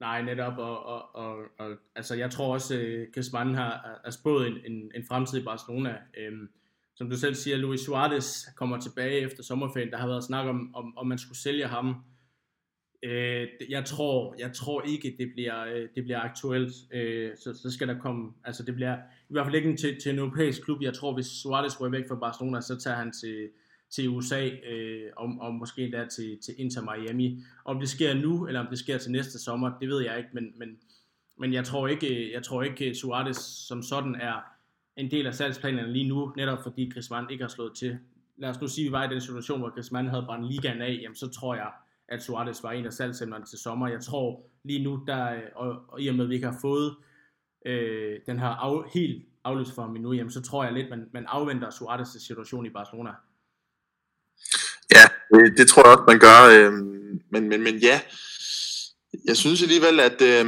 Nej, 0.00 0.22
netop, 0.22 0.58
og, 0.58 0.86
og, 0.86 1.14
og, 1.14 1.36
og 1.58 1.70
altså, 1.96 2.14
jeg 2.14 2.30
tror 2.30 2.52
også, 2.52 2.74
øh, 2.76 2.80
at 2.80 2.98
har, 2.98 3.12
Griezmann 3.14 3.54
har 3.54 4.10
spået 4.10 4.46
en, 4.46 4.56
en, 4.66 4.90
en 4.94 5.04
fremtid 5.08 5.38
i 5.38 5.44
Barcelona. 5.44 5.96
Øhm, 6.18 6.48
som 6.96 7.10
du 7.10 7.16
selv 7.16 7.34
siger, 7.34 7.56
Luis 7.56 7.80
Suarez 7.80 8.46
kommer 8.56 8.80
tilbage 8.80 9.20
efter 9.20 9.42
sommerferien. 9.42 9.90
Der 9.90 9.96
har 9.96 10.06
været 10.06 10.24
snak 10.24 10.46
om, 10.46 10.74
om, 10.74 10.98
om 10.98 11.06
man 11.06 11.18
skulle 11.18 11.38
sælge 11.38 11.66
ham. 11.66 11.94
Øh, 13.04 13.48
jeg 13.68 13.84
tror, 13.84 14.34
jeg 14.38 14.52
tror 14.52 14.82
ikke, 14.82 15.16
det 15.18 15.32
bliver, 15.34 15.64
øh, 15.64 15.88
det 15.94 16.04
bliver 16.04 16.20
aktuelt. 16.20 16.72
Øh, 16.92 17.30
så, 17.36 17.54
så 17.62 17.70
skal 17.70 17.88
der 17.88 17.98
komme, 17.98 18.32
altså 18.44 18.62
det 18.62 18.74
bliver 18.74 18.96
i 19.28 19.32
hvert 19.32 19.46
fald 19.46 19.54
ikke 19.54 19.76
til, 19.76 20.00
til 20.00 20.12
en 20.12 20.18
europæisk 20.18 20.64
klub. 20.64 20.82
Jeg 20.82 20.94
tror, 20.94 21.14
hvis 21.14 21.26
Suarez 21.26 21.76
går 21.76 21.88
væk 21.88 22.08
fra 22.08 22.14
Barcelona, 22.14 22.60
så 22.60 22.78
tager 22.78 22.96
han 22.96 23.12
til, 23.12 23.48
til 23.94 24.08
USA, 24.08 24.48
øh, 24.48 25.10
og, 25.16 25.34
og 25.40 25.54
måske 25.54 25.84
endda 25.84 26.06
til, 26.06 26.38
til 26.42 26.54
Inter 26.58 26.82
Miami. 26.82 27.42
Om 27.64 27.80
det 27.80 27.88
sker 27.88 28.14
nu, 28.14 28.46
eller 28.46 28.60
om 28.60 28.66
det 28.70 28.78
sker 28.78 28.98
til 28.98 29.12
næste 29.12 29.38
sommer, 29.38 29.78
det 29.80 29.88
ved 29.88 30.00
jeg 30.00 30.18
ikke, 30.18 30.30
men, 30.32 30.52
men, 30.56 30.68
men 31.38 31.52
jeg 31.52 31.64
tror 31.64 31.88
ikke, 31.88 32.32
jeg 32.32 32.42
tror 32.42 32.62
ikke 32.62 32.94
Suarez 32.94 33.36
som 33.36 33.82
sådan 33.82 34.14
er 34.14 34.44
en 34.96 35.10
del 35.10 35.26
af 35.26 35.34
salgsplanerne 35.34 35.92
lige 35.92 36.08
nu, 36.08 36.32
netop 36.36 36.62
fordi 36.62 36.90
Griezmann 36.94 37.30
ikke 37.30 37.44
har 37.44 37.48
slået 37.48 37.72
til. 37.74 37.98
Lad 38.36 38.50
os 38.50 38.60
nu 38.60 38.68
sige, 38.68 38.84
at 38.84 38.88
vi 38.88 38.92
var 38.92 39.10
i 39.10 39.12
den 39.12 39.20
situation, 39.20 39.60
hvor 39.60 39.74
Griezmann 39.74 40.08
havde 40.08 40.24
brændt 40.26 40.52
ligaen 40.52 40.82
af, 40.82 40.98
jamen 41.02 41.16
så 41.16 41.28
tror 41.28 41.54
jeg, 41.54 41.70
at 42.08 42.22
Suarez 42.22 42.62
var 42.62 42.72
en 42.72 42.86
af 42.86 42.92
salgsemnerne 42.92 43.44
til 43.44 43.58
sommer. 43.58 43.88
Jeg 43.88 44.00
tror 44.00 44.46
lige 44.64 44.84
nu, 44.84 45.04
der, 45.06 45.40
og, 45.54 45.84
og 45.88 46.00
i 46.02 46.08
og 46.08 46.14
med, 46.14 46.24
at 46.24 46.30
vi 46.30 46.34
ikke 46.34 46.46
har 46.46 46.58
fået 46.60 46.96
øh, 47.66 48.20
den 48.26 48.38
her 48.38 48.48
af, 48.48 48.90
helt 48.94 49.26
afløst 49.44 49.74
for 49.74 49.82
ham 49.82 49.96
endnu, 49.96 50.12
jamen 50.12 50.30
så 50.30 50.42
tror 50.42 50.64
jeg 50.64 50.72
lidt, 50.72 50.90
man, 50.90 51.08
man 51.12 51.26
afventer 51.26 51.68
Suarez' 51.68 52.18
situation 52.18 52.66
i 52.66 52.70
Barcelona. 52.70 53.10
Det, 55.32 55.58
det 55.58 55.68
tror 55.68 55.82
jeg 55.88 55.98
også, 55.98 56.04
man 56.08 56.18
gør. 56.18 56.40
Øh, 56.52 56.72
men, 57.32 57.48
men, 57.48 57.62
men 57.62 57.76
ja, 57.76 58.00
jeg 59.24 59.36
synes 59.36 59.62
alligevel, 59.62 60.00
at, 60.00 60.22
øh, 60.22 60.46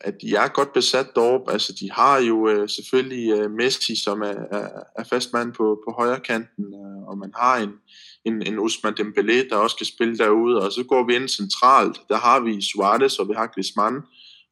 at 0.00 0.14
de 0.22 0.34
er 0.34 0.48
godt 0.48 0.72
besat 0.72 1.06
deroppe. 1.14 1.52
Altså, 1.52 1.72
de 1.80 1.90
har 1.92 2.18
jo 2.18 2.48
øh, 2.48 2.68
selvfølgelig 2.68 3.32
øh, 3.32 3.50
Messi, 3.50 4.02
som 4.04 4.22
er, 4.22 4.34
er, 4.52 4.68
er 4.98 5.04
fastmand 5.04 5.52
på, 5.52 5.82
på 5.86 5.94
højre 5.98 6.20
kanten, 6.20 6.64
øh, 6.64 7.08
og 7.08 7.18
man 7.18 7.32
har 7.36 7.56
en, 7.56 7.70
en, 8.24 8.42
en 8.46 8.58
Usman 8.58 8.94
Dembélé, 9.00 9.48
der 9.48 9.56
også 9.56 9.76
kan 9.76 9.86
spille 9.86 10.18
derude, 10.18 10.62
og 10.62 10.72
så 10.72 10.84
går 10.84 11.06
vi 11.06 11.16
ind 11.16 11.28
centralt. 11.28 12.00
Der 12.08 12.16
har 12.16 12.40
vi 12.40 12.62
Suarez, 12.62 13.18
og 13.18 13.28
vi 13.28 13.34
har 13.36 13.46
Griezmann, 13.46 13.96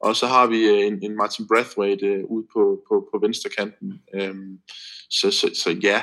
og 0.00 0.16
så 0.16 0.26
har 0.26 0.46
vi 0.46 0.68
øh, 0.68 0.86
en, 0.86 0.98
en 1.02 1.16
Martin 1.16 1.46
Brathwaite 1.48 2.06
øh, 2.06 2.24
ude 2.24 2.46
på, 2.52 2.82
på, 2.88 3.08
på 3.12 3.18
venstre 3.22 3.50
kanten. 3.58 3.92
Øh, 4.14 4.34
så, 5.10 5.30
så, 5.30 5.50
så 5.54 5.70
ja, 5.82 6.02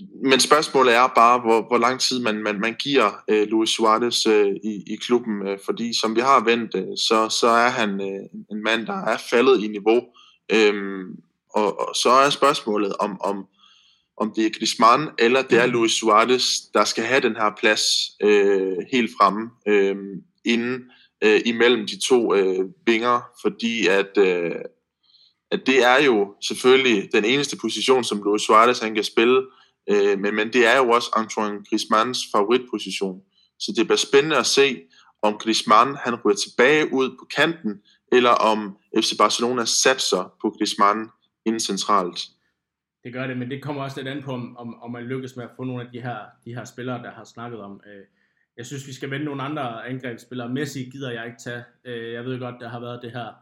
men 0.00 0.40
spørgsmålet 0.40 0.94
er 0.94 1.06
bare, 1.06 1.40
hvor, 1.40 1.62
hvor 1.62 1.78
lang 1.78 2.00
tid 2.00 2.20
man, 2.20 2.42
man, 2.42 2.60
man 2.60 2.74
giver 2.74 3.22
øh, 3.28 3.48
Luis 3.48 3.70
Suarez 3.70 4.26
øh, 4.26 4.54
i, 4.64 4.82
i 4.86 4.96
klubben, 4.96 5.46
øh, 5.46 5.58
fordi 5.64 5.98
som 6.00 6.16
vi 6.16 6.20
har 6.20 6.44
vendt, 6.44 6.74
øh, 6.74 6.96
så, 6.96 7.28
så 7.28 7.46
er 7.46 7.68
han 7.68 8.00
øh, 8.00 8.24
en 8.50 8.62
mand, 8.62 8.86
der 8.86 9.04
er 9.04 9.16
faldet 9.30 9.64
i 9.64 9.68
niveau. 9.68 10.02
Øhm, 10.52 11.16
og, 11.54 11.80
og 11.80 11.94
så 11.94 12.10
er 12.10 12.30
spørgsmålet, 12.30 12.92
om, 12.96 13.20
om, 13.20 13.46
om 14.16 14.32
det 14.36 14.46
er 14.46 14.50
Griezmann 14.58 15.08
eller 15.18 15.42
det 15.42 15.58
er 15.58 15.66
Luis 15.66 15.92
Suarez, 15.92 16.44
der 16.74 16.84
skal 16.84 17.04
have 17.04 17.20
den 17.20 17.36
her 17.36 17.50
plads 17.58 17.82
øh, 18.22 18.76
helt 18.92 19.10
fremme 19.20 19.50
øh, 19.68 19.96
inden 20.44 20.82
øh, 21.24 21.40
imellem 21.44 21.86
de 21.86 22.00
to 22.08 22.34
øh, 22.34 22.68
vinger, 22.86 23.20
fordi 23.42 23.86
at, 23.86 24.18
øh, 24.18 24.54
at 25.50 25.66
det 25.66 25.84
er 25.84 26.02
jo 26.04 26.34
selvfølgelig 26.48 27.08
den 27.12 27.24
eneste 27.24 27.56
position, 27.56 28.04
som 28.04 28.22
Luis 28.22 28.42
Suarez 28.42 28.78
han 28.78 28.94
kan 28.94 29.04
spille, 29.04 29.36
Øh, 29.38 29.63
Øh, 29.90 30.18
men, 30.18 30.34
men 30.34 30.52
det 30.52 30.66
er 30.66 30.76
jo 30.76 30.90
også 30.90 31.10
Antoine 31.16 31.64
Griezmanns 31.68 32.18
favoritposition. 32.32 33.22
Så 33.58 33.72
det 33.76 33.86
bliver 33.86 33.96
spændende 33.96 34.36
at 34.36 34.46
se, 34.46 34.82
om 35.22 35.38
Griezmann 35.38 35.96
han 35.96 36.14
ryger 36.14 36.36
tilbage 36.36 36.92
ud 36.92 37.10
på 37.10 37.24
kanten, 37.36 37.82
eller 38.12 38.30
om 38.30 38.78
FC 38.96 39.18
Barcelona 39.18 39.64
satser 39.64 40.34
på 40.40 40.50
Griezmann 40.50 41.08
inden 41.46 41.60
centralt. 41.60 42.18
Det 43.04 43.12
gør 43.12 43.26
det, 43.26 43.36
men 43.36 43.50
det 43.50 43.62
kommer 43.62 43.82
også 43.82 43.96
lidt 43.96 44.08
an 44.08 44.22
på, 44.22 44.32
om, 44.32 44.56
om, 44.56 44.82
om 44.82 44.90
man 44.90 45.02
lykkes 45.02 45.36
med 45.36 45.44
at 45.44 45.50
få 45.56 45.64
nogle 45.64 45.82
af 45.82 45.88
de 45.92 46.00
her, 46.00 46.18
de 46.44 46.54
her 46.54 46.64
spillere, 46.64 47.02
der 47.02 47.10
har 47.10 47.24
snakket 47.24 47.60
om. 47.60 47.80
Øh, 47.86 48.02
jeg 48.56 48.66
synes, 48.66 48.86
vi 48.86 48.92
skal 48.92 49.10
vende 49.10 49.24
nogle 49.24 49.42
andre 49.42 49.88
angrebsspillere. 49.88 50.48
Messi 50.48 50.84
gider 50.84 51.10
jeg 51.10 51.26
ikke 51.26 51.38
tage. 51.44 51.64
Øh, 51.84 52.12
jeg 52.12 52.24
ved 52.24 52.38
godt, 52.38 52.54
der 52.60 52.68
har 52.68 52.80
været 52.80 53.02
det 53.02 53.10
her 53.10 53.32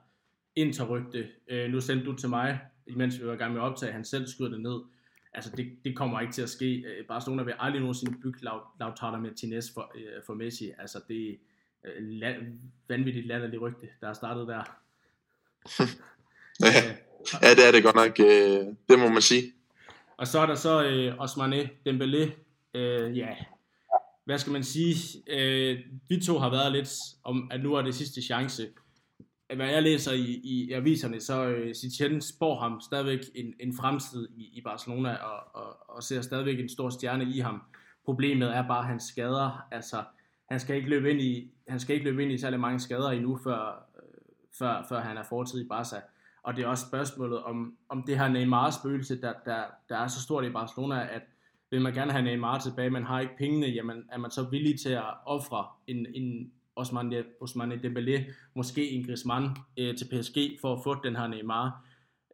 interrygte. 0.57 1.29
Øh, 1.49 1.71
nu 1.71 1.81
sendte 1.81 2.07
du 2.07 2.17
til 2.17 2.29
mig, 2.29 2.61
imens 2.87 3.21
vi 3.21 3.27
var 3.27 3.33
i 3.33 3.37
gang 3.37 3.53
med 3.53 3.61
at 3.61 3.65
optage, 3.65 3.93
han 3.93 4.05
selv 4.05 4.27
skyder 4.27 4.51
det 4.51 4.61
ned 4.61 4.81
altså 5.35 5.51
det, 5.57 5.67
det 5.85 5.97
kommer 5.97 6.21
ikke 6.21 6.33
til 6.33 6.43
at 6.43 6.51
ske. 6.51 6.75
Øh, 6.75 7.07
Barcelona 7.07 7.43
vil 7.43 7.55
aldrig 7.59 7.81
nogensinde 7.81 8.19
bygge 8.23 8.39
Lautaro 8.81 9.17
Martinez 9.17 9.75
for, 9.75 9.93
øh, 9.95 10.23
for 10.27 10.35
Messi. 10.35 10.71
Altså 10.79 11.01
det 11.09 11.31
er 11.31 11.35
øh, 11.85 12.09
la, 12.09 12.35
vanvittigt 12.89 13.27
latterligt 13.27 13.63
rygte, 13.63 13.89
der 14.01 14.09
er 14.09 14.13
startet 14.13 14.49
der. 14.49 14.65
ja, 16.61 16.97
ja, 17.43 17.55
det 17.55 17.67
er 17.69 17.73
det 17.73 17.83
godt 17.83 17.97
nok. 17.97 18.21
Øh, 18.21 18.75
det 18.89 18.99
må 18.99 19.09
man 19.09 19.23
sige. 19.23 19.53
Og 20.17 20.27
så 20.27 20.39
er 20.39 20.47
der 20.47 20.55
så 20.55 20.85
øh, 20.85 21.19
Osmane 21.19 21.71
Dembélé. 21.89 22.31
Øh, 22.75 23.19
ja, 23.19 23.29
hvad 24.25 24.39
skal 24.39 24.53
man 24.53 24.65
sige? 24.65 25.23
Øh, 25.27 25.79
vi 26.09 26.21
to 26.21 26.39
har 26.39 26.51
været 26.51 26.73
lidt 26.73 26.91
om, 27.25 27.51
at 27.51 27.61
nu 27.63 27.75
er 27.75 27.83
det 27.83 27.95
sidste 27.95 28.23
chance 28.23 28.69
hvad 29.57 29.69
jeg 29.69 29.83
læser 29.83 30.13
i, 30.13 30.41
i 30.45 30.73
aviserne, 30.73 31.21
så 31.21 31.47
øh, 31.47 31.75
Sitchen 31.75 32.21
spår 32.21 32.61
ham 32.61 32.81
stadigvæk 32.81 33.21
en, 33.35 33.55
en 33.61 33.77
fremtid 33.77 34.29
i, 34.37 34.59
i 34.59 34.61
Barcelona, 34.65 35.15
og, 35.15 35.63
og, 35.63 35.77
og 35.89 36.03
ser 36.03 36.21
stadigvæk 36.21 36.61
en 36.61 36.69
stor 36.69 36.91
stjerne 36.91 37.25
i 37.25 37.39
ham. 37.39 37.63
Problemet 38.05 38.57
er 38.57 38.69
bare 38.69 38.85
hans 38.85 39.03
skader. 39.03 39.67
Altså, 39.71 40.05
han 40.49 40.61
skal 40.61 40.77
ikke 40.77 40.89
løbe 40.89 41.11
ind 41.11 41.21
i, 41.21 41.51
han 41.69 41.81
skal 41.81 41.95
ikke 41.95 42.11
løbe 42.11 42.23
ind 42.23 42.33
i 42.33 42.39
særlig 42.39 42.61
mange 42.61 42.81
skader 42.81 43.11
endnu, 43.11 43.39
før, 43.45 43.89
øh, 43.97 44.03
før, 44.59 44.87
før 44.89 45.01
han 45.01 45.17
er 45.17 45.25
fortid 45.29 45.65
i 45.65 45.69
Barca. 45.69 46.01
Og 46.43 46.57
det 46.57 46.65
er 46.65 46.69
også 46.69 46.87
spørgsmålet 46.87 47.43
om, 47.43 47.77
om 47.89 48.03
det 48.07 48.19
her 48.19 48.29
Neymar-spøgelse, 48.29 49.21
der, 49.21 49.33
der, 49.45 49.63
der 49.89 49.97
er 49.97 50.07
så 50.07 50.23
stort 50.23 50.45
i 50.45 50.51
Barcelona, 50.51 51.09
at, 51.15 51.23
vil 51.71 51.83
man 51.83 51.95
gerne 51.95 52.13
have 52.13 52.25
Neymar 52.25 52.59
tilbage, 52.59 52.91
man 52.91 53.05
har 53.05 53.21
ikke 53.21 53.37
pengene, 53.39 53.67
jamen 53.67 54.05
er 54.13 54.19
man 54.19 54.31
så 54.31 54.43
villig 54.51 54.81
til 54.81 54.89
at 54.89 55.15
ofre 55.27 55.67
en, 55.87 56.07
en 56.15 56.53
Osmane, 56.77 57.25
Osmane 57.41 57.75
Dembélé, 57.75 58.33
måske 58.55 58.91
en 58.91 59.05
Griezmann 59.07 59.57
øh, 59.77 59.97
til 59.97 60.05
PSG 60.05 60.61
for 60.61 60.73
at 60.73 60.81
få 60.85 60.95
den 61.05 61.17
her 61.17 61.27
Neymar 61.27 61.85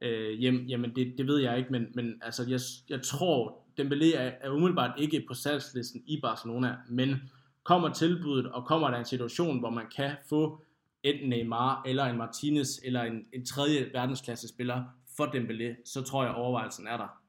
øh, 0.02 0.38
hjem, 0.38 0.64
jamen 0.68 0.96
det, 0.96 1.14
det 1.18 1.26
ved 1.26 1.38
jeg 1.38 1.58
ikke, 1.58 1.72
men, 1.72 1.86
men 1.94 2.22
altså 2.22 2.44
jeg, 2.48 2.60
jeg 2.88 3.02
tror, 3.02 3.62
Dembélé 3.80 4.16
er, 4.16 4.32
er 4.40 4.50
umiddelbart 4.50 5.00
ikke 5.00 5.24
på 5.28 5.34
salgslisten 5.34 6.02
i 6.06 6.20
Barcelona, 6.20 6.76
men 6.88 7.16
kommer 7.64 7.92
tilbuddet, 7.92 8.52
og 8.52 8.66
kommer 8.66 8.90
der 8.90 8.98
en 8.98 9.04
situation, 9.04 9.58
hvor 9.58 9.70
man 9.70 9.86
kan 9.96 10.10
få 10.28 10.62
enten 11.02 11.28
Neymar, 11.28 11.82
eller 11.86 12.04
en 12.04 12.16
Martinez, 12.16 12.68
eller 12.84 13.02
en, 13.02 13.24
en 13.32 13.44
tredje 13.44 13.90
verdensklasse 13.92 14.48
spiller 14.48 14.84
for 15.16 15.24
Dembélé, 15.24 15.82
så 15.84 16.02
tror 16.02 16.24
jeg 16.24 16.34
overvejelsen 16.34 16.86
er 16.86 16.96
der. 16.96 17.20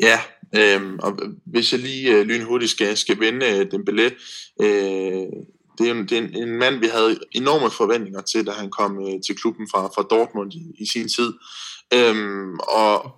Ja, 0.00 0.20
øh, 0.56 0.94
og 0.98 1.18
hvis 1.46 1.72
jeg 1.72 1.80
lige 1.80 2.12
øh, 2.12 2.26
lynhurtigt 2.26 2.70
skal, 2.70 2.96
skal 2.96 3.20
vende 3.20 3.46
øh, 3.46 3.66
Dembélé, 3.74 4.14
øh, 4.64 5.26
det 5.78 5.88
er, 5.88 5.92
en, 5.92 6.08
det 6.08 6.12
er 6.12 6.22
en, 6.22 6.36
en 6.36 6.58
mand, 6.58 6.80
vi 6.80 6.86
havde 6.86 7.18
enorme 7.32 7.70
forventninger 7.70 8.20
til, 8.20 8.46
da 8.46 8.50
han 8.50 8.70
kom 8.70 9.08
øh, 9.08 9.20
til 9.26 9.36
klubben 9.36 9.68
fra, 9.70 9.86
fra 9.86 10.02
Dortmund 10.02 10.52
i, 10.52 10.74
i 10.78 10.86
sin 10.86 11.08
tid. 11.08 11.32
Øhm, 11.94 12.58
og 12.58 13.10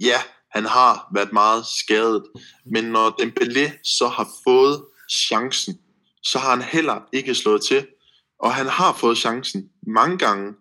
ja, 0.00 0.18
han 0.50 0.64
har 0.64 1.08
været 1.14 1.32
meget 1.32 1.64
skadet, 1.66 2.22
men 2.72 2.84
når 2.84 3.22
Dembélé 3.22 3.80
så 3.84 4.08
har 4.08 4.28
fået 4.44 4.84
chancen, 5.10 5.78
så 6.22 6.38
har 6.38 6.50
han 6.50 6.62
heller 6.62 7.00
ikke 7.12 7.34
slået 7.34 7.62
til. 7.62 7.86
Og 8.38 8.54
han 8.54 8.66
har 8.66 8.92
fået 8.92 9.18
chancen 9.18 9.68
mange 9.86 10.18
gange. 10.18 10.52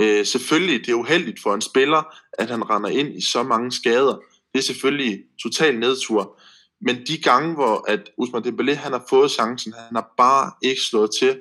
Øh, 0.00 0.26
selvfølgelig, 0.26 0.80
det 0.80 0.88
er 0.88 0.94
uheldigt 0.94 1.42
for 1.42 1.54
en 1.54 1.60
spiller, 1.60 2.02
at 2.38 2.50
han 2.50 2.70
render 2.70 2.88
ind 2.88 3.18
i 3.18 3.20
så 3.20 3.42
mange 3.42 3.72
skader. 3.72 4.16
Det 4.54 4.60
er 4.60 4.64
selvfølgelig 4.64 5.22
total 5.42 5.78
nedtur. 5.78 6.40
Men 6.80 7.06
de 7.06 7.18
gange, 7.18 7.54
hvor 7.54 7.90
at 7.90 8.10
Usman 8.18 8.42
Dembélé 8.46 8.72
han 8.74 8.92
har 8.92 9.04
fået 9.08 9.30
chancen, 9.30 9.72
han 9.72 9.94
har 9.96 10.14
bare 10.16 10.52
ikke 10.62 10.80
slået 10.80 11.10
til. 11.18 11.40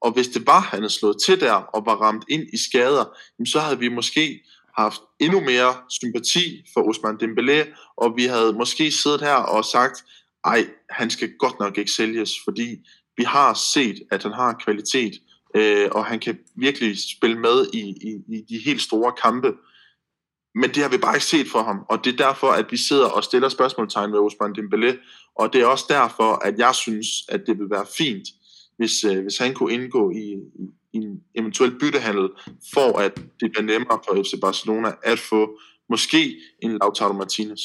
Og 0.00 0.12
hvis 0.12 0.28
det 0.28 0.46
var, 0.46 0.60
han 0.60 0.80
havde 0.80 0.92
slået 0.92 1.16
til 1.24 1.40
der 1.40 1.52
og 1.52 1.86
var 1.86 1.94
ramt 1.94 2.24
ind 2.28 2.42
i 2.52 2.56
skader, 2.56 3.04
så 3.46 3.60
havde 3.60 3.78
vi 3.78 3.88
måske 3.88 4.40
haft 4.78 5.00
endnu 5.18 5.40
mere 5.40 5.74
sympati 5.90 6.64
for 6.74 6.80
Usman 6.82 7.18
Dembélé, 7.22 7.58
og 7.96 8.16
vi 8.16 8.24
havde 8.24 8.52
måske 8.52 8.92
siddet 8.92 9.20
her 9.20 9.34
og 9.34 9.64
sagt, 9.64 10.04
ej, 10.44 10.68
han 10.90 11.10
skal 11.10 11.30
godt 11.38 11.60
nok 11.60 11.78
ikke 11.78 11.90
sælges, 11.90 12.30
fordi 12.44 12.76
vi 13.16 13.24
har 13.24 13.54
set, 13.54 14.02
at 14.10 14.22
han 14.22 14.32
har 14.32 14.60
kvalitet, 14.64 15.12
øh, 15.56 15.88
og 15.92 16.06
han 16.06 16.20
kan 16.20 16.38
virkelig 16.56 16.96
spille 17.16 17.38
med 17.38 17.66
i, 17.72 17.80
i, 17.80 18.36
i 18.36 18.40
de 18.48 18.58
helt 18.64 18.82
store 18.82 19.12
kampe. 19.22 19.52
Men 20.54 20.70
det 20.70 20.82
har 20.82 20.90
vi 20.90 20.98
bare 20.98 21.16
ikke 21.16 21.32
set 21.34 21.48
fra 21.52 21.62
ham, 21.62 21.78
og 21.88 22.04
det 22.04 22.12
er 22.12 22.26
derfor, 22.26 22.46
at 22.46 22.66
vi 22.70 22.76
sidder 22.76 23.08
og 23.08 23.24
stiller 23.24 23.48
spørgsmålstegn 23.48 24.12
ved 24.12 24.18
Osman 24.18 24.54
Dembélé, 24.58 24.90
og 25.34 25.52
det 25.52 25.60
er 25.60 25.66
også 25.66 25.84
derfor, 25.88 26.30
at 26.46 26.58
jeg 26.58 26.74
synes, 26.74 27.08
at 27.28 27.40
det 27.46 27.58
vil 27.58 27.70
være 27.70 27.86
fint, 27.98 28.28
hvis, 28.78 29.04
øh, 29.04 29.22
hvis 29.22 29.38
han 29.38 29.54
kunne 29.54 29.72
indgå 29.74 30.10
i, 30.10 30.26
i, 30.62 30.64
i 30.92 30.96
en 30.96 31.22
eventuel 31.34 31.78
byttehandel, 31.80 32.28
for 32.74 32.98
at 32.98 33.12
det 33.40 33.52
bliver 33.52 33.62
nemmere 33.62 33.98
for 34.04 34.22
FC 34.22 34.40
Barcelona 34.40 34.90
at 35.02 35.18
få 35.18 35.58
måske 35.88 36.36
en 36.62 36.78
Lautaro 36.78 37.12
Martinez. 37.12 37.60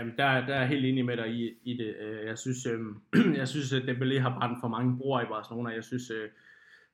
Um, 0.00 0.10
der, 0.18 0.46
der 0.46 0.54
er 0.54 0.60
jeg 0.60 0.68
helt 0.68 0.86
enig 0.86 1.04
med 1.04 1.16
dig 1.16 1.28
i, 1.28 1.42
i 1.64 1.76
det. 1.76 1.94
Uh, 2.04 2.26
jeg 2.26 2.38
synes, 2.38 2.66
um, 2.66 3.02
jeg 3.40 3.48
synes 3.48 3.72
at 3.72 3.82
Dembélé 3.82 4.18
har 4.18 4.36
brændt 4.38 4.58
for 4.60 4.68
mange 4.68 4.98
bror 4.98 5.20
i 5.20 5.24
Barcelona. 5.24 5.70
Jeg 5.70 5.84
synes, 5.84 6.10
uh, 6.10 6.28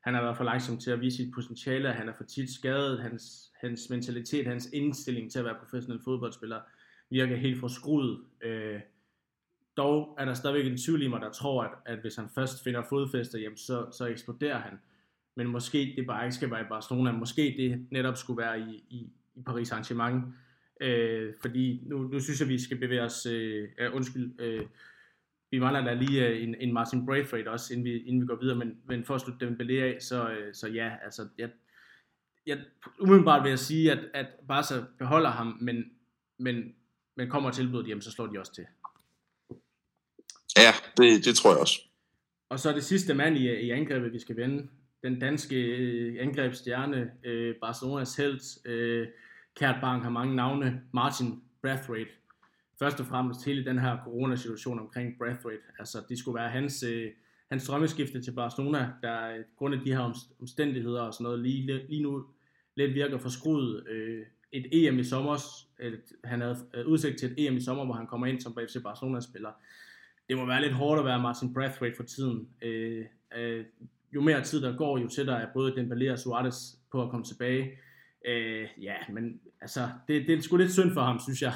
han 0.05 0.15
har 0.15 0.23
været 0.23 0.37
for 0.37 0.45
langsom 0.45 0.79
til 0.79 0.91
at 0.91 1.01
vise 1.01 1.17
sit 1.17 1.35
potentiale, 1.35 1.93
han 1.93 2.09
er 2.09 2.13
for 2.13 2.25
tit 2.25 2.51
skadet, 2.51 3.03
hans, 3.03 3.53
hans 3.61 3.91
mentalitet, 3.91 4.47
hans 4.47 4.69
indstilling 4.73 5.31
til 5.31 5.39
at 5.39 5.45
være 5.45 5.57
professionel 5.61 6.01
fodboldspiller 6.05 6.61
virker 7.11 7.37
helt 7.37 7.61
forskruet. 7.61 8.21
Øh, 8.43 8.81
dog 9.77 10.17
er 10.19 10.25
der 10.25 10.35
stadigvæk 10.35 10.73
en 10.73 10.79
tvivl 10.79 11.03
i 11.03 11.09
mig, 11.09 11.21
der 11.21 11.31
tror, 11.31 11.63
at, 11.63 11.71
at 11.87 11.99
hvis 11.99 12.17
han 12.17 12.29
først 12.35 12.65
finder 12.65 12.83
fodfæste, 12.89 13.39
jamen 13.39 13.57
så, 13.57 13.87
så 13.93 14.07
eksploderer 14.07 14.59
han. 14.59 14.73
Men 15.35 15.47
måske 15.47 15.95
det 15.97 16.07
bare 16.07 16.25
ikke 16.25 16.35
skal 16.35 16.51
være 16.51 16.61
i 16.61 16.69
Barcelona, 16.69 17.13
måske 17.13 17.55
det 17.59 17.87
netop 17.91 18.17
skulle 18.17 18.43
være 18.43 18.61
i, 18.61 18.85
i, 18.91 19.11
i 19.35 19.43
Paris 19.47 19.73
Saint-Germain. 19.73 20.21
Øh, 20.81 21.35
fordi 21.41 21.83
nu, 21.87 21.99
nu 21.99 22.21
synes 22.21 22.41
jeg, 22.41 22.49
vi 22.49 22.59
skal 22.59 22.79
bevæge 22.79 23.03
os, 23.03 23.27
øh, 23.27 23.69
undskyld, 23.93 24.41
øh, 24.41 24.67
vi 25.55 25.59
mangler 25.59 25.85
da 25.85 25.95
lige 25.95 26.29
øh, 26.29 26.43
en, 26.43 26.55
en 26.61 26.73
Martin 26.73 27.07
Braithwaite 27.07 27.51
også, 27.51 27.73
inden 27.73 27.85
vi, 27.85 27.99
inden 27.99 28.23
vi 28.23 28.27
går 28.27 28.37
videre, 28.41 28.57
men, 28.57 28.77
men 28.87 29.05
for 29.05 29.15
at 29.15 29.21
slutte 29.21 29.47
dem 29.47 29.71
af, 29.71 29.97
så, 30.01 30.29
øh, 30.29 30.55
så 30.55 30.69
ja, 30.69 30.93
altså, 31.05 31.29
jeg, 31.39 31.51
jeg, 32.47 32.59
umiddelbart 33.01 33.43
vil 33.43 33.49
jeg 33.49 33.59
sige, 33.59 33.93
at, 33.93 33.99
at 34.15 34.27
Barca 34.49 34.75
beholder 34.99 35.31
ham, 35.31 35.59
men, 35.61 35.85
men, 36.39 36.75
men 37.17 37.31
kommer 37.31 37.51
tilbuddet 37.51 37.87
hjem, 37.87 38.01
så 38.01 38.11
slår 38.11 38.27
de 38.27 38.39
også 38.39 38.55
til. 38.55 38.67
Ja, 40.57 40.73
det, 40.97 41.25
det 41.25 41.37
tror 41.37 41.51
jeg 41.51 41.61
også. 41.61 41.81
Og 42.49 42.61
så 42.61 42.73
det 42.73 42.85
sidste 42.85 43.15
mand 43.15 43.37
i, 43.37 43.61
i 43.61 43.71
angrebet, 43.71 44.13
vi 44.13 44.19
skal 44.19 44.37
vende. 44.37 44.69
Den 45.03 45.19
danske 45.21 45.57
øh, 45.57 46.17
angrebsstjerne, 46.21 47.11
øh, 47.25 47.55
Barcelonas 47.61 48.17
held, 48.17 48.67
øh, 48.67 49.09
Kært 49.57 49.77
Bang 49.81 50.03
har 50.03 50.11
mange 50.11 50.37
navne, 50.37 50.83
Martin 50.93 51.43
Braithwaite 51.63 52.11
først 52.85 53.01
og 53.01 53.07
fremmest 53.07 53.45
hele 53.45 53.65
den 53.65 53.79
her 53.79 53.99
coronasituation 54.05 54.79
omkring 54.79 55.19
Braithwaite. 55.19 55.63
Altså, 55.79 55.99
det 56.09 56.19
skulle 56.19 56.41
være 56.41 56.49
hans, 56.49 56.83
øh, 56.83 57.11
hans 57.51 57.67
drømmeskifte 57.67 58.23
til 58.23 58.33
Barcelona, 58.33 58.93
der 59.03 59.43
grund 59.57 59.75
af 59.75 59.81
de 59.81 59.95
her 59.95 60.13
omstændigheder 60.41 61.03
og 61.03 61.15
sådan 61.15 61.25
noget, 61.25 61.39
lige, 61.39 61.87
lige 61.89 62.03
nu 62.03 62.25
lidt 62.75 62.95
virker 62.95 63.19
forskruet. 63.19 63.89
Øh, 63.89 64.27
et 64.53 64.67
EM 64.73 64.99
i 64.99 65.05
sommer, 65.05 65.35
et, 65.81 66.01
han 66.25 66.41
havde 66.41 66.57
udsigt 66.87 67.19
til 67.19 67.31
et 67.31 67.47
EM 67.47 67.57
i 67.57 67.61
sommer, 67.61 67.85
hvor 67.85 67.95
han 67.95 68.07
kommer 68.07 68.27
ind 68.27 68.41
som 68.41 68.57
FC 68.69 68.83
Barcelona-spiller. 68.83 69.51
Det 70.29 70.37
må 70.37 70.47
være 70.47 70.63
lidt 70.63 70.73
hårdt 70.73 70.99
at 70.99 71.05
være 71.05 71.23
Martin 71.23 71.55
Braithwaite 71.55 71.97
for 71.97 72.05
tiden. 72.05 72.49
Øh, 72.63 73.05
øh, 73.37 73.65
jo 74.15 74.21
mere 74.21 74.43
tid 74.43 74.63
der 74.63 74.77
går, 74.77 74.99
jo 74.99 75.09
tættere 75.09 75.43
er 75.43 75.47
både 75.55 75.73
Dembélé 75.73 76.13
og 76.13 76.19
Suarez 76.19 76.57
på 76.93 77.03
at 77.03 77.11
komme 77.11 77.25
tilbage. 77.25 77.79
Øh, 78.27 78.69
ja, 78.83 78.95
men 79.13 79.41
altså, 79.61 79.89
det, 80.09 80.27
det 80.27 80.39
er 80.39 80.43
sgu 80.43 80.57
lidt 80.57 80.73
synd 80.73 80.93
for 80.93 81.01
ham, 81.01 81.21
synes 81.21 81.43
jeg. 81.43 81.53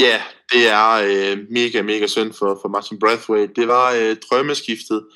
Ja, 0.00 0.22
det 0.52 0.68
er 0.68 0.92
øh, 0.92 1.38
mega, 1.50 1.82
mega 1.82 2.06
synd 2.06 2.32
for, 2.32 2.58
for 2.62 2.68
Martin 2.68 2.98
Brathwaite. 2.98 3.52
Det 3.56 3.68
var 3.68 3.92
øh, 3.92 4.16
drømmeskiftet. 4.16 5.06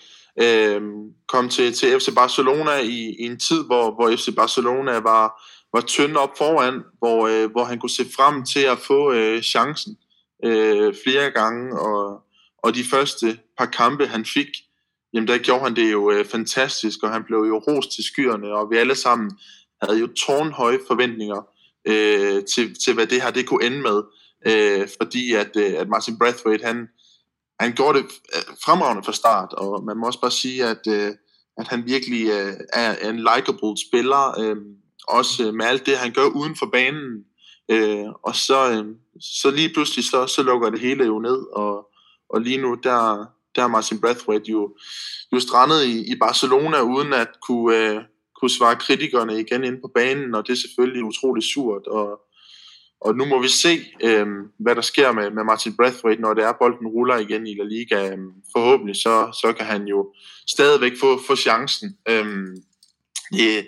Øh, 0.42 0.82
kom 1.28 1.48
til, 1.48 1.72
til 1.72 2.00
FC 2.00 2.08
Barcelona 2.14 2.76
i, 2.76 3.16
i 3.18 3.22
en 3.22 3.38
tid, 3.38 3.64
hvor, 3.64 3.94
hvor 3.94 4.16
FC 4.16 4.28
Barcelona 4.36 4.92
var, 4.98 5.42
var 5.74 5.80
tynd 5.80 6.16
op 6.16 6.38
foran, 6.38 6.82
hvor, 6.98 7.26
øh, 7.26 7.50
hvor 7.50 7.64
han 7.64 7.78
kunne 7.78 7.90
se 7.90 8.04
frem 8.16 8.44
til 8.44 8.60
at 8.60 8.78
få 8.78 9.12
øh, 9.12 9.42
chancen 9.42 9.96
øh, 10.44 10.94
flere 11.04 11.30
gange, 11.30 11.80
og, 11.80 12.22
og 12.62 12.74
de 12.74 12.84
første 12.84 13.38
par 13.58 13.66
kampe, 13.66 14.06
han 14.06 14.24
fik, 14.24 14.48
jamen 15.14 15.28
der 15.28 15.38
gjorde 15.38 15.62
han 15.62 15.76
det 15.76 15.92
jo 15.92 16.10
øh, 16.10 16.24
fantastisk, 16.24 17.02
og 17.02 17.12
han 17.12 17.24
blev 17.24 17.38
jo 17.38 17.58
rost 17.58 17.90
til 17.94 18.04
skyerne, 18.04 18.52
og 18.52 18.70
vi 18.70 18.76
alle 18.76 18.94
sammen 18.94 19.30
havde 19.82 20.00
jo 20.00 20.06
tårnhøje 20.06 20.78
forventninger 20.86 21.46
øh, 21.84 22.44
til, 22.44 22.74
til, 22.84 22.94
hvad 22.94 23.06
det 23.06 23.22
her 23.22 23.30
det 23.30 23.46
kunne 23.46 23.66
ende 23.66 23.80
med 23.80 24.02
øh, 24.47 24.88
fordi 25.01 25.34
at, 25.34 25.57
øh, 25.57 25.72
at 25.76 25.88
Martin 25.88 26.18
Brathwaite, 26.18 26.64
han, 26.64 26.88
han 27.61 27.72
gjorde 27.72 27.99
det 27.99 28.07
øh, 28.36 28.57
fremragende 28.64 29.03
fra 29.03 29.12
start, 29.12 29.53
og 29.53 29.84
man 29.84 29.97
må 29.97 30.07
også 30.07 30.20
bare 30.20 30.30
sige, 30.30 30.64
at, 30.64 30.86
øh, 30.88 31.12
at 31.59 31.68
han 31.68 31.86
virkelig 31.86 32.26
øh, 32.26 32.53
er 32.72 33.09
en 33.09 33.16
likable 33.16 33.76
spiller, 33.88 34.41
øh, 34.41 34.57
også 35.09 35.53
med 35.53 35.66
alt 35.66 35.86
det, 35.86 35.97
han 35.97 36.12
gør 36.12 36.26
uden 36.26 36.57
for 36.57 36.66
banen, 36.66 37.24
øh, 37.70 38.07
og 38.22 38.36
så, 38.36 38.70
øh, 38.70 38.84
så 39.20 39.51
lige 39.51 39.72
pludselig, 39.74 40.05
så, 40.05 40.26
så 40.26 40.43
lukker 40.43 40.70
det 40.70 40.80
hele 40.80 41.05
jo 41.05 41.18
ned, 41.18 41.47
og, 41.53 41.86
og 42.30 42.41
lige 42.41 42.59
nu, 42.59 42.74
der, 42.82 43.26
der 43.57 43.62
er 43.62 43.68
Martin 43.68 44.01
Brathwaite 44.01 44.51
jo, 44.51 44.74
jo 45.32 45.41
strandet 45.41 45.84
i, 45.84 46.12
i 46.12 46.16
Barcelona, 46.16 46.80
uden 46.80 47.12
at 47.12 47.28
kunne, 47.47 47.76
øh, 47.76 48.03
kunne 48.41 48.51
svare 48.51 48.76
kritikerne 48.76 49.41
igen 49.41 49.64
ind 49.64 49.80
på 49.80 49.91
banen, 49.95 50.34
og 50.34 50.47
det 50.47 50.53
er 50.53 50.57
selvfølgelig 50.57 51.05
utrolig 51.05 51.43
surt, 51.43 51.86
og, 51.86 52.20
og 53.01 53.16
nu 53.16 53.24
må 53.24 53.42
vi 53.42 53.48
se, 53.48 53.86
øh, 54.03 54.26
hvad 54.59 54.74
der 54.74 54.80
sker 54.80 55.12
med, 55.12 55.30
med 55.30 55.44
Martin 55.44 55.76
Brathwaite, 55.76 56.22
når 56.22 56.34
det 56.34 56.44
er, 56.44 56.53
bolden 56.53 56.86
ruller 56.86 57.16
igen 57.16 57.46
i 57.46 57.55
La 57.55 57.64
Liga. 57.64 58.12
Øhm, 58.12 58.32
forhåbentlig 58.53 58.96
så, 58.96 59.38
så 59.42 59.53
kan 59.53 59.66
han 59.66 59.84
jo 59.84 60.12
stadigvæk 60.48 60.92
få, 61.01 61.20
få 61.26 61.36
chancen. 61.36 61.96
Øh, 62.09 62.46
det, 63.32 63.66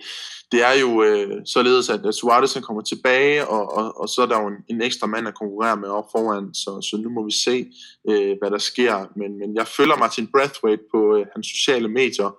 det 0.53 0.65
er 0.65 0.73
jo 0.81 1.03
øh, 1.03 1.41
således, 1.47 1.89
at 1.89 2.15
Suarez 2.15 2.61
kommer 2.63 2.83
tilbage, 2.83 3.47
og, 3.47 3.77
og, 3.77 4.01
og 4.01 4.09
så 4.09 4.23
er 4.23 4.27
der 4.27 4.41
jo 4.41 4.49
en, 4.49 4.57
en 4.69 4.83
ekstra 4.83 5.07
mand 5.07 5.29
at 5.29 5.35
konkurrere 5.35 5.77
med 5.77 5.89
op 5.89 6.05
foran, 6.13 6.55
så, 6.55 6.89
så 6.91 6.97
nu 6.97 7.11
må 7.11 7.25
vi 7.25 7.33
se, 7.33 7.67
øh, 8.11 8.37
hvad 8.41 8.51
der 8.51 8.59
sker. 8.59 9.07
Men, 9.17 9.39
men 9.39 9.57
jeg 9.57 9.67
følger 9.67 9.97
Martin 9.97 10.27
Brathwaite 10.27 10.83
på 10.91 11.17
øh, 11.17 11.27
hans 11.35 11.47
sociale 11.47 11.89
medier, 11.89 12.31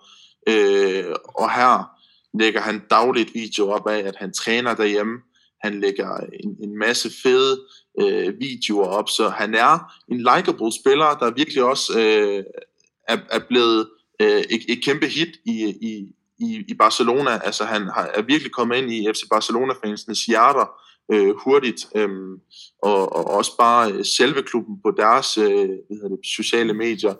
øh, 0.50 1.16
og 1.26 1.52
her 1.52 1.84
lægger 2.40 2.62
han 2.62 2.82
dagligt 2.90 3.34
video 3.34 3.70
op 3.70 3.88
af, 3.88 4.00
at 4.00 4.16
han 4.18 4.34
træner 4.34 4.76
derhjemme, 4.76 5.20
han 5.64 5.80
lægger 5.80 6.18
en, 6.18 6.58
en 6.64 6.78
masse 6.78 7.12
fede 7.24 7.62
øh, 8.02 8.40
videoer 8.40 8.88
op, 8.88 9.10
så 9.10 9.30
han 9.30 9.56
er 9.56 9.94
en 10.12 10.18
likable 10.18 10.72
spiller, 10.82 11.18
der 11.20 11.32
virkelig 11.32 11.64
også 11.64 12.00
øh, 12.00 12.44
er, 13.08 13.18
er 13.32 13.40
blevet 13.50 13.90
øh, 14.22 14.42
et, 14.50 14.62
et 14.70 14.84
kæmpe 14.84 15.08
hit 15.08 15.30
i, 15.46 15.76
i, 15.82 16.08
i, 16.40 16.64
i 16.68 16.74
Barcelona. 16.74 17.32
Altså 17.44 17.64
han 17.66 17.82
har, 17.82 18.12
er 18.14 18.22
virkelig 18.22 18.52
kommet 18.52 18.78
ind 18.78 18.92
i 18.92 19.08
FC 19.14 19.22
Barcelona-fansenes 19.32 20.26
hjerter 20.26 20.68
øh, 21.12 21.36
hurtigt, 21.36 21.86
øh, 21.96 22.10
og, 22.82 23.16
og 23.16 23.26
også 23.26 23.58
bare 23.58 23.92
øh, 23.92 24.06
selve 24.06 24.44
klubben 24.44 24.76
på 24.86 24.92
deres 24.98 25.38
øh, 25.38 25.68
hvad 25.68 25.98
hedder 26.02 26.10
det, 26.10 26.26
sociale 26.26 26.74
medier, 26.74 27.14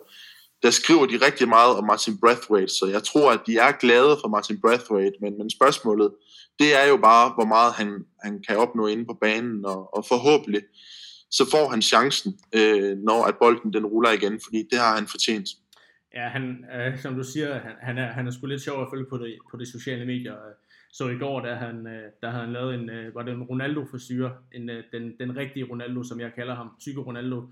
der 0.62 0.70
skriver 0.70 1.06
de 1.06 1.26
rigtig 1.26 1.48
meget 1.48 1.76
om 1.76 1.84
Martin 1.84 2.18
Brathwaite, 2.18 2.72
så 2.72 2.86
jeg 2.86 3.02
tror, 3.04 3.30
at 3.30 3.40
de 3.46 3.56
er 3.56 3.72
glade 3.72 4.18
for 4.20 4.28
Martin 4.28 4.60
Brathwaite, 4.60 5.16
men, 5.20 5.38
men 5.38 5.50
spørgsmålet, 5.50 6.10
det 6.58 6.82
er 6.82 6.86
jo 6.88 6.96
bare, 6.96 7.34
hvor 7.34 7.44
meget 7.44 7.72
han, 7.72 8.04
han 8.24 8.42
kan 8.48 8.56
opnå 8.56 8.86
inde 8.86 9.04
på 9.06 9.18
banen, 9.20 9.64
og, 9.64 9.96
og 9.96 10.04
forhåbentlig, 10.08 10.62
så 11.30 11.50
får 11.50 11.68
han 11.68 11.82
chancen, 11.82 12.38
øh, 12.54 12.98
når 12.98 13.24
at 13.24 13.36
bolden 13.40 13.72
den 13.72 13.86
ruller 13.86 14.12
igen, 14.12 14.40
fordi 14.44 14.68
det 14.70 14.78
har 14.78 14.94
han 14.94 15.06
fortjent. 15.06 15.48
Ja, 16.14 16.28
han, 16.28 16.64
øh, 16.74 16.98
som 16.98 17.14
du 17.14 17.22
siger, 17.22 17.58
han, 17.58 17.72
han, 17.82 17.98
er, 17.98 18.12
han 18.12 18.26
er 18.26 18.30
sgu 18.30 18.46
lidt 18.46 18.62
sjov 18.62 18.82
at 18.82 18.88
følge 18.92 19.06
på 19.10 19.18
det, 19.18 19.38
på 19.50 19.56
de 19.56 19.66
sociale 19.72 20.06
medier. 20.06 20.34
Så 20.92 21.08
i 21.08 21.18
går, 21.18 21.40
da 21.40 21.54
han, 21.54 21.86
øh, 21.86 22.10
da 22.22 22.28
han 22.28 22.52
lavet 22.52 22.74
en, 22.74 22.90
øh, 22.90 23.14
var 23.14 23.22
det 23.22 23.32
en 23.34 23.42
Ronaldo-frisyr, 23.42 24.30
en, 24.52 24.70
øh, 24.70 24.84
den, 24.92 25.12
den 25.20 25.36
rigtige 25.36 25.66
Ronaldo, 25.70 26.02
som 26.02 26.20
jeg 26.20 26.32
kalder 26.34 26.54
ham, 26.54 26.70
Psycho 26.78 27.02
Ronaldo, 27.02 27.42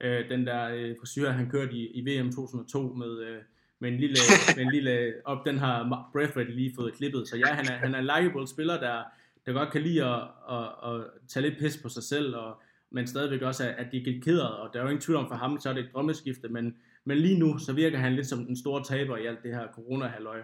øh, 0.00 0.28
den 0.28 0.46
der 0.46 0.68
øh, 0.68 0.96
frisyr, 1.00 1.30
han 1.30 1.50
kørte 1.50 1.72
i, 1.72 1.86
i 1.86 2.00
VM 2.00 2.32
2002 2.32 2.92
med, 2.92 3.20
øh, 3.20 3.42
med 3.80 3.90
en 3.92 3.96
lille, 3.96 4.16
med 4.56 4.64
en 4.64 4.72
lille 4.72 5.12
op, 5.24 5.46
den 5.46 5.58
har 5.58 6.08
Braithwaite 6.12 6.52
lige 6.52 6.74
fået 6.74 6.94
klippet, 6.94 7.28
så 7.28 7.36
ja, 7.36 7.46
han 7.46 7.66
er, 7.66 7.76
han 7.76 7.94
er 7.94 7.98
en 7.98 8.04
likeable 8.04 8.48
spiller, 8.48 8.80
der, 8.80 9.02
der 9.46 9.52
godt 9.52 9.72
kan 9.72 9.82
lide 9.82 10.04
at, 10.04 10.22
at, 10.50 10.64
at, 10.84 11.04
tage 11.28 11.48
lidt 11.48 11.58
pis 11.58 11.78
på 11.82 11.88
sig 11.88 12.02
selv, 12.02 12.36
og, 12.36 12.60
men 12.90 13.06
stadigvæk 13.06 13.42
også, 13.42 13.74
at, 13.78 13.86
de 13.92 13.96
er 13.96 14.20
keder, 14.22 14.46
og 14.46 14.70
der 14.72 14.78
er 14.78 14.82
jo 14.82 14.88
ingen 14.88 15.02
tvivl 15.02 15.18
om 15.18 15.28
for 15.28 15.34
ham, 15.34 15.60
så 15.60 15.68
er 15.68 15.72
det 15.72 15.84
et 15.84 15.92
drømmeskifte, 15.92 16.48
men, 16.48 16.76
men 17.04 17.18
lige 17.18 17.38
nu, 17.38 17.58
så 17.58 17.72
virker 17.72 17.98
han 17.98 18.14
lidt 18.14 18.26
som 18.26 18.44
den 18.44 18.56
store 18.56 18.84
taber 18.84 19.16
i 19.16 19.26
alt 19.26 19.42
det 19.42 19.54
her 19.54 19.66
corona-halløj. 19.74 20.40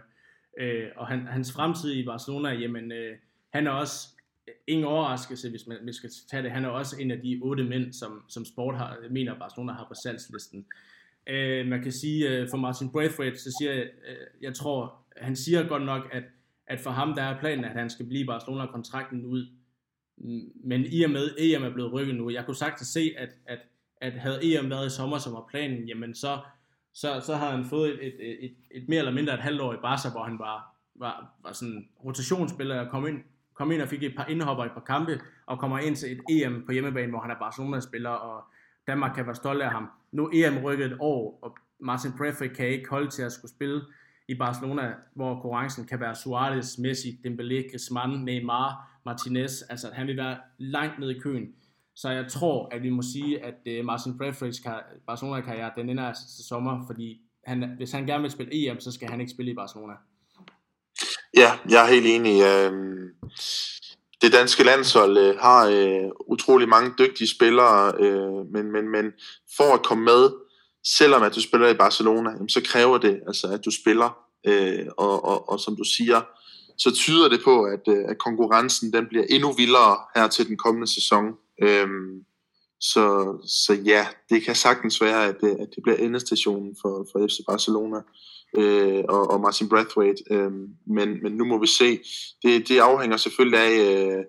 Øh, 0.60 0.88
og 0.96 1.06
han, 1.06 1.26
hans 1.26 1.52
fremtid 1.52 1.92
i 1.92 2.04
Barcelona, 2.04 2.48
jamen, 2.48 2.92
øh, 2.92 3.16
han 3.50 3.66
er 3.66 3.70
også 3.70 4.08
ingen 4.66 4.86
overraskelse, 4.86 5.50
hvis 5.50 5.66
man, 5.66 5.76
hvis 5.76 5.84
man 6.02 6.10
skal 6.10 6.10
tage 6.30 6.42
det. 6.42 6.50
Han 6.50 6.64
er 6.64 6.68
også 6.68 6.96
en 7.00 7.10
af 7.10 7.20
de 7.20 7.40
otte 7.42 7.64
mænd, 7.64 7.92
som, 7.92 8.24
som 8.28 8.44
sport 8.44 8.76
har, 8.76 8.98
mener 9.10 9.38
Barcelona 9.38 9.72
har 9.72 9.84
på 9.88 9.94
salgslisten. 9.94 10.66
Øh, 11.26 11.66
man 11.66 11.82
kan 11.82 11.92
sige, 11.92 12.28
øh, 12.28 12.48
for 12.50 12.56
Martin 12.56 12.92
Braithwaite, 12.92 13.38
så 13.38 13.54
siger 13.58 13.72
jeg, 13.72 13.82
øh, 13.82 14.16
jeg 14.42 14.54
tror, 14.54 14.94
han 15.16 15.36
siger 15.36 15.68
godt 15.68 15.82
nok, 15.82 16.02
at, 16.12 16.22
at 16.66 16.80
for 16.80 16.90
ham 16.90 17.14
der 17.14 17.22
er 17.22 17.40
planen, 17.40 17.64
at 17.64 17.72
han 17.72 17.90
skal 17.90 18.06
blive 18.06 18.22
i 18.22 18.26
Barcelona 18.26 18.66
kontrakten 18.66 19.24
ud. 19.24 19.46
Mm, 20.18 20.52
men 20.64 20.84
i 20.92 21.02
og 21.02 21.10
med 21.10 21.34
EM 21.38 21.62
er 21.62 21.72
blevet 21.72 21.92
rykket 21.92 22.14
nu, 22.14 22.30
jeg 22.30 22.44
kunne 22.46 22.56
sagtens 22.56 22.88
se, 22.88 23.14
at, 23.18 23.28
at, 23.46 23.58
at 24.00 24.12
havde 24.12 24.40
EM 24.42 24.70
været 24.70 24.86
i 24.86 24.96
sommer, 24.96 25.18
som 25.18 25.32
var 25.32 25.46
planen, 25.50 25.88
jamen 25.88 26.14
så, 26.14 26.38
så, 26.94 27.20
så 27.26 27.34
har 27.34 27.50
han 27.50 27.64
fået 27.64 28.06
et, 28.06 28.14
et, 28.20 28.44
et, 28.44 28.54
et 28.70 28.88
mere 28.88 28.98
eller 28.98 29.12
mindre 29.12 29.34
et 29.34 29.40
halvt 29.40 29.60
år 29.60 29.74
i 29.74 29.76
Barca, 29.82 30.10
hvor 30.10 30.24
han 30.24 30.38
var, 30.38 30.76
var, 30.94 31.30
var 31.42 31.52
sådan 31.52 31.88
rotationsspiller 32.04 32.80
og 32.80 32.90
kom 32.90 33.06
ind, 33.06 33.20
kom 33.54 33.72
ind 33.72 33.82
og 33.82 33.88
fik 33.88 34.02
et 34.02 34.16
par 34.16 34.26
indhopper 34.26 34.64
i 34.64 34.66
et 34.66 34.72
par 34.72 34.80
kampe, 34.80 35.20
og 35.46 35.58
kommer 35.58 35.78
ind 35.78 35.96
til 35.96 36.12
et 36.12 36.20
EM 36.30 36.62
på 36.66 36.72
hjemmebane, 36.72 37.10
hvor 37.10 37.20
han 37.20 37.30
er 37.30 37.38
Barcelona-spiller, 37.38 38.10
og 38.10 38.44
Danmark 38.86 39.14
kan 39.14 39.26
være 39.26 39.34
stolte 39.34 39.64
af 39.64 39.70
ham. 39.70 39.88
Nu 40.12 40.26
er 40.26 40.48
EM 40.48 40.58
rykket 40.58 40.86
et 40.86 40.96
år, 41.00 41.38
og 41.42 41.56
Martin 41.80 42.12
Braithwaite 42.18 42.54
kan 42.54 42.68
ikke 42.68 42.88
holde 42.90 43.10
til 43.10 43.22
at 43.22 43.32
skulle 43.32 43.50
spille 43.50 43.82
i 44.28 44.34
Barcelona, 44.34 44.94
hvor 45.14 45.34
konkurrencen 45.34 45.86
kan 45.86 46.00
være 46.00 46.14
Suarez, 46.14 46.78
Messi, 46.78 47.08
Dembélé, 47.08 47.70
Griezmann, 47.70 48.24
Neymar, 48.24 49.00
Martinez. 49.04 49.62
Altså, 49.70 49.90
han 49.92 50.06
vil 50.06 50.16
være 50.16 50.38
langt 50.58 50.98
nede 50.98 51.16
i 51.16 51.18
køen. 51.20 51.54
Så 51.94 52.10
jeg 52.10 52.26
tror, 52.28 52.68
at 52.74 52.82
vi 52.82 52.90
må 52.90 53.02
sige, 53.02 53.44
at 53.44 53.54
øh, 53.66 53.84
Martin 53.84 54.18
Braithwaites 54.18 54.62
Barcelona-karriere, 55.06 55.70
den 55.76 55.88
ender 55.88 56.04
altså 56.04 56.36
til 56.36 56.44
sommer, 56.44 56.86
fordi 56.86 57.20
han, 57.44 57.74
hvis 57.76 57.92
han 57.92 58.06
gerne 58.06 58.22
vil 58.22 58.30
spille 58.30 58.54
EM, 58.54 58.80
så 58.80 58.92
skal 58.92 59.08
han 59.08 59.20
ikke 59.20 59.32
spille 59.32 59.52
i 59.52 59.54
Barcelona. 59.54 59.92
Ja, 61.36 61.50
jeg 61.68 61.84
er 61.84 61.90
helt 61.90 62.06
enig. 62.06 62.42
Øh, 62.42 63.10
det 64.22 64.32
danske 64.32 64.64
landshold 64.64 65.18
øh, 65.18 65.36
har 65.38 65.66
øh, 65.66 66.10
utrolig 66.26 66.68
mange 66.68 66.94
dygtige 66.98 67.28
spillere, 67.28 67.92
øh, 68.00 68.52
men, 68.52 68.72
men, 68.72 68.88
men 68.88 69.04
for 69.56 69.74
at 69.74 69.82
komme 69.82 70.04
med, 70.04 70.30
selvom 70.84 71.22
at 71.22 71.34
du 71.34 71.40
spiller 71.40 71.68
i 71.68 71.74
Barcelona, 71.74 72.30
jamen, 72.30 72.48
så 72.48 72.62
kræver 72.64 72.98
det, 72.98 73.20
altså, 73.26 73.46
at 73.46 73.64
du 73.64 73.70
spiller. 73.70 74.16
Øh, 74.46 74.86
og, 74.96 75.24
og, 75.24 75.48
og 75.48 75.60
som 75.60 75.76
du 75.76 75.84
siger, 75.84 76.20
så 76.78 76.94
tyder 76.94 77.28
det 77.28 77.40
på, 77.44 77.64
at, 77.64 77.80
øh, 77.88 78.04
at 78.08 78.18
konkurrencen 78.18 78.92
den 78.92 79.06
bliver 79.06 79.24
endnu 79.30 79.52
vildere 79.52 79.96
her 80.16 80.28
til 80.28 80.48
den 80.48 80.56
kommende 80.56 80.86
sæson. 80.94 81.24
Øh, 81.62 81.88
så, 82.80 83.36
så 83.46 83.74
ja, 83.84 84.06
det 84.30 84.42
kan 84.42 84.54
sagtens 84.54 85.00
være, 85.00 85.26
at 85.26 85.36
det, 85.40 85.50
at 85.50 85.68
det 85.74 85.82
bliver 85.82 85.96
endestationen 85.96 86.76
for, 86.82 87.06
for 87.12 87.26
FC 87.26 87.38
Barcelona 87.48 88.00
øh, 88.56 89.04
og, 89.08 89.30
og 89.30 89.40
Martin 89.40 89.68
Brathwaite. 89.68 90.22
Øh, 90.30 90.50
men, 90.86 91.22
men 91.22 91.32
nu 91.32 91.44
må 91.44 91.60
vi 91.60 91.66
se. 91.66 91.98
Det, 92.42 92.68
det 92.68 92.78
afhænger 92.78 93.16
selvfølgelig 93.16 93.60
af, 93.60 93.72
øh, 93.72 94.24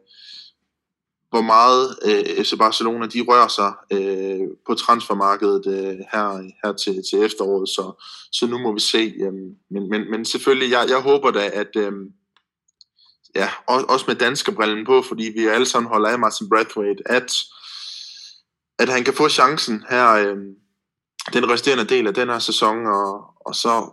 hvor 1.30 1.42
meget 1.42 1.96
øh, 2.06 2.44
FC 2.44 2.58
Barcelona 2.58 3.06
de 3.06 3.26
rører 3.28 3.48
sig 3.48 3.74
øh, 3.92 4.48
på 4.68 4.74
transfermarkedet 4.76 5.68
øh, 5.68 5.98
her, 6.14 6.52
her 6.64 6.74
til, 6.74 7.04
til 7.10 7.26
efteråret. 7.26 7.70
Så, 7.70 8.04
så 8.32 8.48
nu 8.48 8.58
må 8.58 8.74
vi 8.74 8.80
se. 8.80 9.14
Øh, 9.22 9.34
men, 9.72 9.90
men, 9.90 10.12
men 10.12 10.26
selvfølgelig, 10.26 10.72
jeg, 10.72 10.86
jeg 10.90 11.02
håber 11.02 11.32
da, 11.32 11.50
at... 11.54 11.76
Øh, 11.76 11.92
ja, 13.36 13.50
også 13.68 14.06
med 14.08 14.16
danske 14.16 14.52
brillen 14.52 14.86
på, 14.86 15.02
fordi 15.02 15.32
vi 15.36 15.46
alle 15.46 15.66
sammen 15.66 15.90
holder 15.90 16.10
af 16.10 16.20
Martin 16.20 16.50
Brathwaite, 16.50 17.04
at, 17.06 17.34
at 18.80 18.90
han 18.90 19.04
kan 19.04 19.14
få 19.14 19.30
chancen 19.30 19.84
her, 19.90 20.12
øh, 20.12 20.38
den 21.34 21.50
resterende 21.50 21.86
del 21.86 22.08
af 22.08 22.14
den 22.14 22.28
her 22.28 22.40
sæson, 22.40 22.86
og, 22.86 23.34
og 23.46 23.56
så 23.56 23.90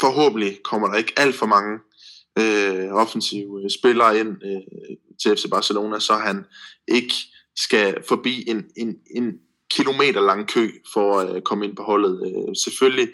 forhåbentlig 0.00 0.60
kommer 0.64 0.88
der 0.88 0.96
ikke 0.96 1.12
alt 1.16 1.34
for 1.34 1.46
mange 1.46 1.78
øh, 2.38 2.92
offensive 2.92 3.62
øh, 3.64 3.70
spillere 3.80 4.18
ind 4.18 4.28
øh, 4.28 4.96
til 5.22 5.36
FC 5.36 5.50
Barcelona, 5.50 5.98
så 5.98 6.14
han 6.14 6.44
ikke 6.88 7.14
skal 7.56 8.02
forbi 8.08 8.44
en, 8.48 8.64
en, 8.76 8.96
en 9.16 9.32
kilometer 9.70 10.20
lang 10.20 10.48
kø 10.48 10.70
for 10.92 11.20
at 11.20 11.36
øh, 11.36 11.42
komme 11.42 11.64
ind 11.64 11.76
på 11.76 11.82
holdet. 11.82 12.22
Øh, 12.26 12.54
selvfølgelig, 12.64 13.08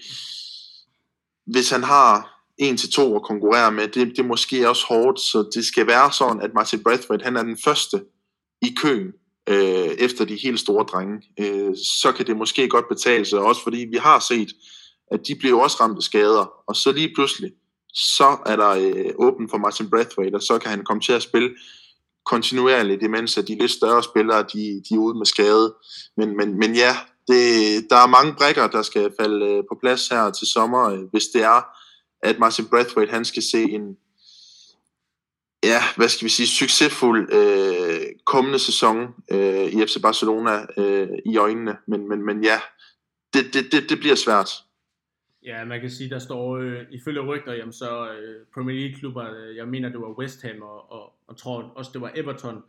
hvis 1.47 1.71
han 1.71 1.83
har 1.83 2.41
en 2.59 2.77
til 2.77 2.93
to 2.93 3.17
at 3.17 3.23
konkurrere 3.23 3.73
med, 3.73 3.89
det, 3.89 4.07
det 4.07 4.19
er 4.19 4.23
måske 4.23 4.69
også 4.69 4.87
hårdt, 4.87 5.21
så 5.21 5.51
det 5.55 5.67
skal 5.67 5.87
være 5.87 6.13
sådan, 6.13 6.43
at 6.43 6.55
Martin 6.55 6.83
Braithwaite, 6.83 7.25
han 7.25 7.37
er 7.37 7.43
den 7.43 7.59
første 7.65 8.05
i 8.63 8.75
køen 8.83 9.13
øh, 9.49 9.91
efter 9.99 10.25
de 10.25 10.37
helt 10.43 10.61
store 10.61 10.85
drenge. 10.85 11.23
Øh, 11.41 11.75
så 12.03 12.13
kan 12.13 12.27
det 12.27 12.37
måske 12.37 12.69
godt 12.69 12.89
betale 12.89 13.25
sig, 13.25 13.39
også 13.39 13.63
fordi 13.63 13.87
vi 13.93 13.97
har 13.97 14.19
set, 14.19 14.49
at 15.11 15.21
de 15.27 15.35
bliver 15.35 15.63
også 15.63 15.77
ramt 15.81 15.97
af 15.97 16.03
skader, 16.03 16.53
og 16.67 16.77
så 16.77 16.93
lige 16.93 17.13
pludselig, 17.15 17.51
så 17.95 18.37
er 18.47 18.57
der 18.57 18.69
øh, 18.69 19.13
åben 19.19 19.49
for 19.49 19.59
Martin 19.59 19.91
Braithwaite, 19.91 20.35
og 20.35 20.43
så 20.43 20.59
kan 20.59 20.71
han 20.71 20.85
komme 20.85 21.01
til 21.01 21.13
at 21.13 21.23
spille 21.23 21.51
kontinuerligt, 22.27 23.03
imens 23.03 23.39
at 23.39 23.49
de 23.49 23.59
lidt 23.59 23.71
større 23.71 24.03
spillere, 24.03 24.43
de, 24.43 24.83
de 24.89 24.95
er 24.95 24.99
ude 24.99 25.19
med 25.19 25.27
skade. 25.27 25.75
Men, 26.17 26.37
men, 26.37 26.59
men 26.59 26.75
ja, 26.75 26.97
det, 27.29 27.87
der 27.91 27.97
er 27.97 28.07
mange 28.07 28.35
brækker, 28.35 28.67
der 28.67 28.83
skal 28.83 29.13
falde 29.21 29.47
øh, 29.47 29.63
på 29.71 29.79
plads 29.81 30.09
her 30.09 30.31
til 30.31 30.47
sommer, 30.47 30.91
øh, 30.91 31.03
hvis 31.11 31.27
det 31.35 31.43
er, 31.43 31.63
at 32.23 32.39
Martin 32.39 32.67
Braithwaite, 32.67 33.13
han 33.13 33.25
skal 33.25 33.43
se 33.43 33.63
en, 33.63 33.97
ja, 35.65 35.81
hvad 35.97 36.09
skal 36.09 36.25
vi 36.25 36.31
sige, 36.31 36.47
succesfuld 36.47 37.33
øh, 37.33 38.01
kommende 38.25 38.59
sæson 38.59 39.15
øh, 39.31 39.65
i 39.65 39.87
FC 39.87 40.03
Barcelona 40.03 40.67
øh, 40.77 41.09
i 41.27 41.37
øjnene. 41.37 41.77
Men, 41.87 42.09
men, 42.09 42.27
men 42.27 42.45
ja, 42.45 42.59
det, 43.35 43.55
det, 43.55 43.73
det, 43.73 43.91
det 43.91 43.99
bliver 43.99 44.15
svært. 44.15 44.51
Ja, 45.43 45.65
man 45.65 45.81
kan 45.81 45.91
sige, 45.91 46.11
der 46.11 46.19
står 46.19 46.57
øh, 46.57 46.83
ifølge 46.91 47.21
rygter, 47.21 47.53
jamen 47.53 47.73
så 47.73 48.13
øh, 48.13 48.47
Premier 48.55 48.81
League-klubber, 48.81 49.35
øh, 49.35 49.57
jeg 49.57 49.69
mener 49.69 49.89
det 49.89 50.01
var 50.01 50.19
West 50.19 50.43
Ham 50.43 50.63
og, 50.63 50.93
og, 50.93 51.13
og 51.27 51.37
tror 51.37 51.73
også 51.77 51.91
det 51.95 52.01
var 52.01 52.13
Everton, 52.15 52.63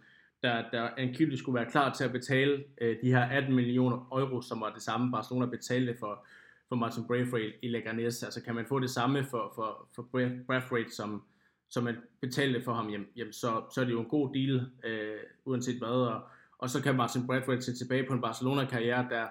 der, 0.43 0.63
der 0.71 0.89
angiveligt 0.97 1.39
skulle 1.39 1.55
være 1.55 1.71
klar 1.71 1.93
til 1.93 2.03
at 2.03 2.11
betale 2.11 2.63
øh, 2.81 2.95
de 3.03 3.11
her 3.11 3.25
18 3.25 3.55
millioner 3.55 3.97
euro, 4.11 4.41
som 4.41 4.61
var 4.61 4.73
det 4.73 4.81
samme 4.81 5.11
Barcelona 5.11 5.45
betalte 5.45 5.95
for, 5.99 6.25
for 6.69 6.75
Martin 6.75 7.07
Braithwaite 7.07 7.53
i 7.61 7.67
Leganes. 7.67 8.23
Altså 8.23 8.41
kan 8.43 8.55
man 8.55 8.65
få 8.65 8.79
det 8.79 8.89
samme 8.89 9.25
for, 9.29 9.51
for, 9.55 9.87
for 9.95 10.01
Braithwaite, 10.47 10.95
som, 10.95 11.23
som 11.72 11.84
man 11.84 11.95
betalte 12.22 12.63
for 12.63 12.74
ham, 12.74 12.89
jamen, 12.89 13.07
jamen 13.15 13.34
så, 13.34 13.63
så 13.74 13.82
er 13.82 13.86
det 13.86 13.91
jo 13.91 13.99
en 13.99 14.09
god 14.09 14.34
deal, 14.34 14.72
øh, 14.84 15.19
uanset 15.45 15.78
hvad. 15.78 15.88
Og, 15.88 16.22
og 16.57 16.69
så 16.69 16.84
kan 16.84 16.95
Martin 16.95 17.28
Bradford 17.28 17.61
se 17.61 17.76
tilbage 17.76 18.05
på 18.07 18.13
en 18.13 18.22
Barcelona-karriere, 18.22 19.07
der 19.09 19.28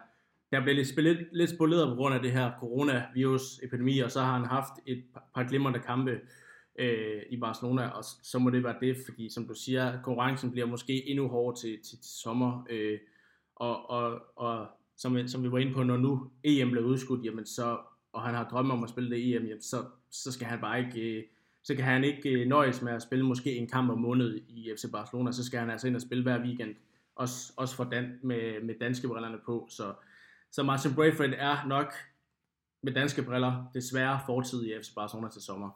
der 0.53 0.63
blev 0.63 0.75
lidt, 0.75 0.89
spillet, 0.89 1.29
lidt 1.33 1.51
spoleret 1.51 1.89
på 1.89 1.95
grund 1.95 2.15
af 2.15 2.23
det 2.23 2.33
her 2.33 2.53
coronavirus-epidemi, 2.61 3.99
og 3.99 4.11
så 4.11 4.21
har 4.21 4.39
han 4.39 4.47
haft 4.47 4.73
et 4.87 5.05
par 5.35 5.49
glimrende 5.49 5.81
kampe 5.81 6.21
øh, 6.79 7.23
i 7.31 7.37
Barcelona, 7.37 7.89
og 7.89 8.05
så 8.05 8.39
må 8.39 8.51
det 8.51 8.65
være 8.65 8.77
det, 8.81 8.97
fordi 9.05 9.31
som 9.31 9.49
du 9.49 9.55
siger, 9.55 10.03
konkurrencen 10.03 10.51
bliver 10.51 10.67
måske 10.67 11.09
endnu 11.09 11.29
hårdere 11.29 11.61
til, 11.61 11.71
til, 11.71 11.99
til 11.99 12.11
sommer, 12.23 12.67
øh, 12.71 12.99
og, 13.57 13.91
og, 13.91 14.21
og 14.37 14.67
som, 14.97 15.29
som 15.29 15.43
vi 15.43 15.53
var 15.53 15.59
inde 15.59 15.75
på, 15.75 15.83
når 15.83 15.97
nu 15.97 16.31
EM 16.45 16.71
blev 16.71 16.85
udskudt, 16.85 17.25
jamen 17.25 17.47
så, 17.47 17.79
og 18.13 18.23
han 18.23 18.35
har 18.35 18.49
drømme 18.49 18.73
om 18.73 18.85
at 18.85 18.91
spille 18.91 19.11
det 19.11 19.37
EM, 19.37 19.45
jamen 19.45 19.63
så, 19.63 19.85
så 20.11 20.33
skal 20.33 20.47
han 20.47 20.61
bare 20.61 20.81
ikke, 20.81 21.01
øh, 21.01 21.25
så 21.63 21.75
kan 21.75 21.85
han 21.85 22.05
ikke 22.05 22.31
øh, 22.31 22.47
nøjes 22.47 22.83
med 22.83 22.93
at 22.93 23.03
spille 23.03 23.25
måske 23.25 23.57
en 23.57 23.69
kamp 23.69 23.91
om 23.91 23.99
måned 23.99 24.41
i 24.49 24.71
FC 24.77 24.85
Barcelona, 24.93 25.33
så 25.33 25.45
skal 25.45 25.61
han 25.61 25.71
altså 25.71 25.87
ind 25.87 25.97
og 25.97 26.03
spille 26.03 26.23
hver 26.23 26.41
weekend, 26.41 26.75
også, 27.17 27.53
også 27.57 27.77
for 27.77 27.85
dan, 27.85 28.19
med, 28.23 28.63
med 28.63 28.75
danske 28.81 29.09
brillerne 29.09 29.39
på, 29.47 29.67
så 29.71 29.95
så 30.53 30.63
Martin 30.63 30.95
Braithwaite 30.95 31.37
er 31.37 31.67
nok 31.67 31.95
med 32.83 32.93
danske 32.93 33.23
briller 33.23 33.71
desværre 33.75 34.21
fortid 34.27 34.65
i 34.65 34.73
FC 34.83 34.95
Barcelona 34.95 35.29
til 35.29 35.43
sommer. 35.43 35.71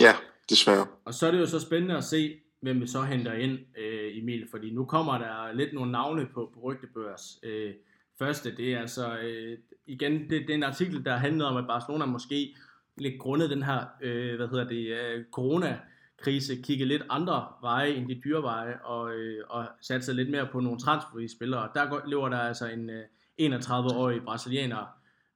Ja, 0.00 0.14
desværre. 0.50 0.86
Og 1.04 1.14
så 1.14 1.26
er 1.26 1.30
det 1.30 1.38
jo 1.38 1.46
så 1.46 1.60
spændende 1.60 1.96
at 1.96 2.04
se, 2.04 2.40
hvem 2.60 2.80
vi 2.80 2.86
så 2.86 3.02
henter 3.02 3.32
ind, 3.32 3.58
øh, 3.78 4.18
Emil, 4.18 4.48
fordi 4.50 4.70
nu 4.70 4.84
kommer 4.84 5.18
der 5.18 5.52
lidt 5.52 5.72
nogle 5.72 5.92
navne 5.92 6.26
på, 6.34 6.50
på 6.54 6.60
rygtebørs. 6.60 7.38
Øh, 7.42 7.74
første, 8.18 8.56
det 8.56 8.74
er 8.74 8.80
altså, 8.80 9.18
øh, 9.18 9.58
igen, 9.86 10.12
det, 10.12 10.30
det 10.30 10.50
er 10.50 10.54
en 10.54 10.62
artikel, 10.62 11.04
der 11.04 11.16
handler 11.16 11.44
om, 11.44 11.56
at 11.56 11.66
Barcelona 11.66 12.06
måske 12.06 12.56
lidt 13.00 13.20
grundet 13.20 13.50
den 13.50 13.62
her, 13.62 13.84
øh, 14.02 14.36
hvad 14.36 14.48
hedder 14.48 14.68
det, 14.68 14.86
øh, 14.86 15.24
corona-krise, 15.32 16.56
kigge 16.62 16.84
lidt 16.84 17.02
andre 17.10 17.46
veje 17.62 17.90
end 17.90 18.08
de 18.08 18.20
dyre 18.24 18.42
veje, 18.42 18.78
og, 18.84 19.14
øh, 19.14 19.44
og 19.48 19.66
satse 19.82 20.12
lidt 20.12 20.30
mere 20.30 20.48
på 20.52 20.60
nogle 20.60 20.78
transferfri 20.78 21.28
spillere. 21.28 21.68
Der 21.74 21.88
går, 21.88 22.02
lever 22.06 22.28
der 22.28 22.38
altså 22.38 22.66
en 22.66 22.90
øh, 22.90 23.04
31-årig 23.40 24.22
brasilianer, 24.22 24.86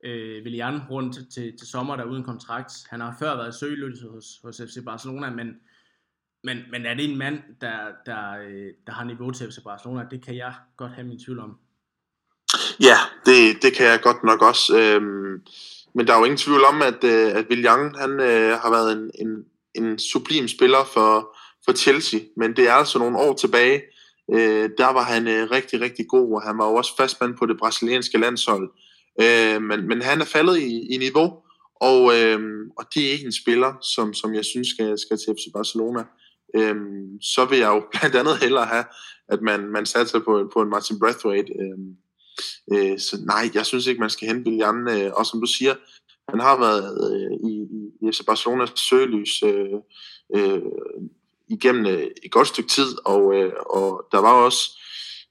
øh, 0.05 0.43
Willian, 0.43 0.81
rundt 0.91 1.33
til, 1.33 1.59
til 1.59 1.69
sommer, 1.69 1.97
der 1.97 2.05
uden 2.05 2.25
kontrakt. 2.25 2.73
Han 2.91 3.01
har 3.01 3.17
før 3.19 3.37
været 3.37 3.55
søgeløs 3.55 3.99
hos, 4.13 4.27
hos 4.43 4.57
FC 4.57 4.85
Barcelona, 4.85 5.31
men, 5.31 5.47
men, 6.45 6.59
men 6.71 6.87
er 6.87 6.95
det 6.95 7.11
en 7.11 7.19
mand, 7.19 7.39
der, 7.61 7.77
der, 8.07 8.39
øh, 8.49 8.71
der 8.87 8.93
har 8.93 9.05
niveau 9.05 9.31
til 9.31 9.53
FC 9.53 9.63
Barcelona? 9.65 10.07
Det 10.11 10.25
kan 10.25 10.37
jeg 10.37 10.55
godt 10.77 10.93
have 10.93 11.07
min 11.07 11.19
tvivl 11.19 11.39
om. 11.39 11.59
Ja, 12.81 12.97
det, 13.27 13.63
det 13.63 13.77
kan 13.77 13.87
jeg 13.87 14.01
godt 14.03 14.25
nok 14.25 14.43
også. 14.43 14.79
Øhm, 14.79 15.43
men 15.95 16.07
der 16.07 16.14
er 16.14 16.18
jo 16.18 16.24
ingen 16.24 16.38
tvivl 16.38 16.64
om, 16.64 16.82
at, 16.82 17.05
øh, 17.05 17.36
at 17.36 17.47
Willian, 17.51 17.95
han 17.95 18.20
øh, 18.20 18.59
har 18.59 18.70
været 18.70 18.93
en, 18.93 19.11
en, 19.26 19.45
en 19.74 19.99
sublim 19.99 20.49
spiller 20.49 20.84
for, 20.95 21.36
for 21.64 21.72
Chelsea, 21.72 22.20
men 22.36 22.57
det 22.57 22.68
er 22.68 22.72
altså 22.72 22.99
nogle 22.99 23.18
år 23.18 23.34
tilbage. 23.34 23.82
Øh, 24.34 24.70
der 24.78 24.93
var 24.93 25.03
han 25.03 25.28
øh, 25.28 25.51
rigtig, 25.51 25.80
rigtig 25.80 26.07
god, 26.09 26.34
og 26.34 26.43
han 26.43 26.59
var 26.59 26.68
jo 26.68 26.74
også 26.74 26.97
fastmand 26.97 27.34
på 27.36 27.47
det 27.47 27.59
brasilianske 27.59 28.18
landshold. 28.18 28.70
Øh, 29.20 29.62
men, 29.62 29.88
men 29.88 30.03
han 30.03 30.20
er 30.20 30.24
faldet 30.24 30.59
i, 30.59 30.95
i 30.95 30.97
niveau, 30.97 31.32
og, 31.80 32.01
øh, 32.16 32.40
og 32.78 32.84
det 32.95 33.07
er 33.07 33.12
ikke 33.12 33.26
en 33.26 33.40
spiller, 33.43 33.72
som, 33.95 34.14
som 34.14 34.34
jeg 34.34 34.45
synes 34.45 34.68
skal, 34.68 34.99
skal 34.99 35.16
til 35.16 35.34
FC 35.34 35.53
Barcelona. 35.55 36.05
Øh, 36.57 36.76
så 37.20 37.45
vil 37.45 37.59
jeg 37.59 37.68
jo 37.68 37.82
blandt 37.93 38.16
andet 38.16 38.38
hellere 38.38 38.66
have, 38.66 38.84
at 39.28 39.43
man, 39.43 39.61
man 39.61 39.86
satser 39.86 40.18
på, 40.18 40.51
på 40.53 40.62
en 40.62 40.70
Martin 40.70 40.99
Brathwaite. 40.99 41.53
Øh, 41.61 41.78
øh, 42.72 42.99
så 42.99 43.16
nej, 43.26 43.51
jeg 43.55 43.66
synes 43.66 43.87
ikke, 43.87 44.01
man 44.01 44.11
skal 44.11 44.28
hente 44.28 44.51
Willian. 44.51 44.89
Øh, 44.89 45.12
og 45.14 45.26
som 45.26 45.41
du 45.41 45.47
siger, 45.47 45.74
han 46.28 46.41
har 46.41 46.59
været 46.59 47.12
øh, 47.12 47.51
i, 47.51 47.55
i 48.03 48.12
FC 48.12 48.20
Barcelonas 48.26 48.70
søgelys 48.76 49.43
øh, 49.43 49.78
øh, 50.37 50.62
igennem 51.49 51.87
øh, 51.87 52.07
et 52.24 52.30
godt 52.30 52.49
stykke 52.49 52.70
tid, 52.70 52.97
og, 53.05 53.35
øh, 53.35 53.53
og 53.66 54.07
der 54.12 54.18
var 54.18 54.33
også 54.33 54.78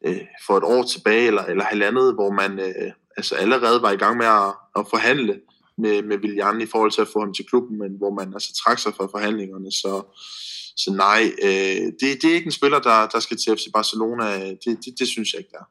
øh, 0.05 0.21
for 0.47 0.57
et 0.57 0.63
år 0.63 0.83
tilbage, 0.83 1.27
eller, 1.27 1.43
eller 1.43 1.63
halvandet, 1.63 2.13
hvor 2.13 2.31
man 2.31 2.59
øh, 2.59 2.91
altså 3.17 3.35
allerede 3.35 3.81
var 3.81 3.91
i 3.91 3.97
gang 3.97 4.17
med 4.17 4.25
at, 4.25 4.53
at 4.75 4.85
forhandle 4.89 5.41
med, 5.77 6.03
med 6.03 6.17
Willian 6.17 6.61
i 6.61 6.65
forhold 6.65 6.91
til 6.91 7.01
at 7.01 7.07
få 7.13 7.19
ham 7.19 7.33
til 7.33 7.45
klubben, 7.45 7.77
men 7.77 7.91
hvor 7.97 8.13
man 8.13 8.33
altså 8.33 8.53
trak 8.63 8.79
sig 8.79 8.93
fra 8.93 9.07
forhandlingerne, 9.07 9.71
så, 9.71 10.01
så 10.75 10.93
nej, 10.93 11.23
øh, 11.43 11.85
det, 11.99 12.21
det 12.21 12.29
er 12.29 12.33
ikke 12.33 12.45
en 12.45 12.59
spiller, 12.59 12.79
der, 12.79 13.07
der 13.07 13.19
skal 13.19 13.37
til 13.37 13.57
FC 13.57 13.65
Barcelona, 13.73 14.25
øh, 14.35 14.55
det, 14.65 14.85
det, 14.85 14.99
det 14.99 15.07
synes 15.07 15.33
jeg 15.33 15.39
ikke, 15.39 15.51
der 15.51 15.59
er. 15.59 15.69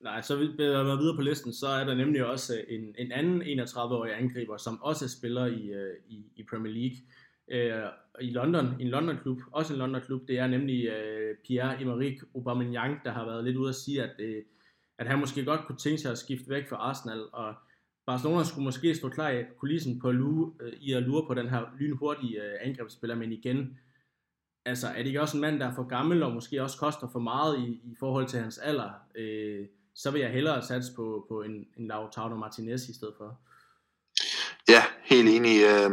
Nej, 0.00 0.20
så 0.20 0.36
vil 0.36 0.54
jeg 0.58 0.84
videre 0.84 1.16
på 1.16 1.22
listen, 1.22 1.52
så 1.52 1.66
er 1.66 1.84
der 1.84 1.94
nemlig 1.94 2.26
også 2.26 2.54
øh, 2.54 2.74
en, 2.78 2.94
en 2.98 3.12
anden 3.12 3.60
31-årig 3.60 4.18
angriber, 4.18 4.56
som 4.56 4.82
også 4.82 5.08
spiller 5.08 5.46
i, 5.46 5.66
øh, 5.66 5.94
i, 6.08 6.24
i 6.36 6.42
Premier 6.50 6.72
League 6.72 6.96
øh, 7.50 7.90
i 8.20 8.30
London, 8.30 8.80
i 8.80 8.82
en 8.82 8.88
London-klub, 8.88 9.38
også 9.52 9.72
en 9.72 9.78
London-klub, 9.78 10.28
det 10.28 10.38
er 10.38 10.46
nemlig 10.46 10.86
øh, 10.86 11.36
Pierre-Emerick 11.44 12.30
Aubameyang, 12.34 13.04
der 13.04 13.10
har 13.10 13.24
været 13.24 13.44
lidt 13.44 13.56
ude 13.56 13.68
at 13.68 13.74
sige, 13.74 14.02
at, 14.02 14.10
øh, 14.18 14.42
at 14.98 15.06
han 15.06 15.18
måske 15.18 15.44
godt 15.44 15.60
kunne 15.66 15.78
tænke 15.78 15.98
sig 15.98 16.10
at 16.10 16.18
skifte 16.18 16.50
væk 16.50 16.68
fra 16.68 16.76
Arsenal, 16.76 17.24
og 17.32 17.54
Barcelona 18.06 18.44
skulle 18.44 18.64
måske 18.64 18.94
stå 18.94 19.08
klar 19.08 19.30
i 19.30 19.44
kulissen 19.58 20.00
på 20.00 20.08
at 20.08 20.14
lure, 20.14 20.52
øh, 20.60 20.72
i 20.80 20.92
at 20.92 21.02
lure 21.02 21.26
på 21.26 21.34
den 21.34 21.48
her 21.48 21.62
lynhurtige 21.78 22.42
øh, 22.42 22.58
angrebsspiller, 22.60 23.16
men 23.16 23.32
igen, 23.32 23.78
altså 24.64 24.88
er 24.88 24.96
det 24.96 25.06
ikke 25.06 25.20
også 25.20 25.36
en 25.36 25.40
mand, 25.40 25.60
der 25.60 25.66
er 25.66 25.74
for 25.74 25.88
gammel, 25.88 26.22
og 26.22 26.32
måske 26.32 26.62
også 26.62 26.78
koster 26.78 27.08
for 27.12 27.20
meget 27.20 27.58
i, 27.58 27.70
i 27.70 27.94
forhold 27.98 28.26
til 28.26 28.40
hans 28.40 28.58
alder, 28.58 28.90
øh, 29.14 29.66
så 30.02 30.10
vil 30.10 30.20
jeg 30.20 30.30
hellere 30.30 30.66
satse 30.66 30.92
på, 30.96 31.26
på 31.28 31.42
en, 31.42 31.52
en 31.78 31.86
Lautaro 31.86 32.36
Martinez 32.36 32.88
i 32.88 32.94
stedet 32.94 33.14
for. 33.18 33.40
Ja, 34.68 34.82
helt 35.04 35.28
enig. 35.28 35.62
Øh, 35.62 35.90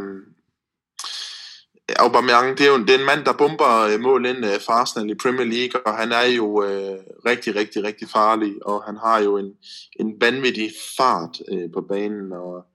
Aubameyang, 1.95 2.57
det 2.57 2.65
er 2.65 2.71
jo 2.71 2.77
det 2.77 2.89
er 2.89 2.99
en 2.99 3.05
mand, 3.05 3.25
der 3.25 3.33
bomber 3.33 3.79
øh, 3.79 3.99
mål 3.99 4.25
ind 4.25 4.45
øh, 4.45 4.59
for 4.65 4.71
Arsenal 4.71 5.09
i 5.09 5.15
Premier 5.15 5.45
League, 5.45 5.85
og 5.85 5.97
han 5.97 6.11
er 6.11 6.25
jo 6.25 6.63
øh, 6.63 6.97
rigtig, 7.25 7.55
rigtig, 7.55 7.83
rigtig 7.83 8.09
farlig, 8.09 8.65
og 8.65 8.83
han 8.83 8.97
har 8.97 9.19
jo 9.19 9.37
en, 9.37 9.51
en 9.99 10.21
vanvittig 10.21 10.71
fart 10.97 11.37
øh, 11.51 11.71
på 11.73 11.81
banen, 11.81 12.33
og, 12.33 12.65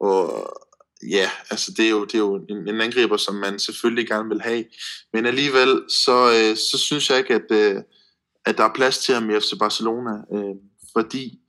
og 0.00 0.46
ja, 1.10 1.30
altså 1.50 1.72
det 1.76 1.86
er 1.86 1.90
jo, 1.90 2.04
det 2.04 2.14
er 2.14 2.18
jo 2.18 2.34
en, 2.34 2.68
en 2.68 2.80
angriber, 2.80 3.16
som 3.16 3.34
man 3.34 3.58
selvfølgelig 3.58 4.08
gerne 4.08 4.28
vil 4.28 4.40
have, 4.40 4.64
men 5.12 5.26
alligevel, 5.26 5.82
så, 5.88 6.30
øh, 6.36 6.56
så 6.56 6.78
synes 6.78 7.10
jeg 7.10 7.18
ikke, 7.18 7.34
at, 7.34 7.50
øh, 7.50 7.82
at 8.46 8.58
der 8.58 8.64
er 8.64 8.74
plads 8.74 8.98
til 8.98 9.14
ham 9.14 9.30
i 9.30 9.40
FC 9.40 9.52
Barcelona, 9.58 10.10
øh, 10.32 10.54
fordi 10.96 11.40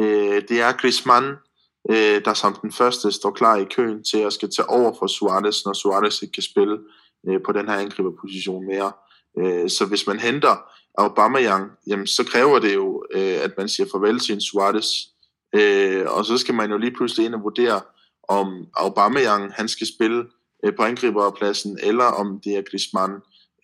øh, 0.00 0.42
det 0.48 0.60
er 0.60 0.72
Griezmann, 0.72 1.26
øh, 1.90 2.24
der 2.24 2.34
som 2.34 2.56
den 2.62 2.72
første 2.72 3.12
står 3.12 3.30
klar 3.30 3.56
i 3.56 3.64
køen 3.64 4.04
til 4.04 4.18
at 4.18 4.32
skal 4.32 4.50
tage 4.50 4.68
over 4.68 4.92
for 4.98 5.06
Suarez, 5.06 5.64
når 5.64 5.72
Suarez 5.72 6.22
ikke 6.22 6.32
kan 6.32 6.42
spille 6.42 6.78
øh, 7.28 7.40
på 7.46 7.52
den 7.52 7.68
her 7.68 7.76
angriberposition 7.76 8.66
mere. 8.66 8.92
Øh, 9.38 9.70
så 9.70 9.86
hvis 9.86 10.06
man 10.06 10.18
henter 10.20 10.56
Aubameyang, 10.98 11.70
jamen, 11.86 12.06
så 12.06 12.24
kræver 12.24 12.58
det 12.58 12.74
jo, 12.74 13.04
øh, 13.14 13.36
at 13.46 13.52
man 13.58 13.68
siger 13.68 13.86
farvel 13.92 14.18
til 14.18 14.34
en 14.34 14.40
Suarez. 14.40 14.90
Øh, 15.54 16.04
og 16.06 16.24
så 16.24 16.38
skal 16.38 16.54
man 16.54 16.70
jo 16.70 16.78
lige 16.78 16.94
pludselig 16.96 17.26
ind 17.26 17.34
og 17.34 17.42
vurdere, 17.42 17.80
om 18.28 18.66
Aubameyang 18.76 19.52
han 19.52 19.68
skal 19.68 19.86
spille 19.86 20.24
øh, 20.64 20.76
på 20.76 20.82
angriberpladsen, 20.82 21.78
eller 21.82 22.04
om 22.04 22.40
det 22.44 22.56
er 22.56 22.62
Griezmann. 22.70 23.12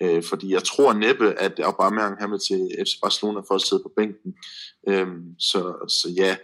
Øh, 0.02 0.22
fordi 0.22 0.52
jeg 0.52 0.62
tror 0.62 0.92
næppe, 0.92 1.40
at 1.40 1.60
Aubameyang 1.60 2.18
han 2.20 2.30
vil 2.30 2.38
til 2.38 2.68
FC 2.86 3.00
Barcelona 3.02 3.40
for 3.40 3.54
at 3.54 3.62
sidde 3.62 3.82
på 3.82 3.92
bænken. 3.96 4.34
Øh, 4.88 5.08
så, 5.38 5.60
så 5.88 6.08
ja, 6.16 6.36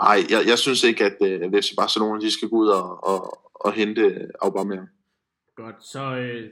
ej, 0.00 0.18
jeg, 0.30 0.42
jeg 0.48 0.58
synes 0.58 0.84
ikke, 0.84 1.04
at, 1.04 1.16
øh, 1.22 1.40
at 1.42 1.64
FC 1.64 1.76
Barcelona 1.76 2.20
de 2.20 2.30
skal 2.30 2.48
gå 2.48 2.56
ud 2.56 2.68
og, 2.68 3.04
og, 3.04 3.50
og 3.54 3.72
hente 3.72 4.28
Aubameyang. 4.42 4.88
Godt, 5.56 5.84
så, 5.84 6.16
øh, 6.16 6.50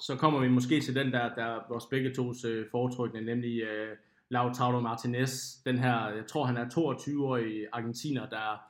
så 0.00 0.16
kommer 0.16 0.40
vi 0.40 0.48
måske 0.48 0.80
til 0.80 0.94
den 0.94 1.12
der, 1.12 1.34
der 1.34 1.60
vores 1.68 1.86
begge 1.86 2.14
tos 2.14 2.44
øh, 2.44 2.66
foretrykne, 2.70 3.20
nemlig 3.20 3.62
øh, 3.62 3.96
Lautaro 4.30 4.80
Martinez, 4.80 5.32
den 5.66 5.78
her, 5.78 6.08
jeg 6.08 6.26
tror 6.26 6.44
han 6.44 6.56
er 6.56 6.64
22-årig 6.64 7.66
argentiner, 7.72 8.28
der, 8.28 8.62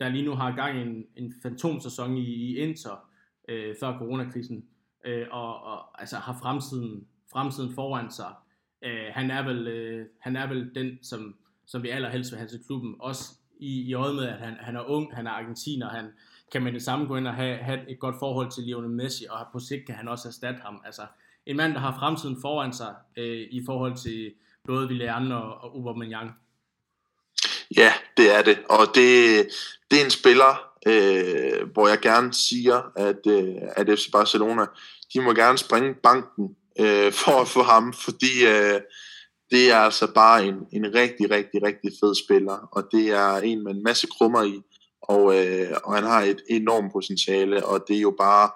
der 0.00 0.08
lige 0.08 0.24
nu 0.24 0.34
har 0.34 0.56
gang 0.56 0.78
i 0.78 0.82
en, 0.82 1.04
en 1.16 1.34
fantomsæson 1.42 2.16
i, 2.16 2.24
i 2.24 2.56
Inter, 2.56 3.08
øh, 3.48 3.74
før 3.80 3.98
coronakrisen 3.98 4.64
øh, 5.06 5.26
og, 5.30 5.62
og 5.62 6.00
altså 6.00 6.16
har 6.16 6.38
fremtiden, 6.42 7.06
fremtiden 7.32 7.74
foran 7.74 8.10
sig. 8.10 8.32
Øh, 8.82 9.06
han, 9.10 9.30
er 9.30 9.42
vel, 9.42 9.66
øh, 9.66 10.06
han 10.20 10.36
er 10.36 10.46
vel 10.46 10.70
den, 10.74 10.98
som, 11.02 11.36
som 11.66 11.82
vi 11.82 11.88
allerhelst 11.88 12.32
vil 12.32 12.38
have 12.38 12.48
til 12.48 12.64
klubben, 12.66 12.94
også 13.00 13.32
i, 13.60 13.80
i 13.80 13.94
øjet 13.94 14.14
med, 14.14 14.28
at 14.28 14.38
han, 14.38 14.56
han 14.60 14.76
er 14.76 14.90
ung, 14.90 15.14
han 15.14 15.26
er 15.26 15.30
argentiner, 15.30 15.88
han 15.88 16.12
kan 16.52 16.62
med 16.62 16.72
det 16.72 16.82
samme 16.82 17.06
gå 17.06 17.16
ind 17.16 17.28
og 17.28 17.34
have, 17.34 17.56
have 17.56 17.90
et 17.90 17.98
godt 17.98 18.16
forhold 18.18 18.50
til 18.50 18.64
Lionel 18.64 18.90
Messi, 18.90 19.24
og 19.30 19.46
på 19.52 19.58
sigt 19.58 19.86
kan 19.86 19.94
han 19.94 20.08
også 20.08 20.28
erstatte 20.28 20.60
ham. 20.64 20.82
Altså 20.84 21.02
en 21.46 21.56
mand, 21.56 21.74
der 21.74 21.80
har 21.80 21.98
fremtiden 21.98 22.36
foran 22.40 22.72
sig 22.72 22.94
øh, 23.16 23.46
i 23.50 23.62
forhold 23.66 23.96
til 23.96 24.32
både 24.66 24.88
Villarreal 24.88 25.32
og, 25.32 25.54
og 25.54 25.74
Aubameyang. 25.74 26.30
Ja, 27.76 27.92
det 28.16 28.36
er 28.38 28.42
det, 28.42 28.58
og 28.70 28.86
det, 28.94 29.48
det 29.90 30.00
er 30.00 30.04
en 30.04 30.10
spiller, 30.10 30.70
øh, 30.86 31.68
hvor 31.72 31.88
jeg 31.88 32.00
gerne 32.00 32.32
siger, 32.32 32.92
at, 32.96 33.26
øh, 33.26 33.54
at 33.76 33.98
FC 33.98 34.10
Barcelona 34.12 34.66
de 35.14 35.20
må 35.20 35.32
gerne 35.32 35.58
springe 35.58 35.94
banken 36.02 36.56
øh, 36.80 37.12
for 37.22 37.40
at 37.40 37.48
få 37.48 37.62
ham, 37.62 37.92
fordi 37.92 38.46
øh, 38.46 38.80
det 39.50 39.70
er 39.70 39.76
altså 39.76 40.06
bare 40.14 40.46
en, 40.46 40.54
en 40.72 40.94
rigtig, 40.94 41.30
rigtig, 41.30 41.62
rigtig 41.62 41.92
fed 42.00 42.14
spiller, 42.14 42.68
og 42.72 42.88
det 42.92 43.10
er 43.10 43.36
en 43.36 43.64
med 43.64 43.72
en 43.72 43.82
masse 43.82 44.06
krummer 44.06 44.42
i, 44.42 44.62
og, 45.02 45.38
øh, 45.38 45.76
og 45.84 45.94
han 45.94 46.04
har 46.04 46.22
et 46.22 46.42
enormt 46.50 46.92
potentiale, 46.92 47.66
og 47.66 47.84
det 47.88 47.96
er 47.96 48.00
jo 48.00 48.14
bare 48.18 48.50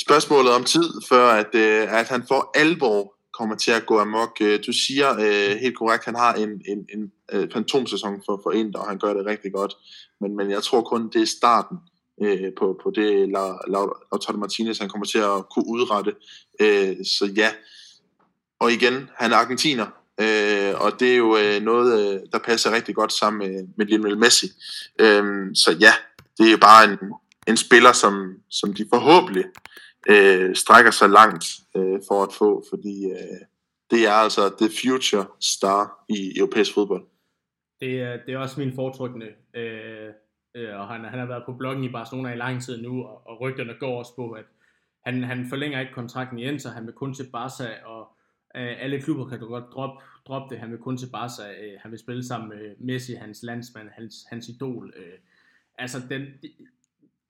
spørgsmålet 0.00 0.52
om 0.52 0.64
tid, 0.64 0.90
før 1.08 1.28
at, 1.30 1.54
øh, 1.54 1.98
at 1.98 2.08
han 2.08 2.24
for 2.28 2.50
alvor 2.54 3.14
kommer 3.38 3.56
til 3.56 3.70
at 3.70 3.86
gå 3.86 3.98
amok. 3.98 4.36
Øh, 4.40 4.60
du 4.66 4.72
siger 4.72 5.12
øh, 5.12 5.56
helt 5.56 5.78
korrekt, 5.78 6.04
han 6.04 6.14
har 6.14 6.34
en, 6.34 6.48
en, 6.48 6.86
en 6.94 7.12
øh, 7.32 7.48
fantomsæson 7.52 8.22
for, 8.26 8.40
for 8.42 8.52
Inter, 8.52 8.80
og 8.80 8.88
han 8.88 8.98
gør 8.98 9.14
det 9.14 9.26
rigtig 9.26 9.52
godt, 9.52 9.76
men, 10.20 10.36
men 10.36 10.50
jeg 10.50 10.62
tror 10.62 10.82
kun, 10.82 11.08
det 11.08 11.22
er 11.22 11.26
starten 11.26 11.78
øh, 12.22 12.52
på, 12.58 12.80
på 12.82 12.90
det 12.90 13.28
Lautaro 13.28 14.36
Martinez, 14.36 14.78
han 14.78 14.88
kommer 14.88 15.06
til 15.06 15.18
at 15.18 15.48
kunne 15.50 15.66
udrette. 15.66 16.14
Øh, 16.60 16.96
så 17.04 17.32
ja, 17.36 17.50
og 18.60 18.72
igen, 18.72 19.10
han 19.14 19.32
er 19.32 19.36
argentiner, 19.36 19.86
øh, 20.20 20.80
og 20.80 21.00
det 21.00 21.12
er 21.12 21.16
jo 21.16 21.36
øh, 21.36 21.62
noget, 21.62 22.14
øh, 22.14 22.20
der 22.32 22.38
passer 22.38 22.72
rigtig 22.72 22.94
godt 22.94 23.12
sammen 23.12 23.38
med, 23.38 23.68
med 23.76 23.86
Lionel 23.86 24.18
Messi. 24.18 24.46
Øh, 25.00 25.24
så 25.54 25.76
ja, 25.80 25.92
det 26.38 26.52
er 26.52 26.56
bare 26.56 26.84
en, 26.84 26.98
en 27.48 27.56
spiller, 27.56 27.92
som, 27.92 28.34
som 28.50 28.74
de 28.74 28.86
forhåbentlig 28.94 29.44
øh, 30.08 30.56
strækker 30.56 30.90
sig 30.90 31.10
langt 31.10 31.44
øh, 31.76 32.00
for 32.08 32.22
at 32.22 32.32
få, 32.32 32.64
fordi 32.70 33.04
øh, 33.04 33.40
det 33.90 34.06
er 34.06 34.12
altså 34.12 34.54
the 34.60 34.70
future 34.80 35.26
star 35.40 36.04
i 36.08 36.38
europæisk 36.38 36.74
fodbold. 36.74 37.04
Det 37.80 38.00
er, 38.00 38.16
det 38.26 38.34
er 38.34 38.38
også 38.38 38.60
min 38.60 38.74
foretrukne 38.74 39.26
Øh, 39.56 40.10
øh, 40.56 40.80
og 40.80 40.88
han, 40.88 41.04
han 41.04 41.18
har 41.18 41.26
været 41.26 41.42
på 41.46 41.52
bloggen 41.52 41.84
i 41.84 41.88
Barcelona 41.88 42.32
i 42.32 42.36
lang 42.36 42.62
tid 42.62 42.82
nu, 42.82 43.04
og, 43.04 43.26
og 43.26 43.40
rygterne 43.40 43.74
går 43.80 43.98
også 43.98 44.16
på, 44.16 44.30
at 44.30 44.44
han, 45.04 45.24
han 45.24 45.46
forlænger 45.48 45.80
ikke 45.80 45.92
kontrakten 45.92 46.38
i 46.38 46.44
Inter, 46.44 46.70
han 46.70 46.86
vil 46.86 46.94
kun 46.94 47.14
til 47.14 47.26
Barca, 47.32 47.68
og 47.84 48.08
øh, 48.56 48.82
alle 48.82 49.02
klubber 49.02 49.28
kan 49.28 49.40
du 49.40 49.46
godt 49.46 49.64
droppe 49.72 50.04
drop 50.26 50.50
det, 50.50 50.58
han 50.58 50.70
vil 50.70 50.78
kun 50.78 50.96
til 50.96 51.08
Barca, 51.12 51.42
øh, 51.42 51.72
han 51.80 51.90
vil 51.90 51.98
spille 51.98 52.24
sammen 52.24 52.48
med 52.48 52.74
Messi, 52.78 53.14
hans 53.14 53.42
landsmand, 53.42 53.88
hans, 53.88 54.14
hans 54.30 54.48
idol. 54.48 54.92
Øh. 54.96 55.18
Altså, 55.78 55.98
den, 56.08 56.20
det, 56.20 56.50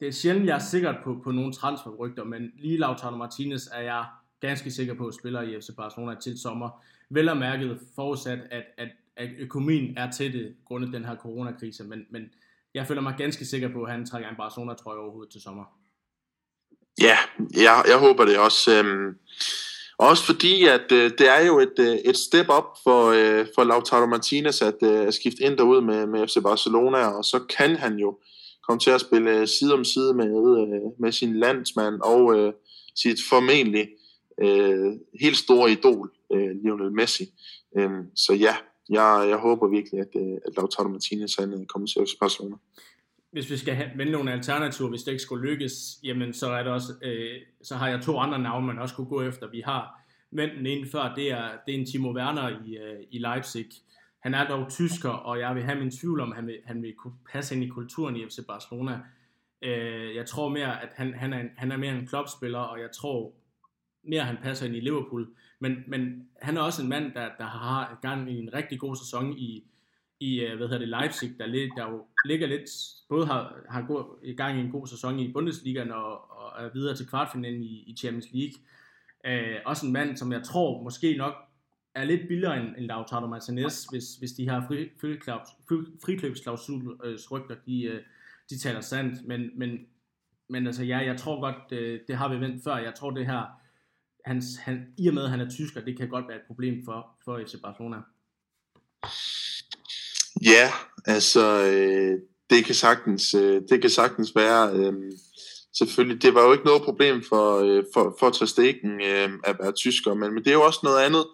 det 0.01 0.09
er 0.09 0.13
sjældent, 0.13 0.47
jeg 0.47 0.55
er 0.55 0.59
sikker 0.59 0.95
på, 1.05 1.21
på 1.25 1.31
nogle 1.31 1.53
transferrygter, 1.53 2.25
men 2.25 2.53
lige 2.59 2.79
Lautaro 2.79 3.17
Martinez 3.17 3.67
er 3.73 3.81
jeg 3.81 4.05
ganske 4.41 4.71
sikker 4.71 4.95
på, 4.95 5.07
at 5.07 5.15
spiller 5.15 5.43
i 5.43 5.61
FC 5.61 5.69
Barcelona 5.77 6.15
til 6.15 6.39
sommer. 6.39 6.85
Vel 7.11 7.29
og 7.29 7.37
mærket 7.37 7.81
forudsat, 7.95 8.39
at, 8.51 8.65
at, 8.77 8.89
at 9.17 9.31
økonomien 9.39 9.97
er 9.99 10.11
til 10.11 10.33
det, 10.33 10.57
grundet 10.65 10.93
den 10.93 11.05
her 11.05 11.17
coronakrise, 11.17 11.85
men, 11.85 12.07
men 12.11 12.31
jeg 12.77 12.87
føler 12.87 13.03
mig 13.03 13.15
ganske 13.19 13.45
sikker 13.45 13.69
på, 13.73 13.83
at 13.83 13.93
han 13.93 14.07
trækker 14.07 14.29
en 14.29 14.37
Barcelona-trøje 14.37 14.99
overhovedet 14.99 15.33
til 15.33 15.41
sommer. 15.41 15.65
Ja, 17.01 17.17
jeg, 17.55 17.85
jeg 17.89 17.99
håber 17.99 18.25
det 18.25 18.39
også. 18.39 18.75
Øhm, 18.79 19.19
også 19.99 20.25
fordi, 20.27 20.65
at 20.67 20.93
øh, 20.93 21.11
det 21.19 21.29
er 21.29 21.47
jo 21.47 21.59
et, 21.59 21.79
øh, 21.79 21.97
et 22.11 22.17
step 22.17 22.47
up 22.59 22.65
for, 22.85 23.03
øh, 23.07 23.47
for 23.55 23.65
Lautaro 23.65 24.07
Martinez 24.07 24.63
at, 24.63 24.79
øh, 24.83 25.07
at 25.07 25.15
skifte 25.15 25.43
ind 25.43 25.57
derud 25.57 25.81
med, 25.81 26.07
med 26.07 26.29
FC 26.29 26.37
Barcelona, 26.43 27.07
og 27.07 27.25
så 27.25 27.39
kan 27.57 27.77
han 27.77 27.97
jo 27.97 28.19
komme 28.67 28.81
til 28.81 28.91
at 28.91 29.01
spille 29.01 29.41
øh, 29.41 29.49
side 29.49 29.75
om 29.75 29.85
side 29.85 30.15
med, 30.15 30.27
øh, 30.61 31.01
med 31.01 31.13
sin 31.13 31.39
landsmand 31.39 32.01
og 32.01 32.39
øh, 32.39 32.53
sit 32.97 33.19
formentlig 33.29 33.89
øh, 34.43 34.93
helt 35.21 35.37
store 35.37 35.71
idol, 35.71 36.11
øh, 36.33 36.51
Lionel 36.65 36.93
Messi. 36.93 37.25
Øh, 37.79 37.91
så 38.17 38.33
ja, 38.33 38.57
jeg, 38.91 39.27
jeg 39.29 39.39
håber 39.39 39.69
virkelig, 39.69 40.01
at, 40.01 40.13
øh, 40.17 40.39
at 40.47 40.57
Lautaro 40.57 40.89
Martinez 40.89 41.37
han, 41.39 41.53
øh, 41.53 41.67
kommer 41.67 41.89
til 41.89 42.03
FC 42.07 42.19
Barcelona 42.21 42.57
hvis 43.37 43.51
vi 43.51 43.57
skal 43.57 43.75
have, 43.75 43.91
vende 43.97 44.13
nogle 44.13 44.33
alternativer, 44.33 44.89
hvis 44.89 45.03
det 45.03 45.13
ikke 45.13 45.23
skulle 45.23 45.51
lykkes, 45.51 45.73
jamen 46.03 46.33
så 46.33 46.51
er 46.51 46.63
det 46.63 46.73
også, 46.73 46.93
øh, 47.03 47.41
så 47.63 47.75
har 47.75 47.89
jeg 47.89 48.03
to 48.03 48.19
andre 48.19 48.39
navne, 48.39 48.67
man 48.67 48.79
også 48.79 48.95
kunne 48.95 49.07
gå 49.07 49.23
efter. 49.23 49.51
Vi 49.51 49.61
har 49.65 50.01
vendt 50.31 50.65
den 50.65 50.87
før, 50.87 51.15
det 51.15 51.31
er, 51.33 51.49
det 51.67 51.75
er 51.75 51.79
en 51.79 51.87
Timo 51.87 52.13
Werner 52.13 52.49
i, 52.49 52.77
øh, 52.77 53.03
i 53.11 53.19
Leipzig. 53.19 53.67
Han 54.21 54.35
er 54.35 54.49
dog 54.49 54.71
tysker, 54.71 55.11
og 55.11 55.39
jeg 55.39 55.55
vil 55.55 55.63
have 55.63 55.79
min 55.79 55.91
tvivl 55.91 56.21
om, 56.21 56.33
han 56.33 56.47
vil, 56.47 56.59
han 56.65 56.83
vil 56.83 56.95
kunne 56.95 57.15
passe 57.33 57.55
ind 57.55 57.65
i 57.65 57.69
kulturen 57.69 58.17
i 58.17 58.25
FC 58.27 58.39
Barcelona. 58.49 59.01
Øh, 59.63 60.15
jeg 60.15 60.27
tror 60.27 60.49
mere, 60.49 60.83
at 60.83 60.89
han, 60.95 61.15
han, 61.15 61.33
er, 61.33 61.41
en, 61.41 61.49
han 61.57 61.73
er 61.73 61.77
mere 61.77 61.99
en 61.99 62.07
klubspiller, 62.07 62.59
og 62.59 62.81
jeg 62.81 62.89
tror 62.95 63.33
mere, 64.05 64.21
at 64.21 64.27
han 64.27 64.39
passer 64.43 64.67
ind 64.67 64.77
i 64.77 64.81
Liverpool. 64.81 65.29
Men, 65.59 65.85
men 65.87 66.29
han 66.43 66.57
er 66.57 66.61
også 66.61 66.83
en 66.83 66.89
mand, 66.89 67.13
der, 67.15 67.29
der 67.39 67.45
har 67.45 67.99
gang 68.03 68.33
i 68.33 68.39
en 68.39 68.55
rigtig 68.55 68.81
god 68.81 68.97
sæson 68.97 69.39
i, 69.39 69.65
i 70.21 70.41
øh, 70.41 70.57
hvad 70.57 70.67
hedder 70.67 70.79
det, 70.79 70.89
Leipzig, 70.89 71.39
der, 71.39 71.47
lidt, 71.47 71.73
der 71.77 71.91
jo 71.91 72.07
ligger 72.25 72.47
lidt, 72.47 72.71
både 73.09 73.27
har, 73.27 73.57
har 73.69 74.17
i 74.23 74.35
gang 74.35 74.59
i 74.59 74.61
en 74.61 74.71
god 74.71 74.87
sæson 74.87 75.19
i 75.19 75.33
Bundesligaen 75.33 75.91
og, 75.91 76.31
og 76.31 76.65
er 76.65 76.71
videre 76.75 76.97
til 76.97 77.09
kvartfinalen 77.09 77.63
i, 77.63 77.85
i 77.87 77.97
Champions 77.99 78.29
League. 78.33 78.55
Øh, 79.27 79.61
også 79.65 79.87
en 79.87 79.93
mand, 79.93 80.17
som 80.17 80.33
jeg 80.33 80.43
tror 80.43 80.83
måske 80.83 81.17
nok 81.17 81.35
er 81.95 82.05
lidt 82.05 82.29
billigere 82.29 82.61
end, 82.61 82.75
end 82.79 82.87
Lautaro 82.87 83.27
Martinez, 83.27 83.85
hvis, 83.85 84.17
hvis 84.17 84.33
de 84.33 84.51
her 84.51 84.63
fri, 84.69 84.91
fri, 85.01 85.11
øh, 87.05 87.57
de, 87.67 87.85
øh, 87.85 88.03
de 88.51 88.59
taler 88.59 88.81
sandt. 88.81 89.27
Men, 89.27 89.51
men, 89.59 89.87
men 90.49 90.67
altså 90.67 90.85
ja, 90.85 90.99
jeg 90.99 91.17
tror 91.17 91.41
godt, 91.41 91.71
det, 91.71 92.03
det 92.09 92.17
har 92.17 92.29
vi 92.29 92.41
vendt 92.41 92.65
før. 92.65 92.77
Jeg 92.77 92.95
tror 92.95 93.11
det 93.11 93.27
her, 93.27 93.61
hans, 94.27 94.45
han, 94.57 94.87
i 94.99 95.09
og 95.09 95.15
med 95.15 95.25
at 95.25 95.31
han 95.31 95.41
er 95.41 95.51
tysker, 95.51 95.81
det 95.81 95.99
kan 95.99 96.09
godt 96.09 96.29
være 96.29 96.37
et 96.37 96.47
problem 96.47 96.75
for, 96.85 97.07
for 97.25 97.41
FC 97.47 97.55
Barcelona. 97.63 97.97
Ja, 100.43 100.73
altså 101.05 101.65
øh, 101.73 102.19
det 102.51 102.65
kan 102.65 102.75
sagtens 102.75 103.35
øh, 103.35 103.63
det 103.69 103.81
kan 103.81 103.91
sagtens 103.91 104.33
være 104.37 104.73
øh, 104.73 104.93
selvfølgelig 105.79 106.23
det 106.23 106.35
var 106.35 106.45
jo 106.47 106.53
ikke 106.53 106.65
noget 106.65 106.83
problem 106.83 107.23
for 107.29 107.59
øh, 107.59 107.85
for 107.95 108.17
for 108.21 108.31
Trastegen 108.31 109.01
øh, 109.01 109.31
at 109.45 109.57
være 109.61 109.73
tysker, 109.73 110.15
men, 110.15 110.35
men 110.35 110.45
det 110.45 110.51
er 110.51 110.55
jo 110.55 110.63
også 110.63 110.81
noget 110.83 111.01
andet 111.07 111.25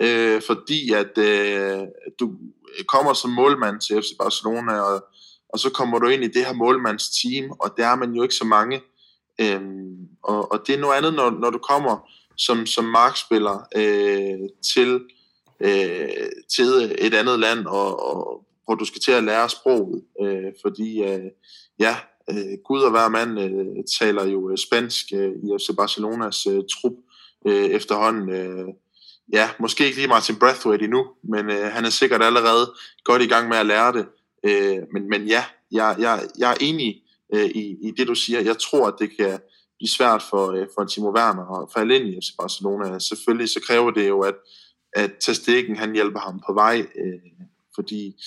øh, 0.00 0.42
fordi 0.46 0.92
at 0.92 1.18
øh, 1.18 1.86
du 2.20 2.38
kommer 2.86 3.12
som 3.12 3.30
målmand 3.30 3.80
til 3.80 4.02
FC 4.02 4.16
Barcelona 4.18 4.80
og 4.80 5.04
og 5.48 5.58
så 5.58 5.70
kommer 5.70 5.98
du 5.98 6.06
ind 6.08 6.24
i 6.24 6.28
det 6.28 6.46
her 6.46 6.52
målmandsteam, 6.52 7.50
og 7.50 7.74
der 7.76 7.86
er 7.86 7.96
man 7.96 8.12
jo 8.12 8.22
ikke 8.22 8.34
så 8.34 8.44
mange. 8.44 8.82
Øh, 9.40 9.60
og, 10.22 10.52
og 10.52 10.62
det 10.66 10.74
er 10.74 10.78
noget 10.78 10.96
andet, 10.96 11.14
når, 11.14 11.30
når 11.30 11.50
du 11.50 11.58
kommer 11.58 12.10
som, 12.38 12.66
som 12.66 12.84
markspiller 12.84 13.66
øh, 13.76 14.48
til, 14.74 15.00
øh, 15.60 16.08
til 16.56 16.96
et 16.98 17.14
andet 17.14 17.40
land, 17.40 17.66
og, 17.66 18.16
og 18.16 18.44
hvor 18.64 18.74
du 18.74 18.84
skal 18.84 19.00
til 19.00 19.12
at 19.12 19.24
lære 19.24 19.48
sproget, 19.48 20.02
øh, 20.22 20.52
fordi 20.62 21.02
øh, 21.02 21.24
ja, 21.78 21.96
øh, 22.30 22.58
Gud 22.64 22.82
og 22.82 22.90
hver 22.90 23.08
mand 23.08 23.40
øh, 23.40 23.84
taler 23.98 24.24
jo 24.24 24.50
øh, 24.50 24.58
spansk 24.58 25.04
øh, 25.14 25.30
i 25.30 25.48
FC 25.58 25.76
Barcelonas 25.76 26.46
øh, 26.46 26.62
trup 26.72 26.92
øh, 27.46 27.64
efterhånden. 27.64 28.30
Øh, 28.30 28.68
ja, 29.32 29.50
måske 29.60 29.84
ikke 29.84 29.96
lige 29.96 30.08
Martin 30.08 30.36
Brathwaite 30.36 30.84
endnu, 30.84 31.06
men 31.22 31.50
øh, 31.50 31.72
han 31.72 31.84
er 31.84 31.90
sikkert 31.90 32.22
allerede 32.22 32.74
godt 33.04 33.22
i 33.22 33.26
gang 33.26 33.48
med 33.48 33.56
at 33.56 33.66
lære 33.66 33.92
det. 33.92 34.06
Øh, 34.44 34.78
men, 34.92 35.08
men 35.08 35.26
ja, 35.26 35.44
jeg, 35.72 35.96
jeg, 35.98 36.20
jeg 36.38 36.50
er 36.50 36.56
enig 36.60 37.02
øh, 37.34 37.44
i, 37.44 37.76
i 37.82 37.90
det, 37.96 38.08
du 38.08 38.14
siger. 38.14 38.40
Jeg 38.40 38.58
tror, 38.58 38.86
at 38.86 38.94
det 38.98 39.16
kan 39.16 39.38
blive 39.78 39.88
svært 39.88 40.22
for, 40.30 40.52
øh, 40.52 40.66
for 40.74 40.84
Timo 40.84 41.10
Werner 41.16 41.44
og 41.44 41.70
falde 41.74 41.96
ind 41.96 42.08
i 42.08 42.16
FC 42.20 42.36
Barcelona. 42.40 42.98
Selvfølgelig 42.98 43.48
så 43.48 43.60
kræver 43.66 43.90
det 43.90 44.08
jo, 44.08 44.20
at, 44.20 44.34
at 44.92 45.10
Testegen 45.20 45.76
han 45.76 45.94
hjælper 45.94 46.20
ham 46.20 46.42
på 46.46 46.52
vej. 46.52 46.78
Øh, 46.80 47.20
fordi 47.74 48.22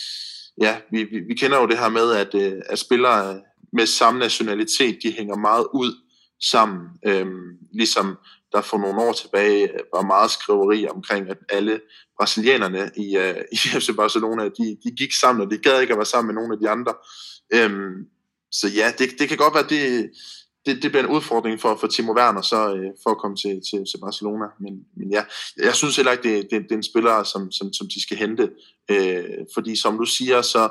ja, 0.62 0.78
vi, 0.92 1.04
vi, 1.04 1.20
vi 1.20 1.36
kender 1.36 1.62
jo 1.62 1.68
det 1.68 1.80
her 1.80 1.90
med, 1.90 2.12
at, 2.12 2.36
øh, 2.36 2.62
at 2.66 2.80
spillere 2.80 3.42
med 3.74 3.86
samme 3.86 4.20
nationalitet, 4.20 5.00
de 5.04 5.12
hænger 5.12 5.36
meget 5.36 5.68
ud 5.74 5.94
sammen. 6.42 6.88
Øhm, 7.06 7.58
ligesom 7.74 8.18
der 8.52 8.62
for 8.62 8.78
nogle 8.78 9.02
år 9.02 9.14
tilbage 9.14 9.74
øh, 9.74 9.80
var 9.94 10.02
meget 10.02 10.32
skriveri 10.32 10.88
omkring, 10.88 11.30
at 11.30 11.38
alle 11.50 11.82
brasilianerne 12.20 12.92
i, 12.98 13.18
øh, 13.18 13.36
i 13.56 13.58
FC 13.58 13.90
Barcelona, 13.96 14.44
de, 14.44 14.78
de 14.84 14.92
gik 14.98 15.14
sammen, 15.14 15.46
og 15.46 15.52
de 15.52 15.58
gad 15.58 15.82
ikke 15.82 15.94
at 15.94 15.98
være 15.98 16.06
sammen 16.06 16.28
med 16.28 16.42
nogen 16.42 16.52
af 16.52 16.60
de 16.60 16.70
andre. 16.70 16.94
Øhm, 17.54 18.08
så 18.52 18.68
ja, 18.68 18.94
det, 18.98 19.10
det 19.20 19.30
kan 19.30 19.38
godt 19.38 19.54
være, 19.54 19.68
det, 19.70 20.10
det, 20.66 20.84
det 20.84 20.92
bliver 20.92 21.04
en 21.04 21.10
udfordring 21.16 21.60
for, 21.60 21.76
for 21.76 21.88
Timo 21.88 22.14
Werner 22.18 22.42
så, 22.42 22.76
øh, 22.76 22.92
for 23.04 23.10
at 23.10 23.18
komme 23.18 23.38
til, 23.38 23.62
til, 23.70 23.80
til 23.92 24.00
Barcelona. 24.02 24.46
Men, 24.60 24.74
men 24.98 25.12
ja, 25.12 25.24
jeg 25.58 25.76
synes 25.76 25.96
heller 25.96 26.12
ikke, 26.12 26.24
det, 26.24 26.48
det, 26.52 26.64
det 26.64 26.72
er 26.72 26.76
en 26.76 26.84
spiller, 26.84 27.24
som, 27.24 27.52
som, 27.52 27.74
som 27.74 27.88
de 27.88 28.02
skal 28.02 28.18
hente. 28.18 28.52
Øh, 28.92 29.24
fordi 29.54 29.76
som 29.76 29.98
du 29.98 30.06
siger, 30.06 30.42
så, 30.42 30.70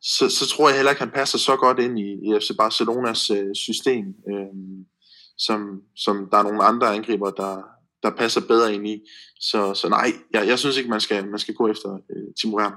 så, 0.00 0.28
så 0.28 0.46
tror 0.48 0.68
jeg 0.68 0.76
heller 0.76 0.90
ikke, 0.90 1.02
han 1.02 1.10
passer 1.10 1.38
så 1.38 1.56
godt 1.56 1.78
ind 1.78 1.98
i, 1.98 2.10
i 2.12 2.38
FC 2.40 2.50
Barcelonas 2.58 3.30
øh, 3.30 3.54
system, 3.54 4.04
øh, 4.30 4.54
som, 5.38 5.82
som 5.96 6.28
der 6.30 6.38
er 6.38 6.42
nogle 6.42 6.64
andre 6.64 6.94
angriber, 6.94 7.30
der, 7.30 7.62
der 8.02 8.10
passer 8.10 8.40
bedre 8.40 8.74
ind 8.74 8.88
i. 8.88 9.08
Så, 9.40 9.74
så 9.74 9.88
nej, 9.88 10.12
jeg, 10.32 10.46
jeg 10.46 10.58
synes 10.58 10.76
ikke, 10.76 10.90
man 10.90 11.00
skal, 11.00 11.28
man 11.28 11.38
skal 11.38 11.54
gå 11.54 11.68
efter 11.68 11.98
øh, 12.10 12.34
Timo 12.40 12.56
Werner. 12.56 12.76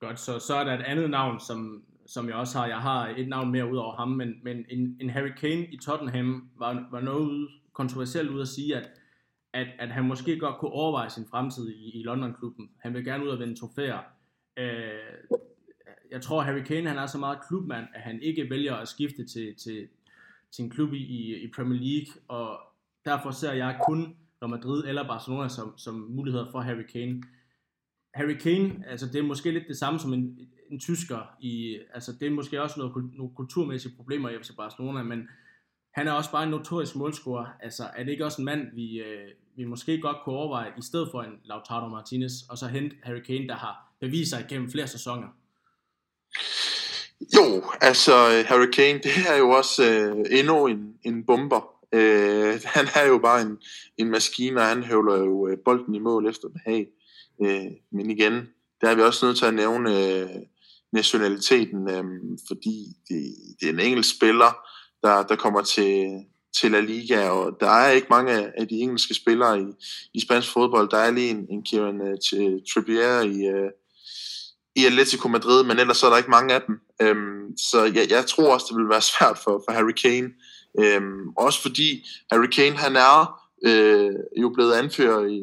Godt, 0.00 0.20
så, 0.20 0.38
så 0.38 0.54
er 0.54 0.64
der 0.64 0.74
et 0.74 0.82
andet 0.82 1.10
navn, 1.10 1.40
som, 1.40 1.82
som 2.06 2.28
jeg 2.28 2.36
også 2.36 2.58
har. 2.58 2.66
Jeg 2.66 2.78
har 2.78 3.08
et 3.16 3.28
navn 3.28 3.50
mere 3.52 3.72
ud 3.72 3.76
over 3.76 3.96
ham, 3.96 4.08
men, 4.08 4.34
men 4.42 4.64
en, 4.68 4.96
en 5.00 5.10
Harry 5.10 5.32
Kane 5.36 5.66
i 5.66 5.76
Tottenham 5.76 6.50
var, 6.58 6.88
var 6.90 7.00
noget 7.00 7.48
kontroversielt 7.72 8.30
ud 8.30 8.40
at 8.40 8.48
sige, 8.48 8.76
at, 8.76 8.90
at, 9.52 9.66
at 9.78 9.90
han 9.90 10.04
måske 10.04 10.38
godt 10.38 10.58
kunne 10.58 10.70
overveje 10.70 11.10
sin 11.10 11.26
fremtid 11.30 11.68
i, 11.68 12.00
i 12.00 12.02
London-klubben. 12.02 12.70
Han 12.78 12.94
vil 12.94 13.04
gerne 13.04 13.24
ud 13.24 13.28
og 13.28 13.38
vinde 13.38 13.60
trofæer. 13.60 13.98
Øh, 14.56 15.38
jeg 16.10 16.22
tror, 16.22 16.40
Harry 16.40 16.62
Kane 16.62 16.88
han 16.88 16.98
er 16.98 17.06
så 17.06 17.18
meget 17.18 17.38
klubmand, 17.48 17.86
at 17.94 18.00
han 18.00 18.22
ikke 18.22 18.50
vælger 18.50 18.74
at 18.74 18.88
skifte 18.88 19.26
til, 19.26 19.54
til, 19.54 19.88
til 20.52 20.64
en 20.64 20.70
klub 20.70 20.92
i, 20.92 21.34
i 21.44 21.50
Premier 21.56 21.80
League, 21.80 22.22
og 22.28 22.60
derfor 23.04 23.30
ser 23.30 23.52
jeg 23.52 23.80
kun 23.86 24.16
Real 24.42 24.50
Madrid 24.50 24.84
eller 24.84 25.06
Barcelona 25.06 25.48
som, 25.48 25.78
som 25.78 25.94
muligheder 25.94 26.50
for 26.50 26.60
Harry 26.60 26.82
Kane. 26.92 27.22
Harry 28.14 28.34
Kane, 28.34 28.84
altså 28.86 29.06
det 29.06 29.18
er 29.18 29.22
måske 29.22 29.50
lidt 29.50 29.68
det 29.68 29.76
samme 29.76 29.98
som 29.98 30.12
en, 30.12 30.38
en 30.70 30.80
tysker 30.80 31.36
i, 31.40 31.78
altså 31.94 32.12
det 32.20 32.26
er 32.26 32.30
måske 32.30 32.62
også 32.62 32.78
noget, 32.78 33.10
nogle 33.14 33.34
kulturmæssige 33.36 33.96
problemer 33.96 34.28
i 34.28 34.38
FC 34.42 34.50
Barcelona, 34.56 35.02
men 35.02 35.28
han 35.94 36.08
er 36.08 36.12
også 36.12 36.30
bare 36.30 36.44
en 36.44 36.50
notorisk 36.50 36.96
målscorer. 36.96 37.46
Altså 37.62 37.84
er 37.96 38.04
det 38.04 38.12
ikke 38.12 38.24
også 38.24 38.40
en 38.40 38.44
mand, 38.44 38.74
vi, 38.74 39.00
øh, 39.00 39.28
vi 39.56 39.64
måske 39.64 40.00
godt 40.00 40.16
kunne 40.24 40.34
overveje, 40.34 40.72
i 40.78 40.82
stedet 40.82 41.08
for 41.10 41.22
en 41.22 41.32
Lautaro 41.44 41.88
Martinez, 41.88 42.32
og 42.50 42.58
så 42.58 42.66
hente 42.66 42.96
Harry 43.02 43.20
Kane, 43.20 43.48
der 43.48 43.56
har 43.56 43.94
bevist 44.00 44.30
sig 44.30 44.46
gennem 44.48 44.70
flere 44.70 44.88
sæsoner? 44.88 45.28
Jo, 47.20 47.62
altså 47.80 48.12
Harry 48.46 48.70
Kane, 48.72 48.98
det 48.98 49.12
er 49.28 49.36
jo 49.36 49.50
også 49.50 49.84
øh, 49.84 50.38
endnu 50.38 50.66
en, 50.66 50.94
en 51.02 51.24
bomber. 51.26 51.74
Øh, 51.94 52.60
han 52.64 52.86
er 52.94 53.06
jo 53.08 53.18
bare 53.18 53.42
en, 53.42 53.58
en 53.96 54.10
maskine, 54.10 54.60
og 54.60 54.66
han 54.66 54.82
høvler 54.82 55.16
jo 55.16 55.48
øh, 55.48 55.58
bolden 55.64 55.94
i 55.94 55.98
mål 55.98 56.26
efter 56.26 56.48
behag. 56.48 56.88
Øh, 57.42 57.72
men 57.90 58.10
igen, 58.10 58.48
der 58.80 58.88
er 58.90 58.94
vi 58.94 59.02
også 59.02 59.26
nødt 59.26 59.38
til 59.38 59.46
at 59.46 59.54
nævne 59.54 59.90
øh, 59.90 60.28
nationaliteten, 60.94 61.90
øh, 61.90 62.04
fordi 62.48 62.86
det, 63.08 63.34
det 63.60 63.68
er 63.68 63.72
en 63.72 63.80
engelsk 63.80 64.16
spiller, 64.16 64.52
der, 65.02 65.22
der 65.22 65.36
kommer 65.36 65.62
til, 65.62 66.24
til 66.60 66.70
La 66.70 66.80
Liga, 66.80 67.28
og 67.28 67.56
der 67.60 67.70
er 67.70 67.90
ikke 67.90 68.06
mange 68.10 68.32
af 68.60 68.68
de 68.68 68.74
engelske 68.74 69.14
spillere 69.14 69.60
i, 69.60 69.66
i 70.14 70.20
spansk 70.20 70.52
fodbold. 70.52 70.90
Der 70.90 70.98
er 70.98 71.10
lige 71.10 71.30
en, 71.30 71.46
en 71.50 71.62
Kieran 71.62 72.00
uh, 72.00 72.58
Trippier 72.72 73.20
i, 73.20 73.38
uh, 73.54 73.70
i 74.76 74.86
Atletico 74.86 75.28
Madrid, 75.28 75.64
men 75.64 75.78
ellers 75.78 75.96
så 75.96 76.06
er 76.06 76.10
der 76.10 76.16
ikke 76.16 76.30
mange 76.30 76.54
af 76.54 76.62
dem. 76.66 76.80
Um, 77.10 77.56
så 77.56 77.84
jeg, 77.84 78.06
jeg 78.10 78.26
tror 78.26 78.54
også, 78.54 78.66
det 78.70 78.76
vil 78.76 78.88
være 78.88 79.08
svært 79.12 79.38
for, 79.44 79.62
for 79.66 79.72
Harry 79.72 79.96
Kane 80.02 80.30
Øhm, 80.80 81.28
også 81.36 81.62
fordi 81.62 82.06
Harry 82.32 82.46
Kane, 82.46 82.76
han 82.76 82.96
er 82.96 83.40
øh, 83.66 84.14
jo 84.36 84.48
blevet 84.48 84.72
anfører 84.72 85.26
i, 85.26 85.40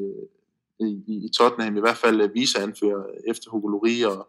i, 0.80 1.26
i 1.26 1.30
Tottenham, 1.38 1.78
i 1.78 1.80
hvert 1.80 1.98
fald 1.98 2.34
viseanfører 2.34 3.04
efter 3.28 3.50
Hugo 3.52 3.68
Lloris, 3.68 4.04
og, 4.04 4.28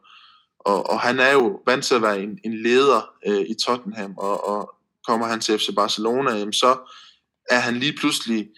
og, 0.64 0.90
og 0.90 1.00
han 1.00 1.20
er 1.20 1.32
jo 1.32 1.60
vant 1.66 1.84
til 1.84 1.94
at 1.94 2.02
være 2.02 2.22
en, 2.22 2.38
en 2.44 2.62
leder 2.62 3.10
øh, 3.26 3.40
i 3.40 3.54
Tottenham, 3.54 4.14
og, 4.16 4.48
og 4.48 4.74
kommer 5.06 5.26
han 5.26 5.40
til 5.40 5.58
FC 5.58 5.74
Barcelona, 5.76 6.30
jamen 6.30 6.52
så 6.52 6.76
er 7.50 7.58
han 7.58 7.76
lige 7.76 7.96
pludselig 7.98 8.48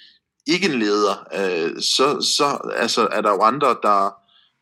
ikke 0.47 0.67
en 0.67 0.79
leder. 0.79 1.29
Øh, 1.35 1.81
så 1.81 2.21
så 2.21 2.71
altså, 2.77 3.09
er 3.13 3.21
der 3.21 3.31
jo 3.31 3.41
andre, 3.41 3.77
der, 3.83 4.15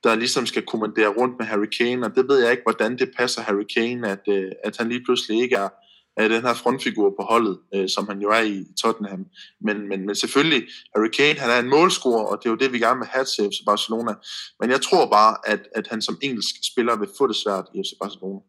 der 0.04 0.14
ligesom 0.14 0.46
skal 0.46 0.62
kommandere 0.62 1.08
rundt 1.08 1.34
med 1.38 1.46
Harry 1.46 1.70
Kane, 1.78 2.06
og 2.06 2.14
det 2.14 2.28
ved 2.28 2.42
jeg 2.42 2.50
ikke, 2.50 2.62
hvordan 2.62 2.98
det 2.98 3.10
passer 3.16 3.42
Harry 3.42 3.66
Kane, 3.76 4.08
at, 4.08 4.20
øh, 4.28 4.52
at 4.64 4.76
han 4.76 4.88
lige 4.88 5.04
pludselig 5.04 5.42
ikke 5.42 5.56
er, 5.56 5.68
er 6.16 6.28
den 6.28 6.42
her 6.42 6.54
frontfigur 6.54 7.14
på 7.20 7.22
holdet, 7.22 7.58
øh, 7.74 7.88
som 7.88 8.08
han 8.08 8.20
jo 8.20 8.28
er 8.30 8.40
i 8.40 8.66
Tottenham. 8.82 9.26
Men, 9.60 9.88
men, 9.88 10.06
men 10.06 10.14
selvfølgelig, 10.14 10.62
Harry 10.94 11.08
Kane, 11.08 11.38
han 11.38 11.50
er 11.50 11.58
en 11.58 11.70
målscorer, 11.70 12.24
og 12.24 12.38
det 12.38 12.46
er 12.46 12.50
jo 12.50 12.56
det, 12.56 12.72
vi 12.72 12.78
gerne 12.78 12.98
vil 12.98 13.08
have 13.08 13.24
til 13.24 13.44
FC 13.44 13.60
Barcelona. 13.66 14.14
Men 14.60 14.70
jeg 14.70 14.80
tror 14.80 15.10
bare, 15.10 15.36
at, 15.46 15.68
at 15.74 15.86
han 15.86 16.02
som 16.02 16.18
engelsk 16.22 16.54
spiller 16.72 16.96
vil 16.96 17.08
få 17.18 17.26
det 17.26 17.36
svært 17.36 17.66
i 17.74 17.82
FC 17.82 17.92
Barcelona. 18.00 18.40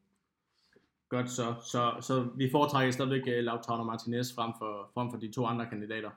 Godt 1.09 1.29
så. 1.29 1.55
Så, 1.71 1.93
så 2.01 2.27
vi 2.37 2.49
foretrækker 2.51 2.91
stadigvæk 2.91 3.21
uh, 3.27 3.43
Lautaro 3.43 3.83
Martinez 3.83 4.27
frem 4.35 4.51
for, 4.59 4.89
frem 4.93 5.11
for 5.11 5.17
de 5.17 5.31
to 5.31 5.45
andre 5.45 5.65
kandidater. 5.69 6.09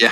Ja. 0.00 0.10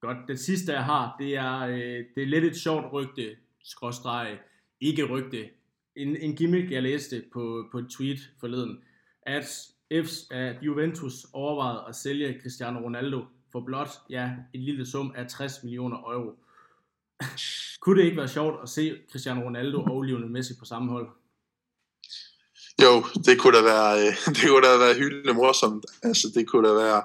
Godt. 0.00 0.16
Det 0.28 0.38
sidste, 0.40 0.72
jeg 0.72 0.84
har, 0.84 1.16
det 1.18 1.36
er, 1.36 1.58
øh, 1.60 2.04
det 2.14 2.22
er 2.22 2.26
lidt 2.26 2.44
et 2.44 2.56
sjovt 2.56 2.92
rygte, 2.92 3.36
skråstreg, 3.64 4.38
ikke 4.80 5.04
rygte. 5.04 5.48
En, 5.96 6.16
en 6.16 6.36
gimmick, 6.36 6.70
jeg 6.70 6.82
læste 6.82 7.24
på, 7.32 7.68
på 7.72 7.78
et 7.78 7.86
tweet 7.90 8.18
forleden, 8.40 8.78
at, 9.26 9.44
F's, 9.92 10.26
at 10.30 10.56
Juventus 10.62 11.26
overvejede 11.32 11.84
at 11.88 11.96
sælge 11.96 12.38
Cristiano 12.42 12.78
Ronaldo 12.78 13.24
for 13.52 13.60
blot 13.60 13.88
ja, 14.10 14.30
en 14.54 14.60
lille 14.60 14.86
sum 14.86 15.12
af 15.16 15.26
60 15.28 15.62
millioner 15.62 15.96
euro. 15.96 16.30
Kunne 17.80 18.00
det 18.00 18.04
ikke 18.04 18.16
være 18.16 18.28
sjovt 18.28 18.62
at 18.62 18.68
se 18.68 18.98
Cristiano 19.10 19.40
Ronaldo 19.40 19.82
og 19.82 20.02
Lionel 20.02 20.30
Messi 20.30 20.54
på 20.58 20.64
samme 20.64 20.92
hold? 20.92 21.08
Jo, 22.82 23.04
det 23.24 23.40
kunne 23.40 23.56
da 23.58 23.62
være, 23.62 23.98
øh, 23.98 24.14
det 24.34 24.48
kunne 24.48 24.66
da 24.66 24.78
være 24.78 24.94
hyldende 24.94 25.34
morsomt. 25.34 25.86
Altså, 26.02 26.28
det 26.34 26.46
kunne 26.48 26.68
da 26.68 26.74
være 26.74 27.02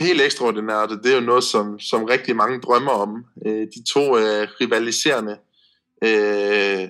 helt 0.00 0.20
ekstraordinært. 0.20 0.90
Det 0.90 1.12
er 1.12 1.14
jo 1.14 1.20
noget, 1.20 1.44
som, 1.44 1.78
som 1.80 2.04
rigtig 2.04 2.36
mange 2.36 2.60
drømmer 2.60 2.92
om. 2.92 3.24
Øh, 3.46 3.66
de 3.74 3.84
to 3.92 4.18
øh, 4.18 4.48
rivaliserende 4.60 5.38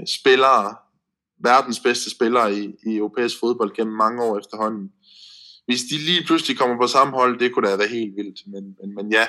spillere, 0.06 0.76
verdens 1.38 1.80
bedste 1.80 2.10
spillere 2.10 2.54
i, 2.54 2.74
i 2.86 2.96
europæisk 2.96 3.40
fodbold 3.40 3.74
gennem 3.76 3.96
mange 3.96 4.22
år 4.22 4.38
efterhånden. 4.38 4.92
Hvis 5.66 5.80
de 5.80 5.96
lige 5.98 6.24
pludselig 6.26 6.58
kommer 6.58 6.76
på 6.76 6.86
samme 6.86 7.12
hold, 7.16 7.38
det 7.38 7.52
kunne 7.52 7.68
da 7.68 7.76
være 7.76 7.88
helt 7.88 8.16
vildt. 8.16 8.40
Men, 8.46 8.76
men, 8.80 8.94
men 8.94 9.12
ja, 9.12 9.26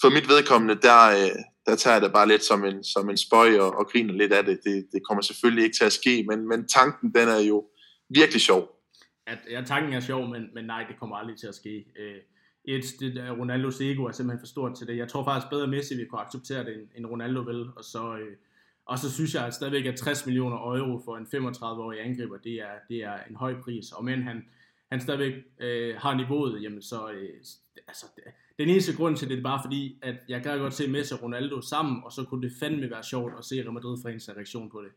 for 0.00 0.10
mit 0.10 0.28
vedkommende, 0.28 0.74
der, 0.82 1.08
øh, 1.10 1.38
der 1.66 1.76
tager 1.76 1.94
jeg 1.94 2.02
det 2.02 2.12
bare 2.12 2.28
lidt 2.28 2.44
som 2.44 2.64
en, 2.64 2.84
som 2.84 3.10
en 3.10 3.16
spøj 3.16 3.58
og, 3.58 3.70
og 3.78 3.86
griner 3.90 4.14
lidt 4.14 4.32
af 4.32 4.44
det. 4.44 4.58
det. 4.64 4.86
Det 4.92 5.00
kommer 5.08 5.22
selvfølgelig 5.22 5.64
ikke 5.64 5.76
til 5.76 5.84
at 5.84 5.92
ske, 5.92 6.24
men, 6.28 6.48
men 6.48 6.68
tanken 6.68 7.14
den 7.14 7.28
er 7.28 7.40
jo 7.40 7.66
virkelig 8.08 8.40
sjov. 8.40 8.68
At, 9.26 9.38
ja, 9.50 9.62
tanken 9.66 9.92
er 9.92 10.00
sjov, 10.00 10.28
men, 10.28 10.42
men 10.54 10.64
nej, 10.64 10.84
det 10.88 10.98
kommer 10.98 11.16
aldrig 11.16 11.38
til 11.38 11.46
at 11.46 11.54
ske. 11.54 11.84
Øh, 11.98 12.20
et, 12.64 12.84
det 13.00 13.36
Ronaldos 13.38 13.80
ego 13.80 14.04
er 14.04 14.12
simpelthen 14.12 14.40
for 14.40 14.46
stort 14.46 14.76
til 14.76 14.86
det. 14.86 14.96
Jeg 14.96 15.08
tror 15.08 15.24
faktisk 15.24 15.50
bedre 15.50 15.66
Messi 15.66 15.96
vil 15.96 16.08
kunne 16.08 16.20
acceptere 16.20 16.64
det, 16.64 16.74
end, 16.74 16.88
end 16.96 17.06
Ronaldo 17.06 17.40
vil. 17.40 17.66
Og 17.76 17.84
så, 17.84 18.16
øh, 18.16 18.36
og 18.88 18.98
så 18.98 19.12
synes 19.12 19.34
jeg 19.34 19.46
at 19.46 19.54
stadigvæk, 19.54 19.86
at 19.86 19.96
60 19.96 20.26
millioner 20.26 20.56
euro 20.56 21.02
for 21.04 21.16
en 21.16 21.26
35-årig 21.34 22.00
angriber, 22.00 22.36
det 22.36 22.52
er, 22.52 22.74
det 22.88 22.96
er 22.96 23.16
en 23.30 23.36
høj 23.36 23.54
pris. 23.64 23.92
Og 23.92 24.04
men 24.04 24.22
han, 24.22 24.44
han 24.92 25.00
stadigvæk 25.00 25.34
øh, 25.60 25.96
har 25.96 26.14
niveauet, 26.14 26.62
jamen 26.62 26.82
så, 26.82 27.10
øh, 27.10 27.28
altså, 27.88 28.06
den 28.58 28.68
eneste 28.68 28.96
grund 28.96 29.16
til 29.16 29.28
det, 29.28 29.36
det 29.36 29.44
er 29.44 29.50
bare 29.50 29.60
fordi, 29.64 29.98
at 30.02 30.14
jeg 30.28 30.42
kan 30.42 30.58
godt 30.58 30.74
se 30.74 30.88
Messi 30.88 31.14
og 31.14 31.22
Ronaldo 31.22 31.60
sammen, 31.60 32.02
og 32.04 32.12
så 32.12 32.24
kunne 32.24 32.42
det 32.42 32.56
fandme 32.60 32.90
være 32.90 33.04
sjovt 33.04 33.32
at 33.38 33.44
se 33.44 33.54
Real 33.54 33.72
Madrid 33.72 33.98
for 34.02 34.08
en 34.08 34.20
reaktion 34.36 34.70
på 34.70 34.82
det. 34.82 34.90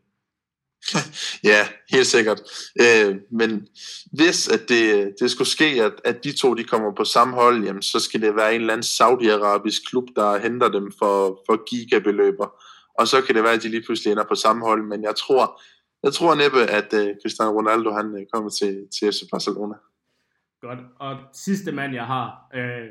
ja, 1.51 1.68
helt 1.89 2.07
sikkert. 2.07 2.41
Øh, 2.81 3.15
men 3.31 3.68
hvis 4.11 4.47
at 4.47 4.69
det, 4.69 5.13
det 5.19 5.31
skulle 5.31 5.47
ske, 5.47 5.65
at, 5.65 5.93
at 6.03 6.23
de 6.23 6.31
to 6.31 6.53
de 6.53 6.63
kommer 6.63 6.95
på 6.95 7.03
samme 7.03 7.34
hold, 7.34 7.63
jamen, 7.63 7.81
så 7.81 7.99
skal 7.99 8.22
det 8.22 8.35
være 8.35 8.55
en 8.55 8.61
eller 8.61 8.73
anden 8.73 8.84
saudiarabisk 8.84 9.81
klub, 9.89 10.07
der 10.15 10.39
henter 10.39 10.69
dem 10.69 10.91
for, 10.99 11.41
for 11.45 11.69
gigabeløber. 11.69 12.47
Og 12.99 13.07
så 13.07 13.22
kan 13.22 13.35
det 13.35 13.43
være, 13.43 13.53
at 13.53 13.63
de 13.63 13.69
lige 13.69 13.84
pludselig 13.85 14.11
ender 14.11 14.23
på 14.30 14.35
samme 14.35 14.65
hold. 14.65 14.84
Men 14.84 15.03
jeg 15.03 15.15
tror, 15.15 15.61
jeg 16.03 16.13
tror 16.13 16.35
næppe, 16.35 16.61
at 16.80 16.93
uh, 16.93 17.15
Cristiano 17.22 17.51
Ronaldo 17.51 17.91
han 17.91 18.07
uh, 18.13 18.22
kommer 18.34 18.49
til, 18.49 18.88
til 18.95 19.11
FC 19.11 19.22
Barcelona. 19.31 19.76
Godt. 20.61 20.80
Og 20.99 21.18
sidste 21.34 21.72
mand, 21.72 21.93
jeg 21.93 22.05
har, 22.05 22.49
øh, 22.53 22.89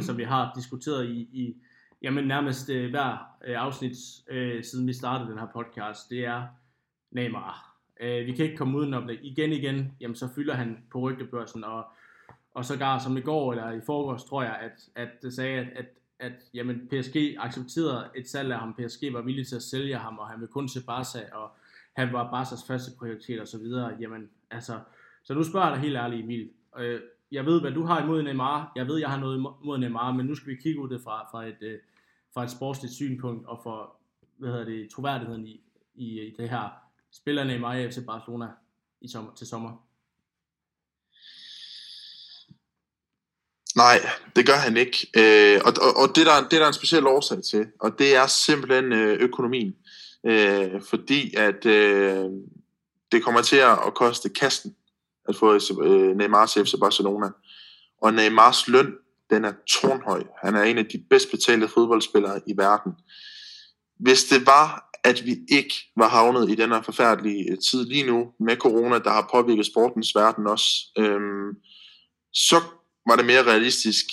som 0.06 0.18
vi 0.18 0.24
har 0.24 0.52
diskuteret 0.56 1.06
i, 1.06 1.18
i 1.32 1.56
jamen 2.02 2.24
nærmest 2.24 2.70
øh, 2.70 2.90
hver 2.90 3.18
øh, 3.44 3.62
afsnit, 3.62 3.96
øh, 4.30 4.64
siden 4.64 4.86
vi 4.86 4.92
startede 4.92 5.30
den 5.30 5.38
her 5.38 5.46
podcast, 5.54 6.10
det 6.10 6.24
er 6.24 6.42
Neymar. 7.10 7.76
Øh, 8.00 8.26
vi 8.26 8.32
kan 8.32 8.44
ikke 8.44 8.56
komme 8.56 8.78
udenom 8.78 9.06
det. 9.06 9.18
Igen 9.22 9.52
igen, 9.52 9.92
jamen 10.00 10.14
så 10.14 10.28
fylder 10.34 10.54
han 10.54 10.78
på 10.90 10.98
rygtebørsen, 10.98 11.64
og, 11.64 11.84
og 12.54 12.64
sågar 12.64 12.98
som 12.98 13.16
i 13.16 13.20
går, 13.20 13.52
eller 13.52 13.72
i 13.72 13.80
forgårs, 13.86 14.24
tror 14.24 14.42
jeg, 14.42 14.56
at, 14.60 15.04
at 15.04 15.08
det 15.22 15.34
sagde, 15.34 15.58
at, 15.58 15.66
at, 15.76 15.86
at 16.22 16.32
jamen, 16.54 16.88
PSG 16.88 17.36
accepterede 17.38 18.10
et 18.16 18.28
salg 18.28 18.52
af 18.52 18.58
ham. 18.58 18.74
PSG 18.74 19.12
var 19.12 19.22
villig 19.22 19.46
til 19.46 19.56
at 19.56 19.62
sælge 19.62 19.96
ham, 19.96 20.18
og 20.18 20.28
han 20.28 20.40
ville 20.40 20.52
kun 20.52 20.68
til 20.68 20.82
Barca, 20.86 21.18
og 21.32 21.50
han 21.92 22.12
var 22.12 22.30
Barca's 22.32 22.66
første 22.66 22.90
prioritet 22.98 23.40
og 23.40 23.48
så 23.48 23.58
videre. 23.58 23.96
Jamen, 24.00 24.30
altså, 24.50 24.80
så 25.24 25.34
nu 25.34 25.44
spørger 25.44 25.66
jeg 25.66 25.74
dig 25.74 25.82
helt 25.82 25.96
ærligt, 25.96 26.24
Emil. 26.24 26.50
Øh, 26.78 27.00
jeg 27.32 27.46
ved, 27.46 27.60
hvad 27.60 27.72
du 27.72 27.84
har 27.84 28.02
imod 28.02 28.22
Neymar. 28.22 28.72
Jeg 28.76 28.86
ved, 28.86 28.98
jeg 28.98 29.10
har 29.10 29.20
noget 29.20 29.36
imod 29.36 29.78
Neymar, 29.78 30.12
men 30.12 30.26
nu 30.26 30.34
skal 30.34 30.48
vi 30.48 30.56
kigge 30.56 30.80
ud 30.80 30.88
det 30.88 31.00
fra, 31.00 31.30
fra, 31.30 31.46
et, 31.46 31.56
øh, 31.60 31.78
fra 32.34 32.44
et 32.44 32.50
sportsligt 32.50 32.94
synspunkt, 32.94 33.46
og 33.46 33.60
for 33.62 33.96
hvad 34.36 34.50
hedder 34.50 34.64
det, 34.64 34.90
troværdigheden 34.90 35.46
i, 35.46 35.60
i, 35.94 36.20
i 36.20 36.34
det 36.38 36.48
her 36.48 36.68
Spiller 37.12 37.44
Neymar 37.44 37.74
i 37.74 37.90
FC 37.90 37.98
Barcelona 38.06 38.48
i 39.00 39.08
sommer, 39.08 39.32
til 39.34 39.46
sommer? 39.46 39.86
Nej, 43.76 44.06
det 44.36 44.46
gør 44.46 44.56
han 44.56 44.76
ikke. 44.76 45.08
Øh, 45.16 45.60
og 45.64 45.72
og, 45.80 45.96
og 45.96 46.16
det, 46.16 46.26
der, 46.26 46.40
det 46.40 46.50
der 46.50 46.62
er 46.62 46.68
en 46.68 46.74
speciel 46.74 47.06
årsag 47.06 47.42
til, 47.42 47.66
og 47.80 47.98
det 47.98 48.16
er 48.16 48.26
simpelthen 48.26 48.92
øh, 48.92 49.20
økonomien. 49.20 49.74
Øh, 50.26 50.82
fordi 50.90 51.34
at 51.36 51.66
øh, 51.66 52.24
det 53.12 53.24
kommer 53.24 53.42
til 53.42 53.56
at 53.56 53.94
koste 53.94 54.28
kassen 54.28 54.74
at 55.28 55.36
få 55.36 55.58
øh, 55.82 56.16
Neymar 56.16 56.46
til 56.46 56.64
FC 56.64 56.74
Barcelona. 56.80 57.28
Og 58.02 58.14
Neymars 58.14 58.68
løn, 58.68 58.94
den 59.30 59.44
er 59.44 59.52
tårnhøj. 59.68 60.22
Han 60.44 60.54
er 60.54 60.62
en 60.62 60.78
af 60.78 60.86
de 60.86 61.04
bedst 61.10 61.30
betalte 61.30 61.68
fodboldspillere 61.68 62.40
i 62.46 62.54
verden. 62.56 62.92
Hvis 64.00 64.24
det 64.24 64.46
var, 64.46 64.90
at 65.04 65.24
vi 65.24 65.36
ikke 65.48 65.74
var 65.96 66.08
havnet 66.08 66.50
i 66.50 66.54
den 66.54 66.70
her 66.70 66.82
forfærdelige 66.82 67.50
øh, 67.50 67.58
tid 67.70 67.84
lige 67.84 68.06
nu 68.06 68.26
med 68.40 68.56
corona, 68.56 68.98
der 68.98 69.10
har 69.10 69.28
påvirket 69.32 69.66
sportens 69.66 70.14
verden 70.14 70.46
også, 70.46 70.68
øh, 70.98 71.20
så 72.32 72.60
var 73.06 73.16
det 73.16 73.26
mere 73.26 73.42
realistisk. 73.42 74.06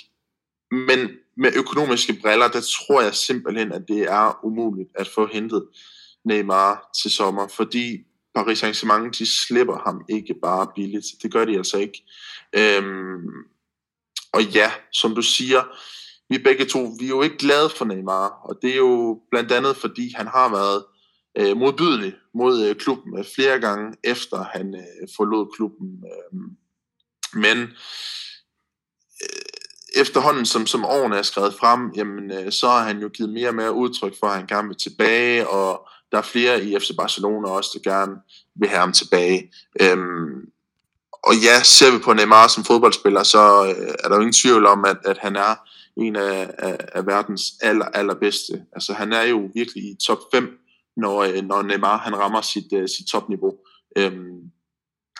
Men 0.71 1.09
med 1.37 1.51
økonomiske 1.55 2.13
briller, 2.21 2.47
der 2.47 2.61
tror 2.61 3.01
jeg 3.01 3.15
simpelthen, 3.15 3.71
at 3.71 3.81
det 3.87 4.01
er 4.01 4.45
umuligt 4.45 4.89
at 4.95 5.07
få 5.07 5.27
hentet 5.27 5.67
Neymar 6.25 6.89
til 7.01 7.11
sommer, 7.11 7.47
fordi 7.47 7.97
Paris 8.35 8.63
Saint-Germain, 8.63 9.09
de 9.09 9.25
slipper 9.45 9.77
ham 9.85 10.05
ikke 10.09 10.35
bare 10.41 10.71
billigt. 10.75 11.05
Det 11.23 11.31
gør 11.31 11.45
de 11.45 11.57
altså 11.57 11.77
ikke. 11.77 12.03
Øhm, 12.55 13.27
og 14.33 14.43
ja, 14.43 14.71
som 14.93 15.15
du 15.15 15.21
siger, 15.21 15.63
vi 16.29 16.37
begge 16.37 16.65
to, 16.65 16.95
vi 16.99 17.05
er 17.05 17.09
jo 17.09 17.21
ikke 17.21 17.37
glade 17.37 17.69
for 17.69 17.85
Neymar, 17.85 18.27
og 18.43 18.59
det 18.61 18.71
er 18.71 18.77
jo 18.77 19.21
blandt 19.31 19.51
andet, 19.51 19.77
fordi 19.77 20.13
han 20.15 20.27
har 20.27 20.49
været 20.49 20.83
øh, 21.37 21.57
modbydelig 21.57 22.13
mod 22.33 22.65
øh, 22.65 22.75
klubben 22.75 23.19
øh, 23.19 23.25
flere 23.35 23.59
gange, 23.59 23.97
efter 24.03 24.43
han 24.43 24.75
øh, 24.75 25.07
forlod 25.17 25.55
klubben. 25.55 26.03
Øh, 26.11 26.39
men 27.33 27.57
øh, 27.57 27.69
efterhånden, 29.95 30.45
som, 30.45 30.67
som 30.67 30.85
årene 30.85 31.17
er 31.17 31.21
skrevet 31.21 31.55
frem, 31.59 31.91
jamen, 31.95 32.31
øh, 32.31 32.51
så 32.51 32.67
har 32.67 32.83
han 32.83 32.99
jo 32.99 33.09
givet 33.09 33.33
mere 33.33 33.47
og 33.47 33.55
mere 33.55 33.73
udtryk 33.73 34.19
for, 34.19 34.27
at 34.27 34.35
han 34.35 34.47
gerne 34.47 34.67
vil 34.67 34.77
tilbage, 34.77 35.47
og 35.47 35.87
der 36.11 36.17
er 36.17 36.21
flere 36.21 36.63
i 36.63 36.79
FC 36.79 36.89
Barcelona 36.97 37.49
også, 37.49 37.69
der 37.73 37.91
gerne 37.91 38.15
vil 38.55 38.69
have 38.69 38.79
ham 38.79 38.93
tilbage. 38.93 39.51
Øhm, 39.81 40.49
og 41.23 41.35
ja, 41.35 41.63
ser 41.63 41.91
vi 41.91 41.97
på 41.97 42.13
Neymar 42.13 42.47
som 42.47 42.63
fodboldspiller, 42.63 43.23
så 43.23 43.65
øh, 43.65 43.93
er 44.03 44.07
der 44.07 44.15
jo 44.15 44.21
ingen 44.21 44.33
tvivl 44.33 44.65
om, 44.65 44.85
at, 44.85 44.97
at 45.05 45.17
han 45.17 45.35
er 45.35 45.55
en 45.97 46.15
af, 46.15 46.51
af, 46.57 46.77
af 46.93 47.05
verdens 47.05 47.43
aller, 47.61 47.85
allerbedste. 47.85 48.65
Altså 48.73 48.93
han 48.93 49.13
er 49.13 49.23
jo 49.23 49.49
virkelig 49.53 49.83
i 49.83 49.97
top 50.05 50.19
5, 50.33 50.59
når, 50.97 51.23
øh, 51.23 51.41
når 51.43 51.61
Neymar 51.61 51.97
han 51.97 52.15
rammer 52.15 52.41
sit, 52.41 52.73
øh, 52.73 52.89
sit 52.89 53.07
topniveau. 53.07 53.53
Øhm, 53.97 54.51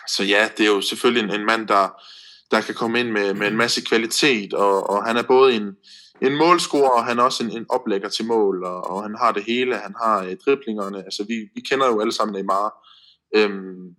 så 0.08 0.24
ja, 0.24 0.48
det 0.56 0.66
er 0.66 0.70
jo 0.70 0.80
selvfølgelig 0.80 1.24
en, 1.24 1.40
en 1.40 1.46
mand, 1.46 1.68
der, 1.68 2.02
der 2.50 2.60
kan 2.60 2.74
komme 2.74 3.00
ind 3.00 3.10
med, 3.10 3.34
med 3.34 3.48
en 3.48 3.56
masse 3.56 3.80
kvalitet, 3.80 4.54
og, 4.54 4.90
og 4.90 5.04
han 5.04 5.16
er 5.16 5.22
både 5.22 5.54
en, 5.54 5.76
en 6.22 6.36
målscorer, 6.36 6.90
og 6.90 7.04
han 7.04 7.18
er 7.18 7.22
også 7.22 7.44
en, 7.44 7.50
en 7.50 7.66
oplægger 7.68 8.08
til 8.08 8.24
mål, 8.24 8.64
og, 8.64 8.90
og 8.90 9.02
han 9.02 9.14
har 9.20 9.32
det 9.32 9.44
hele, 9.44 9.76
han 9.76 9.94
har 10.02 10.22
uh, 10.26 10.32
driblingerne, 10.44 11.04
altså 11.04 11.24
vi, 11.28 11.34
vi 11.54 11.60
kender 11.60 11.86
jo 11.86 12.00
alle 12.00 12.12
sammen 12.12 12.34
Neymar, 12.34 12.86
øhm, 13.36 13.94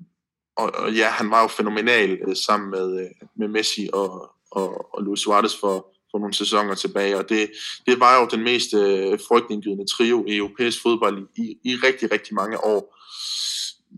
og, 0.55 0.71
og 0.75 0.93
ja, 0.93 1.07
han 1.07 1.31
var 1.31 1.41
jo 1.41 1.47
fænomenal 1.47 2.19
uh, 2.27 2.33
sammen 2.35 2.69
med, 2.69 3.01
øh, 3.01 3.27
med 3.35 3.47
Messi 3.47 3.89
og, 3.93 4.31
og, 4.51 4.95
og 4.95 5.03
Luis 5.03 5.19
Suarez 5.19 5.59
for, 5.59 5.87
for 6.11 6.19
nogle 6.19 6.33
sæsoner 6.33 6.75
tilbage, 6.75 7.17
og 7.17 7.29
det, 7.29 7.51
det 7.85 7.99
var 7.99 8.19
jo 8.19 8.27
den 8.31 8.43
mest 8.43 8.73
øh, 8.73 9.19
frygtindgydende 9.27 9.85
trio 9.85 10.25
i 10.27 10.35
europæisk 10.35 10.81
fodbold 10.81 11.27
i, 11.37 11.41
i, 11.41 11.71
i 11.71 11.75
rigtig, 11.75 12.11
rigtig 12.11 12.35
mange 12.35 12.63
år. 12.63 12.97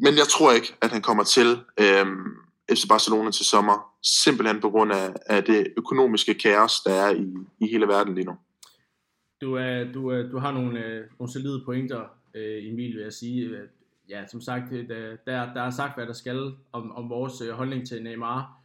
Men 0.01 0.17
jeg 0.17 0.27
tror 0.27 0.51
ikke, 0.51 0.75
at 0.81 0.91
han 0.91 1.01
kommer 1.01 1.23
til 1.23 1.59
Øhm, 1.79 2.42
FC 2.71 2.87
Barcelona 2.89 3.31
til 3.31 3.45
sommer, 3.45 3.95
simpelthen 4.03 4.61
på 4.61 4.69
grund 4.69 4.91
af, 4.91 5.13
af 5.25 5.43
det 5.43 5.67
økonomiske 5.77 6.33
kaos, 6.33 6.81
der 6.85 6.93
er 6.93 7.15
i, 7.15 7.33
i 7.59 7.67
hele 7.67 7.87
verden 7.87 8.15
lige 8.15 8.25
nu. 8.25 8.35
Du, 9.41 9.53
er, 9.53 9.91
du, 9.93 10.07
er, 10.07 10.23
du 10.23 10.37
har 10.37 10.51
nogle, 10.51 10.85
øh, 10.85 11.05
nogle 11.19 11.33
solide 11.33 11.61
pointer, 11.65 12.01
øh, 12.33 12.71
Emil, 12.71 12.95
vil 12.95 13.03
jeg 13.03 13.13
sige. 13.13 13.57
Ja, 14.09 14.27
som 14.27 14.41
sagt, 14.41 14.73
øh, 14.73 14.89
der, 14.89 15.53
der 15.53 15.61
er 15.61 15.69
sagt, 15.69 15.95
hvad 15.97 16.05
der 16.05 16.13
skal 16.13 16.51
om, 16.71 16.91
om 16.91 17.09
vores 17.09 17.41
øh, 17.41 17.49
holdning 17.49 17.87
til 17.87 18.03
Neymar. 18.03 18.63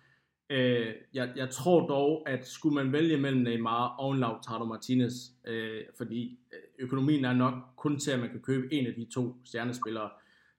Øh, 0.50 0.86
jeg, 1.14 1.32
jeg 1.36 1.50
tror 1.50 1.86
dog, 1.86 2.28
at 2.28 2.46
skulle 2.46 2.74
man 2.74 2.92
vælge 2.92 3.16
mellem 3.16 3.42
Neymar 3.42 3.86
og 3.86 4.14
Lautaro 4.14 4.64
Martinez, 4.64 5.14
øh, 5.46 5.80
fordi 5.96 6.38
øh, 6.52 6.58
økonomien 6.78 7.24
er 7.24 7.32
nok 7.32 7.54
kun 7.76 7.98
til, 7.98 8.10
at 8.10 8.20
man 8.20 8.28
kan 8.30 8.40
købe 8.40 8.74
en 8.74 8.86
af 8.86 8.94
de 8.94 9.06
to 9.14 9.36
stjernespillere. 9.44 10.10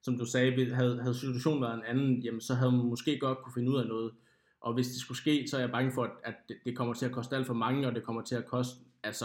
Som 0.02 0.18
du 0.18 0.24
sagde, 0.24 0.74
havde, 0.74 1.02
havde 1.02 1.14
situationen 1.14 1.62
været 1.62 1.74
en 1.74 1.84
anden, 1.86 2.22
jamen, 2.22 2.40
så 2.40 2.54
havde 2.54 2.72
man 2.72 2.86
måske 2.86 3.18
godt 3.18 3.38
kunne 3.38 3.52
finde 3.54 3.70
ud 3.70 3.76
af 3.76 3.86
noget. 3.86 4.12
Og 4.60 4.74
hvis 4.74 4.88
det 4.88 4.96
skulle 4.96 5.18
ske, 5.18 5.46
så 5.48 5.56
er 5.56 5.60
jeg 5.60 5.70
bange 5.70 5.92
for, 5.92 6.02
at, 6.02 6.10
at 6.24 6.34
det, 6.48 6.56
det 6.64 6.76
kommer 6.76 6.94
til 6.94 7.06
at 7.06 7.12
koste 7.12 7.36
alt 7.36 7.46
for 7.46 7.54
mange, 7.54 7.86
og 7.86 7.94
det 7.94 8.02
kommer 8.02 8.22
til 8.22 8.34
at 8.34 8.46
koste 8.46 8.74
altså 9.02 9.24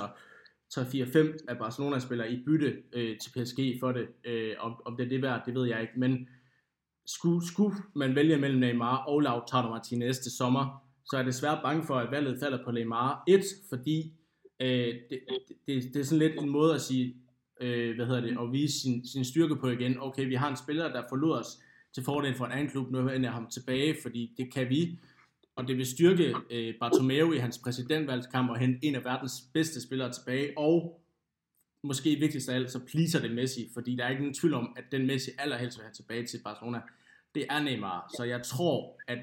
3-4-5 0.73 1.45
af 1.47 1.57
Barcelona-spillere 1.57 2.31
i 2.31 2.43
bytte 2.45 2.75
øh, 2.93 3.17
til 3.19 3.31
PSG 3.31 3.79
for 3.79 3.91
det. 3.91 4.07
Øh, 4.25 4.55
om, 4.59 4.81
om 4.85 4.97
det 4.97 5.05
er 5.05 5.09
det 5.09 5.21
værd, 5.21 5.41
det 5.45 5.55
ved 5.55 5.65
jeg 5.65 5.81
ikke. 5.81 5.93
Men 5.97 6.27
skulle, 7.05 7.47
skulle 7.47 7.75
man 7.95 8.15
vælge 8.15 8.37
mellem 8.37 8.59
Neymar 8.59 8.97
og 8.97 9.21
Lautaro 9.21 9.69
Martinez 9.69 10.17
til 10.19 10.31
sommer, 10.31 10.83
så 11.05 11.17
er 11.17 11.23
det 11.23 11.35
svært 11.35 11.59
bange 11.63 11.83
for, 11.83 11.95
at 11.95 12.11
valget 12.11 12.39
falder 12.39 12.63
på 12.63 12.71
Neymar. 12.71 13.23
Et, 13.27 13.43
fordi 13.69 14.13
øh, 14.59 14.95
det, 15.09 15.19
det, 15.67 15.83
det 15.93 15.95
er 15.95 16.03
sådan 16.03 16.19
lidt 16.19 16.41
en 16.41 16.49
måde 16.49 16.75
at 16.75 16.81
sige, 16.81 17.15
øh, 17.61 17.95
hvad 17.95 18.05
hedder 18.05 18.21
det, 18.21 18.37
at 18.41 18.51
vise 18.51 18.79
sin, 18.79 19.07
sin 19.07 19.25
styrke 19.25 19.55
på 19.55 19.67
igen. 19.69 19.99
Okay, 19.99 20.27
vi 20.27 20.35
har 20.35 20.49
en 20.49 20.57
spiller, 20.57 20.91
der 20.91 21.03
forlod 21.09 21.39
os 21.39 21.59
til 21.93 22.03
fordel 22.03 22.35
for 22.35 22.45
en 22.45 22.51
anden 22.51 22.69
klub, 22.69 22.91
nu 22.91 23.09
ender 23.09 23.31
ham 23.31 23.47
tilbage, 23.47 23.95
fordi 24.01 24.33
det 24.37 24.53
kan 24.53 24.69
vi. 24.69 24.99
Og 25.55 25.67
det 25.67 25.77
vil 25.77 25.85
styrke 25.85 26.35
øh, 26.49 26.73
Bartomeu 26.79 27.33
i 27.33 27.37
hans 27.37 27.57
præsidentvalgskamp 27.57 28.49
og 28.49 28.57
hente 28.57 28.85
en 28.85 28.95
af 28.95 29.03
verdens 29.05 29.33
bedste 29.53 29.81
spillere 29.81 30.11
tilbage, 30.11 30.57
og 30.57 31.01
måske 31.83 32.15
vigtigst 32.15 32.49
af 32.49 32.55
alt, 32.55 32.71
så 32.71 32.79
pleaser 32.85 33.21
det 33.21 33.31
Messi, 33.31 33.69
fordi 33.73 33.95
der 33.95 34.03
er 34.05 34.09
ikke 34.09 34.21
nogen 34.21 34.33
tvivl 34.33 34.53
om, 34.53 34.73
at 34.77 34.83
den 34.91 35.07
Messi 35.07 35.31
allerhelst 35.37 35.77
vil 35.77 35.83
have 35.83 35.93
tilbage 35.93 36.25
til 36.25 36.39
Barcelona, 36.43 36.81
det 37.35 37.45
er 37.49 37.59
Neymar. 37.59 38.11
Så 38.17 38.23
jeg 38.23 38.43
tror, 38.43 39.01
at 39.07 39.17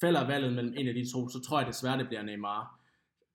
falder 0.00 0.26
valget 0.26 0.52
mellem 0.52 0.74
en 0.76 0.88
af 0.88 0.94
de 0.94 1.12
to, 1.12 1.28
så 1.28 1.40
tror 1.40 1.60
jeg 1.60 1.68
desværre, 1.68 1.98
det 1.98 2.08
bliver 2.08 2.22
Neymar. 2.22 2.75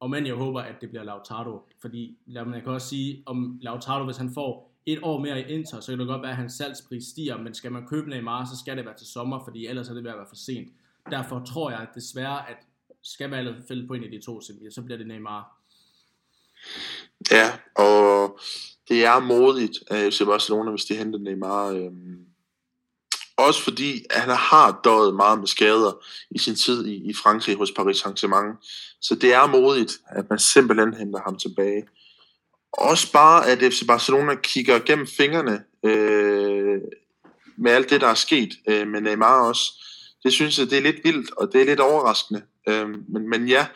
Og 0.02 0.10
men 0.10 0.28
jeg 0.28 0.36
håber, 0.36 0.62
at 0.62 0.76
det 0.82 0.90
bliver 0.90 1.04
Lautaro, 1.04 1.60
fordi 1.82 2.18
man 2.28 2.62
kan 2.62 2.72
også 2.72 2.88
sige, 2.88 3.24
om 3.26 3.60
Lautaro, 3.62 4.06
hvis 4.06 4.18
han 4.18 4.34
får 4.34 4.72
et 4.86 5.00
år 5.02 5.20
mere 5.20 5.40
i 5.42 5.54
Inter, 5.54 5.80
så 5.80 5.92
kan 5.92 6.00
det 6.00 6.08
godt 6.08 6.22
være, 6.22 6.32
at 6.32 6.38
hans 6.38 6.54
salgspris 6.54 7.04
stiger, 7.04 7.38
men 7.38 7.54
skal 7.54 7.72
man 7.72 7.88
købe 7.88 8.10
Neymar, 8.10 8.46
så 8.46 8.60
skal 8.60 8.78
det 8.78 8.86
være 8.86 8.98
til 8.98 9.08
sommer, 9.08 9.44
fordi 9.44 9.68
ellers 9.68 9.90
er 9.90 9.94
det 9.94 10.04
ved 10.04 10.12
at 10.12 10.18
være 10.18 10.26
for 10.30 10.36
sent. 10.36 10.68
Derfor 11.12 11.44
tror 11.46 11.72
jeg 11.72 11.80
at 11.80 11.88
desværre, 11.96 12.50
at 12.50 12.58
skal 13.02 13.30
valget 13.30 13.64
fælde 13.68 13.88
på 13.88 13.94
en 13.94 14.04
af 14.04 14.12
de 14.12 14.22
to, 14.22 14.42
så 14.42 14.82
bliver 14.86 14.98
det 14.98 15.08
Neymar. 15.08 15.58
Ja, 17.32 17.52
og 17.76 18.40
det 18.90 19.06
er 19.06 19.20
modigt 19.20 19.78
af 19.92 20.14
FC 20.14 20.22
Barcelona, 20.26 20.70
hvis 20.70 20.86
de 20.86 20.96
henter 20.96 21.20
Neymar. 21.20 21.68
Øhm, 21.68 22.26
også 23.48 23.64
fordi 23.64 24.06
han 24.12 24.30
har 24.30 24.82
døjet 24.84 25.16
meget 25.16 25.40
med 25.40 25.48
skader 25.48 26.06
i 26.32 26.40
sin 26.40 26.56
tid 26.56 26.86
i, 26.86 27.10
i 27.10 27.14
Frankrig 27.14 27.56
hos 27.56 27.72
Paris 27.72 27.98
Saint-Germain. 27.98 28.58
Så 29.02 29.16
det 29.16 29.34
er 29.34 29.48
modigt, 29.48 29.98
at 30.08 30.26
man 30.30 30.40
simpelthen 30.40 30.94
henter 30.94 31.20
ham 31.26 31.38
tilbage. 31.38 31.84
Også 32.74 33.12
bare, 33.12 33.48
at 33.48 33.74
FC 33.74 33.88
Barcelona 33.88 34.36
kigger 34.36 34.80
gennem 34.80 35.08
fingrene 35.08 35.64
øh, 35.86 36.82
med 37.58 37.72
alt 37.72 37.90
det, 37.90 38.02
der 38.02 38.08
er 38.08 38.14
sket 38.14 38.50
øh, 38.68 38.88
med 38.88 39.02
Neymar 39.02 39.48
også. 39.48 39.64
Det 40.24 40.34
synes 40.34 40.60
jeg, 40.60 40.70
det 40.70 40.78
er 40.78 40.82
lidt 40.82 41.04
vildt, 41.04 41.32
og 41.38 41.54
det 41.54 41.62
er 41.62 41.66
lidt 41.66 41.80
overraskende. 41.80 42.42
Øh, 42.68 42.90
men, 42.90 43.30
men 43.30 43.48
ja, 43.48 43.68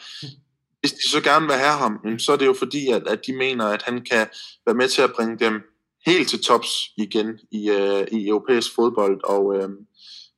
hvis 0.79 0.93
de 0.93 1.09
så 1.09 1.21
gerne 1.21 1.45
vil 1.45 1.55
have 1.55 1.77
ham, 1.77 2.19
så 2.19 2.31
er 2.31 2.37
det 2.37 2.45
jo 2.45 2.53
fordi, 2.53 2.87
at, 2.91 3.07
at 3.07 3.21
de 3.27 3.33
mener, 3.33 3.65
at 3.65 3.81
han 3.81 4.05
kan 4.11 4.27
være 4.65 4.75
med 4.75 4.87
til 4.89 5.01
at 5.01 5.13
bringe 5.13 5.45
dem 5.45 5.61
helt 6.05 6.29
til 6.29 6.43
tops 6.43 6.91
igen 6.97 7.39
i, 7.51 7.69
øh, 7.69 8.07
i 8.11 8.27
europæisk 8.27 8.75
fodbold. 8.75 9.21
Og, 9.23 9.57
øh, 9.57 9.69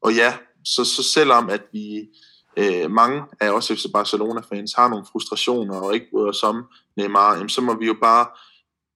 og 0.02 0.16
ja, 0.16 0.34
så, 0.66 0.84
så 0.86 1.04
selvom 1.04 1.50
at 1.50 1.62
vi 1.74 2.08
øh, 2.58 2.92
mange 2.92 3.24
af 3.40 3.50
os 3.50 3.68
FC 3.68 3.86
Barcelona-fans 3.94 4.74
har 4.74 4.90
nogle 4.90 5.06
frustrationer 5.12 5.76
og 5.76 5.94
ikke 5.94 6.08
bryder 6.12 6.30
os 6.30 6.44
om 6.44 6.66
Neymar, 6.98 7.34
jamen, 7.34 7.50
så 7.50 7.62
må 7.62 7.80
vi 7.80 7.86
jo 7.86 7.96
bare 8.02 8.28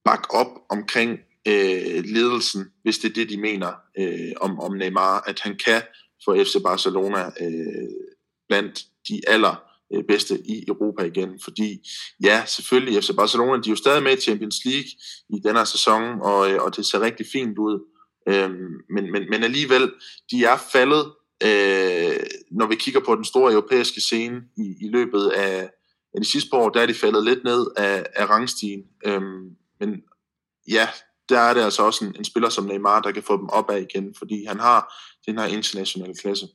bakke 0.05 0.31
op 0.31 0.47
omkring 0.69 1.19
øh, 1.47 2.03
ledelsen, 2.03 2.65
hvis 2.83 2.97
det 2.97 3.09
er 3.09 3.13
det, 3.13 3.29
de 3.29 3.37
mener 3.37 3.73
øh, 3.97 4.31
om, 4.41 4.59
om 4.59 4.73
Neymar, 4.73 5.23
at 5.27 5.39
han 5.39 5.57
kan 5.65 5.81
få 6.25 6.43
FC 6.43 6.55
Barcelona 6.63 7.25
øh, 7.41 7.89
blandt 8.49 8.85
de 9.09 9.21
aller 9.27 9.70
øh, 9.93 10.03
bedste 10.07 10.39
i 10.45 10.65
Europa 10.67 11.03
igen, 11.03 11.39
fordi 11.43 11.89
ja, 12.23 12.43
selvfølgelig 12.45 13.03
FC 13.03 13.09
Barcelona, 13.15 13.61
de 13.61 13.69
er 13.69 13.71
jo 13.71 13.75
stadig 13.75 14.03
med 14.03 14.17
i 14.17 14.21
Champions 14.21 14.65
League 14.65 14.89
i 15.29 15.39
den 15.43 15.55
her 15.55 15.63
sæson, 15.63 16.21
og, 16.21 16.51
øh, 16.51 16.61
og 16.63 16.75
det 16.75 16.85
ser 16.85 17.01
rigtig 17.01 17.25
fint 17.31 17.57
ud, 17.57 17.79
øhm, 18.27 18.73
men, 18.89 19.11
men, 19.11 19.29
men 19.29 19.43
alligevel, 19.43 19.91
de 20.31 20.43
er 20.43 20.57
faldet, 20.71 21.05
øh, 21.43 22.23
når 22.51 22.67
vi 22.67 22.75
kigger 22.75 22.99
på 22.99 23.15
den 23.15 23.25
store 23.25 23.51
europæiske 23.51 24.01
scene 24.01 24.41
i, 24.57 24.75
i 24.81 24.89
løbet 24.89 25.27
af, 25.27 25.69
af 26.13 26.21
de 26.21 26.31
sidste 26.31 26.49
par 26.49 26.57
år, 26.57 26.69
der 26.69 26.81
er 26.81 26.85
de 26.85 26.93
faldet 26.93 27.23
lidt 27.23 27.43
ned 27.43 27.67
af, 27.77 28.05
af 28.15 28.29
rangstigen, 28.29 28.83
øhm, 29.05 29.49
men 29.79 30.01
ja, 30.67 30.87
der 31.29 31.39
er 31.39 31.53
det 31.53 31.61
altså 31.61 31.83
også 31.83 32.05
en, 32.05 32.15
en 32.17 32.25
spiller 32.25 32.49
som 32.49 32.65
Neymar, 32.65 33.01
der 33.01 33.11
kan 33.11 33.23
få 33.23 33.37
dem 33.37 33.49
op 33.49 33.69
af 33.69 33.87
igen, 33.89 34.15
fordi 34.17 34.45
han 34.45 34.59
har 34.59 34.93
den 35.25 35.37
her 35.37 35.45
internationale 35.45 36.15
klasse. 36.15 36.47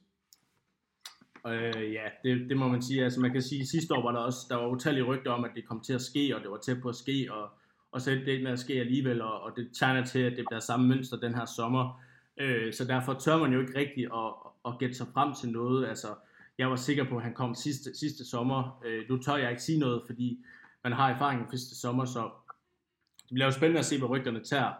Øh, 1.49 1.93
ja, 1.93 2.05
det, 2.25 2.49
det 2.49 2.57
må 2.57 2.69
man 2.69 2.83
sige. 2.83 3.05
Altså 3.05 3.21
man 3.21 3.33
kan 3.33 3.43
sige, 3.43 3.61
at 3.61 3.69
sidste 3.69 3.95
år 3.95 4.03
var 4.03 4.13
der 4.13 4.19
også, 4.19 4.47
der 4.49 4.57
var 4.57 4.69
utallige 4.69 5.05
rygter 5.05 5.31
om, 5.31 5.45
at 5.45 5.51
det 5.55 5.69
kom 5.69 5.81
til 5.81 5.93
at 5.93 6.03
ske, 6.03 6.37
og 6.37 6.43
det 6.43 6.51
var 6.51 6.57
tæt 6.57 6.81
på 6.83 6.89
at 6.89 6.97
ske, 6.97 7.29
og, 7.31 7.51
og 7.93 8.01
så 8.01 8.11
det 8.11 8.43
med 8.43 8.53
at 8.53 8.59
ske 8.59 8.75
alligevel, 8.75 9.23
og, 9.23 9.41
og 9.41 9.53
det 9.57 9.71
tegner 9.79 10.05
til, 10.05 10.19
at 10.19 10.37
det 10.37 10.45
bliver 10.49 10.61
samme 10.61 10.89
mønster 10.89 11.17
den 11.17 11.35
her 11.35 11.45
sommer. 11.45 12.03
Øh, 12.41 12.73
så 12.73 12.85
derfor 12.85 13.15
tør 13.15 13.37
man 13.37 13.53
jo 13.53 13.61
ikke 13.61 13.79
rigtigt 13.79 14.11
at, 14.15 14.33
at 14.67 14.79
gætte 14.79 14.95
sig 14.95 15.07
frem 15.15 15.35
til 15.35 15.49
noget. 15.49 15.89
Altså, 15.89 16.09
jeg 16.59 16.71
var 16.71 16.77
sikker 16.77 17.05
på, 17.05 17.17
at 17.17 17.23
han 17.23 17.35
kom 17.35 17.55
sidste, 17.55 17.99
sidste 17.99 18.25
sommer. 18.25 18.83
Øh, 18.87 19.05
nu 19.09 19.19
tør 19.19 19.37
jeg 19.37 19.51
ikke 19.51 19.63
sige 19.63 19.79
noget, 19.79 20.03
fordi 20.07 20.45
man 20.85 20.93
har 20.93 21.11
erfaring 21.11 21.47
fra 21.51 21.57
sidste 21.57 21.81
sommer, 21.81 22.05
så 22.05 22.31
det 23.23 23.35
bliver 23.35 23.47
jo 23.47 23.53
spændende 23.53 23.79
at 23.79 23.85
se, 23.85 23.99
hvad 23.99 24.09
rygterne 24.09 24.45
tager. 24.45 24.73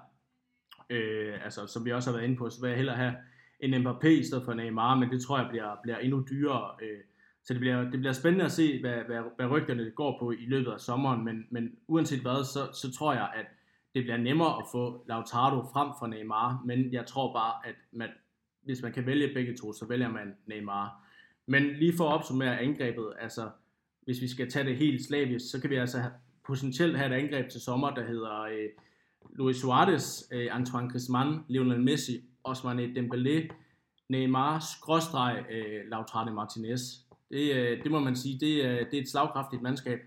Øh, 0.91 1.45
altså, 1.45 1.67
som 1.67 1.85
vi 1.85 1.93
også 1.93 2.11
har 2.11 2.17
været 2.17 2.29
inde 2.29 2.37
på, 2.37 2.51
så 2.51 2.61
vil 2.61 2.69
jeg 2.69 2.77
hellere 2.77 2.97
have 2.97 3.15
en 3.61 3.87
Mbappé 3.87 4.09
i 4.09 4.23
stedet 4.23 4.45
for 4.45 4.55
Neymar, 4.55 4.95
men 4.95 5.11
det 5.11 5.23
tror 5.23 5.39
jeg 5.39 5.49
bliver, 5.51 5.77
bliver 5.83 5.99
endnu 5.99 6.25
dyrere. 6.31 6.71
Øh, 6.83 6.99
så 7.45 7.53
det 7.53 7.61
bliver, 7.61 7.91
det 7.91 7.99
bliver 8.01 8.13
spændende 8.13 8.45
at 8.45 8.53
se, 8.53 8.81
hvad, 8.81 8.97
hvad, 9.07 9.23
hvad 9.37 9.47
rygterne 9.47 9.91
går 9.91 10.19
på 10.19 10.31
i 10.31 10.47
løbet 10.47 10.73
af 10.73 10.81
sommeren, 10.81 11.25
men, 11.25 11.47
men 11.51 11.73
uanset 11.89 12.21
hvad, 12.21 12.45
så, 12.45 12.73
så 12.73 12.93
tror 12.93 13.13
jeg, 13.13 13.31
at 13.37 13.47
det 13.95 14.05
bliver 14.05 14.17
nemmere 14.17 14.59
at 14.59 14.65
få 14.73 15.05
Lautaro 15.09 15.63
frem 15.73 15.89
for 15.99 16.07
Neymar, 16.07 16.63
men 16.65 16.93
jeg 16.93 17.07
tror 17.07 17.33
bare, 17.33 17.69
at 17.69 17.75
man, 17.93 18.09
hvis 18.63 18.83
man 18.83 18.93
kan 18.93 19.07
vælge 19.07 19.35
begge 19.35 19.57
to, 19.57 19.73
så 19.73 19.87
vælger 19.89 20.09
man 20.09 20.35
Neymar. 20.47 21.05
Men 21.47 21.63
lige 21.63 21.97
for 21.97 22.09
at 22.09 22.15
opsummere 22.15 22.61
angrebet, 22.61 23.13
altså 23.21 23.51
hvis 24.05 24.21
vi 24.21 24.29
skal 24.29 24.51
tage 24.51 24.65
det 24.65 24.77
helt 24.77 25.05
slavisk, 25.05 25.51
så 25.51 25.61
kan 25.61 25.71
vi 25.71 25.77
altså 25.77 25.99
potentielt 26.47 26.97
have 26.99 27.17
et 27.17 27.23
angreb 27.23 27.51
til 27.51 27.61
sommer, 27.61 27.91
der 27.91 28.07
hedder 28.07 28.41
øh, 28.41 28.69
Luis 29.35 29.57
Suarez, 29.57 30.23
øh, 30.33 30.49
Antoine 30.51 30.91
Griezmann, 30.91 31.45
Lionel 31.49 31.83
Messi 31.83 32.25
Osmane 32.47 32.83
Dembélé, 32.97 33.49
Neymar, 34.11 34.77
skråstreg, 34.77 35.45
øh, 35.51 35.91
Lautaro 35.91 36.31
Martinez. 36.31 36.81
Det, 37.31 37.55
øh, 37.55 37.83
det 37.83 37.91
må 37.91 37.99
man 37.99 38.17
sige, 38.17 38.39
det, 38.41 38.65
øh, 38.65 38.79
det 38.91 38.99
er 38.99 39.03
et 39.03 39.11
slagkraftigt 39.11 39.63
mandskab. 39.63 39.99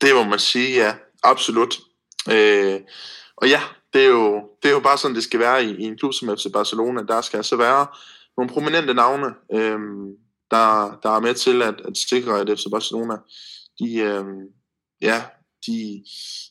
Det 0.00 0.10
må 0.14 0.24
man 0.24 0.38
sige, 0.38 0.84
ja. 0.84 0.94
Absolut. 1.22 1.74
Øh, 2.32 2.80
og 3.36 3.48
ja, 3.48 3.60
det 3.92 4.02
er, 4.04 4.08
jo, 4.08 4.48
det 4.62 4.68
er 4.68 4.72
jo 4.72 4.80
bare 4.80 4.98
sådan, 4.98 5.14
det 5.14 5.24
skal 5.24 5.40
være 5.40 5.64
i, 5.64 5.76
i 5.76 5.82
en 5.82 5.98
klub 5.98 6.12
som 6.12 6.36
FC 6.36 6.46
Barcelona. 6.52 7.02
Der 7.02 7.20
skal 7.20 7.36
altså 7.36 7.56
være 7.56 7.86
nogle 8.36 8.52
prominente 8.52 8.94
navne, 8.94 9.26
øh, 9.52 9.78
der, 10.50 10.98
der 11.02 11.10
er 11.10 11.20
med 11.20 11.34
til 11.34 11.62
at, 11.62 11.80
at 11.80 11.96
sikre, 11.96 12.40
at 12.40 12.58
FC 12.58 12.64
Barcelona, 12.70 13.16
de, 13.78 13.96
øh, 13.96 14.24
ja, 15.02 15.22
de, 15.66 16.04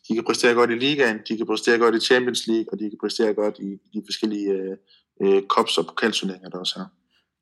de 0.07 0.15
kan 0.15 0.23
præstere 0.23 0.53
godt 0.53 0.69
i 0.71 0.73
ligaen, 0.73 1.19
de 1.27 1.37
kan 1.37 1.45
præstere 1.45 1.77
godt 1.77 1.95
i 1.95 1.99
Champions 1.99 2.47
League, 2.47 2.65
og 2.71 2.79
de 2.79 2.89
kan 2.89 2.97
præstere 3.01 3.33
godt 3.33 3.59
i, 3.59 3.69
i 3.73 3.99
de 3.99 4.01
forskellige 4.05 4.51
øh, 4.51 4.77
øh, 5.21 5.43
cups 5.47 5.77
og 5.77 5.85
pokalturneringer, 5.85 6.49
der 6.49 6.57
også 6.57 6.79
er. 6.79 6.85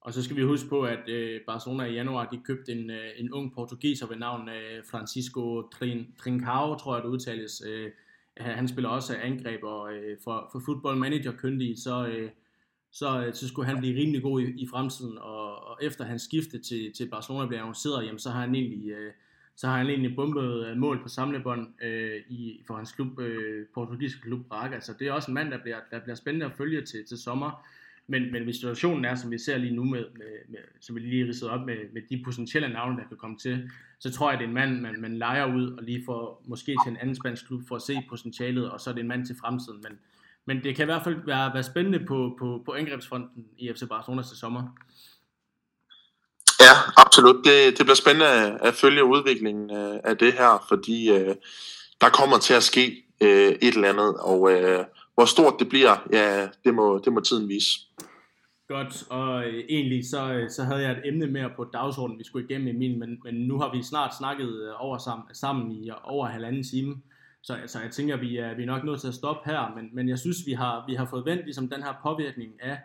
Og 0.01 0.13
så 0.13 0.23
skal 0.23 0.35
vi 0.35 0.43
huske 0.43 0.69
på, 0.69 0.81
at 0.81 1.09
øh, 1.09 1.41
Barcelona 1.47 1.83
i 1.83 1.93
januar, 1.93 2.29
de 2.29 2.41
købte 2.45 2.71
en, 2.71 2.89
øh, 2.89 3.09
en 3.17 3.33
ung 3.33 3.53
portugiser 3.53 4.07
ved 4.07 4.17
navn 4.17 4.49
øh, 4.49 4.83
Francisco 4.91 5.61
Trin, 5.61 6.05
Trincao, 6.19 6.75
tror 6.75 6.95
jeg 6.95 7.03
det 7.03 7.09
udtales. 7.09 7.61
Øh, 7.67 7.91
han 8.37 8.67
spiller 8.67 8.89
også 8.89 9.15
angreb, 9.15 9.63
og 9.63 9.93
øh, 9.93 10.17
for, 10.23 10.49
for 10.51 10.61
football 10.65 10.97
manager 10.97 11.31
kyndig, 11.31 11.77
så, 11.77 12.07
øh, 12.07 12.29
så, 12.91 13.25
øh, 13.25 13.33
så 13.33 13.47
skulle 13.47 13.67
han 13.67 13.79
blive 13.79 13.99
rimelig 13.99 14.21
god 14.21 14.41
i, 14.41 14.61
i 14.61 14.67
fremtiden, 14.67 15.17
og, 15.17 15.67
og 15.67 15.77
efter 15.81 16.03
hans 16.03 16.21
skifte 16.21 16.59
til, 16.59 16.93
til 16.93 17.09
Barcelona 17.09 17.47
blev 17.47 17.59
annonceret, 17.59 18.05
jamen, 18.05 18.19
så 18.19 18.29
har 18.29 18.41
han 18.41 18.55
egentlig, 18.55 18.89
øh, 18.89 19.13
så 19.59 19.67
har 19.67 19.77
han 19.77 19.87
egentlig 19.87 20.15
bumpet 20.15 20.67
øh, 20.67 20.77
mål 20.77 21.01
på 21.01 21.07
samlebånd 21.07 21.67
øh, 21.83 22.21
i, 22.29 22.63
for 22.67 22.75
hans 22.75 22.91
klub, 22.91 23.19
øh, 23.19 23.65
portugisiske 23.73 24.21
klub 24.21 24.45
Braga, 24.49 24.79
så 24.79 24.93
det 24.99 25.07
er 25.07 25.11
også 25.11 25.31
en 25.31 25.33
mand, 25.33 25.51
der 25.51 25.57
bliver, 25.57 25.77
der 25.91 25.99
bliver 25.99 26.15
spændende 26.15 26.45
at 26.45 26.51
følge 26.57 26.81
til, 26.81 27.05
til 27.05 27.17
sommer, 27.17 27.65
men, 28.07 28.31
men 28.31 28.43
hvis 28.43 28.55
situationen 28.55 29.05
er, 29.05 29.15
som 29.15 29.31
vi 29.31 29.37
ser 29.37 29.57
lige 29.57 29.75
nu, 29.75 29.83
med, 29.83 30.05
med, 30.17 30.49
med, 30.49 30.59
som 30.79 30.95
vi 30.95 30.99
lige 30.99 31.25
ridset 31.25 31.49
op 31.49 31.65
med, 31.65 31.77
med 31.93 32.01
de 32.09 32.21
potentielle 32.25 32.69
navne, 32.69 32.97
der 32.97 33.07
kan 33.07 33.17
komme 33.17 33.37
til, 33.37 33.69
så 33.99 34.11
tror 34.11 34.29
jeg, 34.29 34.39
det 34.39 34.45
er 34.45 34.47
en 34.47 34.53
mand, 34.53 34.81
man, 34.81 35.01
man 35.01 35.17
leger 35.17 35.55
ud 35.55 35.71
og 35.71 35.83
lige 35.83 36.05
får 36.05 36.43
måske 36.45 36.75
til 36.85 36.91
en 36.91 36.97
anden 36.97 37.15
spansk 37.15 37.47
klub 37.47 37.61
for 37.67 37.75
at 37.75 37.81
se 37.81 37.93
potentialet, 38.09 38.69
og 38.71 38.79
så 38.79 38.89
er 38.89 38.93
det 38.93 39.01
en 39.01 39.07
mand 39.07 39.25
til 39.25 39.35
fremtiden. 39.35 39.83
Men, 39.83 39.99
men 40.45 40.63
det 40.63 40.75
kan 40.75 40.83
i 40.83 40.91
hvert 40.91 41.03
fald 41.03 41.25
være, 41.25 41.53
være 41.53 41.63
spændende 41.63 42.05
på, 42.05 42.35
på, 42.39 42.61
på 42.65 42.73
angrebsfronten 42.73 43.45
i 43.57 43.73
FC 43.73 43.83
Barcelona 43.89 44.23
til 44.23 44.37
sommer. 44.37 44.77
Ja, 46.59 46.73
absolut. 46.97 47.45
Det, 47.45 47.77
det 47.77 47.85
bliver 47.85 47.95
spændende 47.95 48.59
at 48.61 48.73
følge 48.73 49.03
udviklingen 49.03 49.71
øh, 49.77 49.99
af 50.03 50.17
det 50.17 50.33
her, 50.33 50.65
fordi 50.67 51.11
øh, 51.11 51.35
der 52.01 52.09
kommer 52.09 52.37
til 52.37 52.53
at 52.53 52.63
ske 52.63 53.05
øh, 53.21 53.51
et 53.61 53.73
eller 53.73 53.89
andet, 53.89 54.15
og 54.19 54.51
øh, 54.51 54.85
hvor 55.15 55.25
stort 55.25 55.53
det 55.59 55.69
bliver, 55.69 56.07
ja, 56.11 56.47
det 56.63 56.73
må, 56.73 57.01
det 57.05 57.13
må 57.13 57.19
tiden 57.19 57.49
vise. 57.49 57.69
Godt, 58.67 59.03
og 59.09 59.47
øh, 59.47 59.63
egentlig 59.69 60.09
så, 60.09 60.33
øh, 60.33 60.49
så 60.49 60.63
havde 60.63 60.81
jeg 60.81 60.91
et 60.91 61.01
emne 61.05 61.27
mere 61.27 61.49
på 61.55 61.63
dagsordenen, 61.73 62.19
vi 62.19 62.23
skulle 62.23 62.45
igennem 62.49 62.67
Emil, 62.67 62.97
men, 62.97 63.19
men 63.23 63.35
nu 63.35 63.59
har 63.59 63.71
vi 63.75 63.83
snart 63.83 64.17
snakket 64.17 64.61
øh, 64.61 64.85
over 64.85 64.97
sammen, 64.97 65.25
sammen 65.33 65.71
i 65.71 65.89
over 66.03 66.27
halvanden 66.27 66.63
time, 66.63 66.95
så 67.41 67.53
altså, 67.53 67.79
jeg 67.79 67.91
tænker, 67.91 68.17
vi 68.17 68.37
er, 68.37 68.55
vi 68.55 68.61
er 68.61 68.67
nok 68.67 68.83
nødt 68.83 69.01
til 69.01 69.07
at 69.07 69.13
stoppe 69.13 69.49
her, 69.51 69.73
men, 69.75 69.89
men 69.93 70.09
jeg 70.09 70.19
synes, 70.19 70.37
vi 70.45 70.53
har, 70.53 70.83
vi 70.87 70.93
har 70.95 71.05
fået 71.05 71.25
vendt 71.25 71.45
ligesom 71.45 71.69
den 71.69 71.83
her 71.83 71.93
påvirkning 72.03 72.51
af, 72.61 72.79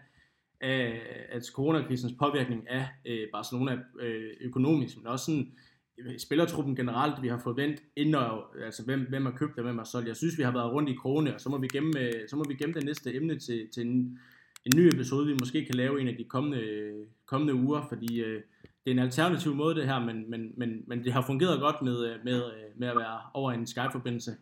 af 0.65 1.01
at 1.29 1.43
coronakrisens 1.55 2.13
påvirkning 2.19 2.71
af 2.71 2.89
øh, 3.07 3.29
Barcelona 3.33 3.79
øh, 4.01 4.31
økonomisk, 4.41 4.97
men 4.97 5.07
også 5.07 5.25
sådan 5.25 5.53
øh, 5.99 6.19
spillertruppen 6.19 6.77
generelt, 6.77 7.23
vi 7.23 7.29
har 7.29 7.41
fået 7.45 7.57
vendt 7.57 7.83
ind 7.97 8.15
og, 8.15 8.45
altså 8.65 8.85
hvem, 8.85 9.07
hvem 9.09 9.25
har 9.25 9.33
købt 9.33 9.59
og 9.59 9.65
hvem 9.65 9.79
har 9.79 9.85
solgt. 9.85 10.09
Jeg 10.09 10.17
synes, 10.17 10.39
vi 10.39 10.43
har 10.43 10.53
været 10.53 10.73
rundt 10.73 10.91
i 10.91 10.95
krone, 11.03 11.35
og 11.35 11.41
så 11.41 11.49
må 11.49 11.59
vi 11.59 11.69
gemme, 11.69 12.01
øh, 12.01 12.29
så 12.29 12.37
må 12.37 12.45
vi 12.49 12.55
gemme 12.55 12.75
det 12.75 12.85
næste 12.85 13.15
emne 13.15 13.39
til, 13.39 13.69
til 13.75 13.87
en, 13.87 14.19
en 14.67 14.73
ny 14.77 14.95
episode, 14.95 15.27
vi 15.27 15.37
måske 15.41 15.65
kan 15.65 15.75
lave 15.75 16.01
en 16.01 16.09
af 16.09 16.17
de 16.17 16.25
kommende, 16.25 16.93
kommende 17.27 17.55
uger, 17.55 17.87
fordi 17.89 18.21
øh, 18.21 18.43
det 18.85 18.91
er 18.91 18.95
en 18.95 18.99
alternativ 18.99 19.55
måde 19.55 19.75
det 19.75 19.87
her, 19.87 19.99
men, 19.99 20.31
men, 20.31 20.53
men, 20.57 20.83
men 20.87 21.05
det 21.05 21.13
har 21.13 21.23
fungeret 21.27 21.61
godt 21.61 21.83
med, 21.83 22.07
øh, 22.07 22.17
med, 22.25 22.43
med 22.77 22.89
at 22.89 22.97
være 22.97 23.19
over 23.35 23.53
en 23.53 23.67
Skype-forbindelse. 23.67 24.37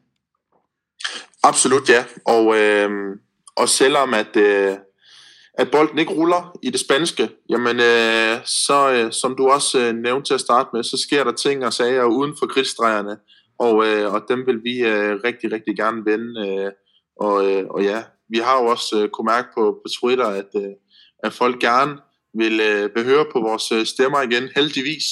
Absolut, 1.42 1.88
ja. 1.88 2.04
Og, 2.26 2.56
øh, 2.58 3.18
og 3.56 3.68
selvom 3.68 4.14
at, 4.14 4.36
øh, 4.36 4.76
at 5.58 5.70
bolden 5.70 5.98
ikke 5.98 6.12
ruller 6.12 6.58
i 6.62 6.70
det 6.70 6.80
spanske, 6.80 7.30
jamen 7.48 7.76
øh, 7.76 8.36
så, 8.44 8.92
øh, 8.92 9.12
som 9.12 9.36
du 9.36 9.48
også 9.48 9.78
øh, 9.78 9.94
nævnte 9.94 10.28
til 10.28 10.34
at 10.34 10.40
starte 10.40 10.70
med, 10.72 10.82
så 10.82 10.96
sker 10.96 11.24
der 11.24 11.32
ting 11.32 11.64
og 11.66 11.72
sager 11.72 12.04
uden 12.04 12.36
for 12.38 12.46
krigsdrejerne, 12.46 13.16
og, 13.58 13.86
øh, 13.86 14.14
og 14.14 14.24
dem 14.28 14.46
vil 14.46 14.64
vi 14.64 14.78
øh, 14.78 15.20
rigtig, 15.24 15.52
rigtig 15.52 15.76
gerne 15.76 16.04
vende. 16.04 16.48
Øh, 16.48 16.72
og, 17.20 17.50
øh, 17.50 17.66
og 17.66 17.82
ja, 17.82 18.02
vi 18.28 18.38
har 18.38 18.62
jo 18.62 18.66
også 18.66 19.02
øh, 19.02 19.08
kunne 19.08 19.26
mærke 19.26 19.48
på, 19.54 19.80
på 19.84 19.88
Twitter, 20.00 20.26
at, 20.26 20.48
øh, 20.56 20.72
at 21.24 21.32
folk 21.32 21.60
gerne 21.60 21.98
vil 22.34 22.60
øh, 22.60 22.90
behøre 22.90 23.26
på 23.32 23.40
vores 23.40 23.72
øh, 23.72 23.86
stemmer 23.86 24.22
igen, 24.22 24.48
heldigvis. 24.56 25.04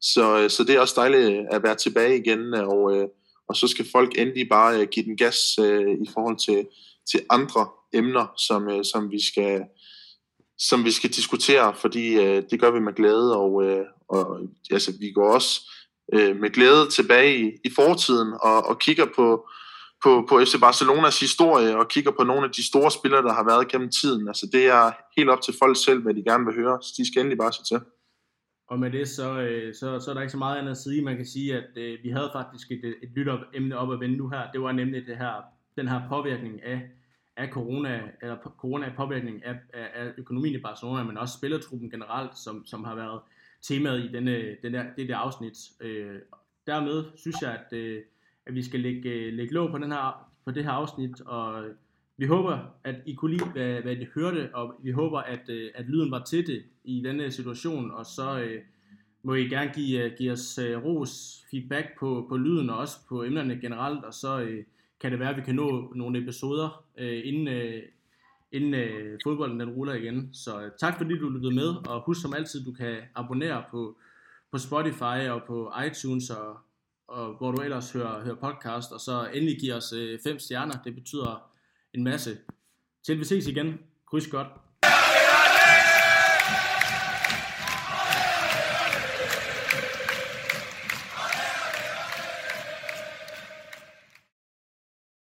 Så, 0.00 0.38
øh, 0.38 0.50
så 0.50 0.64
det 0.64 0.74
er 0.74 0.80
også 0.80 0.94
dejligt 0.96 1.38
øh, 1.38 1.44
at 1.50 1.62
være 1.62 1.74
tilbage 1.74 2.18
igen, 2.18 2.54
øh, 2.54 2.68
og, 2.68 2.96
øh, 2.96 3.08
og 3.48 3.56
så 3.56 3.68
skal 3.68 3.86
folk 3.92 4.18
endelig 4.18 4.48
bare 4.48 4.80
øh, 4.80 4.86
give 4.88 5.04
den 5.04 5.16
gas 5.16 5.58
øh, 5.58 5.90
i 5.90 6.08
forhold 6.14 6.38
til, 6.38 6.66
til 7.10 7.20
andre 7.30 7.66
emner, 7.94 8.26
som, 8.38 8.68
øh, 8.68 8.84
som, 8.84 9.10
vi 9.10 9.26
skal, 9.26 9.62
som 10.58 10.84
vi 10.84 10.90
skal 10.90 11.10
diskutere, 11.10 11.74
fordi 11.74 12.14
øh, 12.14 12.42
det 12.50 12.60
gør 12.60 12.70
vi 12.70 12.80
med 12.80 12.92
glæde, 12.92 13.36
og, 13.36 13.64
øh, 13.64 13.86
og 14.08 14.40
altså, 14.70 14.92
vi 15.00 15.10
går 15.10 15.34
også 15.34 15.60
øh, 16.12 16.36
med 16.36 16.50
glæde 16.50 16.90
tilbage 16.90 17.38
i, 17.38 17.52
i 17.64 17.70
fortiden 17.74 18.32
og, 18.42 18.66
og 18.66 18.78
kigger 18.78 19.06
på, 19.16 19.48
på, 20.02 20.26
på 20.28 20.40
FC 20.44 20.60
Barcelonas 20.60 21.20
historie 21.20 21.76
og 21.76 21.88
kigger 21.88 22.10
på 22.10 22.24
nogle 22.24 22.44
af 22.44 22.52
de 22.52 22.66
store 22.66 22.90
spillere, 22.90 23.22
der 23.22 23.32
har 23.32 23.44
været 23.44 23.68
gennem 23.68 23.90
tiden. 23.90 24.28
Altså 24.28 24.46
det 24.52 24.64
er 24.66 24.92
helt 25.16 25.30
op 25.30 25.40
til 25.42 25.54
folk 25.58 25.76
selv, 25.84 26.02
hvad 26.02 26.14
de 26.14 26.24
gerne 26.24 26.44
vil 26.46 26.54
høre, 26.54 26.78
så 26.82 26.94
de 26.98 27.06
skal 27.06 27.20
endelig 27.20 27.38
bare 27.38 27.52
se 27.52 27.64
til. 27.64 27.80
Og 28.70 28.78
med 28.78 28.90
det, 28.90 29.08
så, 29.08 29.40
øh, 29.40 29.74
så, 29.74 30.00
så 30.00 30.10
er 30.10 30.14
der 30.14 30.20
ikke 30.20 30.32
så 30.32 30.38
meget 30.38 30.58
andet 30.58 30.70
at 30.70 30.76
sige. 30.76 31.02
Man 31.02 31.16
kan 31.16 31.26
sige, 31.26 31.56
at 31.56 31.70
øh, 31.76 31.98
vi 32.02 32.08
havde 32.08 32.30
faktisk 32.32 32.70
et, 32.70 32.84
et 33.02 33.10
lytteremne 33.16 33.78
op 33.78 33.92
at 33.92 34.00
vende 34.00 34.16
nu 34.16 34.28
her. 34.28 34.50
Det 34.52 34.60
var 34.60 34.72
nemlig 34.72 35.06
det 35.06 35.16
her, 35.16 35.34
den 35.76 35.88
her 35.88 36.00
påvirkning 36.08 36.62
af, 36.62 36.80
af 37.36 37.48
corona, 37.48 38.02
eller 38.22 38.36
corona 38.36 38.92
påvirkning 38.96 39.44
af, 39.44 39.56
af, 39.72 39.88
af 39.94 40.12
økonomien 40.18 40.54
i 40.54 40.62
Barcelona, 40.62 41.02
men 41.02 41.18
også 41.18 41.38
spillertruppen 41.38 41.90
generelt, 41.90 42.38
som, 42.38 42.66
som 42.66 42.84
har 42.84 42.94
været 42.94 43.20
temaet 43.62 44.04
i 44.04 44.08
denne, 44.12 44.56
den 44.62 44.74
der, 44.74 44.84
det 44.96 45.08
der 45.08 45.16
afsnit. 45.16 45.58
Øh, 45.80 46.18
dermed 46.66 47.04
synes 47.16 47.36
jeg, 47.42 47.52
at, 47.52 47.78
øh, 47.78 48.02
at 48.46 48.54
vi 48.54 48.62
skal 48.62 48.80
lægge, 48.80 49.10
øh, 49.10 49.32
lægge 49.32 49.54
låg 49.54 49.70
på, 49.70 49.78
den 49.78 49.92
her, 49.92 50.30
på 50.44 50.50
det 50.50 50.64
her 50.64 50.70
afsnit, 50.70 51.20
og 51.20 51.64
vi 52.16 52.26
håber, 52.26 52.58
at 52.84 52.94
I 53.06 53.14
kunne 53.14 53.36
lide, 53.36 53.50
hvad, 53.50 53.82
hvad 53.82 53.96
I 53.96 54.06
hørte, 54.14 54.50
og 54.54 54.74
vi 54.82 54.90
håber, 54.90 55.18
at, 55.18 55.48
øh, 55.48 55.70
at 55.74 55.86
lyden 55.86 56.10
var 56.10 56.24
til 56.24 56.46
det 56.46 56.62
i 56.84 57.02
denne 57.02 57.30
situation, 57.30 57.90
og 57.90 58.06
så 58.06 58.40
øh, 58.40 58.62
må 59.22 59.34
I 59.34 59.48
gerne 59.48 59.70
give, 59.74 60.04
øh, 60.04 60.12
give 60.18 60.32
os 60.32 60.58
øh, 60.58 60.84
ros, 60.84 61.44
feedback 61.50 61.98
på, 61.98 62.26
på 62.28 62.36
lyden, 62.36 62.70
og 62.70 62.78
også 62.78 62.96
på 63.08 63.24
emnerne 63.24 63.60
generelt, 63.60 64.04
og 64.04 64.14
så 64.14 64.40
øh, 64.40 64.64
kan 65.04 65.12
det 65.12 65.20
være, 65.20 65.30
at 65.30 65.36
vi 65.36 65.42
kan 65.42 65.54
nå 65.54 65.92
nogle 65.94 66.18
episoder, 66.18 66.84
øh, 66.98 67.20
inden, 67.24 67.48
øh, 67.48 67.82
inden 68.52 68.74
øh, 68.74 69.18
fodbolden 69.24 69.60
den 69.60 69.70
ruller 69.70 69.94
igen. 69.94 70.34
Så 70.34 70.62
øh, 70.62 70.70
tak 70.80 70.96
fordi 70.96 71.18
du 71.18 71.28
lyttede 71.28 71.54
med, 71.54 71.88
og 71.88 72.02
husk 72.06 72.22
som 72.22 72.34
altid, 72.34 72.64
du 72.64 72.72
kan 72.72 72.96
abonnere 73.14 73.64
på, 73.70 73.98
på 74.52 74.58
Spotify 74.58 75.28
og 75.28 75.42
på 75.46 75.72
iTunes, 75.86 76.30
og, 76.30 76.56
og 77.08 77.36
hvor 77.36 77.52
du 77.52 77.62
ellers 77.62 77.92
hører, 77.92 78.24
hører 78.24 78.34
podcast, 78.34 78.92
og 78.92 79.00
så 79.00 79.28
endelig 79.34 79.60
give 79.60 79.74
os 79.74 79.92
øh, 79.92 80.18
fem 80.26 80.38
stjerner, 80.38 80.82
det 80.84 80.94
betyder 80.94 81.50
en 81.94 82.04
masse. 82.04 82.38
Til 83.06 83.18
vi 83.18 83.24
ses 83.24 83.46
igen. 83.46 83.78
Kryds 84.10 84.28
godt. 84.28 84.63